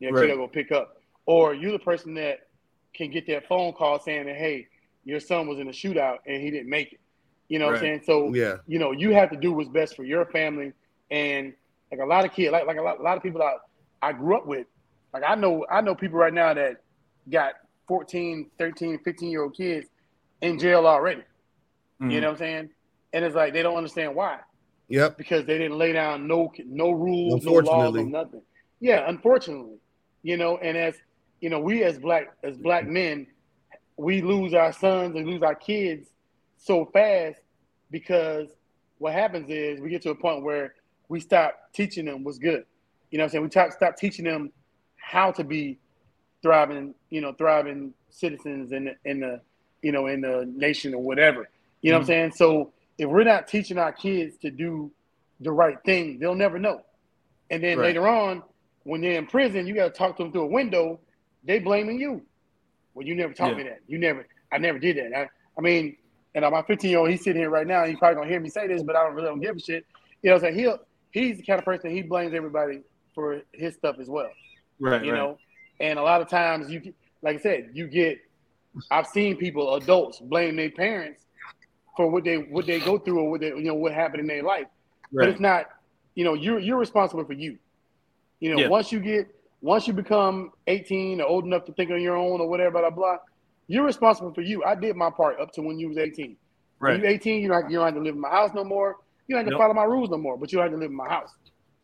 Your 0.00 0.12
right. 0.12 0.28
kid 0.28 0.38
will 0.38 0.46
go 0.46 0.52
pick 0.52 0.72
up, 0.72 1.00
or 1.26 1.54
you're 1.54 1.72
the 1.72 1.78
person 1.78 2.14
that 2.14 2.48
can 2.94 3.10
get 3.10 3.26
that 3.26 3.46
phone 3.48 3.72
call 3.72 4.00
saying 4.00 4.26
that 4.26 4.36
hey, 4.36 4.68
your 5.04 5.20
son 5.20 5.46
was 5.48 5.58
in 5.58 5.68
a 5.68 5.72
shootout 5.72 6.18
and 6.26 6.42
he 6.42 6.50
didn't 6.50 6.68
make 6.68 6.92
it. 6.92 7.00
You 7.48 7.58
know 7.58 7.66
right. 7.66 7.72
what 7.72 7.76
I'm 7.78 7.82
saying? 7.82 8.02
So 8.04 8.34
yeah, 8.34 8.56
you 8.66 8.78
know, 8.78 8.92
you 8.92 9.12
have 9.14 9.30
to 9.30 9.36
do 9.36 9.52
what's 9.52 9.68
best 9.68 9.96
for 9.96 10.04
your 10.04 10.26
family. 10.26 10.72
And 11.10 11.54
like 11.90 12.00
a 12.00 12.04
lot 12.04 12.24
of 12.24 12.32
kids, 12.32 12.52
like 12.52 12.66
like 12.66 12.76
a 12.76 12.82
lot, 12.82 13.00
a 13.00 13.02
lot 13.02 13.16
of 13.16 13.22
people 13.22 13.40
that 13.40 13.54
I 14.02 14.12
grew 14.12 14.36
up 14.36 14.46
with, 14.46 14.66
like 15.12 15.22
I 15.26 15.34
know 15.34 15.64
I 15.70 15.80
know 15.80 15.94
people 15.94 16.18
right 16.18 16.34
now 16.34 16.52
that 16.54 16.82
got 17.30 17.54
14, 17.88 18.50
13, 18.58 18.98
15 19.02 19.30
year 19.30 19.42
old 19.42 19.56
kids 19.56 19.88
in 20.42 20.58
jail 20.58 20.86
already. 20.86 21.22
Mm-hmm. 21.22 22.10
You 22.10 22.20
know 22.20 22.28
what 22.28 22.32
I'm 22.34 22.38
saying? 22.38 22.70
And 23.12 23.24
it's 23.24 23.34
like 23.34 23.54
they 23.54 23.62
don't 23.62 23.76
understand 23.76 24.14
why. 24.14 24.40
Yep. 24.88 25.18
Because 25.18 25.44
they 25.44 25.58
didn't 25.58 25.78
lay 25.78 25.92
down 25.92 26.26
no 26.26 26.52
no 26.66 26.90
rules, 26.90 27.44
no 27.44 27.52
laws, 27.52 27.94
no 27.94 28.04
nothing. 28.04 28.42
Yeah, 28.80 29.04
unfortunately. 29.06 29.78
You 30.22 30.36
know, 30.36 30.56
and 30.58 30.76
as 30.76 30.96
you 31.40 31.50
know, 31.50 31.60
we 31.60 31.84
as 31.84 31.98
black 31.98 32.32
as 32.42 32.56
black 32.56 32.86
men, 32.86 33.26
we 33.96 34.22
lose 34.22 34.54
our 34.54 34.72
sons 34.72 35.14
and 35.16 35.26
lose 35.26 35.42
our 35.42 35.54
kids 35.54 36.08
so 36.56 36.86
fast 36.86 37.40
because 37.90 38.48
what 38.98 39.12
happens 39.12 39.48
is 39.50 39.80
we 39.80 39.90
get 39.90 40.02
to 40.02 40.10
a 40.10 40.14
point 40.14 40.42
where 40.42 40.74
we 41.08 41.20
stop 41.20 41.72
teaching 41.72 42.04
them 42.04 42.24
what's 42.24 42.38
good. 42.38 42.64
You 43.10 43.18
know 43.18 43.24
what 43.24 43.26
I'm 43.26 43.30
saying? 43.30 43.44
We 43.44 43.50
stop, 43.50 43.72
stop 43.72 43.96
teaching 43.96 44.24
them 44.24 44.52
how 44.96 45.30
to 45.32 45.44
be 45.44 45.78
thriving, 46.42 46.94
you 47.10 47.20
know, 47.20 47.32
thriving 47.32 47.94
citizens 48.10 48.72
in 48.72 48.86
the, 48.86 48.94
in 49.04 49.20
the, 49.20 49.40
you 49.82 49.92
know, 49.92 50.06
in 50.06 50.20
the 50.20 50.50
nation 50.54 50.94
or 50.94 51.02
whatever. 51.02 51.48
You 51.80 51.92
know 51.92 52.00
mm-hmm. 52.00 52.08
what 52.08 52.14
I'm 52.14 52.30
mm-hmm. 52.30 52.32
saying? 52.32 52.32
So 52.32 52.72
if 52.98 53.08
we're 53.08 53.24
not 53.24 53.46
teaching 53.46 53.78
our 53.78 53.92
kids 53.92 54.36
to 54.38 54.50
do 54.50 54.90
the 55.40 55.52
right 55.52 55.78
thing, 55.84 56.18
they'll 56.18 56.34
never 56.34 56.58
know. 56.58 56.82
And 57.50 57.62
then 57.62 57.78
right. 57.78 57.86
later 57.86 58.06
on, 58.08 58.42
when 58.82 59.00
they're 59.00 59.18
in 59.18 59.26
prison, 59.26 59.66
you 59.66 59.74
got 59.74 59.84
to 59.84 59.90
talk 59.90 60.16
to 60.16 60.24
them 60.24 60.32
through 60.32 60.42
a 60.42 60.46
window. 60.46 61.00
They 61.44 61.60
blaming 61.60 62.00
you. 62.00 62.22
Well, 62.94 63.06
you 63.06 63.14
never 63.14 63.32
taught 63.32 63.52
yeah. 63.52 63.56
me 63.56 63.62
that. 63.64 63.80
You 63.86 63.98
never. 63.98 64.26
I 64.52 64.58
never 64.58 64.78
did 64.78 64.96
that. 64.96 65.16
I, 65.16 65.28
I 65.56 65.60
mean, 65.60 65.96
and 66.34 66.44
my 66.50 66.62
15 66.62 66.90
year 66.90 66.98
old, 66.98 67.10
he's 67.10 67.22
sitting 67.22 67.40
here 67.40 67.50
right 67.50 67.66
now. 67.66 67.84
He's 67.84 67.98
probably 67.98 68.16
gonna 68.16 68.28
hear 68.28 68.40
me 68.40 68.48
say 68.48 68.66
this, 68.66 68.82
but 68.82 68.96
I 68.96 69.04
don't 69.04 69.14
really 69.14 69.28
don't 69.28 69.40
give 69.40 69.56
a 69.56 69.60
shit. 69.60 69.86
You 70.22 70.30
know, 70.30 70.38
so 70.38 70.50
he'll 70.50 70.78
he's 71.10 71.36
the 71.36 71.42
kind 71.42 71.58
of 71.58 71.64
person 71.64 71.90
he 71.90 72.02
blames 72.02 72.34
everybody 72.34 72.80
for 73.14 73.42
his 73.52 73.74
stuff 73.74 73.96
as 74.00 74.08
well. 74.08 74.30
Right. 74.80 75.04
You 75.04 75.12
right. 75.12 75.18
know, 75.18 75.38
and 75.80 75.98
a 75.98 76.02
lot 76.02 76.20
of 76.20 76.28
times 76.28 76.70
you, 76.70 76.92
like 77.22 77.36
I 77.36 77.40
said, 77.40 77.70
you 77.72 77.86
get. 77.86 78.18
I've 78.90 79.06
seen 79.06 79.36
people, 79.36 79.74
adults, 79.74 80.20
blame 80.20 80.56
their 80.56 80.70
parents 80.70 81.24
for 81.98 82.08
what 82.08 82.22
they 82.22 82.36
what 82.36 82.64
they 82.64 82.78
go 82.78 82.96
through 82.96 83.18
or 83.18 83.30
what 83.30 83.40
they, 83.40 83.48
you 83.48 83.64
know 83.64 83.74
what 83.74 83.92
happened 83.92 84.20
in 84.20 84.28
their 84.28 84.42
life. 84.42 84.68
Right. 85.12 85.24
But 85.24 85.28
it's 85.30 85.40
not, 85.40 85.66
you 86.14 86.24
know, 86.24 86.34
you're 86.34 86.60
you're 86.60 86.78
responsible 86.78 87.24
for 87.24 87.32
you. 87.32 87.58
You 88.38 88.54
know, 88.54 88.62
yeah. 88.62 88.68
once 88.68 88.92
you 88.92 89.00
get 89.00 89.26
once 89.60 89.88
you 89.88 89.92
become 89.92 90.52
18 90.68 91.20
or 91.20 91.26
old 91.26 91.44
enough 91.44 91.64
to 91.64 91.72
think 91.72 91.90
on 91.90 92.00
your 92.00 92.16
own 92.16 92.40
or 92.40 92.48
whatever, 92.48 92.78
blah 92.78 92.90
blah 92.90 92.90
blah 92.90 93.16
you're 93.68 93.84
responsible 93.84 94.32
for 94.32 94.40
you. 94.40 94.64
I 94.64 94.74
did 94.74 94.96
my 94.96 95.10
part 95.10 95.38
up 95.38 95.52
to 95.52 95.62
when 95.62 95.78
you 95.78 95.88
was 95.88 95.98
18. 95.98 96.36
Right. 96.80 96.92
When 96.92 97.00
you're 97.02 97.10
18, 97.10 97.42
you 97.42 97.48
don't, 97.48 97.70
you 97.70 97.76
don't 97.76 97.86
have 97.86 97.94
to 97.94 98.00
live 98.00 98.14
in 98.14 98.20
my 98.20 98.30
house 98.30 98.50
no 98.54 98.64
more. 98.64 98.96
You 99.26 99.34
don't 99.36 99.44
have 99.44 99.46
to 99.46 99.50
nope. 99.50 99.60
follow 99.60 99.74
my 99.74 99.84
rules 99.84 100.08
no 100.08 100.16
more, 100.16 100.38
but 100.38 100.50
you 100.50 100.56
don't 100.56 100.64
have 100.64 100.72
to 100.72 100.78
live 100.78 100.90
in 100.90 100.96
my 100.96 101.08
house. 101.08 101.30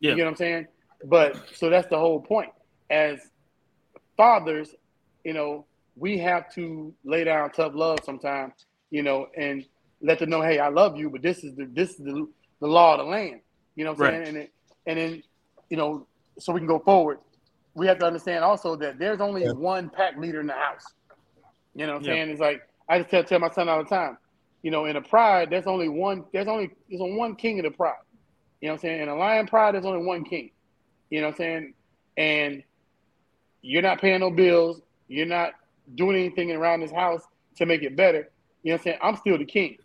Yeah. 0.01 0.11
You 0.11 0.17
get 0.17 0.25
what 0.25 0.31
I'm 0.31 0.37
saying? 0.37 0.67
But 1.05 1.37
so 1.55 1.69
that's 1.69 1.89
the 1.89 1.99
whole 1.99 2.21
point. 2.21 2.51
As 2.89 3.21
fathers, 4.17 4.75
you 5.25 5.35
know, 5.35 5.67
we 5.97 6.17
have 6.19 6.53
to 6.55 6.95
lay 7.05 7.25
down 7.25 7.51
tough 7.51 7.73
love 7.75 7.99
sometimes, 8.03 8.55
you 8.91 9.03
know, 9.03 9.27
and 9.37 9.67
let 10.01 10.19
them 10.19 10.31
know, 10.31 10.43
hey, 10.43 10.59
I 10.59 10.69
love 10.69 10.97
you, 10.97 11.11
but 11.11 11.23
this 11.23 11.45
is 11.45 11.55
the 11.55 11.67
this 11.73 11.91
is 11.91 11.99
the, 11.99 12.29
the 12.61 12.67
law 12.67 12.95
of 12.95 12.99
the 12.99 13.05
land. 13.05 13.41
You 13.77 13.85
know 13.85 13.93
what 13.93 14.07
I'm 14.07 14.15
right. 14.15 14.25
saying? 14.25 14.29
And 14.29 14.37
it, 14.37 14.53
and 14.87 14.99
then, 14.99 15.23
you 15.71 15.77
know, 15.77 16.07
so 16.39 16.53
we 16.53 16.61
can 16.61 16.67
go 16.67 16.79
forward. 16.79 17.19
We 17.75 17.87
have 17.87 17.99
to 17.99 18.07
understand 18.07 18.45
also 18.45 18.77
that 18.77 18.99
there's 18.99 19.21
only 19.21 19.45
yeah. 19.45 19.53
one 19.53 19.91
pack 19.91 20.17
leader 20.17 20.41
in 20.41 20.47
the 20.47 20.53
house. 20.53 20.85
You 21.75 21.87
know 21.87 21.95
what 21.95 21.99
I'm 22.01 22.05
saying? 22.05 22.31
It's 22.31 22.41
like 22.41 22.63
I 22.89 22.99
just 22.99 23.11
tell, 23.11 23.25
tell 23.25 23.41
my 23.41 23.51
son 23.51 23.69
all 23.69 23.83
the 23.83 23.89
time. 23.89 24.17
You 24.63 24.71
know, 24.71 24.87
in 24.87 24.97
a 24.97 25.03
pride, 25.03 25.51
there's 25.51 25.67
only 25.67 25.89
one. 25.89 26.25
There's 26.33 26.47
only 26.47 26.71
there's 26.89 27.01
only 27.01 27.17
one 27.17 27.35
king 27.35 27.59
of 27.59 27.65
the 27.65 27.71
pride. 27.71 27.95
You 28.61 28.69
know 28.69 28.75
what 28.75 28.79
I'm 28.79 28.81
saying? 28.83 29.03
In 29.03 29.09
a 29.09 29.17
lion 29.17 29.47
pride, 29.47 29.75
there's 29.75 29.85
only 29.85 30.07
one 30.07 30.25
king. 30.25 30.51
You 31.11 31.21
know 31.21 31.27
what 31.27 31.35
I'm 31.35 31.39
saying? 31.39 31.75
And 32.17 32.63
you're 33.61 33.83
not 33.83 34.01
paying 34.01 34.21
no 34.21 34.31
bills. 34.31 34.81
You're 35.09 35.27
not 35.27 35.53
doing 35.95 36.17
anything 36.17 36.51
around 36.51 36.81
this 36.81 36.93
house 36.93 37.23
to 37.57 37.67
make 37.67 37.83
it 37.83 37.97
better. 37.97 38.31
You 38.63 38.71
know 38.71 38.75
what 38.75 38.81
I'm 38.81 38.85
saying? 38.85 38.99
I'm 39.03 39.17
still 39.17 39.37
the 39.37 39.45
king. 39.45 39.79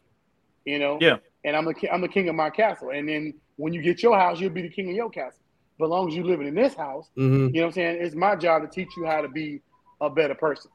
You 0.66 0.80
know? 0.80 0.98
Yeah. 1.02 1.18
And 1.44 1.56
I'm 1.56 1.66
the 1.66 1.90
I'm 1.92 2.02
the 2.02 2.08
king 2.08 2.30
of 2.30 2.36
my 2.36 2.50
castle. 2.50 2.90
And 2.90 3.08
then 3.08 3.34
when 3.56 3.74
you 3.74 3.82
get 3.82 4.04
your 4.04 4.18
house, 4.18 4.40
you'll 4.40 4.52
be 4.52 4.62
the 4.62 4.70
king 4.70 4.90
of 4.90 4.96
your 4.96 5.10
castle. 5.10 5.40
But 5.78 5.86
as 5.86 5.90
long 5.92 6.10
as 6.10 6.16
you're 6.16 6.26
living 6.26 6.48
in 6.48 6.56
this 6.56 6.74
house, 6.74 7.10
mm-hmm. 7.18 7.56
you 7.56 7.62
know 7.62 7.62
what 7.62 7.68
I'm 7.68 7.72
saying? 7.74 8.02
It's 8.02 8.16
my 8.16 8.36
job 8.36 8.64
to 8.64 8.68
teach 8.68 8.90
you 8.98 9.06
how 9.06 9.22
to 9.22 9.30
be 9.30 9.62
a 10.02 10.10
better 10.10 10.36
person. 10.36 10.72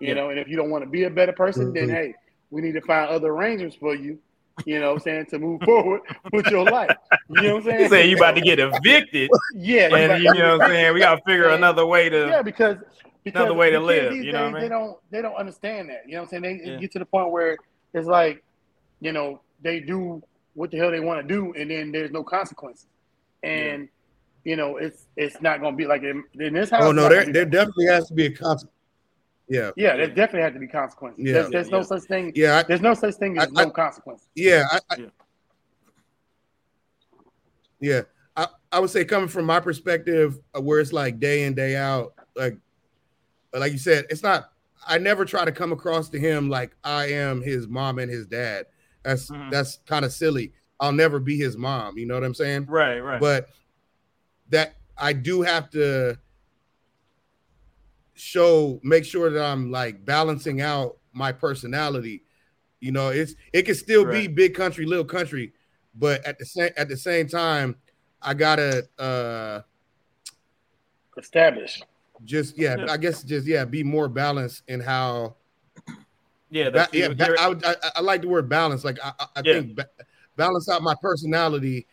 You 0.00 0.08
yeah. 0.08 0.14
know, 0.14 0.30
and 0.30 0.38
if 0.38 0.48
you 0.48 0.56
don't 0.56 0.70
want 0.70 0.84
to 0.84 0.90
be 0.90 1.04
a 1.04 1.10
better 1.10 1.32
person, 1.32 1.66
mm-hmm. 1.66 1.74
then 1.74 1.88
hey, 1.88 2.14
we 2.50 2.60
need 2.60 2.72
to 2.72 2.82
find 2.82 3.08
other 3.08 3.28
arrangements 3.28 3.76
for 3.76 3.94
you. 3.94 4.18
You 4.66 4.80
know, 4.80 4.88
what 4.88 4.96
I'm 4.96 5.00
saying 5.00 5.26
to 5.30 5.38
move 5.38 5.62
forward 5.64 6.02
with 6.32 6.46
your 6.48 6.64
life. 6.64 6.94
You 7.30 7.42
know 7.42 7.54
what 7.54 7.64
I'm 7.64 7.70
saying? 7.70 7.88
Saying 7.88 8.10
you 8.10 8.16
about 8.16 8.34
to 8.34 8.42
get 8.42 8.58
evicted. 8.58 9.30
yeah, 9.54 9.94
and 9.94 10.22
you 10.22 10.34
know 10.34 10.58
what 10.58 10.66
I'm 10.66 10.70
saying. 10.70 10.94
We 10.94 11.00
got 11.00 11.16
to 11.16 11.22
figure 11.24 11.48
another 11.48 11.86
way 11.86 12.10
to. 12.10 12.26
Yeah, 12.28 12.42
because 12.42 12.76
because 13.24 13.42
Another 13.42 13.54
way 13.54 13.70
to 13.70 13.78
live, 13.78 14.14
you 14.14 14.32
know 14.32 14.46
what 14.46 14.48
I 14.48 14.52
mean? 14.52 14.62
They 14.62 14.68
don't 14.68 14.98
they 15.10 15.22
don't 15.22 15.36
understand 15.36 15.88
that. 15.90 16.02
You 16.06 16.14
know 16.14 16.22
what 16.22 16.32
I'm 16.34 16.42
saying? 16.42 16.58
They 16.64 16.72
Yeah. 16.72 16.78
get 16.78 16.92
to 16.92 16.98
the 16.98 17.06
point 17.06 17.30
where 17.30 17.56
it's 17.94 18.08
like, 18.08 18.42
you 19.02 19.12
know, 19.12 19.40
they 19.62 19.80
do 19.80 20.22
what 20.54 20.70
the 20.70 20.78
hell 20.78 20.90
they 20.90 21.00
want 21.00 21.26
to 21.26 21.34
do, 21.34 21.52
and 21.54 21.70
then 21.70 21.90
there's 21.92 22.10
no 22.12 22.22
consequences. 22.22 22.86
And 23.42 23.88
you 24.44 24.56
know, 24.56 24.76
it's 24.76 25.06
it's 25.16 25.40
not 25.42 25.60
gonna 25.60 25.76
be 25.76 25.86
like 25.86 26.02
in, 26.02 26.22
in 26.38 26.54
this 26.54 26.70
house. 26.70 26.82
Oh 26.84 26.92
no, 26.92 27.08
there 27.08 27.24
there 27.30 27.44
definitely 27.44 27.86
has 27.86 28.06
to 28.08 28.14
be 28.14 28.26
a 28.26 28.30
consequence. 28.30 28.68
Yeah, 29.48 29.70
yeah, 29.76 29.96
there 29.96 30.06
definitely 30.06 30.42
has 30.42 30.52
to 30.54 30.60
be 30.60 30.68
consequences. 30.68 31.24
Yeah. 31.24 31.32
There's, 31.32 31.50
there's 31.50 31.70
no 31.70 31.78
Yeah. 31.78 31.82
such 31.84 32.02
thing. 32.04 32.32
yeah, 32.36 32.58
I, 32.58 32.62
There's 32.62 32.80
no 32.80 32.94
such 32.94 33.16
thing 33.16 33.38
as 33.38 33.48
I- 33.54 33.64
no 33.64 33.70
consequences. 33.70 34.28
yeah, 34.36 34.64
I, 34.70 34.78
I, 34.90 34.96
Yeah. 34.98 35.06
yeah. 37.80 38.00
I, 38.36 38.46
I 38.70 38.78
would 38.80 38.88
say 38.90 39.04
coming 39.04 39.28
from 39.28 39.44
my 39.44 39.60
perspective, 39.60 40.38
uh, 40.56 40.60
where 40.62 40.80
it's 40.80 40.92
like 40.92 41.18
day 41.20 41.42
in 41.44 41.54
day 41.54 41.76
out, 41.76 42.14
like 42.36 42.56
like 43.52 43.72
you 43.72 43.78
said, 43.78 44.06
it's 44.10 44.22
not. 44.22 44.50
I 44.86 44.98
never 44.98 45.24
try 45.24 45.44
to 45.44 45.52
come 45.52 45.70
across 45.72 46.08
to 46.10 46.18
him 46.18 46.48
like 46.48 46.74
I 46.82 47.06
am 47.12 47.40
his 47.42 47.68
mom 47.68 47.98
and 47.98 48.10
his 48.10 48.26
dad. 48.26 48.66
That's 49.02 49.30
Mhm. 49.30 49.50
that's 49.50 49.78
kind 49.86 50.04
of 50.04 50.12
silly. 50.12 50.52
I'll 50.80 50.92
never 50.92 51.18
be 51.18 51.36
his 51.36 51.56
mom. 51.56 51.98
You 51.98 52.06
know 52.06 52.14
what 52.14 52.24
I'm 52.24 52.34
saying? 52.34 52.66
Right, 52.66 52.98
right. 53.00 53.20
but 53.20 53.48
that 54.50 54.76
I 54.98 55.12
do 55.12 55.42
have 55.42 55.70
to 55.70 56.18
show 58.14 58.80
make 58.82 59.04
sure 59.04 59.30
that 59.30 59.42
I'm 59.44 59.70
like 59.70 60.04
balancing 60.04 60.60
out 60.60 60.98
my 61.12 61.32
personality. 61.32 62.24
You 62.80 62.92
know, 62.92 63.08
it's 63.08 63.34
it 63.52 63.62
can 63.62 63.74
still 63.74 64.04
be 64.04 64.26
big 64.26 64.54
country, 64.54 64.84
little 64.86 65.04
country, 65.04 65.52
but 65.94 66.24
at 66.26 66.38
the 66.38 66.44
same 66.44 66.70
at 66.76 66.88
the 66.88 66.96
same 66.96 67.28
time, 67.28 67.76
I 68.20 68.34
gotta 68.34 68.88
uh 68.98 69.62
Established. 71.16 71.84
just 72.24 72.56
yeah, 72.58 72.76
Yeah. 72.78 72.86
I 72.92 72.96
guess 72.96 73.22
just 73.22 73.46
yeah, 73.46 73.64
be 73.64 73.82
more 73.84 74.08
balanced 74.08 74.62
in 74.68 74.80
how 74.80 75.36
yeah, 76.52 76.70
ba- 76.70 76.88
yeah, 76.92 77.08
ba- 77.08 77.34
I, 77.40 77.48
would- 77.48 77.64
I, 77.64 77.74
I 77.96 78.00
like 78.00 78.22
the 78.22 78.28
word 78.28 78.48
balance. 78.48 78.84
Like 78.84 78.98
I, 79.02 79.12
I- 79.18 79.26
I 79.36 79.42
Yeah. 79.44 79.52
think 79.54 79.74
ba- 79.76 79.88
balance 80.36 80.68
out 80.68 80.82
my 80.82 80.94
personality 81.02 81.86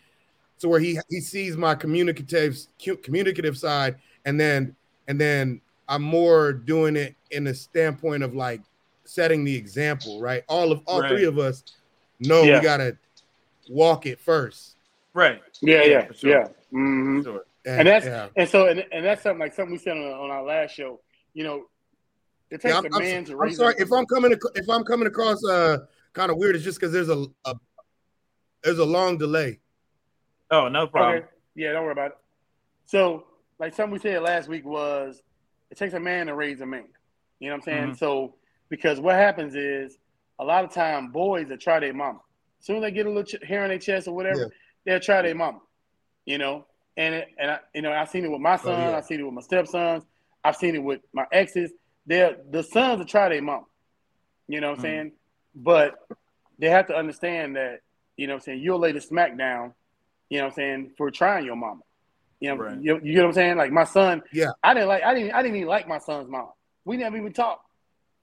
to 0.60 0.68
where 0.70 0.80
he 0.80 1.00
he 1.10 1.22
sees 1.22 1.56
my 1.58 1.74
communicative 1.74 2.58
communicative 3.02 3.58
side, 3.58 3.96
and 4.26 4.40
then 4.40 4.76
and 5.08 5.20
then 5.20 5.62
I'm 5.88 6.04
more 6.04 6.52
doing 6.54 6.96
it 6.96 7.16
in 7.32 7.46
the 7.46 7.54
standpoint 7.56 8.22
of 8.24 8.36
like 8.36 8.62
setting 9.06 9.44
the 9.44 9.56
example. 9.56 10.22
Right, 10.22 10.44
all 10.48 10.72
of 10.72 10.82
all 10.86 11.02
Right. 11.02 11.10
three 11.10 11.24
of 11.24 11.40
us 11.40 11.64
know 12.20 12.44
Yeah. 12.44 12.60
we 12.60 12.64
gotta 12.64 12.98
walk 13.70 14.06
it 14.06 14.20
first. 14.20 14.76
right. 15.14 15.42
Yeah, 15.62 15.78
Yeah, 15.78 15.86
yeah, 15.86 16.06
for 16.08 16.14
sure. 16.14 16.30
yeah. 16.30 16.48
Mhm. 16.74 17.24
Sure. 17.24 17.46
And 17.66 17.88
that's 17.88 18.06
yeah, 18.06 18.28
and 18.36 18.48
so 18.50 18.68
and, 18.68 18.86
and 18.92 19.06
that's 19.06 19.24
something 19.24 19.40
like 19.40 19.54
something 19.54 19.72
we 19.74 19.78
said 19.78 19.96
on, 19.98 20.04
on 20.04 20.30
our 20.32 20.44
last 20.44 20.72
show. 20.76 21.00
You 21.34 21.44
know, 21.44 21.66
it 22.52 22.62
takes 22.62 22.74
Yeah, 22.74 22.80
a 22.82 22.84
I'm, 22.86 22.94
I'm, 22.94 23.00
man 23.00 23.26
to 23.26 23.42
I'm 23.42 23.54
sorry 23.54 23.76
if 23.78 23.92
I'm 23.92 24.06
coming 24.06 24.32
ac- 24.32 24.54
if 24.56 24.70
I'm 24.70 24.84
coming 24.84 25.08
across 25.08 25.44
uh 25.46 25.80
kind 26.14 26.32
of 26.32 26.38
weird. 26.38 26.56
It's 26.56 26.64
just 26.64 26.80
because 26.80 26.92
there's 26.94 27.10
a, 27.10 27.26
a 27.46 27.56
there's 28.64 28.80
a 28.80 28.86
long 28.86 29.18
delay. 29.18 29.60
Oh, 30.52 30.68
no 30.68 30.88
problem. 30.88 31.18
Okay. 31.20 31.28
Yeah, 31.56 31.74
don't 31.74 31.84
worry 31.84 31.92
about 31.92 32.12
it. 32.12 32.18
So, 32.86 33.26
like 33.60 33.74
something 33.76 33.94
we 33.94 34.00
said 34.00 34.22
last 34.24 34.50
week 34.50 34.66
was, 34.66 35.22
it 35.70 35.78
takes 35.78 35.94
a 35.94 36.00
man 36.00 36.26
to 36.28 36.36
raise 36.36 36.60
a 36.62 36.66
man. 36.66 36.86
You 37.40 37.50
know 37.50 37.56
what 37.56 37.58
I'm 37.60 37.64
saying? 37.66 37.90
Mhm. 37.92 38.00
So, 38.00 38.36
because 38.70 39.00
what 39.00 39.16
happens 39.16 39.56
is, 39.56 39.98
a 40.40 40.44
lot 40.44 40.64
of 40.64 40.72
time 40.74 41.12
boys 41.12 41.50
that 41.50 41.60
try 41.60 41.80
their 41.80 41.94
mama. 41.94 42.20
As 42.60 42.66
soon 42.66 42.78
as 42.78 42.82
they 42.84 42.92
get 42.92 43.06
a 43.06 43.10
little 43.10 43.24
ch- 43.24 43.44
hair 43.44 43.64
on 43.64 43.70
their 43.70 43.78
chest 43.78 44.08
or 44.08 44.16
whatever, 44.16 44.40
Yeah. 44.40 44.46
they'll 44.86 45.00
try 45.00 45.22
their 45.22 45.36
mama. 45.36 45.60
You 46.26 46.38
know, 46.40 46.66
and 46.98 47.14
it, 47.16 47.28
and 47.38 47.52
I, 47.52 47.60
you 47.76 47.82
know, 47.82 47.92
I've 47.92 48.10
seen 48.10 48.26
it 48.26 48.32
with 48.32 48.42
my 48.42 48.56
son. 48.58 48.74
Oh, 48.74 48.90
yeah. 48.90 48.98
I've 48.98 49.06
seen 49.06 49.20
it 49.20 49.24
with 49.24 49.34
my 49.34 49.42
stepsons. 49.42 50.04
I've 50.44 50.56
seen 50.56 50.76
it 50.76 50.84
with 50.84 51.02
my 51.14 51.26
exes. 51.32 51.72
They're 52.10 52.38
the 52.50 52.64
sons 52.64 52.98
will 52.98 53.06
try 53.06 53.30
their 53.30 53.42
mom. 53.42 53.66
You 54.48 54.62
know 54.62 54.72
what 54.72 54.80
I'm 54.80 54.80
Mhm. 54.80 54.82
saying? 54.82 55.12
But 55.54 55.96
they 56.58 56.70
have 56.70 56.88
to 56.88 56.96
understand 56.96 57.56
that, 57.56 57.82
you 58.18 58.26
know 58.26 58.34
what 58.34 58.38
I'm 58.42 58.46
saying, 58.46 58.60
you'll 58.62 58.80
lay 58.80 58.92
the 58.92 59.00
smack 59.00 59.38
down, 59.38 59.76
you 60.30 60.40
know 60.40 60.46
what 60.46 60.54
I'm 60.54 60.56
saying, 60.56 60.92
for 60.98 61.12
trying 61.12 61.46
your 61.46 61.56
mama. 61.56 61.82
You 62.40 62.50
know, 62.50 62.56
Right. 62.64 62.82
you, 62.82 62.96
you 63.04 63.14
get 63.14 63.22
what 63.22 63.28
I'm 63.28 63.34
saying? 63.34 63.58
Like 63.58 63.72
my 63.72 63.84
son, 63.84 64.24
Yeah. 64.34 64.52
I 64.64 64.74
didn't 64.74 64.90
like 64.90 65.04
I 65.04 65.14
didn't 65.14 65.34
I 65.34 65.44
didn't 65.44 65.58
even 65.58 65.70
like 65.70 65.88
my 65.88 66.00
son's 66.00 66.28
mom. 66.28 66.50
We 66.84 66.98
never 66.98 67.16
even 67.16 67.32
talked. 67.32 67.66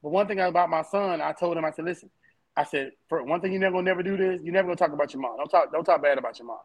But 0.03 0.09
one 0.09 0.27
thing 0.27 0.39
about 0.39 0.69
my 0.69 0.81
son, 0.81 1.21
I 1.21 1.31
told 1.31 1.55
him, 1.57 1.63
I 1.63 1.71
said, 1.71 1.85
listen, 1.85 2.09
I 2.57 2.63
said, 2.65 2.91
for 3.07 3.23
one 3.23 3.39
thing 3.39 3.53
you 3.53 3.59
never 3.59 3.73
gonna 3.73 3.83
never 3.83 4.03
do 4.03 4.17
this, 4.17 4.41
you're 4.43 4.53
never 4.53 4.67
gonna 4.67 4.75
talk 4.75 4.91
about 4.91 5.13
your 5.13 5.21
mom. 5.21 5.37
Don't 5.37 5.49
talk, 5.49 5.71
don't 5.71 5.85
talk 5.85 6.01
bad 6.01 6.17
about 6.17 6.37
your 6.37 6.47
mom. 6.47 6.57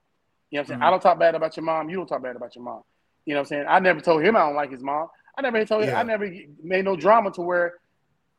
You 0.51 0.57
know 0.57 0.62
what 0.62 0.64
I'm 0.64 0.66
saying? 0.68 0.81
Mhm. 0.81 0.85
I 0.87 0.91
don't 0.91 1.03
talk 1.03 1.18
bad 1.20 1.35
about 1.37 1.57
your 1.57 1.64
mom, 1.64 1.89
you 1.89 1.97
don't 1.99 2.07
talk 2.09 2.23
bad 2.23 2.35
about 2.35 2.57
your 2.57 2.64
mom. 2.64 2.83
You 3.27 3.35
know 3.35 3.41
what 3.41 3.45
I'm 3.45 3.49
saying? 3.49 3.66
I 3.68 3.79
never 3.79 4.01
told 4.01 4.25
him 4.25 4.35
I 4.35 4.41
don't 4.41 4.57
like 4.57 4.73
his 4.73 4.83
mom. 4.83 5.09
I 5.37 5.43
never 5.43 5.64
told 5.64 5.85
Yeah. 5.85 5.99
I 5.99 6.03
never 6.03 6.30
made 6.62 6.85
no 6.85 6.97
drama 6.97 7.30
to 7.33 7.43
where, 7.43 7.74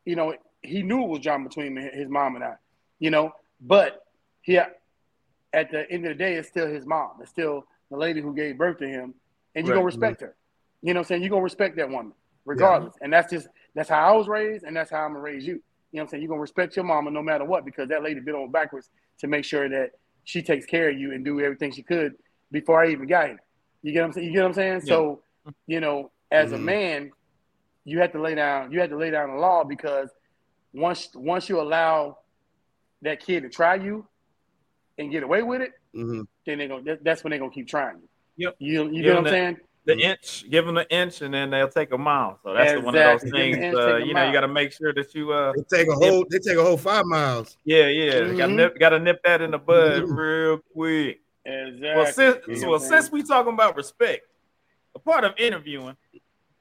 you 0.04 0.16
know, 0.16 0.34
he 0.62 0.82
knew 0.82 1.02
it 1.02 1.08
was 1.08 1.20
drama 1.20 1.48
between 1.48 1.74
me- 1.74 1.90
his 1.92 2.08
mom 2.08 2.36
and 2.36 2.44
I. 2.44 2.56
You 2.98 3.10
know, 3.10 3.32
but 3.60 4.06
he 4.42 4.56
at 4.56 5.70
the 5.70 5.90
end 5.90 6.04
of 6.06 6.10
the 6.10 6.14
day, 6.14 6.34
it's 6.34 6.48
still 6.48 6.66
his 6.66 6.86
mom. 6.86 7.12
It's 7.20 7.30
still 7.30 7.66
the 7.90 7.96
lady 7.96 8.20
who 8.20 8.34
gave 8.34 8.58
birth 8.58 8.78
to 8.78 8.88
him, 8.88 9.14
and 9.54 9.66
you're 9.66 9.74
Right. 9.74 9.80
gonna 9.80 9.86
respect 9.86 10.20
her. 10.20 10.34
You 10.82 10.94
know 10.94 10.98
what 11.00 11.04
I'm 11.04 11.08
saying? 11.08 11.22
You're 11.22 11.30
gonna 11.30 11.42
respect 11.42 11.76
that 11.76 11.88
woman, 11.88 12.12
regardless. 12.44 12.94
And 13.00 13.12
that's 13.12 13.30
just 13.30 13.48
that's 13.74 13.88
how 13.88 14.12
I 14.12 14.16
was 14.16 14.28
raised, 14.28 14.64
and 14.64 14.76
that's 14.76 14.90
how 14.90 15.04
I'm 15.04 15.10
gonna 15.12 15.20
raise 15.20 15.46
you. 15.46 15.54
You 15.54 15.98
know 15.98 16.02
what 16.02 16.02
I'm 16.02 16.08
saying? 16.08 16.22
You're 16.22 16.28
gonna 16.28 16.40
respect 16.40 16.76
your 16.76 16.84
mama 16.84 17.10
no 17.10 17.22
matter 17.22 17.44
what, 17.44 17.64
because 17.64 17.88
that 17.88 18.02
lady 18.02 18.20
bit 18.20 18.34
on 18.34 18.50
backwards 18.50 18.90
to 19.18 19.26
make 19.26 19.44
sure 19.44 19.68
that 19.68 19.92
she 20.24 20.42
takes 20.42 20.66
care 20.66 20.88
of 20.90 20.98
you 20.98 21.12
and 21.12 21.24
do 21.24 21.40
everything 21.40 21.70
she 21.72 21.82
could 21.82 22.16
before 22.50 22.82
I 22.82 22.88
even 22.90 23.06
got 23.06 23.26
here. 23.28 23.40
You 23.82 23.92
get 23.92 24.00
what 24.00 24.06
I'm 24.06 24.12
saying? 24.12 24.26
You 24.26 24.32
get 24.32 24.40
what 24.40 24.48
I'm 24.48 24.54
saying? 24.54 24.80
So, 24.82 25.22
mm-hmm. 25.46 25.50
you 25.66 25.80
know, 25.80 26.10
as 26.34 26.52
a 26.52 26.56
Mhm. 26.56 26.62
man, 26.64 27.12
you 27.84 28.00
have 28.00 28.12
to 28.12 28.20
lay 28.20 28.34
down 28.34 28.72
you 28.72 28.80
have 28.80 28.90
to 28.90 28.96
lay 28.96 29.10
down 29.10 29.30
the 29.34 29.36
law 29.40 29.62
because 29.64 30.10
once 30.72 31.10
once 31.14 31.48
you 31.48 31.60
allow 31.60 32.18
that 33.02 33.20
kid 33.20 33.42
to 33.42 33.48
try 33.48 33.74
you 33.76 34.06
and 34.98 35.10
get 35.10 35.22
away 35.22 35.42
with 35.42 35.60
it, 35.60 35.72
Mhm. 35.94 36.26
then 36.46 36.58
they 36.58 36.66
gonna 36.68 36.82
that- 36.82 37.04
that's 37.04 37.22
when 37.22 37.30
they're 37.30 37.38
gonna 37.38 37.52
keep 37.52 37.68
trying 37.68 37.98
you. 37.98 38.08
Yep. 38.36 38.56
You 38.58 38.84
you 38.86 38.90
Give 38.90 39.02
get 39.02 39.08
what 39.10 39.18
I'm 39.18 39.24
them 39.24 39.32
saying? 39.32 39.60
The 39.86 39.98
inch, 39.98 40.48
give 40.48 40.64
them 40.64 40.74
the 40.76 40.90
inch, 40.90 41.20
and 41.20 41.34
then 41.34 41.50
they'll 41.50 41.68
take 41.68 41.92
a 41.92 41.98
mile. 41.98 42.40
So 42.42 42.54
that's 42.54 42.72
the 42.72 42.80
one 42.80 42.94
of 42.96 43.20
those 43.20 43.22
Give 43.24 43.34
'em 43.34 43.38
the 43.38 43.52
things. 43.52 43.64
inch, 43.66 43.74
Uh, 43.76 43.96
you 43.98 44.14
know, 44.14 44.24
you 44.26 44.32
got 44.32 44.40
to 44.40 44.48
make 44.48 44.72
sure 44.72 44.94
that 44.94 45.14
you, 45.14 45.30
uh, 45.30 45.52
They 45.52 45.78
take 45.78 45.88
a 45.88 45.92
whole 45.94 46.24
they 46.30 46.38
take 46.38 46.56
a 46.56 46.62
whole 46.64 46.78
five 46.78 47.04
miles. 47.04 47.58
yeah, 47.64 47.88
yeah, 47.88 48.12
got 48.32 48.46
to 48.46 48.52
Mhm. 48.52 48.56
nip, 48.56 48.78
got 48.78 48.88
to 48.90 48.98
nip 48.98 49.20
that 49.24 49.42
in 49.42 49.50
the 49.50 49.58
bud 49.58 50.04
Mhm. 50.04 50.16
real 50.16 50.58
quick. 50.72 51.20
Exactly. 51.44 51.88
Well, 51.94 52.06
since 52.06 52.46
You 52.48 52.54
know 52.54 52.60
well, 52.62 52.70
what 52.80 52.82
since 52.88 53.12
we 53.12 53.22
talking 53.24 53.52
about 53.52 53.76
respect, 53.76 54.26
a 54.94 54.98
part 54.98 55.22
of 55.22 55.34
interviewing 55.36 55.98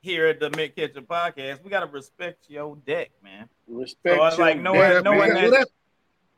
here 0.03 0.27
at 0.27 0.39
the 0.39 0.49
Mint 0.51 0.75
Ketchup 0.75 1.07
Podcast, 1.07 1.63
we 1.63 1.69
gotta 1.69 1.85
respect 1.87 2.49
your 2.49 2.75
deck, 2.85 3.11
man. 3.23 3.47
respect 3.67 4.17
so 4.17 4.25
it's 4.25 4.37
like 4.37 4.55
your 4.55 4.63
no 4.63 4.73
man. 4.73 4.93
one- 4.95 5.03
no 5.03 5.11
one 5.13 5.33
man, 5.33 5.49
that- 5.51 5.67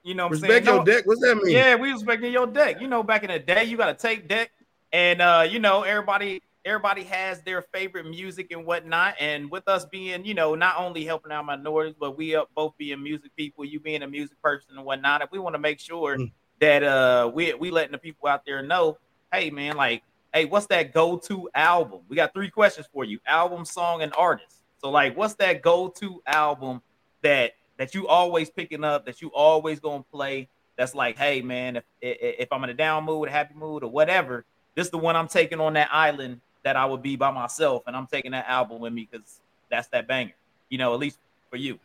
You 0.03 0.13
know, 0.13 0.25
what 0.25 0.27
I'm 0.27 0.31
respect 0.41 0.65
saying? 0.65 0.75
your 0.77 0.85
No- 0.85 0.91
deck. 0.91 1.05
What's 1.07 1.21
that 1.21 1.35
mean? 1.35 1.51
Yeah, 1.51 1.75
we 1.75 1.91
respecting 1.91 2.31
your 2.31 2.45
deck. 2.45 2.79
You 2.79 2.87
know, 2.87 3.01
back 3.01 3.23
in 3.23 3.31
the 3.31 3.39
day, 3.39 3.63
you 3.63 3.75
got 3.75 3.87
to 3.87 4.07
take 4.07 4.27
deck, 4.27 4.51
and 4.93 5.19
uh, 5.19 5.47
you 5.49 5.57
know, 5.59 5.81
everybody 5.81 6.43
everybody 6.63 7.03
has 7.03 7.41
their 7.41 7.61
favorite 7.73 8.05
music 8.07 8.51
and 8.51 8.65
whatnot. 8.65 9.15
And 9.19 9.49
with 9.51 9.67
us 9.67 9.85
being, 9.85 10.23
you 10.25 10.33
know, 10.35 10.53
not 10.55 10.77
only 10.79 11.03
helping 11.05 11.31
out 11.31 11.45
minorities, 11.45 11.95
but 11.99 12.17
we 12.17 12.35
up 12.35 12.49
both 12.55 12.75
being 12.77 13.01
music 13.03 13.35
people, 13.35 13.65
you 13.65 13.79
being 13.79 14.01
a 14.03 14.07
music 14.07 14.39
person 14.43 14.75
and 14.77 14.85
whatnot. 14.85 15.21
If 15.23 15.31
we 15.31 15.37
want 15.39 15.53
to 15.55 15.59
make 15.59 15.79
sure 15.79 16.17
Mm. 16.17 16.31
that 16.59 16.83
uh 16.83 17.31
we 17.33 17.53
we 17.55 17.71
letting 17.71 17.91
the 17.93 17.97
people 17.97 18.27
out 18.27 18.45
there 18.45 18.61
know, 18.61 18.97
hey 19.33 19.49
man, 19.49 19.75
like, 19.75 20.03
hey, 20.35 20.45
what's 20.45 20.67
that 20.67 20.93
go-to 20.93 21.49
album? 21.55 22.01
We 22.09 22.17
got 22.17 22.33
three 22.33 22.49
questions 22.51 22.87
for 22.91 23.05
you: 23.05 23.19
album, 23.25 23.65
song, 23.65 24.03
and 24.03 24.13
artist. 24.15 24.57
So, 24.79 24.91
like, 24.91 25.17
what's 25.17 25.33
that 25.35 25.63
go-to 25.63 26.21
album 26.27 26.81
that 27.23 27.53
that 27.77 27.95
you 27.95 28.07
always 28.07 28.49
picking 28.49 28.83
up, 28.83 29.05
that 29.05 29.21
you 29.21 29.29
always 29.29 29.79
gonna 29.79 30.03
play? 30.03 30.49
That's 30.77 30.93
like, 30.93 31.17
hey 31.17 31.41
man, 31.41 31.77
if 31.77 31.83
if, 32.01 32.35
if 32.39 32.53
I'm 32.53 32.63
in 32.65 32.69
a 32.69 32.73
down 32.73 33.05
mood, 33.05 33.29
a 33.29 33.31
happy 33.31 33.55
mood, 33.55 33.83
or 33.83 33.89
whatever, 33.89 34.45
this 34.75 34.87
is 34.87 34.91
the 34.91 34.97
one 34.97 35.15
I'm 35.15 35.29
taking 35.29 35.59
on 35.59 35.73
that 35.73 35.89
island 35.91 36.41
that 36.63 36.75
I 36.75 36.85
would 36.85 37.01
be 37.01 37.15
by 37.15 37.31
myself, 37.31 37.83
and 37.87 37.95
I'm 37.95 38.07
taking 38.07 38.31
that 38.31 38.47
album 38.47 38.81
with 38.81 38.93
me 38.93 39.07
because 39.09 39.39
that's 39.71 39.87
that 39.87 40.07
banger. 40.07 40.35
You 40.69 40.77
know, 40.77 40.93
at 40.93 40.99
least 40.99 41.17
for 41.49 41.57
you. 41.57 41.79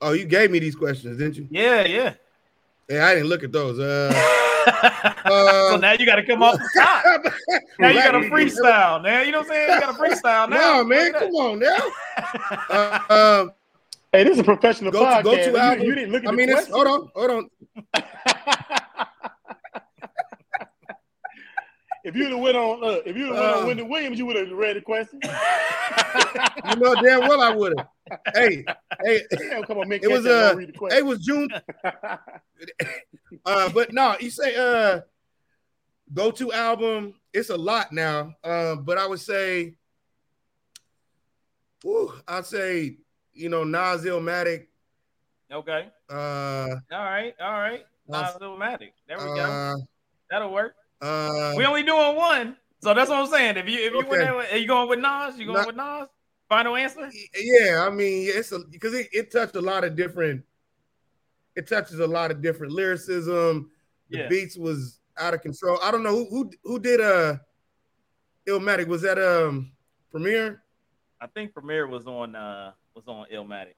Oh, 0.00 0.12
you 0.12 0.24
gave 0.24 0.50
me 0.50 0.58
these 0.58 0.74
questions, 0.74 1.18
didn't 1.18 1.36
you? 1.36 1.46
Yeah, 1.50 1.84
yeah. 1.84 2.14
Yeah, 2.88 3.06
I 3.06 3.14
didn't 3.14 3.28
look 3.28 3.44
at 3.44 3.52
those. 3.52 3.78
Uh, 3.78 4.12
so 4.64 5.74
uh 5.74 5.78
now 5.80 5.92
you 5.92 6.06
got 6.06 6.16
to 6.16 6.24
come 6.26 6.42
off 6.42 6.56
the 6.56 6.70
top. 6.80 7.04
Now 7.78 7.88
you 7.88 7.94
got 8.02 8.12
to 8.12 8.20
freestyle. 8.30 9.02
Now 9.02 9.20
you 9.22 9.32
know 9.32 9.40
what 9.40 9.50
I'm 9.50 9.52
saying. 9.52 9.74
You 9.74 9.80
got 9.80 9.96
to 9.96 10.02
freestyle 10.02 10.48
now. 10.50 10.76
No, 10.78 10.84
man, 10.84 11.12
come 11.12 11.30
on 11.32 11.58
now. 11.58 11.78
Uh, 12.70 12.98
um, 13.42 13.52
Hey, 14.12 14.22
this 14.22 14.34
is 14.34 14.38
a 14.38 14.44
professional 14.44 14.92
Go 14.92 15.00
to- 15.00 15.06
podcast. 15.06 15.22
go 15.24 15.34
to 15.36 15.50
You- 15.50 15.56
album. 15.56 15.84
you, 15.86 15.94
didn't 15.96 16.12
look 16.12 16.22
at 16.22 16.28
I 16.28 16.30
the 16.30 16.36
mean, 16.36 16.48
it's, 16.48 16.68
question. 16.68 16.74
hold 16.74 16.86
on, 16.86 17.08
hold 17.16 17.30
on. 17.32 17.50
if 22.04 22.14
you'd 22.14 22.30
have 22.30 22.40
went 22.40 22.56
on, 22.56 22.84
uh, 22.84 22.98
if 23.06 23.16
you'd 23.16 23.28
have 23.28 23.36
went 23.36 23.46
Uh, 23.56 23.60
on 23.60 23.66
Wendy 23.66 23.82
Williams, 23.82 24.18
you 24.18 24.26
would 24.26 24.36
have 24.36 24.50
read 24.52 24.76
the 24.76 24.80
question. 24.82 25.18
You 25.24 26.76
know 26.76 26.94
damn 27.02 27.20
well 27.20 27.40
I 27.40 27.54
would 27.54 27.72
have. 27.78 27.88
Hey, 28.34 28.64
hey, 29.02 29.20
come 29.66 29.78
on, 29.78 29.88
Mick, 29.88 30.02
It 30.02 30.08
was, 30.10 30.24
catch 30.24 30.32
that, 30.32 30.52
uh, 30.52 30.54
don't 30.54 30.92
it 30.92 31.04
was 31.06 31.18
June. 31.24 31.48
Uh, 33.46 33.68
but 33.70 33.92
no, 33.92 34.14
you 34.20 34.30
say 34.30 34.54
uh, 34.54 35.00
go 36.12 36.30
to 36.30 36.52
album. 36.52 37.14
It's 37.32 37.50
a 37.50 37.56
lot 37.56 37.92
now. 37.92 38.34
Uh, 38.44 38.76
but 38.76 38.96
I 38.96 39.06
would 39.06 39.20
say 39.20 39.74
Woo, 41.82 42.12
I'd 42.26 42.46
say, 42.46 42.96
you 43.34 43.48
know, 43.50 43.64
Nas 43.64 44.04
Illmatic. 44.04 44.68
Okay. 45.52 45.88
Uh, 46.08 46.14
All 46.14 47.04
right. 47.04 47.34
All 47.40 47.52
right. 47.52 47.84
Nas- 48.08 48.34
Nas 48.34 48.42
Illmatic. 48.42 48.92
There 49.06 49.18
we 49.18 49.24
go. 49.24 49.40
uh, 49.42 49.74
That'll 50.30 50.52
work. 50.52 50.74
uh, 51.02 51.52
We 51.56 51.64
only 51.66 51.82
doing 51.82 52.16
one, 52.16 52.56
so 52.82 52.94
that's 52.94 53.10
what 53.10 53.18
I'm 53.20 53.26
saying. 53.26 53.56
If 53.58 53.68
you 53.68 53.78
if 53.80 53.92
you 53.92 53.98
okay. 54.00 54.08
went 54.08 54.22
there, 54.22 54.34
are 54.36 54.56
you 54.56 54.66
going 54.66 54.88
with 54.88 55.00
Nas? 55.00 55.38
You 55.38 55.46
going 55.46 55.58
Not- 55.58 55.66
with 55.66 55.76
Nas? 55.76 56.08
Final 56.54 56.76
answer? 56.76 57.10
yeah, 57.36 57.84
I 57.84 57.90
mean, 57.90 58.28
it's 58.32 58.52
a 58.52 58.60
because 58.70 58.94
it, 58.94 59.08
it 59.12 59.32
touched 59.32 59.56
a 59.56 59.60
lot 59.60 59.82
of 59.82 59.96
different. 59.96 60.44
It 61.56 61.66
touches 61.66 61.98
a 61.98 62.06
lot 62.06 62.30
of 62.30 62.40
different 62.42 62.72
lyricism. 62.72 63.70
The 64.10 64.18
Yeah. 64.18 64.28
beats 64.28 64.56
was 64.56 65.00
out 65.18 65.34
of 65.34 65.42
control. 65.42 65.80
I 65.82 65.90
don't 65.90 66.04
know 66.04 66.14
who 66.14 66.26
who 66.30 66.50
who 66.62 66.78
did 66.78 67.00
uh 67.00 67.38
Illmatic. 68.46 68.86
Was 68.86 69.02
that 69.02 69.18
um 69.18 69.72
Premier? 70.12 70.62
I 71.20 71.26
think 71.26 71.52
Premier 71.52 71.88
was 71.88 72.06
on 72.06 72.36
uh 72.36 72.70
was 72.94 73.02
on 73.08 73.26
Illmatic. 73.32 73.74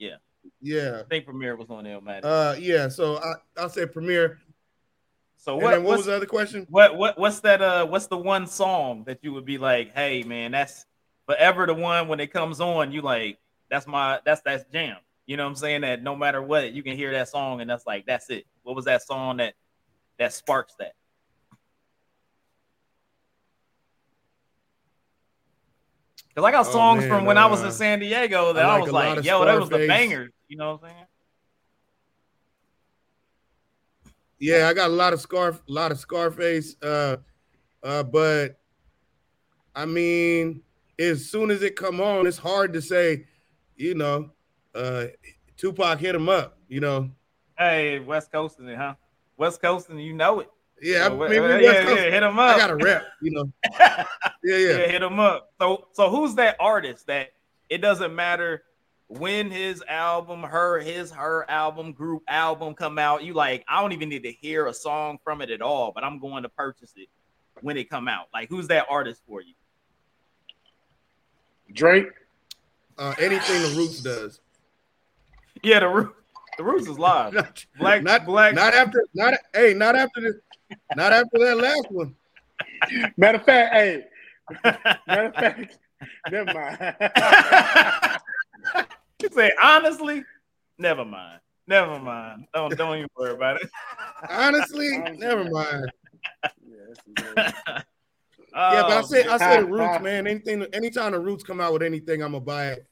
Yeah. 0.00 0.16
Yeah. 0.60 1.02
I 1.04 1.08
think 1.08 1.26
Premier 1.26 1.54
was 1.54 1.70
on 1.70 1.84
Illmatic. 1.84 2.24
Uh 2.24 2.56
yeah. 2.58 2.88
So 2.88 3.18
I 3.18 3.34
I'll 3.56 3.68
say 3.68 3.86
Premier. 3.86 4.40
so 5.36 5.54
what 5.54 5.80
what 5.80 5.98
was 5.98 6.06
the 6.06 6.16
other 6.16 6.26
question? 6.26 6.66
what 6.70 6.96
what 6.96 7.16
what's 7.16 7.38
that 7.40 7.62
uh 7.62 7.86
what's 7.86 8.08
the 8.08 8.16
one 8.18 8.48
song 8.48 9.04
that 9.04 9.20
you 9.22 9.32
would 9.32 9.44
be 9.44 9.58
like, 9.58 9.94
hey 9.94 10.24
man, 10.24 10.50
that's 10.50 10.86
forever 11.26 11.66
the 11.66 11.74
one 11.74 12.08
when 12.08 12.20
it 12.20 12.32
comes 12.32 12.60
on, 12.60 12.92
you 12.92 13.02
like 13.02 13.38
that's 13.70 13.86
my 13.86 14.20
that's 14.24 14.40
that's 14.42 14.64
jam. 14.72 14.96
You 15.26 15.36
know 15.36 15.44
what 15.44 15.50
I'm 15.50 15.56
saying? 15.56 15.80
That 15.82 16.02
no 16.02 16.14
matter 16.14 16.40
what, 16.40 16.72
you 16.72 16.82
can 16.82 16.96
hear 16.96 17.12
that 17.12 17.28
song 17.28 17.60
and 17.60 17.68
that's 17.68 17.86
like 17.86 18.06
that's 18.06 18.30
it. 18.30 18.46
What 18.62 18.76
was 18.76 18.84
that 18.84 19.02
song 19.02 19.38
that 19.38 19.54
that 20.18 20.32
sparks 20.32 20.74
that? 20.78 20.92
Cause 26.34 26.44
I 26.44 26.50
got 26.50 26.66
Oh, 26.66 26.70
songs 26.70 27.00
man, 27.00 27.08
from 27.08 27.24
when 27.24 27.38
I 27.38 27.46
was 27.46 27.62
uh, 27.62 27.66
in 27.66 27.72
San 27.72 27.98
Diego 27.98 28.52
that 28.52 28.66
I 28.66 28.76
I, 28.76 28.80
was 28.80 28.92
like, 28.92 29.24
yo, 29.24 29.42
that 29.44 29.58
was 29.58 29.70
the 29.70 29.86
bangers. 29.86 30.32
You 30.48 30.58
know 30.58 30.72
what 30.72 30.84
I'm 30.84 30.90
saying? 30.90 31.06
Yeah, 34.38 34.68
I 34.68 34.74
got 34.74 34.90
a 34.90 34.92
lot 34.92 35.14
of 35.14 35.20
scarf, 35.20 35.62
a 35.66 35.72
lot 35.72 35.92
of 35.92 35.98
Scarface. 35.98 36.76
Uh, 36.82 37.16
uh, 37.82 38.02
but 38.02 38.58
I 39.74 39.86
mean, 39.86 40.62
as 40.98 41.26
soon 41.30 41.50
as 41.50 41.62
it 41.62 41.76
come 41.76 42.00
on, 42.00 42.26
it's 42.26 42.38
hard 42.38 42.72
to 42.74 42.82
say, 42.82 43.26
you 43.76 43.94
know, 43.94 44.30
uh, 44.74 45.06
Tupac 45.56 45.98
hit 45.98 46.14
him 46.14 46.28
up. 46.28 46.58
You 46.68 46.80
know, 46.80 47.10
Hey, 47.58 47.98
West 48.00 48.30
Coasting 48.32 48.68
it, 48.68 48.76
huh? 48.76 48.94
West 49.36 49.60
Coasting, 49.62 49.98
you 49.98 50.12
know 50.14 50.40
it. 50.40 50.50
yeah, 50.82 51.04
I 51.06 51.08
So, 51.08 51.16
mean, 51.16 51.42
uh, 51.42 51.56
yeah, 51.58 51.94
yeah, 51.94 52.10
hit 52.10 52.22
I 52.22 52.26
up. 52.28 52.58
got 52.58 52.70
a 52.70 52.76
rep. 52.76 53.06
You 53.22 53.30
know, 53.32 53.52
yeah. 53.80 54.04
yeah, 54.42 54.56
yeah. 54.56 54.86
hit 54.88 55.02
him 55.02 55.18
up. 55.20 55.50
So, 55.60 55.88
so 55.92 56.10
who's 56.10 56.34
that 56.36 56.56
artist 56.60 57.06
that 57.06 57.28
it 57.70 57.78
doesn't 57.78 58.14
matter 58.14 58.62
when 59.08 59.50
his 59.50 59.82
album, 59.88 60.42
her, 60.42 60.80
his, 60.80 61.10
her 61.12 61.48
album, 61.50 61.92
group 61.92 62.22
album 62.28 62.74
come 62.74 62.98
out? 62.98 63.22
You 63.24 63.32
like, 63.34 63.64
I 63.68 63.80
don't 63.80 63.92
even 63.92 64.08
need 64.08 64.24
to 64.24 64.32
hear 64.32 64.66
a 64.66 64.74
song 64.74 65.18
from 65.24 65.40
it 65.40 65.50
at 65.50 65.62
all, 65.62 65.92
but 65.94 66.02
I'm 66.04 66.18
going 66.18 66.42
to 66.42 66.48
purchase 66.50 66.92
it 66.96 67.08
when 67.62 67.76
it 67.76 67.88
come 67.88 68.08
out. 68.08 68.26
Like, 68.34 68.48
who's 68.50 68.68
that 68.68 68.86
artist 68.90 69.22
for 69.26 69.40
you? 69.40 69.54
Drake. 71.72 72.08
Uh, 72.98 73.14
anything 73.18 73.62
the 73.62 73.74
Roots 73.76 74.00
does. 74.00 74.40
Yeah, 75.62 75.80
the 75.80 75.88
Roots. 75.88 76.12
The 76.56 76.64
Roots 76.64 76.86
is 76.88 76.98
live. 76.98 77.32
Not, 77.34 77.66
Black, 77.78 78.02
not, 78.02 78.24
black. 78.24 78.54
not 78.54 78.72
after, 78.72 79.04
not 79.14 79.34
hey, 79.54 79.74
not 79.74 79.94
after 79.94 80.20
this, 80.22 80.36
not 80.96 81.12
after 81.12 81.38
that 81.38 81.58
last 81.58 81.86
one. 81.90 82.14
Matter 83.18 83.36
of 83.38 83.44
fact, 83.44 83.74
hey. 83.74 84.04
Matter 85.06 85.24
of 85.26 85.34
fact, 85.34 85.78
never 86.30 86.54
mind. 86.54 86.78
you 89.22 89.28
say 89.34 89.52
honestly, 89.62 90.24
never 90.78 91.04
mind. 91.04 91.40
Never 91.66 91.98
mind. 91.98 92.46
Don't 92.54 92.74
don't 92.78 92.96
even 92.96 93.08
worry 93.18 93.32
about 93.34 93.60
it. 93.60 93.68
Honestly, 94.30 94.88
Honestly, 94.96 95.18
never 95.18 95.44
mind. 95.50 95.92
Yeah, 96.66 97.82
Yeah, 98.56 98.82
but 98.82 98.92
I 98.92 98.98
Oh, 98.98 99.02
say 99.02 99.24
I 99.24 99.36
say 99.38 99.60
the. 99.60 99.66
Roots, 99.66 100.00
man. 100.02 100.26
Anything, 100.26 100.62
anytime 100.72 101.12
the 101.12 101.20
Roots 101.20 101.44
come 101.44 101.60
out 101.60 101.72
with 101.72 101.82
anything, 101.82 102.22
I'm 102.22 102.32
gonna 102.32 102.40
buy 102.44 102.68
it. 102.68 102.86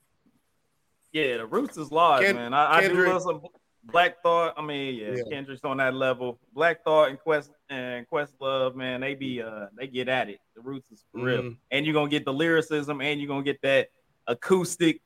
Yeah, 1.13 1.37
the 1.39 1.47
roots 1.47 1.77
is 1.77 1.93
live, 1.93 2.23
Ken- 2.25 2.35
man. 2.35 2.53
I, 2.55 2.77
I 2.77 2.81
do 2.81 2.89
Kendrick. 2.89 3.09
love 3.13 3.23
some 3.23 3.41
Black 3.85 4.21
Thought. 4.23 4.55
I 4.57 4.63
mean, 4.63 4.97
yeah, 4.97 5.15
Yeah. 5.17 5.23
Kendrick's 5.31 5.65
on 5.65 5.77
that 5.77 5.95
level. 5.95 6.41
Black 6.53 6.83
Thought 6.83 7.11
and 7.11 7.19
Quest 7.19 7.53
and 7.71 8.05
Questlove, 8.11 8.75
man, 8.75 9.01
they 9.01 9.15
be 9.15 9.41
uh 9.41 9.67
they 9.79 9.87
get 9.87 10.09
at 10.09 10.29
it. 10.29 10.41
The 10.57 10.61
roots 10.61 10.91
is 10.91 11.05
for 11.13 11.21
real. 11.21 11.43
Mhm. 11.43 11.57
And 11.71 11.87
you're 11.87 11.95
gonna 11.95 12.11
get 12.11 12.25
the 12.25 12.33
lyricism 12.33 13.01
and 13.01 13.21
you're 13.21 13.29
gonna 13.29 13.45
get 13.45 13.63
that 13.63 13.91
acoustic 14.27 15.01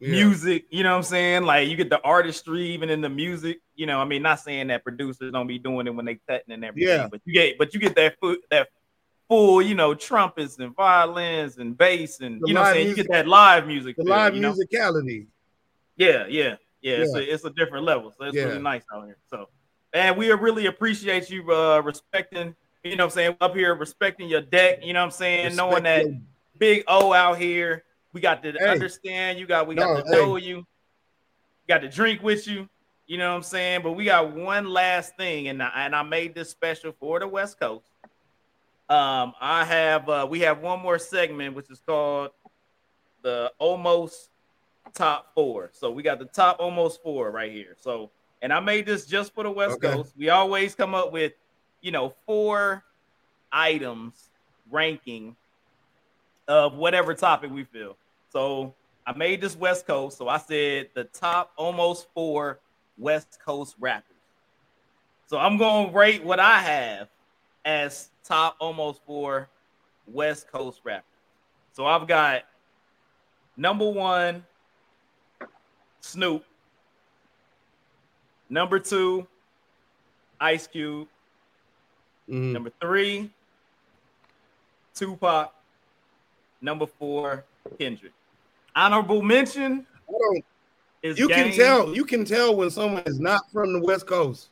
Yeah. 0.00 0.10
music, 0.10 0.64
you 0.70 0.82
know 0.82 0.90
what 0.90 0.96
I'm 0.96 1.02
saying? 1.04 1.44
Like 1.44 1.68
you 1.68 1.76
get 1.76 1.90
the 1.90 2.00
artistry 2.02 2.66
even 2.70 2.90
in 2.90 3.00
the 3.00 3.08
music. 3.08 3.60
You 3.76 3.86
know, 3.86 4.00
I 4.00 4.04
mean, 4.04 4.22
not 4.22 4.40
saying 4.40 4.66
that 4.66 4.82
producers 4.82 5.30
don't 5.30 5.46
be 5.46 5.58
doing 5.60 5.86
it 5.86 5.94
when 5.94 6.04
they 6.06 6.18
cutting 6.28 6.52
and 6.52 6.64
everything, 6.64 6.88
Yeah. 6.88 7.06
but 7.08 7.20
you 7.24 7.32
get 7.32 7.56
but 7.56 7.72
you 7.72 7.78
get 7.78 7.94
that 7.94 8.18
foot 8.18 8.40
that 8.50 8.68
full, 9.32 9.62
you 9.62 9.74
know, 9.74 9.94
trumpets 9.94 10.58
and 10.58 10.76
violins 10.76 11.56
and 11.56 11.76
bass 11.76 12.20
and 12.20 12.42
The 12.42 12.48
you 12.48 12.54
know 12.54 12.64
saying? 12.64 12.88
You 12.88 12.94
get 12.94 13.10
that 13.10 13.26
live 13.26 13.66
music. 13.66 13.96
The 13.96 14.04
feel, 14.04 14.12
live 14.12 14.34
you 14.34 14.42
know? 14.42 14.52
musicality. 14.52 15.26
Yeah, 15.96 16.26
yeah, 16.28 16.56
yeah. 16.82 16.96
It's, 16.96 17.14
a, 17.14 17.32
it's 17.32 17.44
a 17.44 17.50
different 17.50 17.86
level. 17.86 18.12
So 18.18 18.26
it's 18.26 18.36
Yeah. 18.36 18.44
really 18.44 18.58
nice 18.58 18.82
out 18.94 19.06
here. 19.06 19.16
So, 19.30 19.48
and 19.94 20.18
we 20.18 20.30
really 20.32 20.66
appreciate 20.66 21.30
you 21.30 21.50
uh, 21.50 21.80
respecting, 21.80 22.54
you 22.84 22.96
know 22.96 23.04
what 23.04 23.12
I'm 23.12 23.14
saying, 23.14 23.36
up 23.40 23.54
here, 23.54 23.74
respecting 23.74 24.28
your 24.28 24.42
deck, 24.42 24.80
you 24.82 24.92
know 24.92 25.00
what 25.00 25.06
I'm 25.06 25.10
saying, 25.12 25.56
knowing 25.56 25.84
that 25.84 26.04
big 26.58 26.84
O 26.86 27.14
out 27.14 27.38
here. 27.38 27.84
We 28.12 28.20
got 28.20 28.42
to 28.42 28.52
Hey. 28.52 28.68
understand 28.68 29.38
you, 29.38 29.46
got 29.46 29.66
we 29.66 29.74
got 29.76 29.86
No, 29.96 30.02
to 30.02 30.10
hey. 30.10 30.18
know 30.18 30.36
you, 30.36 30.64
got 31.66 31.78
to 31.78 31.88
drink 31.88 32.22
with 32.22 32.46
you, 32.46 32.68
you 33.06 33.16
know 33.16 33.30
what 33.30 33.36
I'm 33.36 33.42
saying? 33.42 33.80
But 33.82 33.92
we 33.92 34.04
got 34.04 34.36
one 34.36 34.68
last 34.68 35.16
thing, 35.16 35.48
and 35.48 35.62
I, 35.62 35.70
and 35.86 35.96
I 35.96 36.02
made 36.02 36.34
this 36.34 36.50
special 36.50 36.92
for 37.00 37.18
the 37.18 37.26
West 37.26 37.58
Coast. 37.58 37.91
Um, 38.92 39.32
I 39.40 39.64
have 39.64 40.06
uh, 40.06 40.26
we 40.28 40.40
have 40.40 40.60
one 40.60 40.80
more 40.80 40.98
segment 40.98 41.54
which 41.54 41.70
is 41.70 41.80
called 41.80 42.32
the 43.22 43.50
almost 43.58 44.28
top 44.92 45.32
four. 45.34 45.70
So 45.72 45.90
we 45.90 46.02
got 46.02 46.18
the 46.18 46.26
top 46.26 46.58
almost 46.60 47.02
four 47.02 47.30
right 47.30 47.50
here. 47.50 47.74
So, 47.80 48.10
and 48.42 48.52
I 48.52 48.60
made 48.60 48.84
this 48.84 49.06
just 49.06 49.32
for 49.32 49.44
the 49.44 49.50
West 49.50 49.76
Okay. 49.76 49.94
Coast. 49.94 50.12
We 50.14 50.28
always 50.28 50.74
come 50.74 50.94
up 50.94 51.10
with, 51.10 51.32
you 51.80 51.90
know, 51.90 52.14
four 52.26 52.84
items 53.50 54.28
ranking 54.70 55.36
of 56.46 56.74
whatever 56.74 57.14
topic 57.14 57.50
we 57.50 57.64
feel. 57.64 57.96
So 58.28 58.74
I 59.06 59.14
made 59.14 59.40
this 59.40 59.56
West 59.56 59.86
Coast. 59.86 60.18
So 60.18 60.28
I 60.28 60.36
said 60.36 60.90
the 60.94 61.04
top 61.04 61.52
almost 61.56 62.08
four 62.12 62.60
West 62.98 63.38
Coast 63.42 63.74
rappers. 63.80 64.16
So 65.28 65.38
I'm 65.38 65.56
going 65.56 65.88
to 65.88 65.96
rate 65.96 66.22
what 66.22 66.40
I 66.40 66.58
have 66.58 67.08
as 67.64 68.10
top 68.24 68.56
almost 68.60 69.00
four 69.06 69.48
West 70.06 70.50
Coast 70.50 70.80
rappers. 70.84 71.04
So 71.72 71.86
I've 71.86 72.06
got 72.06 72.42
number 73.56 73.88
one, 73.88 74.44
Snoop. 76.00 76.44
Number 78.48 78.78
two, 78.78 79.26
Ice 80.40 80.66
Cube. 80.66 81.08
Mhm. 82.28 82.52
Number 82.52 82.70
three, 82.80 83.30
Tupac. 84.94 85.54
Number 86.60 86.86
four, 86.86 87.44
Kendrick. 87.78 88.12
Honorable 88.76 89.22
mention 89.22 89.86
I 90.08 90.12
don't- 90.12 90.44
is 91.02 91.18
You 91.18 91.28
can 91.28 91.52
tell. 91.52 91.94
You 91.94 92.04
can 92.04 92.24
tell 92.24 92.54
when 92.54 92.70
someone 92.70 93.02
is 93.06 93.18
not 93.18 93.50
from 93.50 93.72
the 93.72 93.80
West 93.80 94.06
Coast. 94.06 94.50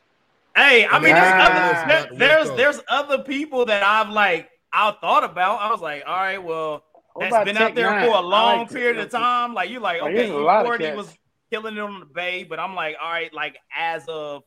Hey, 0.55 0.85
I 0.85 0.99
mean, 0.99 1.13
there's, 1.15 1.33
other, 1.33 1.53
Not 1.53 1.87
there- 1.87 2.07
the 2.09 2.15
there's 2.17 2.51
there's 2.57 2.81
other 2.89 3.23
people 3.23 3.65
that 3.65 3.83
I've 3.83 4.09
like 4.09 4.49
I 4.73 4.91
thought 4.91 5.23
about. 5.23 5.61
I 5.61 5.71
was 5.71 5.81
like, 5.81 6.03
all 6.05 6.15
right, 6.15 6.43
well, 6.43 6.83
that's 7.19 7.45
been 7.45 7.57
out 7.57 7.75
there 7.75 7.89
Nine? 7.89 8.09
for 8.09 8.15
a 8.15 8.21
long 8.21 8.59
like 8.59 8.69
Tech 8.69 8.77
period 8.77 8.97
of 8.99 9.09
time. 9.09 9.53
Like 9.53 9.69
you're 9.69 9.81
Like, 9.81 10.01
okay, 10.01 10.13
there's 10.13 10.29
a 10.29 10.33
E40 10.33 10.95
was 10.95 11.13
killing 11.49 11.75
it 11.75 11.79
on 11.79 11.99
the 11.99 12.05
Bay, 12.05 12.43
but 12.43 12.59
I'm 12.59 12.75
like, 12.75 12.95
all 13.01 13.11
right, 13.11 13.33
like 13.33 13.57
as 13.75 14.05
of 14.07 14.43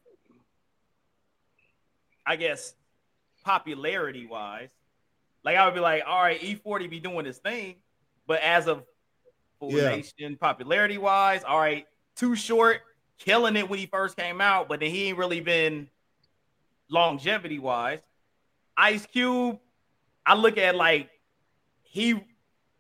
I 2.27 2.37
guess 2.37 2.75
popularity 3.45 4.27
wise, 4.27 4.71
like 5.45 5.57
I 5.57 5.67
would 5.67 5.75
be 5.75 5.81
like, 5.81 6.03
all 6.07 6.23
right, 6.23 6.41
E40 6.41 6.89
be 6.89 7.01
doing 7.01 7.27
his 7.27 7.39
thing, 7.39 7.77
but 8.27 8.41
as 8.41 8.67
of 8.67 8.85
Full 9.61 9.73
Yeah. 9.73 10.01
Popularity 10.41 10.99
wise, 10.99 11.45
all 11.45 11.59
right, 11.59 11.87
too 12.17 12.35
short, 12.35 12.81
killing 13.19 13.57
it 13.57 13.69
when 13.69 13.79
he 13.79 13.87
first 13.87 14.17
came 14.17 14.41
out, 14.41 14.69
but 14.69 14.81
then 14.81 14.91
he 14.91 15.09
ain't 15.09 15.19
really 15.19 15.41
been 15.41 15.89
longevity 16.89 17.59
wise. 17.59 18.01
Ice 18.77 19.07
Cube, 19.07 19.59
I 20.27 20.35
look 20.35 20.59
at 20.59 20.75
like 20.75 21.11
he 21.83 22.21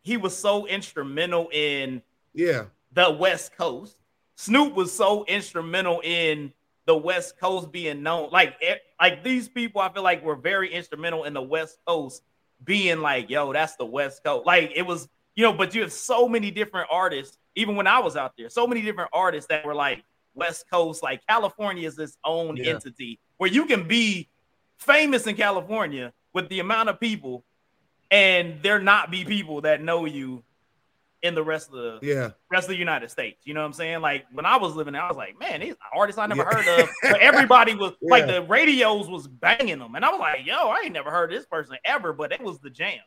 he 0.02 0.16
was 0.16 0.36
so 0.36 0.66
instrumental 0.66 1.48
in 1.52 2.02
Yeah. 2.34 2.66
the 2.92 3.10
West 3.10 3.56
Coast. 3.56 3.96
Snoop 4.36 4.74
was 4.74 4.92
so 4.92 5.24
instrumental 5.24 6.00
in 6.04 6.52
the 6.86 6.96
West 6.96 7.38
Coast 7.40 7.72
being 7.72 8.02
known. 8.02 8.28
Like, 8.30 8.56
like 9.00 9.24
these 9.24 9.48
people, 9.48 9.80
I 9.80 9.88
feel 9.90 10.02
like 10.02 10.22
were 10.22 10.36
very 10.36 10.70
instrumental 10.72 11.24
in 11.24 11.32
the 11.32 11.40
West 11.40 11.78
Coast 11.86 12.22
being 12.64 13.00
like, 13.00 13.30
yo, 13.30 13.52
that's 13.52 13.76
the 13.76 13.86
West 13.86 14.22
Coast. 14.24 14.44
Like 14.46 14.72
it 14.74 14.82
was 14.82 15.08
you 15.36 15.42
know, 15.42 15.52
but 15.52 15.74
you 15.74 15.80
have 15.80 15.92
so 15.92 16.28
many 16.28 16.50
different 16.52 16.86
artists, 16.92 17.38
even 17.56 17.74
when 17.74 17.88
I 17.88 17.98
was 17.98 18.14
out 18.16 18.34
there, 18.38 18.48
so 18.48 18.68
many 18.68 18.82
different 18.82 19.10
artists 19.12 19.48
that 19.48 19.64
were 19.66 19.74
like 19.74 20.04
West 20.34 20.66
Coast, 20.70 21.02
like 21.02 21.26
California 21.26 21.88
is 21.88 21.98
its 21.98 22.16
own 22.24 22.56
Yeah. 22.56 22.74
entity 22.74 23.18
where 23.38 23.50
you 23.50 23.66
can 23.66 23.86
be 23.88 24.28
famous 24.78 25.26
in 25.26 25.36
California 25.36 26.12
with 26.32 26.48
the 26.48 26.60
amount 26.60 26.88
of 26.88 27.00
people 27.00 27.44
and 28.10 28.62
there 28.62 28.78
not 28.80 29.10
be 29.10 29.24
people 29.24 29.62
that 29.62 29.82
know 29.82 30.04
you 30.04 30.42
in 31.22 31.34
the 31.34 31.42
rest 31.42 31.68
of 31.68 31.74
the 31.74 31.98
Yeah. 32.02 32.30
rest 32.50 32.64
of 32.64 32.70
the 32.74 32.76
United 32.76 33.10
States. 33.10 33.40
You 33.46 33.54
know 33.54 33.60
what 33.60 33.66
I'm 33.66 33.72
saying? 33.72 34.00
Like 34.00 34.26
when 34.32 34.44
I 34.46 34.56
was 34.56 34.74
living 34.74 34.92
there, 34.92 35.02
I 35.02 35.08
was 35.08 35.16
like, 35.16 35.38
man, 35.38 35.60
these 35.60 35.74
artists 35.94 36.18
I 36.18 36.26
never 36.26 36.42
Yeah. 36.42 36.54
heard 36.56 36.68
of. 36.68 36.90
But 37.02 37.20
everybody 37.20 37.74
was 37.74 37.92
like 38.02 38.26
the 38.26 38.42
radios 38.42 39.08
was 39.08 39.26
banging 39.26 39.78
them. 39.78 39.94
And 39.94 40.04
I 40.04 40.10
was 40.10 40.20
like, 40.20 40.44
yo, 40.44 40.68
I 40.68 40.82
ain't 40.84 40.92
never 40.92 41.10
heard 41.10 41.32
of 41.32 41.38
this 41.38 41.46
person 41.46 41.76
ever, 41.84 42.12
but 42.12 42.32
it 42.32 42.40
was 42.42 42.58
the 42.60 42.70
jam. 42.70 43.00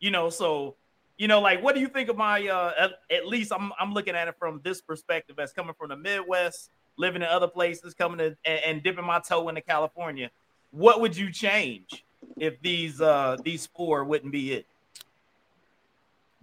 You 0.00 0.10
know, 0.10 0.30
so 0.30 0.76
you 1.16 1.28
know, 1.28 1.40
like 1.40 1.62
what 1.62 1.74
do 1.74 1.80
you 1.80 1.88
think 1.88 2.08
of 2.08 2.16
my 2.16 2.46
uh 2.48 2.72
at, 2.78 2.90
at 3.16 3.26
least 3.26 3.52
I'm 3.52 3.72
I'm 3.78 3.92
looking 3.92 4.14
at 4.16 4.26
it 4.28 4.34
from 4.38 4.60
this 4.64 4.80
perspective 4.80 5.38
as 5.38 5.52
coming 5.52 5.74
from 5.78 5.90
the 5.90 5.96
Midwest, 5.96 6.70
living 7.00 7.22
in 7.22 7.28
other 7.28 7.48
places, 7.48 7.94
coming 7.94 8.18
to 8.18 8.36
and, 8.44 8.60
and 8.64 8.82
dipping 8.82 9.04
my 9.04 9.18
toe 9.18 9.48
into 9.48 9.62
California. 9.62 10.30
What 10.70 11.00
would 11.00 11.16
you 11.16 11.32
change 11.32 12.04
if 12.36 12.60
these 12.60 13.00
uh 13.00 13.38
these 13.42 13.66
four 13.66 14.04
wouldn't 14.04 14.30
be 14.30 14.52
it? 14.52 14.66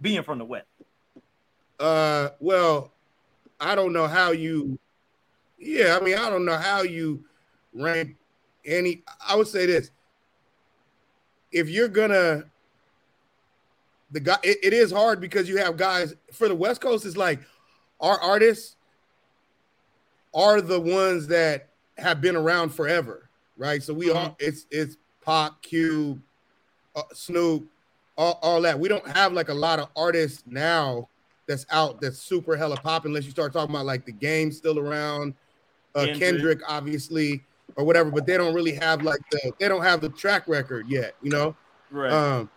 Being 0.00 0.22
from 0.22 0.38
the 0.38 0.44
West. 0.44 0.66
Uh, 1.80 2.30
well, 2.40 2.92
I 3.60 3.74
don't 3.74 3.92
know 3.92 4.06
how 4.06 4.32
you. 4.32 4.78
Yeah, 5.58 5.96
I 6.00 6.04
mean, 6.04 6.16
I 6.16 6.28
don't 6.28 6.44
know 6.44 6.56
how 6.56 6.82
you 6.82 7.24
rank 7.72 8.16
any. 8.64 9.02
I 9.26 9.36
would 9.36 9.48
say 9.48 9.66
this: 9.66 9.90
if 11.50 11.68
you're 11.68 11.88
gonna, 11.88 12.44
the 14.10 14.20
guy, 14.20 14.38
it, 14.42 14.58
it 14.62 14.72
is 14.72 14.92
hard 14.92 15.20
because 15.20 15.48
you 15.48 15.56
have 15.58 15.76
guys 15.76 16.14
for 16.32 16.48
the 16.48 16.54
West 16.54 16.80
Coast. 16.80 17.06
It's 17.06 17.16
like 17.16 17.40
our 18.00 18.20
artists 18.20 18.76
are 20.34 20.60
the 20.60 20.80
ones 20.80 21.26
that 21.28 21.68
have 21.96 22.20
been 22.20 22.36
around 22.36 22.70
forever, 22.70 23.28
right? 23.56 23.82
So 23.82 23.92
we 23.94 24.10
all 24.10 24.36
it's 24.38 24.66
it's 24.70 24.96
Pop, 25.22 25.60
Cube, 25.62 26.20
uh, 26.96 27.02
Snoop, 27.12 27.66
all, 28.16 28.38
all 28.42 28.62
that. 28.62 28.78
We 28.78 28.88
don't 28.88 29.06
have 29.08 29.32
like 29.32 29.48
a 29.48 29.54
lot 29.54 29.78
of 29.78 29.88
artists 29.96 30.42
now 30.46 31.08
that's 31.46 31.66
out 31.70 32.00
that's 32.00 32.18
super 32.18 32.56
hella 32.56 32.76
pop 32.76 33.04
unless 33.04 33.24
you 33.24 33.30
start 33.30 33.52
talking 33.52 33.74
about 33.74 33.86
like 33.86 34.04
the 34.04 34.12
game 34.12 34.52
still 34.52 34.78
around, 34.78 35.34
uh, 35.94 36.00
Kendrick. 36.06 36.20
Kendrick. 36.20 36.60
obviously 36.68 37.42
or 37.76 37.84
whatever, 37.84 38.10
but 38.10 38.26
they 38.26 38.36
don't 38.36 38.54
really 38.54 38.74
have 38.74 39.02
like 39.02 39.20
the 39.30 39.52
they 39.58 39.68
don't 39.68 39.82
have 39.82 40.00
the 40.00 40.08
track 40.10 40.48
record 40.48 40.86
yet, 40.88 41.14
you 41.22 41.30
know. 41.30 41.54
Right. 41.90 42.12
Um, 42.12 42.50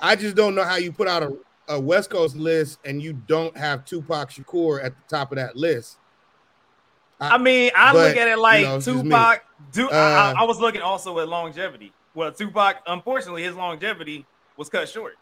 I 0.00 0.16
just 0.16 0.36
don't 0.36 0.54
know 0.54 0.64
how 0.64 0.76
you 0.76 0.92
put 0.92 1.08
out 1.08 1.22
a, 1.22 1.36
a 1.68 1.80
West 1.80 2.10
Coast 2.10 2.36
list 2.36 2.78
and 2.84 3.02
you 3.02 3.12
don't 3.12 3.56
have 3.56 3.84
Tupac 3.84 4.30
Shakur 4.30 4.82
at 4.82 4.94
the 4.96 5.16
top 5.16 5.32
of 5.32 5.36
that 5.36 5.56
list. 5.56 5.98
I 7.20 7.38
mean, 7.38 7.70
I 7.76 7.92
but, 7.92 8.08
look 8.08 8.16
at 8.16 8.28
it 8.28 8.38
like 8.38 8.60
you 8.60 8.66
know, 8.66 8.76
it's 8.76 8.84
just 8.84 8.96
me. 8.98 9.02
Tupac. 9.10 9.44
Do 9.72 9.90
I, 9.90 9.94
Uh, 9.94 10.34
I 10.38 10.44
was 10.44 10.58
looking 10.60 10.80
also 10.80 11.18
at 11.18 11.28
longevity. 11.28 11.92
Well, 12.14 12.32
Tupac, 12.32 12.76
unfortunately, 12.86 13.42
his 13.42 13.54
longevity 13.54 14.24
was 14.56 14.68
cut 14.68 14.88
short. 14.88 15.16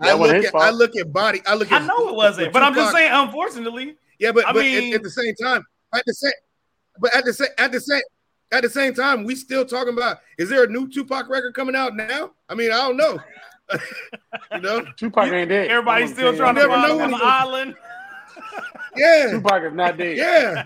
I 0.00 0.14
look 0.14 0.44
at. 0.44 0.54
I 0.54 0.70
look 0.70 0.96
at 0.96 1.12
body. 1.12 1.42
I 1.46 1.54
look 1.54 1.70
At, 1.70 1.82
I 1.82 1.86
know 1.86 2.08
it 2.08 2.14
wasn't, 2.14 2.46
with 2.48 2.52
but 2.54 2.62
I'm 2.62 2.74
just 2.74 2.92
saying, 2.92 3.10
unfortunately, 3.12 3.96
Yeah, 4.18 4.32
but, 4.32 4.46
I 4.46 4.52
but 4.52 4.60
at- 4.60 4.64
mean- 4.64 4.94
at, 4.94 5.02
the 5.02 5.10
same 5.10 5.34
time, 5.34 5.64
at 5.94 6.02
the 6.06 6.14
same, 6.14 6.32
but 6.98 7.14
at 7.14 7.24
the 7.24 7.32
same, 7.34 7.48
at 7.58 7.72
the 7.72 7.80
same, 7.80 8.02
at 8.52 8.62
the 8.62 8.70
same 8.70 8.94
time, 8.94 9.24
we 9.24 9.34
still 9.34 9.64
talking 9.64 9.92
about 9.92 10.18
is 10.38 10.48
there 10.48 10.64
a 10.64 10.66
new 10.66 10.88
Tupac 10.88 11.28
record 11.28 11.54
coming 11.54 11.76
out 11.76 11.94
now? 11.94 12.32
I 12.48 12.54
mean, 12.54 12.72
I 12.72 12.78
don't 12.78 12.96
know. 12.96 13.18
you 14.52 14.60
know, 14.60 14.84
Tupac 14.96 15.30
ain't 15.30 15.50
dead. 15.50 15.70
everybody's 15.70 16.12
still 16.12 16.34
trying 16.36 16.54
to 16.56 16.62
never 16.62 16.72
find 16.74 16.88
know 16.88 16.94
him 16.96 17.02
on 17.04 17.10
when 17.12 17.20
the 17.20 17.26
island. 17.26 17.74
yeah, 18.96 19.30
Tupac 19.30 19.62
is 19.64 19.72
not 19.74 19.98
dead. 19.98 20.16
yeah, 20.16 20.64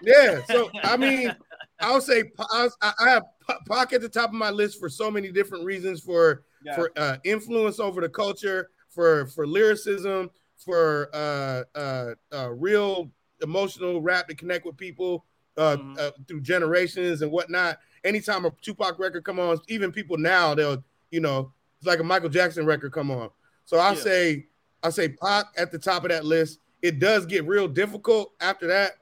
yeah. 0.00 0.40
So 0.46 0.70
I 0.82 0.96
mean, 0.96 1.34
I'll 1.80 2.00
say 2.00 2.24
I, 2.50 2.68
I 2.82 3.08
have 3.08 3.22
Pac 3.68 3.92
at 3.92 4.00
the 4.00 4.08
top 4.08 4.30
of 4.30 4.34
my 4.34 4.50
list 4.50 4.78
for 4.78 4.88
so 4.88 5.10
many 5.10 5.30
different 5.32 5.64
reasons 5.64 6.00
for 6.00 6.44
Yeah. 6.64 6.74
for 6.76 6.92
uh, 6.96 7.16
influence 7.24 7.80
over 7.80 8.00
the 8.00 8.08
culture, 8.08 8.70
for 8.88 9.26
for 9.26 9.46
lyricism, 9.46 10.30
for 10.56 11.08
uh, 11.14 11.64
uh, 11.76 12.14
uh, 12.32 12.50
real 12.50 13.10
emotional 13.42 14.00
rap 14.00 14.28
to 14.28 14.34
connect 14.34 14.64
with 14.64 14.76
people 14.76 15.24
uh, 15.56 15.76
Mhm. 15.76 15.98
uh, 15.98 16.10
through 16.26 16.40
generations 16.40 17.20
and 17.22 17.30
whatnot. 17.30 17.78
Anytime 18.04 18.44
a 18.46 18.52
Tupac 18.62 18.98
record 18.98 19.24
come 19.24 19.38
on, 19.38 19.58
even 19.68 19.92
people 19.92 20.16
now 20.16 20.54
they'll 20.54 20.82
you 21.10 21.20
know 21.20 21.52
it's 21.78 21.86
like 21.86 21.98
a 21.98 22.04
Michael 22.04 22.28
Jackson 22.28 22.64
record 22.64 22.92
come 22.92 23.10
on. 23.10 23.28
So 23.64 23.76
I'll 23.78 23.94
Yeah. 23.94 24.00
say 24.00 24.46
I'll 24.82 24.92
say 24.92 25.08
Pac 25.08 25.46
at 25.56 25.70
the 25.70 25.78
top 25.78 26.04
of 26.04 26.10
that 26.10 26.24
list. 26.24 26.58
It 26.82 26.98
does 26.98 27.26
get 27.26 27.46
real 27.46 27.68
difficult 27.68 28.32
after 28.40 28.66
that. 28.68 28.92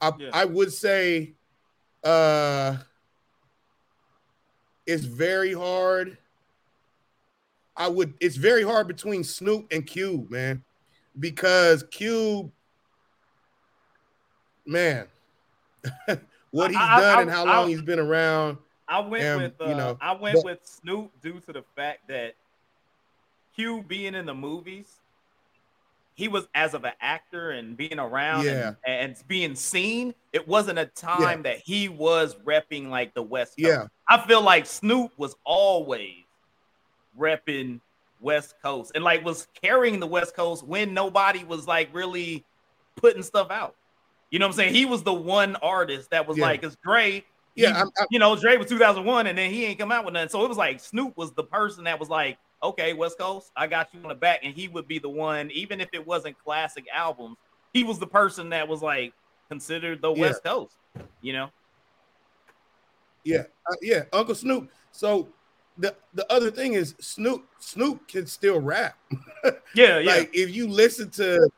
I, 0.00 0.12
Yeah. 0.18 0.30
I 0.32 0.44
would 0.44 0.72
say 0.72 1.34
uh 2.02 2.76
it's 4.86 5.04
very 5.04 5.52
hard. 5.54 6.18
I 7.76 7.88
would 7.88 8.14
it's 8.20 8.36
very 8.36 8.62
hard 8.62 8.86
between 8.86 9.24
Snoop 9.24 9.66
and 9.72 9.86
Cube, 9.86 10.30
man. 10.30 10.62
Because 11.18 11.82
Cube, 11.84 12.50
man, 14.66 15.06
what 16.50 16.70
he's 16.70 16.78
I- 16.78 16.96
I- 16.96 17.00
done 17.00 17.18
I- 17.18 17.22
and 17.22 17.30
how 17.30 17.46
I- 17.46 17.56
long 17.58 17.68
he's 17.68 17.82
been 17.82 17.98
around. 18.00 18.58
I 18.86 19.00
went 19.00 19.24
And, 19.24 19.42
with 19.42 19.60
uh, 19.60 19.64
you 19.70 19.74
know, 19.76 19.96
I 20.00 20.12
went 20.12 20.36
but- 20.36 20.44
with 20.44 20.58
Snoop 20.64 21.10
due 21.22 21.40
to 21.40 21.52
the 21.54 21.64
fact 21.74 22.06
that 22.08 22.34
Cube 23.56 23.88
being 23.88 24.14
in 24.14 24.26
the 24.26 24.34
movies, 24.34 25.00
he 26.14 26.28
was 26.28 26.46
as 26.54 26.74
of 26.74 26.84
an 26.84 26.92
actor 27.00 27.50
and 27.50 27.76
being 27.76 27.98
around 27.98 28.44
Yeah. 28.44 28.74
and, 28.86 29.10
and 29.16 29.28
being 29.28 29.54
seen. 29.54 30.14
It 30.32 30.46
wasn't 30.46 30.78
a 30.78 30.86
time 30.86 31.42
that 31.42 31.58
he 31.58 31.88
was 31.88 32.36
repping 32.44 32.88
like 32.88 33.14
the 33.14 33.22
West 33.22 33.56
Coast. 33.56 33.58
Yeah, 33.68 33.86
I 34.08 34.24
feel 34.26 34.40
like 34.42 34.66
Snoop 34.66 35.12
was 35.16 35.34
always 35.44 36.22
repping 37.18 37.80
West 38.20 38.54
Coast 38.62 38.92
and 38.94 39.04
like 39.04 39.24
was 39.24 39.48
carrying 39.60 40.00
the 40.00 40.06
West 40.06 40.34
Coast 40.34 40.62
when 40.64 40.94
nobody 40.94 41.44
was 41.44 41.66
like 41.66 41.88
really 41.92 42.44
putting 42.96 43.22
stuff 43.22 43.50
out. 43.50 43.74
You 44.30 44.38
know 44.38 44.46
what 44.46 44.52
I'm 44.54 44.56
saying? 44.56 44.74
He 44.74 44.86
was 44.86 45.02
the 45.02 45.12
one 45.12 45.56
artist 45.56 46.10
that 46.10 46.26
was 46.26 46.36
Yeah. 46.38 46.44
like, 46.46 46.62
it's 46.64 46.76
Dre. 46.84 47.24
he- 47.54 47.62
yeah. 47.62 47.80
I'm, 47.80 47.88
I'm, 48.00 48.06
you 48.10 48.18
know, 48.18 48.34
Dre 48.34 48.56
was 48.56 48.68
2001 48.68 49.26
and 49.28 49.38
then 49.38 49.50
he 49.50 49.64
ain't 49.64 49.78
come 49.78 49.92
out 49.92 50.04
with 50.04 50.14
nothing. 50.14 50.28
So 50.28 50.44
it 50.44 50.48
was 50.48 50.58
like 50.58 50.80
Snoop 50.80 51.16
was 51.16 51.32
the 51.32 51.44
person 51.44 51.84
that 51.84 52.00
was 52.00 52.08
like, 52.08 52.36
okay, 52.64 52.92
West 52.94 53.18
Coast, 53.18 53.52
I 53.56 53.66
got 53.66 53.92
you 53.92 54.00
on 54.02 54.08
the 54.08 54.14
back. 54.14 54.40
And 54.42 54.54
he 54.54 54.68
would 54.68 54.88
be 54.88 54.98
the 54.98 55.08
one, 55.08 55.50
even 55.52 55.80
if 55.80 55.88
it 55.92 56.04
wasn't 56.04 56.36
classic 56.38 56.86
albums, 56.92 57.36
he 57.72 57.84
was 57.84 57.98
the 57.98 58.06
person 58.06 58.50
that 58.50 58.66
was 58.66 58.82
like 58.82 59.12
considered 59.48 60.00
the 60.02 60.12
Yeah. 60.12 60.20
West 60.20 60.42
Coast, 60.42 60.76
you 61.20 61.32
know? 61.32 61.50
Yeah, 63.24 63.44
uh, 63.70 63.76
yeah, 63.80 64.02
Uncle 64.12 64.34
Snoop. 64.34 64.70
So 64.92 65.28
the 65.78 65.94
the 66.12 66.30
other 66.32 66.50
thing 66.50 66.74
is 66.74 66.94
Snoop 67.00 67.46
Snoop 67.58 68.06
can 68.08 68.26
still 68.26 68.60
rap. 68.60 68.96
Yeah, 69.74 69.98
yeah. 69.98 70.10
Like 70.10 70.30
if 70.32 70.54
you 70.54 70.68
listen 70.68 71.10
to, 71.12 71.50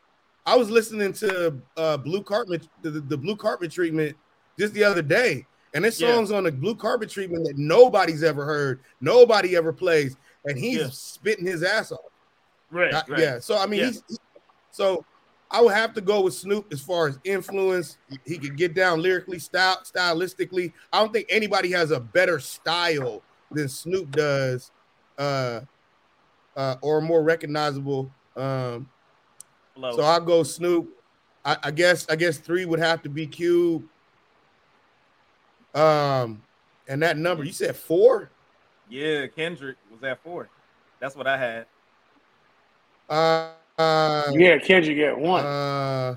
I 0.45 0.57
was 0.57 0.71
listening 0.71 1.13
to 1.15 1.61
uh 1.77 1.97
Blue 1.99 2.23
Carpet 2.23 2.67
the, 2.83 2.91
the, 2.91 3.17
Blue 3.17 3.37
Carpet 3.37 3.71
treatment 3.71 4.17
just 4.59 4.75
the 4.75 4.83
other 4.83 5.03
day, 5.03 5.45
and 5.75 5.85
this 5.85 6.01
Yeah. 6.01 6.15
song's 6.15 6.31
on 6.33 6.45
the 6.45 6.53
Blue 6.53 6.75
Carpet 6.75 7.11
treatment 7.11 7.45
that 7.47 7.59
nobody's 7.59 8.23
ever 8.25 8.45
heard, 8.45 8.81
nobody 9.01 9.55
ever 9.55 9.73
plays, 9.73 10.17
and 10.47 10.59
he's 10.59 10.79
Yeah. 10.79 10.89
spitting 10.91 11.47
his 11.47 11.63
ass 11.63 11.93
off. 11.93 12.01
right, 12.71 12.93
right. 13.09 13.19
Yeah. 13.21 13.39
So 13.39 13.59
I 13.59 13.67
mean, 13.67 13.81
Yeah. 13.81 13.87
he's 13.87 14.03
he- 14.09 14.17
so 14.71 15.05
I 15.51 15.61
would 15.63 15.75
have 15.75 15.95
to 15.95 16.01
go 16.01 16.23
with 16.23 16.35
Snoop 16.35 16.73
as 16.73 16.81
far 16.81 17.07
as 17.07 17.19
influence. 17.25 17.99
He 18.25 18.37
could 18.37 18.57
get 18.57 18.75
down 18.75 19.01
lyrically, 19.01 19.39
style, 19.39 19.81
stylistically. 19.85 20.73
I 20.93 20.99
don't 20.99 21.13
think 21.13 21.27
anybody 21.31 21.71
has 21.73 21.93
a 21.93 22.01
better 22.01 22.41
style 22.41 23.23
than 23.53 23.69
Snoop 23.69 24.11
does, 24.11 24.73
uh, 25.19 25.61
uh, 26.57 26.77
or 26.83 27.01
more 27.01 27.23
recognizable. 27.23 28.11
Um, 28.37 28.89
so 29.81 30.03
I'll 30.03 30.21
go 30.21 30.43
Snoop. 30.43 30.89
I, 31.45 31.57
I 31.63 31.71
guess 31.71 32.07
I 32.09 32.17
guess 32.17 32.39
three 32.39 32.65
would 32.65 32.81
have 32.81 33.03
to 33.03 33.09
be 33.09 33.27
Cube. 33.27 33.85
Um, 35.75 36.43
and 36.89 37.03
that 37.03 37.17
number 37.19 37.45
you 37.45 37.53
said 37.53 37.77
four. 37.77 38.31
Yeah, 38.89 39.27
Kendrick 39.27 39.77
was 39.91 40.03
at 40.03 40.23
four. 40.23 40.49
That's 41.01 41.15
what 41.17 41.27
I 41.27 41.37
had. 41.37 41.67
Uh, 43.09 43.51
uh, 43.79 44.33
Yeah, 44.33 44.59
Kendrick 44.59 44.97
get 44.97 45.19
one. 45.19 45.45
uh, 45.45 46.17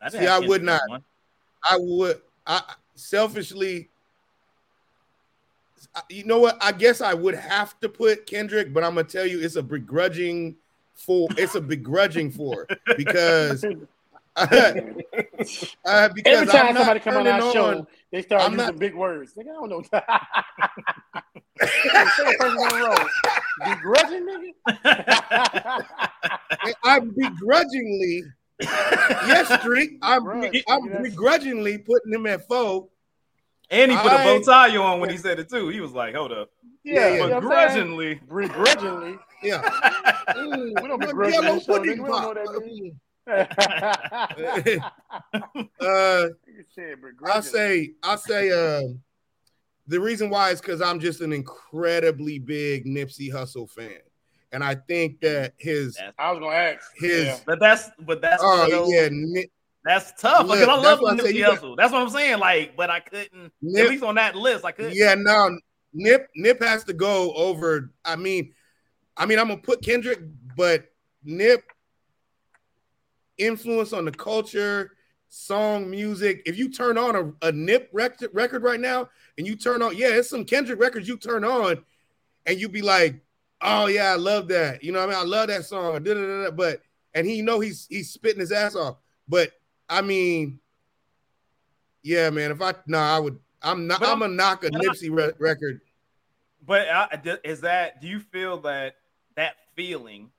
I 0.00 0.08
See, 0.10 0.26
I 0.26 0.38
would 0.38 0.62
not. 0.62 0.80
one. 0.88 1.04
I 1.62 1.76
would. 1.78 2.20
I 2.46 2.62
selfishly. 2.94 3.88
You 6.08 6.24
know 6.24 6.38
what? 6.38 6.58
I 6.60 6.72
guess 6.72 7.00
I 7.00 7.14
would 7.14 7.34
have 7.34 7.78
to 7.80 7.88
put 7.88 8.26
Kendrick, 8.26 8.72
but 8.72 8.84
I'm 8.84 8.94
gonna 8.94 9.04
tell 9.04 9.26
you, 9.26 9.40
it's 9.40 9.56
a 9.56 9.62
begrudging 9.62 10.56
four. 10.94 11.28
It's 11.36 11.54
a 11.54 11.60
begrudging 11.60 12.30
four 12.30 12.66
because 12.96 13.64
uh, 14.36 16.08
because 16.10 16.24
Every 16.24 16.46
time 16.46 16.68
I'm 16.68 16.76
somebody 16.76 17.00
come 17.00 17.16
on 17.16 17.26
our 17.26 17.40
turning 17.40 17.52
show, 17.52 17.86
they 18.12 18.22
start 18.22 18.42
I'm 18.42 18.52
using 18.52 18.66
not- 18.66 18.78
big 18.78 18.94
words. 18.94 19.32
Like, 19.36 19.46
I 19.46 19.52
don't 19.52 19.68
know. 19.70 19.82
Second 21.60 22.38
person 22.38 22.58
in 22.60 22.68
a 22.72 22.84
row. 22.86 22.94
Begrudging 23.74 24.26
nigga. 24.28 25.84
I'm 26.84 27.10
begrudgingly, 27.10 28.22
yes, 28.60 29.60
Street. 29.60 29.98
I'm, 30.02 30.22
Grudge, 30.24 30.64
I'm 30.68 30.82
nigga, 30.82 30.86
that's- 30.92 31.10
begrudgingly 31.10 31.78
putting 31.78 32.12
him 32.12 32.26
at 32.26 32.46
foe. 32.48 32.90
and 33.70 33.90
he 33.90 33.96
put 33.96 34.12
a 34.12 34.16
bow 34.16 34.36
I- 34.36 34.42
tie 34.42 34.76
on 34.76 35.00
when 35.00 35.10
he 35.10 35.16
said 35.16 35.38
it 35.40 35.48
too. 35.50 35.68
He 35.68 35.80
was 35.80 35.92
like, 35.92 36.14
"Hold 36.14 36.32
up, 36.32 36.50
Yeah, 36.84 36.94
Yeah, 36.94 37.00
yeah. 37.00 37.12
you 37.12 37.18
know 37.30 37.40
what 37.40 37.58
I'm 37.58 37.70
saying? 37.70 37.88
begrudgingly." 37.88 38.14
Begrudgingly. 38.48 39.18
Yeah. 39.42 39.62
We 40.36 40.72
don't 40.88 41.00
begrudge 41.00 41.34
that 41.34 41.62
show, 41.62 41.78
pudding. 41.78 42.02
We 42.02 42.08
don't 42.08 42.22
know 42.22 42.34
that 42.52 42.64
means. 42.66 42.94
Uh, 45.80 46.28
I 47.26 47.40
say, 47.40 47.92
I 48.02 48.16
say, 48.16 48.50
um, 48.50 49.00
the 49.86 50.00
reason 50.00 50.30
why 50.30 50.50
is 50.50 50.60
because 50.60 50.82
I'm 50.82 51.00
just 51.00 51.20
an 51.20 51.32
incredibly 51.32 52.38
big 52.38 52.84
Nipsey 52.84 53.32
Hussle 53.32 53.70
fan, 53.70 54.00
and 54.52 54.62
I 54.62 54.74
think 54.74 55.20
that 55.20 55.54
his 55.56 55.94
That's- 55.94 56.14
I 56.18 56.30
was 56.30 56.40
gonna 56.40 56.54
ask. 56.56 56.90
his 56.96 57.26
Yeah. 57.26 57.38
But 57.46 57.60
that's 57.60 57.90
but 58.00 58.20
that's 58.20 58.42
oh 58.44 58.68
those- 58.70 58.92
yeah, 58.92 59.08
Nip, 59.10 59.50
that's 59.84 60.12
tough 60.20 60.46
because 60.46 60.60
Look, 60.60 60.68
I 60.68 60.74
love 60.76 61.00
why 61.00 61.12
I 61.12 61.16
say 61.16 61.22
Nipsey 61.22 61.34
you 61.34 61.42
got- 61.44 61.60
Hussle. 61.60 61.76
That's 61.76 61.92
what 61.92 62.02
I'm 62.02 62.10
saying. 62.10 62.38
Like, 62.38 62.76
but 62.76 62.90
I 62.90 63.00
couldn't 63.00 63.46
at 63.46 63.52
Nip 63.62 63.88
least 63.90 64.02
on 64.02 64.16
that 64.16 64.34
list. 64.36 64.64
I 64.64 64.72
couldn't. 64.72 64.94
Yeah, 64.94 65.14
no, 65.14 65.58
Nip 65.94 66.28
Nip 66.36 66.62
has 66.62 66.84
to 66.84 66.92
go 66.92 67.32
over. 67.34 67.90
I 68.04 68.16
mean, 68.16 68.52
I 69.16 69.24
mean, 69.26 69.38
I'm 69.38 69.48
gonna 69.48 69.60
put 69.60 69.82
Kendrick, 69.82 70.20
but 70.56 70.84
Nip 71.24 71.62
influence 73.38 73.92
on 73.92 74.04
the 74.04 74.12
culture, 74.12 74.92
song, 75.28 75.90
music. 75.90 76.42
If 76.46 76.58
you 76.58 76.70
turn 76.70 76.98
on 76.98 77.16
a, 77.16 77.48
a 77.48 77.52
Nip 77.52 77.88
record 77.92 78.30
record 78.32 78.62
right 78.62 78.80
now, 78.80 79.08
and 79.36 79.46
you 79.46 79.56
turn 79.56 79.82
on, 79.82 79.96
yeah, 79.96 80.08
it's 80.08 80.30
some 80.30 80.44
Kendrick 80.44 80.80
records 80.80 81.08
you 81.08 81.16
turn 81.16 81.44
on, 81.44 81.84
and 82.46 82.58
you 82.60 82.68
be 82.68 82.82
like, 82.82 83.20
oh 83.60 83.86
yeah, 83.86 84.12
I 84.12 84.16
love 84.16 84.48
that. 84.48 84.82
You 84.82 84.92
know, 84.92 85.00
what 85.00 85.10
I 85.10 85.12
mean, 85.12 85.20
I 85.20 85.24
love 85.24 85.48
that 85.48 85.64
song. 85.64 86.02
da-da-da-da, 86.02 86.50
But 86.50 86.82
and 87.14 87.26
he 87.26 87.42
know 87.42 87.60
he's 87.60 87.86
he's 87.88 88.10
spitting 88.10 88.40
his 88.40 88.52
ass 88.52 88.74
off. 88.74 88.96
But 89.28 89.52
I 89.88 90.02
mean, 90.02 90.60
yeah, 92.02 92.30
man. 92.30 92.50
If 92.50 92.62
I 92.62 92.74
no, 92.86 92.98
I 92.98 93.18
would. 93.18 93.38
I'm 93.62 93.86
not. 93.86 94.00
But 94.00 94.10
I'm 94.10 94.20
gonna 94.20 94.34
knock 94.34 94.64
a 94.64 94.70
Nipsey 94.70 95.10
re- 95.10 95.32
record. 95.38 95.80
But 96.64 96.88
uh, 96.88 97.36
is 97.44 97.60
that? 97.62 98.00
Do 98.00 98.08
you 98.08 98.20
feel 98.20 98.58
that 98.62 98.96
that 99.36 99.56
feeling? 99.74 100.30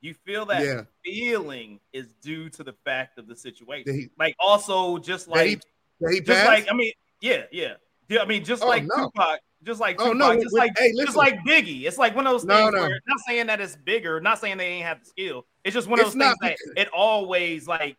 You 0.00 0.14
feel 0.14 0.46
that 0.46 0.62
Yeah. 0.64 0.82
feeling 1.04 1.80
is 1.92 2.14
due 2.22 2.48
to 2.50 2.64
the 2.64 2.74
fact 2.84 3.18
of 3.18 3.26
the 3.26 3.36
situation. 3.36 3.94
He- 3.94 4.10
like 4.18 4.34
also 4.38 4.98
just 4.98 5.30
That 5.30 5.46
he, 5.46 5.60
like 6.00 6.14
he 6.14 6.20
just 6.20 6.44
like 6.44 6.66
I 6.70 6.74
mean, 6.74 6.92
yeah, 7.20 7.44
yeah. 7.52 7.74
Yeah, 8.08 8.22
I 8.22 8.24
mean, 8.24 8.44
just 8.44 8.62
Oh, 8.62 8.68
like 8.68 8.84
no. 8.84 9.04
Tupac, 9.04 9.38
just 9.62 9.80
like 9.80 10.00
Oh, 10.00 10.12
no, 10.12 10.34
just 10.40 10.56
like 10.56 10.76
hey, 10.76 10.92
just 10.96 11.16
like 11.16 11.38
Biggie. 11.46 11.84
It's 11.84 11.98
like 11.98 12.16
one 12.16 12.26
of 12.26 12.32
those 12.32 12.44
No, 12.44 12.56
things 12.56 12.72
no. 12.72 12.80
where 12.80 13.00
not 13.06 13.18
saying 13.26 13.46
that 13.46 13.60
it's 13.60 13.76
bigger, 13.76 14.20
not 14.20 14.38
saying 14.40 14.56
they 14.56 14.66
ain't 14.66 14.86
have 14.86 15.00
the 15.00 15.06
skill. 15.06 15.46
It's 15.64 15.74
just 15.74 15.86
one 15.86 16.00
of 16.00 16.06
It's 16.06 16.14
those 16.14 16.20
things 16.24 16.36
not 16.40 16.56
that 16.74 16.80
it 16.80 16.88
always 16.92 17.68
like 17.68 17.96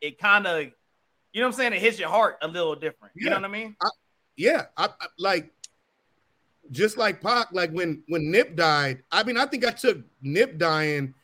it 0.00 0.18
kind 0.18 0.46
of, 0.46 0.62
you 0.62 0.70
know 1.40 1.42
what 1.42 1.46
I'm 1.48 1.52
saying? 1.52 1.72
It 1.74 1.80
hits 1.82 1.98
your 1.98 2.08
heart 2.08 2.38
a 2.42 2.48
little 2.48 2.74
different. 2.74 3.12
You 3.16 3.28
know 3.28 3.36
what 3.36 3.44
I 3.44 3.48
mean? 3.48 3.76
yeah, 4.36 4.66
I, 4.76 4.86
I 4.86 5.06
like 5.18 5.52
just 6.70 6.96
like 6.96 7.20
Pac. 7.20 7.48
Like 7.52 7.70
when 7.72 8.02
when 8.08 8.30
Nip 8.30 8.56
died. 8.56 9.02
I 9.10 9.22
mean, 9.24 9.36
I 9.36 9.46
think 9.46 9.66
I 9.66 9.72
took 9.72 9.98
Nip 10.22 10.56
dying, 10.58 11.14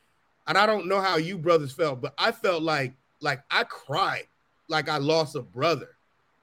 and 0.47 0.57
I 0.57 0.67
don't 0.67 0.87
know 0.87 1.01
how 1.01 1.17
you 1.17 1.39
brothers 1.39 1.73
felt, 1.73 2.01
but 2.01 2.15
I 2.19 2.33
felt 2.33 2.63
like 2.63 2.95
like 3.21 3.43
I 3.51 3.65
cried, 3.65 4.27
like 4.69 4.89
I 4.89 4.99
lost 4.99 5.37
a 5.37 5.43
brother. 5.43 5.97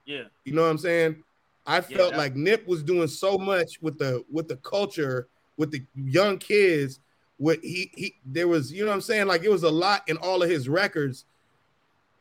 Yeah. 0.05 0.23
You 0.43 0.53
know 0.53 0.63
what 0.63 0.69
I'm 0.69 0.77
saying? 0.77 1.23
I 1.65 1.79
felt 1.79 2.15
like 2.15 2.35
Nip 2.35 2.67
was 2.67 2.83
doing 2.83 3.07
so 3.07 3.37
much 3.37 3.81
with 3.81 3.97
the 3.97 4.23
with 4.29 4.47
the 4.47 4.57
culture, 4.57 5.27
with 5.57 5.71
the 5.71 5.83
young 5.95 6.37
kids. 6.37 6.99
What 7.37 7.59
he 7.61 7.89
he 7.95 8.15
there 8.25 8.47
was, 8.47 8.71
you 8.71 8.83
know 8.83 8.89
what 8.89 8.95
I'm 8.95 9.01
saying? 9.01 9.27
Like 9.27 9.43
it 9.43 9.49
was 9.49 9.63
a 9.63 9.69
lot 9.71 10.03
in 10.07 10.17
all 10.17 10.43
of 10.43 10.49
his 10.49 10.67
records 10.67 11.25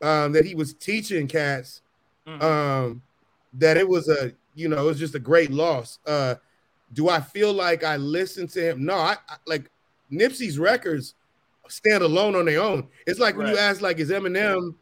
um, 0.01 0.31
that 0.31 0.45
he 0.45 0.55
was 0.55 0.73
teaching 0.73 1.27
cats. 1.27 1.81
Mhm. 2.25 2.41
Um, 2.41 3.01
that 3.53 3.75
it 3.75 3.87
was 3.87 4.07
a 4.07 4.31
you 4.55 4.69
know 4.69 4.81
it 4.81 4.85
was 4.85 4.99
just 4.99 5.15
a 5.15 5.19
great 5.19 5.51
loss. 5.51 5.99
Uh, 6.05 6.35
do 6.93 7.09
I 7.09 7.19
feel 7.19 7.51
like 7.51 7.83
I 7.83 7.97
listened 7.97 8.49
to 8.51 8.69
him? 8.71 8.85
No, 8.85 8.95
I, 8.95 9.17
I 9.27 9.35
like 9.45 9.69
Nipsey's 10.11 10.57
records 10.57 11.15
stand 11.67 12.03
alone 12.03 12.35
on 12.35 12.45
their 12.45 12.61
own. 12.61 12.87
It's 13.07 13.19
like 13.19 13.37
when 13.37 13.47
you 13.47 13.57
ask 13.57 13.81
like 13.81 13.99
is 13.99 14.09
Eminem, 14.09 14.75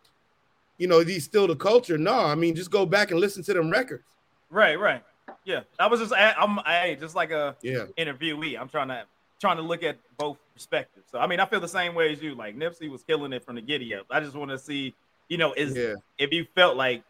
you 0.78 0.88
know, 0.88 1.00
he's 1.00 1.24
still 1.24 1.48
the 1.48 1.56
culture? 1.56 1.98
No, 1.98 2.14
I 2.14 2.36
mean 2.36 2.56
just 2.56 2.72
go 2.72 2.86
back 2.86 3.12
and 3.12 3.20
listen 3.20 3.44
to 3.44 3.54
them 3.54 3.70
records. 3.70 4.04
Right, 4.50 4.80
right. 4.80 5.04
Yeah. 5.46 5.62
I 5.80 5.88
was 5.88 6.00
just 6.00 6.14
I'm 6.14 6.60
I 6.60 6.98
just 7.00 7.16
like 7.16 7.32
a 7.32 7.56
Yeah. 7.62 7.86
interviewee. 7.98 8.60
I'm 8.60 8.70
trying 8.70 8.90
to 8.90 9.06
trying 9.40 9.58
to 9.58 9.64
look 9.64 9.84
at 9.84 9.98
both 10.18 10.38
perspectives. 10.54 11.08
So 11.12 11.20
I 11.20 11.28
mean, 11.28 11.40
I 11.40 11.46
feel 11.46 11.60
the 11.60 11.68
same 11.68 11.96
way 11.96 12.12
as 12.12 12.22
you. 12.22 12.36
Like 12.36 12.56
Nipsey 12.58 12.90
was 12.90 13.04
killing 13.04 13.34
it 13.34 13.44
from 13.46 13.56
the 13.56 13.62
giddy 13.62 13.94
up. 13.96 14.06
I 14.10 14.20
just 14.20 14.36
want 14.36 14.52
to 14.52 14.60
see, 14.60 14.94
you 15.30 15.38
know, 15.38 15.54
is 15.54 15.76
Yeah. 15.76 15.96
if 16.18 16.32
you 16.32 16.46
felt 16.56 16.78
like 16.78 17.04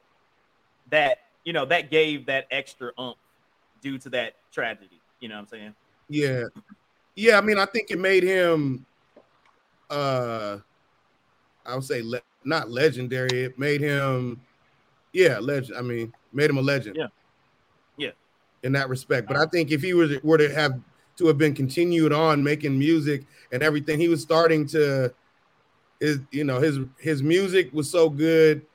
that, 0.90 1.20
you 1.44 1.54
know, 1.54 1.66
that 1.66 1.90
gave 1.90 2.26
that 2.28 2.48
extra 2.52 2.92
umph 2.98 3.18
due 3.82 3.98
to 4.00 4.10
that 4.10 4.36
tragedy. 4.52 5.02
You 5.20 5.30
know 5.30 5.36
what 5.36 5.42
I'm 5.42 5.48
saying? 5.48 5.76
Yeah. 6.10 6.44
Yeah, 7.16 7.38
I 7.38 7.42
mean, 7.42 7.58
I 7.58 7.66
think 7.66 7.92
it 7.92 8.00
made 8.00 8.24
him 8.24 8.86
uh 9.92 10.58
I 11.66 11.76
would 11.76 11.84
say 11.84 12.02
le- 12.02 12.22
not 12.44 12.72
legendary. 12.72 13.44
It 13.44 13.60
made 13.60 13.82
him 13.82 14.42
yeah, 15.14 15.40
legend. 15.40 15.78
I 15.78 15.82
mean, 15.82 16.14
made 16.32 16.50
him 16.50 16.58
a 16.58 16.62
legend. 16.62 16.96
Yeah. 16.98 17.08
Yeah. 17.98 18.12
In 18.64 18.72
that 18.74 18.90
respect. 18.90 19.28
But 19.28 19.38
I 19.38 19.46
think 19.46 19.72
if 19.72 19.82
he 19.82 19.94
was 19.94 20.22
were 20.24 20.38
to 20.38 20.54
have 20.54 20.74
to 21.18 21.28
have 21.28 21.38
been 21.38 21.54
continued 21.54 22.14
on 22.14 22.44
making 22.44 22.78
music 22.78 23.26
and 23.52 23.62
everything, 23.62 24.00
he 24.00 24.08
was 24.08 24.22
starting 24.22 24.66
to 24.68 25.14
his 26.00 26.20
you 26.32 26.44
know, 26.44 26.60
his 26.60 26.80
his 27.00 27.22
music 27.22 27.72
was 27.74 27.90
so 27.90 28.10
good 28.10 28.66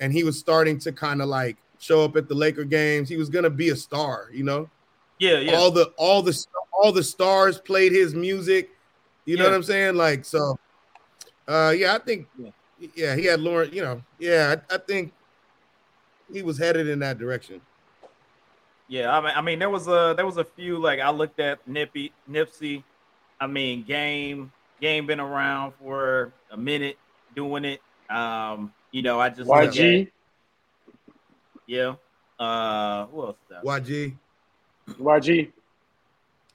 and 0.00 0.12
he 0.12 0.24
was 0.24 0.38
starting 0.38 0.78
to 0.80 0.92
kind 0.92 1.22
of 1.22 1.28
like 1.28 1.56
show 1.78 2.04
up 2.04 2.16
at 2.16 2.28
the 2.28 2.34
Laker 2.34 2.64
games. 2.64 3.08
He 3.08 3.16
was 3.16 3.28
going 3.28 3.44
to 3.44 3.50
be 3.50 3.70
a 3.70 3.76
star, 3.76 4.28
you 4.32 4.44
know? 4.44 4.68
Yeah, 5.18 5.38
yeah. 5.38 5.56
all 5.56 5.70
the 5.70 5.92
all 5.96 6.22
the 6.22 6.46
all 6.72 6.92
the 6.92 7.02
stars 7.02 7.58
played 7.58 7.92
his 7.92 8.14
music. 8.14 8.70
You 9.24 9.36
know 9.36 9.44
what 9.44 9.54
I'm 9.54 9.62
saying? 9.62 9.96
Like 9.96 10.24
so. 10.24 10.58
Uh, 11.48 11.72
yeah, 11.76 11.94
I 11.94 11.98
think. 11.98 12.26
Yeah. 12.38 12.50
Yeah, 12.94 13.16
he 13.16 13.24
had 13.24 13.40
Lauren. 13.40 13.72
You 13.72 13.82
know, 13.82 14.02
yeah, 14.18 14.56
I, 14.70 14.74
I 14.74 14.78
think 14.78 15.12
he 16.30 16.42
was 16.42 16.58
headed 16.58 16.88
in 16.88 16.98
that 16.98 17.16
direction. 17.18 17.60
Yeah, 18.88 19.16
I 19.16 19.20
mean, 19.20 19.32
I 19.34 19.40
mean, 19.40 19.58
there 19.58 19.70
was 19.70 19.88
a 19.88 20.12
there 20.16 20.26
was 20.26 20.36
a 20.36 20.44
few 20.44 20.78
like 20.78 21.00
I 21.00 21.10
looked 21.10 21.40
at 21.40 21.66
Nippy 21.66 22.12
Nipsey. 22.30 22.82
I 23.40 23.46
mean, 23.46 23.82
game 23.82 24.52
game 24.80 25.06
been 25.06 25.20
around 25.20 25.72
for 25.82 26.32
a 26.50 26.56
minute 26.56 26.98
doing 27.34 27.64
it. 27.64 27.80
Um, 28.10 28.72
you 28.90 29.00
know, 29.02 29.18
I 29.18 29.30
just 29.30 29.48
look 29.48 29.56
at- 29.56 29.72
YG, 29.72 30.10
yeah. 31.66 31.94
Uh, 32.38 33.06
who 33.06 33.22
else? 33.22 33.36
Is 33.44 33.48
that? 33.50 33.64
YG. 33.64 34.14
YG. 35.00 35.52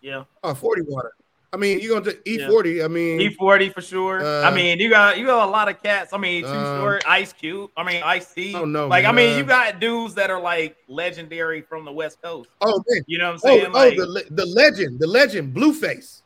Yeah, 0.02 0.24
Oh, 0.44 0.54
40 0.54 0.84
water. 0.84 1.14
I 1.54 1.58
mean, 1.58 1.80
you're 1.82 2.00
gonna 2.00 2.14
take 2.14 2.22
Yeah. 2.26 2.48
E40. 2.48 2.84
I 2.86 2.88
mean, 2.88 3.20
E 3.20 3.30
forty 3.34 3.70
for 3.70 3.82
sure. 3.82 4.24
Uh, 4.26 4.44
I 4.50 4.56
mean, 4.56 4.80
you 4.80 4.90
got 4.90 5.18
you 5.18 5.26
got 5.26 5.48
a 5.48 5.52
lot 5.52 5.68
of 5.68 5.84
cats. 5.84 6.14
I 6.14 6.18
mean, 6.18 6.44
Too 6.44 6.50
um, 6.50 6.80
Short, 6.80 7.04
Ice 7.08 7.34
Cube. 7.34 7.72
I 7.76 7.84
mean, 7.84 8.02
Ice 8.04 8.34
T. 8.34 8.56
I 8.56 8.60
Oh 8.60 8.66
no, 8.66 8.84
know, 8.84 8.88
Like, 8.88 9.04
I 9.06 9.12
mean, 9.12 9.38
you 9.38 9.44
got 9.44 9.80
dudes 9.82 10.14
that 10.16 10.30
are 10.30 10.40
like 10.40 10.78
legendary 10.88 11.62
from 11.62 11.84
the 11.84 11.92
West 11.92 12.22
Coast. 12.22 12.50
oh 12.62 12.82
man, 12.88 13.04
You 13.08 13.18
know 13.18 13.34
what 13.34 13.44
I'm 13.46 13.52
oh, 13.52 13.60
saying? 13.60 13.66
oh 13.68 13.78
like, 13.78 13.98
the 13.98 14.06
le- 14.06 14.30
the 14.32 14.46
legend, 14.46 15.00
the 15.00 15.08
legend, 15.08 15.54
Blueface, 15.54 16.22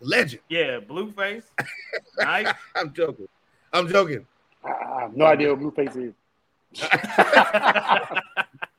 legend. 0.00 0.42
yeah, 0.48 0.78
Blueface. 0.78 1.44
nice. 2.20 2.54
I'm 2.76 2.92
joking. 2.92 3.28
I'm 3.72 3.88
joking. 3.88 4.24
I, 4.64 4.68
I 4.70 5.00
have 5.02 5.16
no 5.16 5.24
idea 5.26 5.52
what 5.52 5.74
Blueface 5.74 5.96
is. 5.96 6.14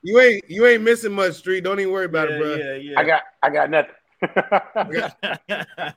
You 0.07 0.19
ain't 0.19 0.43
you 0.47 0.67
ain't 0.67 0.83
missing 0.83 1.13
much, 1.13 1.33
street. 1.33 1.63
Don't 1.63 1.79
even 1.79 1.91
worry 1.91 2.05
about 2.05 2.29
it, 2.29 2.39
bro. 2.39 2.53
yeah, 2.55 2.75
yeah, 2.75 2.99
I 2.99 3.03
got 3.03 3.23
I 3.41 3.49
got 3.49 3.71
nothing. 3.71 3.95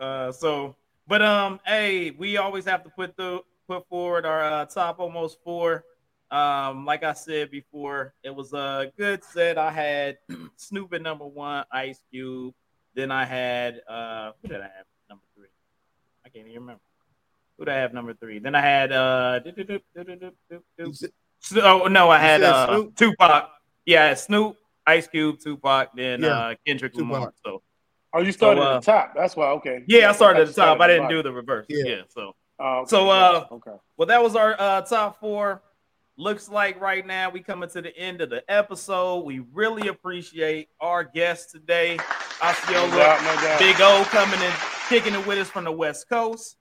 uh, 0.00 0.32
so, 0.32 0.76
but 1.06 1.22
um, 1.22 1.60
hey, 1.66 2.10
we 2.12 2.36
always 2.36 2.64
have 2.64 2.82
to 2.84 2.90
put 2.90 3.16
the 3.16 3.40
put 3.68 3.86
forward 3.88 4.26
our 4.26 4.42
uh, 4.44 4.64
top 4.66 5.00
almost 5.00 5.38
four. 5.44 5.84
Um, 6.30 6.84
like 6.84 7.04
I 7.04 7.12
said 7.12 7.50
before, 7.50 8.14
it 8.22 8.34
was 8.34 8.52
a 8.52 8.90
good 8.98 9.22
set. 9.22 9.56
I 9.58 9.70
had 9.70 10.18
Snoop 10.56 10.92
at 10.94 11.02
number 11.02 11.26
one, 11.26 11.64
Ice 11.70 12.00
Cube. 12.10 12.54
Then 12.94 13.10
I 13.10 13.24
had 13.24 13.80
uh, 13.88 14.32
who 14.42 14.48
did 14.48 14.60
I 14.60 14.64
have 14.64 14.86
number 15.08 15.24
three? 15.36 15.48
I 16.24 16.28
can't 16.28 16.46
even 16.48 16.60
remember. 16.62 16.80
Who 17.58 17.64
did 17.66 17.74
I 17.74 17.78
have 17.78 17.92
number 17.92 18.14
three? 18.14 18.38
Then 18.40 18.54
I 18.54 18.60
had 18.60 18.92
uh, 18.92 19.40
You 20.78 20.92
said- 20.92 21.10
Sno- 21.40 21.82
oh 21.84 21.88
no, 21.88 22.08
I 22.08 22.18
had 22.18 22.42
uh, 22.42 22.66
Snoop? 22.68 22.96
Tupac. 22.96 23.50
Yeah, 23.84 24.14
Snoop, 24.14 24.56
Ice 24.86 25.06
Cube, 25.06 25.38
Tupac, 25.42 25.90
then 25.94 26.22
Yeah. 26.22 26.28
uh, 26.38 26.54
Kendrick 26.66 26.92
Tupac. 26.94 27.12
Lamar. 27.12 27.32
So 27.44 27.62
Oh, 28.16 28.20
you 28.20 28.30
started 28.30 28.60
So, 28.60 28.66
uh, 28.68 28.76
at 28.76 28.82
the 28.82 28.92
top. 28.92 29.12
That's 29.16 29.34
why. 29.34 29.46
Okay. 29.46 29.82
yeah, 29.88 30.08
I 30.10 30.12
started 30.12 30.42
at 30.42 30.48
the 30.48 30.54
top. 30.54 30.80
I 30.80 30.86
didn't 30.86 31.08
do 31.08 31.22
the 31.22 31.32
reverse. 31.32 31.66
Yeah. 31.68 31.84
Yeah. 31.84 32.02
So 32.08 32.34
Oh, 32.60 32.78
okay. 32.82 32.88
So, 32.90 33.10
uh, 33.10 33.46
okay. 33.50 33.72
well, 33.96 34.06
that 34.06 34.22
was 34.22 34.36
our 34.36 34.54
uh, 34.58 34.82
top 34.82 35.18
four. 35.18 35.62
Looks 36.16 36.48
like 36.48 36.80
right 36.80 37.04
now 37.04 37.28
we 37.28 37.40
coming 37.40 37.68
to 37.70 37.82
the 37.82 37.96
end 37.98 38.20
of 38.20 38.30
the 38.30 38.44
episode. 38.48 39.24
We 39.24 39.40
really 39.52 39.88
appreciate 39.88 40.68
our 40.80 41.02
guest 41.02 41.50
today. 41.50 41.98
Osceola, 42.40 42.88
No 42.88 42.96
doubt, 42.96 43.22
no 43.24 43.42
doubt. 43.42 43.58
Big 43.58 43.74
O 43.80 44.04
coming 44.10 44.38
and 44.40 44.54
kicking 44.88 45.14
it 45.14 45.26
with 45.26 45.38
us 45.38 45.50
from 45.50 45.64
the 45.64 45.72
West 45.72 46.08
Coast. 46.08 46.56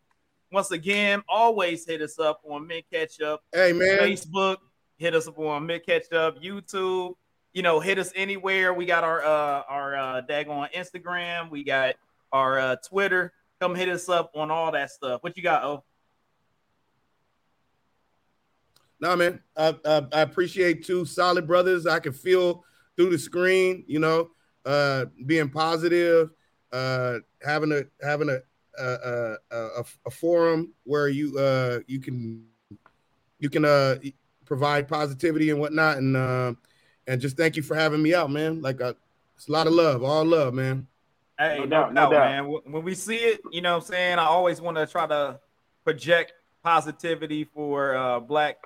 Once 0.52 0.72
again, 0.72 1.22
always 1.30 1.86
hit 1.86 2.02
us 2.02 2.18
up 2.18 2.42
on 2.50 2.66
Mint 2.66 2.86
Ketchup 2.92 3.42
Hey 3.52 3.74
man, 3.74 4.00
Facebook. 4.00 4.58
Hit 4.98 5.14
us 5.14 5.28
up 5.28 5.38
on 5.38 5.68
Mint 5.68 5.86
Ketchup 5.86 6.42
YouTube. 6.42 7.14
You 7.54 7.62
know, 7.62 7.80
hit 7.80 8.00
us 8.00 8.12
anywhere. 8.16 8.74
We 8.74 8.86
got 8.86 9.04
our 9.04 9.24
uh 9.24 9.64
our 9.68 9.96
uh 9.96 10.22
daggone 10.28 10.74
Instagram. 10.74 11.52
We 11.52 11.64
got 11.64 11.96
our 12.32 12.60
uh 12.60 12.76
Twitter. 12.78 13.34
Come 13.60 13.76
hit 13.76 13.90
us 13.90 14.10
up 14.10 14.32
on 14.36 14.52
all 14.52 14.72
that 14.72 14.92
stuff. 14.92 15.24
What 15.24 15.38
you 15.38 15.44
got? 15.44 15.64
Oh, 15.64 15.84
No, 19.00 19.18
man. 19.18 19.42
I, 19.58 19.76
I, 19.86 20.06
I 20.14 20.22
appreciate 20.22 20.86
two 20.86 21.04
solid 21.04 21.46
brothers. 21.46 21.86
I 21.86 22.00
can 22.00 22.14
feel 22.14 22.64
through 22.96 23.10
the 23.10 23.20
screen, 23.20 23.84
you 23.86 24.00
know, 24.00 24.30
uh, 24.66 25.06
being 25.26 25.50
positive, 25.50 26.30
uh, 26.72 27.18
having 27.46 27.74
a 27.74 27.84
having 28.02 28.30
a 28.30 28.40
a, 28.80 28.86
a, 28.86 29.38
a, 29.52 29.84
a 30.06 30.10
forum 30.10 30.74
where 30.86 31.10
you 31.10 31.38
uh, 31.38 31.80
you 31.86 32.00
can 32.00 32.46
you 33.40 33.50
can 33.50 33.66
uh, 33.66 33.98
provide 34.46 34.88
positivity 34.88 35.50
and 35.50 35.60
whatnot, 35.60 35.98
and 35.98 36.16
uh, 36.16 36.54
and 37.08 37.20
just 37.22 37.38
thank 37.38 37.56
you 37.56 37.64
for 37.64 37.76
having 37.76 38.02
me 38.02 38.14
out, 38.14 38.30
man. 38.32 38.62
Like 38.62 38.82
uh, 38.82 38.94
it's 39.36 39.48
a 39.48 39.52
lot 39.52 39.68
of 39.68 39.74
love, 39.74 40.04
all 40.04 40.26
love, 40.26 40.54
man. 40.54 40.88
Hey, 41.38 41.58
No 41.60 41.64
no, 41.64 41.70
doubt, 41.70 41.94
doubt, 41.94 42.12
no 42.12 42.18
doubt. 42.18 42.46
man. 42.46 42.62
When 42.74 42.84
we 42.84 42.96
see 42.96 43.16
it, 43.18 43.42
you 43.52 43.62
know 43.62 43.72
what 43.78 43.84
I'm 43.84 43.90
saying? 43.90 44.20
I 44.20 44.26
always 44.26 44.62
want 44.62 44.78
to 44.78 44.86
try 44.86 45.08
to 45.08 45.40
project 45.84 46.34
positivity 46.64 47.44
for 47.44 47.96
uh, 47.96 48.20
black 48.20 48.58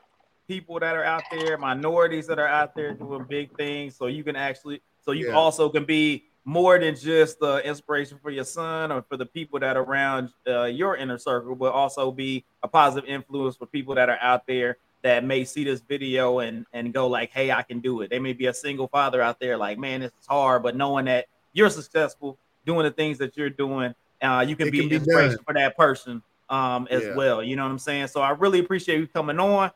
people 0.47 0.79
that 0.79 0.95
are 0.95 1.03
out 1.03 1.23
there, 1.31 1.57
minorities 1.57 2.27
that 2.27 2.39
are 2.39 2.47
out 2.47 2.75
there 2.75 2.93
doing 2.93 3.25
big 3.27 3.55
things. 3.57 3.95
So 3.95 4.07
you 4.07 4.23
can 4.23 4.35
actually, 4.35 4.81
so 5.03 5.11
you 5.11 5.27
Yeah. 5.29 5.33
also 5.35 5.69
can 5.69 5.85
be 5.85 6.25
more 6.45 6.79
than 6.79 6.95
just 6.95 7.39
the 7.39 7.57
inspiration 7.67 8.17
for 8.21 8.29
your 8.29 8.45
son 8.45 8.91
or 8.91 9.01
for 9.01 9.17
the 9.17 9.25
people 9.25 9.59
that 9.59 9.75
are 9.75 9.83
around 9.83 10.29
uh, 10.47 10.63
your 10.65 10.95
inner 10.95 11.17
circle, 11.17 11.55
but 11.55 11.73
also 11.73 12.11
be 12.11 12.45
a 12.63 12.67
positive 12.67 13.09
influence 13.09 13.57
for 13.57 13.65
people 13.65 13.95
that 13.95 14.07
are 14.09 14.19
out 14.21 14.47
there 14.47 14.77
that 15.07 15.23
may 15.23 15.45
see 15.45 15.63
this 15.63 15.79
video 15.81 16.39
and 16.39 16.65
and 16.73 16.93
go 16.93 17.07
like, 17.07 17.31
"Hey, 17.31 17.51
I 17.51 17.63
can 17.63 17.79
do 17.79 18.01
it." 18.01 18.09
They 18.09 18.19
may 18.19 18.33
be 18.33 18.47
a 18.47 18.53
single 18.53 18.87
father 18.87 19.21
out 19.21 19.39
there, 19.39 19.57
like, 19.57 19.77
"Man, 19.79 20.01
this 20.01 20.11
is 20.11 20.27
hard," 20.27 20.63
but 20.63 20.75
knowing 20.75 21.05
that 21.05 21.25
you're 21.53 21.69
successful 21.69 22.37
doing 22.65 22.83
the 22.83 22.91
things 22.91 23.17
that 23.19 23.37
you're 23.37 23.49
doing, 23.49 23.95
uh, 24.21 24.45
you 24.47 24.55
can 24.55 24.67
It 24.67 24.71
be 24.71 24.85
an 24.85 24.91
inspiration 24.91 25.39
for 25.45 25.53
that 25.53 25.77
person 25.77 26.21
um, 26.49 26.87
as 26.91 27.03
Yeah. 27.03 27.15
well. 27.15 27.41
You 27.41 27.55
know 27.55 27.63
what 27.63 27.71
I'm 27.71 27.79
saying? 27.79 28.07
So 28.07 28.19
I 28.21 28.31
really 28.31 28.59
appreciate 28.59 28.99
you 28.99 29.07
coming 29.07 29.39
on. 29.39 29.71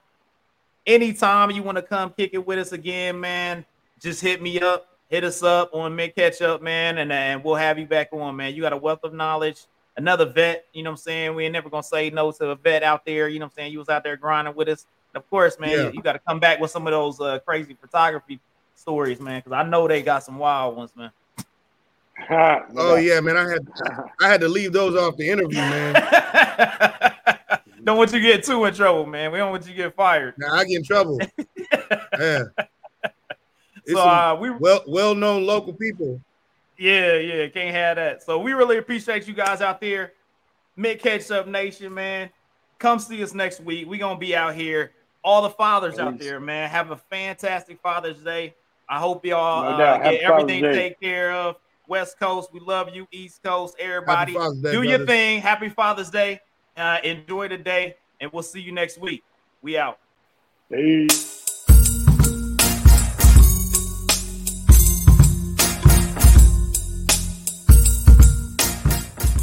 Anytime 0.85 1.51
you 1.51 1.63
want 1.63 1.77
to 1.77 1.81
come 1.81 2.11
kick 2.11 2.31
it 2.33 2.45
with 2.45 2.59
us 2.59 2.71
again, 2.73 3.19
man, 3.19 3.65
just 4.01 4.19
hit 4.21 4.41
me 4.41 4.59
up, 4.59 4.87
hit 5.09 5.23
us 5.23 5.43
up 5.43 5.73
on 5.73 5.95
Mint 5.95 6.15
Ketchup, 6.15 6.61
man, 6.61 6.97
and, 6.97 7.11
and 7.13 7.43
we'll 7.43 7.55
have 7.55 7.79
you 7.79 7.85
back 7.85 8.09
on, 8.11 8.35
man. 8.35 8.53
You 8.55 8.63
got 8.63 8.73
a 8.73 8.77
wealth 8.77 9.03
of 9.03 9.13
knowledge, 9.13 9.67
another 9.95 10.25
vet, 10.25 10.65
you 10.73 10.83
know 10.83 10.89
what 10.89 10.95
I'm 10.95 11.03
saying? 11.03 11.35
We 11.35 11.45
ain't 11.45 11.53
never 11.53 11.69
gonna 11.69 11.83
say 11.83 12.09
no 12.09 12.31
to 12.33 12.49
a 12.49 12.55
vet 12.55 12.83
out 12.83 13.05
there, 13.05 13.29
you 13.29 13.39
know 13.39 13.45
what 13.45 13.53
I'm 13.53 13.55
saying? 13.55 13.71
You 13.73 13.79
was 13.79 13.89
out 13.89 14.03
there 14.03 14.17
grinding 14.17 14.55
with 14.55 14.67
us. 14.69 14.85
And 15.13 15.21
of 15.21 15.29
course, 15.29 15.59
man, 15.59 15.69
Yeah. 15.71 15.83
you, 15.87 15.91
you 15.95 16.01
got 16.01 16.13
to 16.13 16.19
come 16.19 16.39
back 16.39 16.59
with 16.59 16.71
some 16.71 16.87
of 16.87 16.91
those 16.91 17.19
uh, 17.19 17.39
crazy 17.39 17.75
photography 17.79 18.39
stories, 18.75 19.19
man, 19.19 19.39
because 19.39 19.51
I 19.53 19.63
know 19.63 19.87
they 19.87 20.01
got 20.01 20.23
some 20.23 20.37
wild 20.37 20.75
ones, 20.77 20.91
man. 20.95 21.11
Oh 22.29 22.97
yeah, 22.97 23.19
man. 23.19 23.35
I 23.35 23.49
had 23.49 23.67
I 24.19 24.27
had 24.29 24.41
to 24.41 24.47
leave 24.47 24.73
those 24.73 24.95
off 24.95 25.17
the 25.17 25.27
interview, 25.27 25.57
man. 25.57 25.93
don't 27.83 27.97
want 27.97 28.13
you 28.13 28.19
to 28.19 28.25
get 28.25 28.43
too 28.43 28.63
in 28.65 28.73
trouble, 28.75 29.07
man. 29.07 29.31
We 29.31 29.39
don't 29.39 29.49
want 29.49 29.63
you 29.65 29.71
to 29.71 29.75
get 29.77 29.95
fired. 29.95 30.35
Now 30.37 30.53
I 30.53 30.65
get 30.65 30.77
in 30.77 30.83
trouble. 30.83 31.19
Yeah. 32.19 32.43
It's 33.85 33.93
so 33.93 33.99
uh, 33.99 34.37
we 34.39 34.51
well 34.51 34.83
well 34.87 35.15
known 35.15 35.45
local 35.45 35.73
people. 35.73 36.21
Yeah, 36.77 37.15
yeah, 37.15 37.47
can't 37.47 37.73
have 37.73 37.95
that. 37.95 38.21
So 38.23 38.39
we 38.39 38.53
really 38.53 38.77
appreciate 38.77 39.27
you 39.27 39.33
guys 39.33 39.61
out 39.61 39.81
there. 39.81 40.13
Mint 40.75 40.99
Ketchup 41.01 41.47
Nation, 41.47 41.93
man. 41.93 42.29
Come 42.77 42.99
see 42.99 43.21
us 43.23 43.33
next 43.33 43.61
week. 43.61 43.87
we 43.87 43.97
gonna 43.97 44.19
be 44.19 44.35
out 44.35 44.53
here. 44.53 44.91
All 45.23 45.41
the 45.43 45.49
fathers 45.51 45.99
out 45.99 46.17
there, 46.17 46.39
man. 46.39 46.69
Have 46.69 46.91
a 46.91 46.95
fantastic 46.95 47.79
Father's 47.81 48.17
Day. 48.23 48.55
I 48.89 48.99
hope 48.99 49.25
y'all 49.25 49.77
No 49.77 49.83
uh, 49.83 49.97
get 49.97 50.03
Happy 50.03 50.19
everything 50.19 50.63
Day. 50.63 50.73
taken 50.73 50.97
care 51.01 51.31
of. 51.31 51.55
West 51.87 52.19
Coast, 52.19 52.49
we 52.53 52.59
love 52.59 52.89
you. 52.93 53.07
East 53.11 53.43
Coast, 53.43 53.75
everybody. 53.79 54.33
Day, 54.33 54.71
Do 54.71 54.83
your 54.83 55.05
thing. 55.05 55.41
Happy 55.41 55.69
Father's 55.69 56.09
Day. 56.09 56.39
Uh, 56.75 56.97
enjoy 57.03 57.47
the 57.49 57.57
day, 57.57 57.95
and 58.19 58.31
we'll 58.31 58.43
see 58.43 58.61
you 58.61 58.71
next 58.71 58.97
week. 58.99 59.23
We 59.61 59.77
out. 59.77 59.99
Peace. 60.71 61.40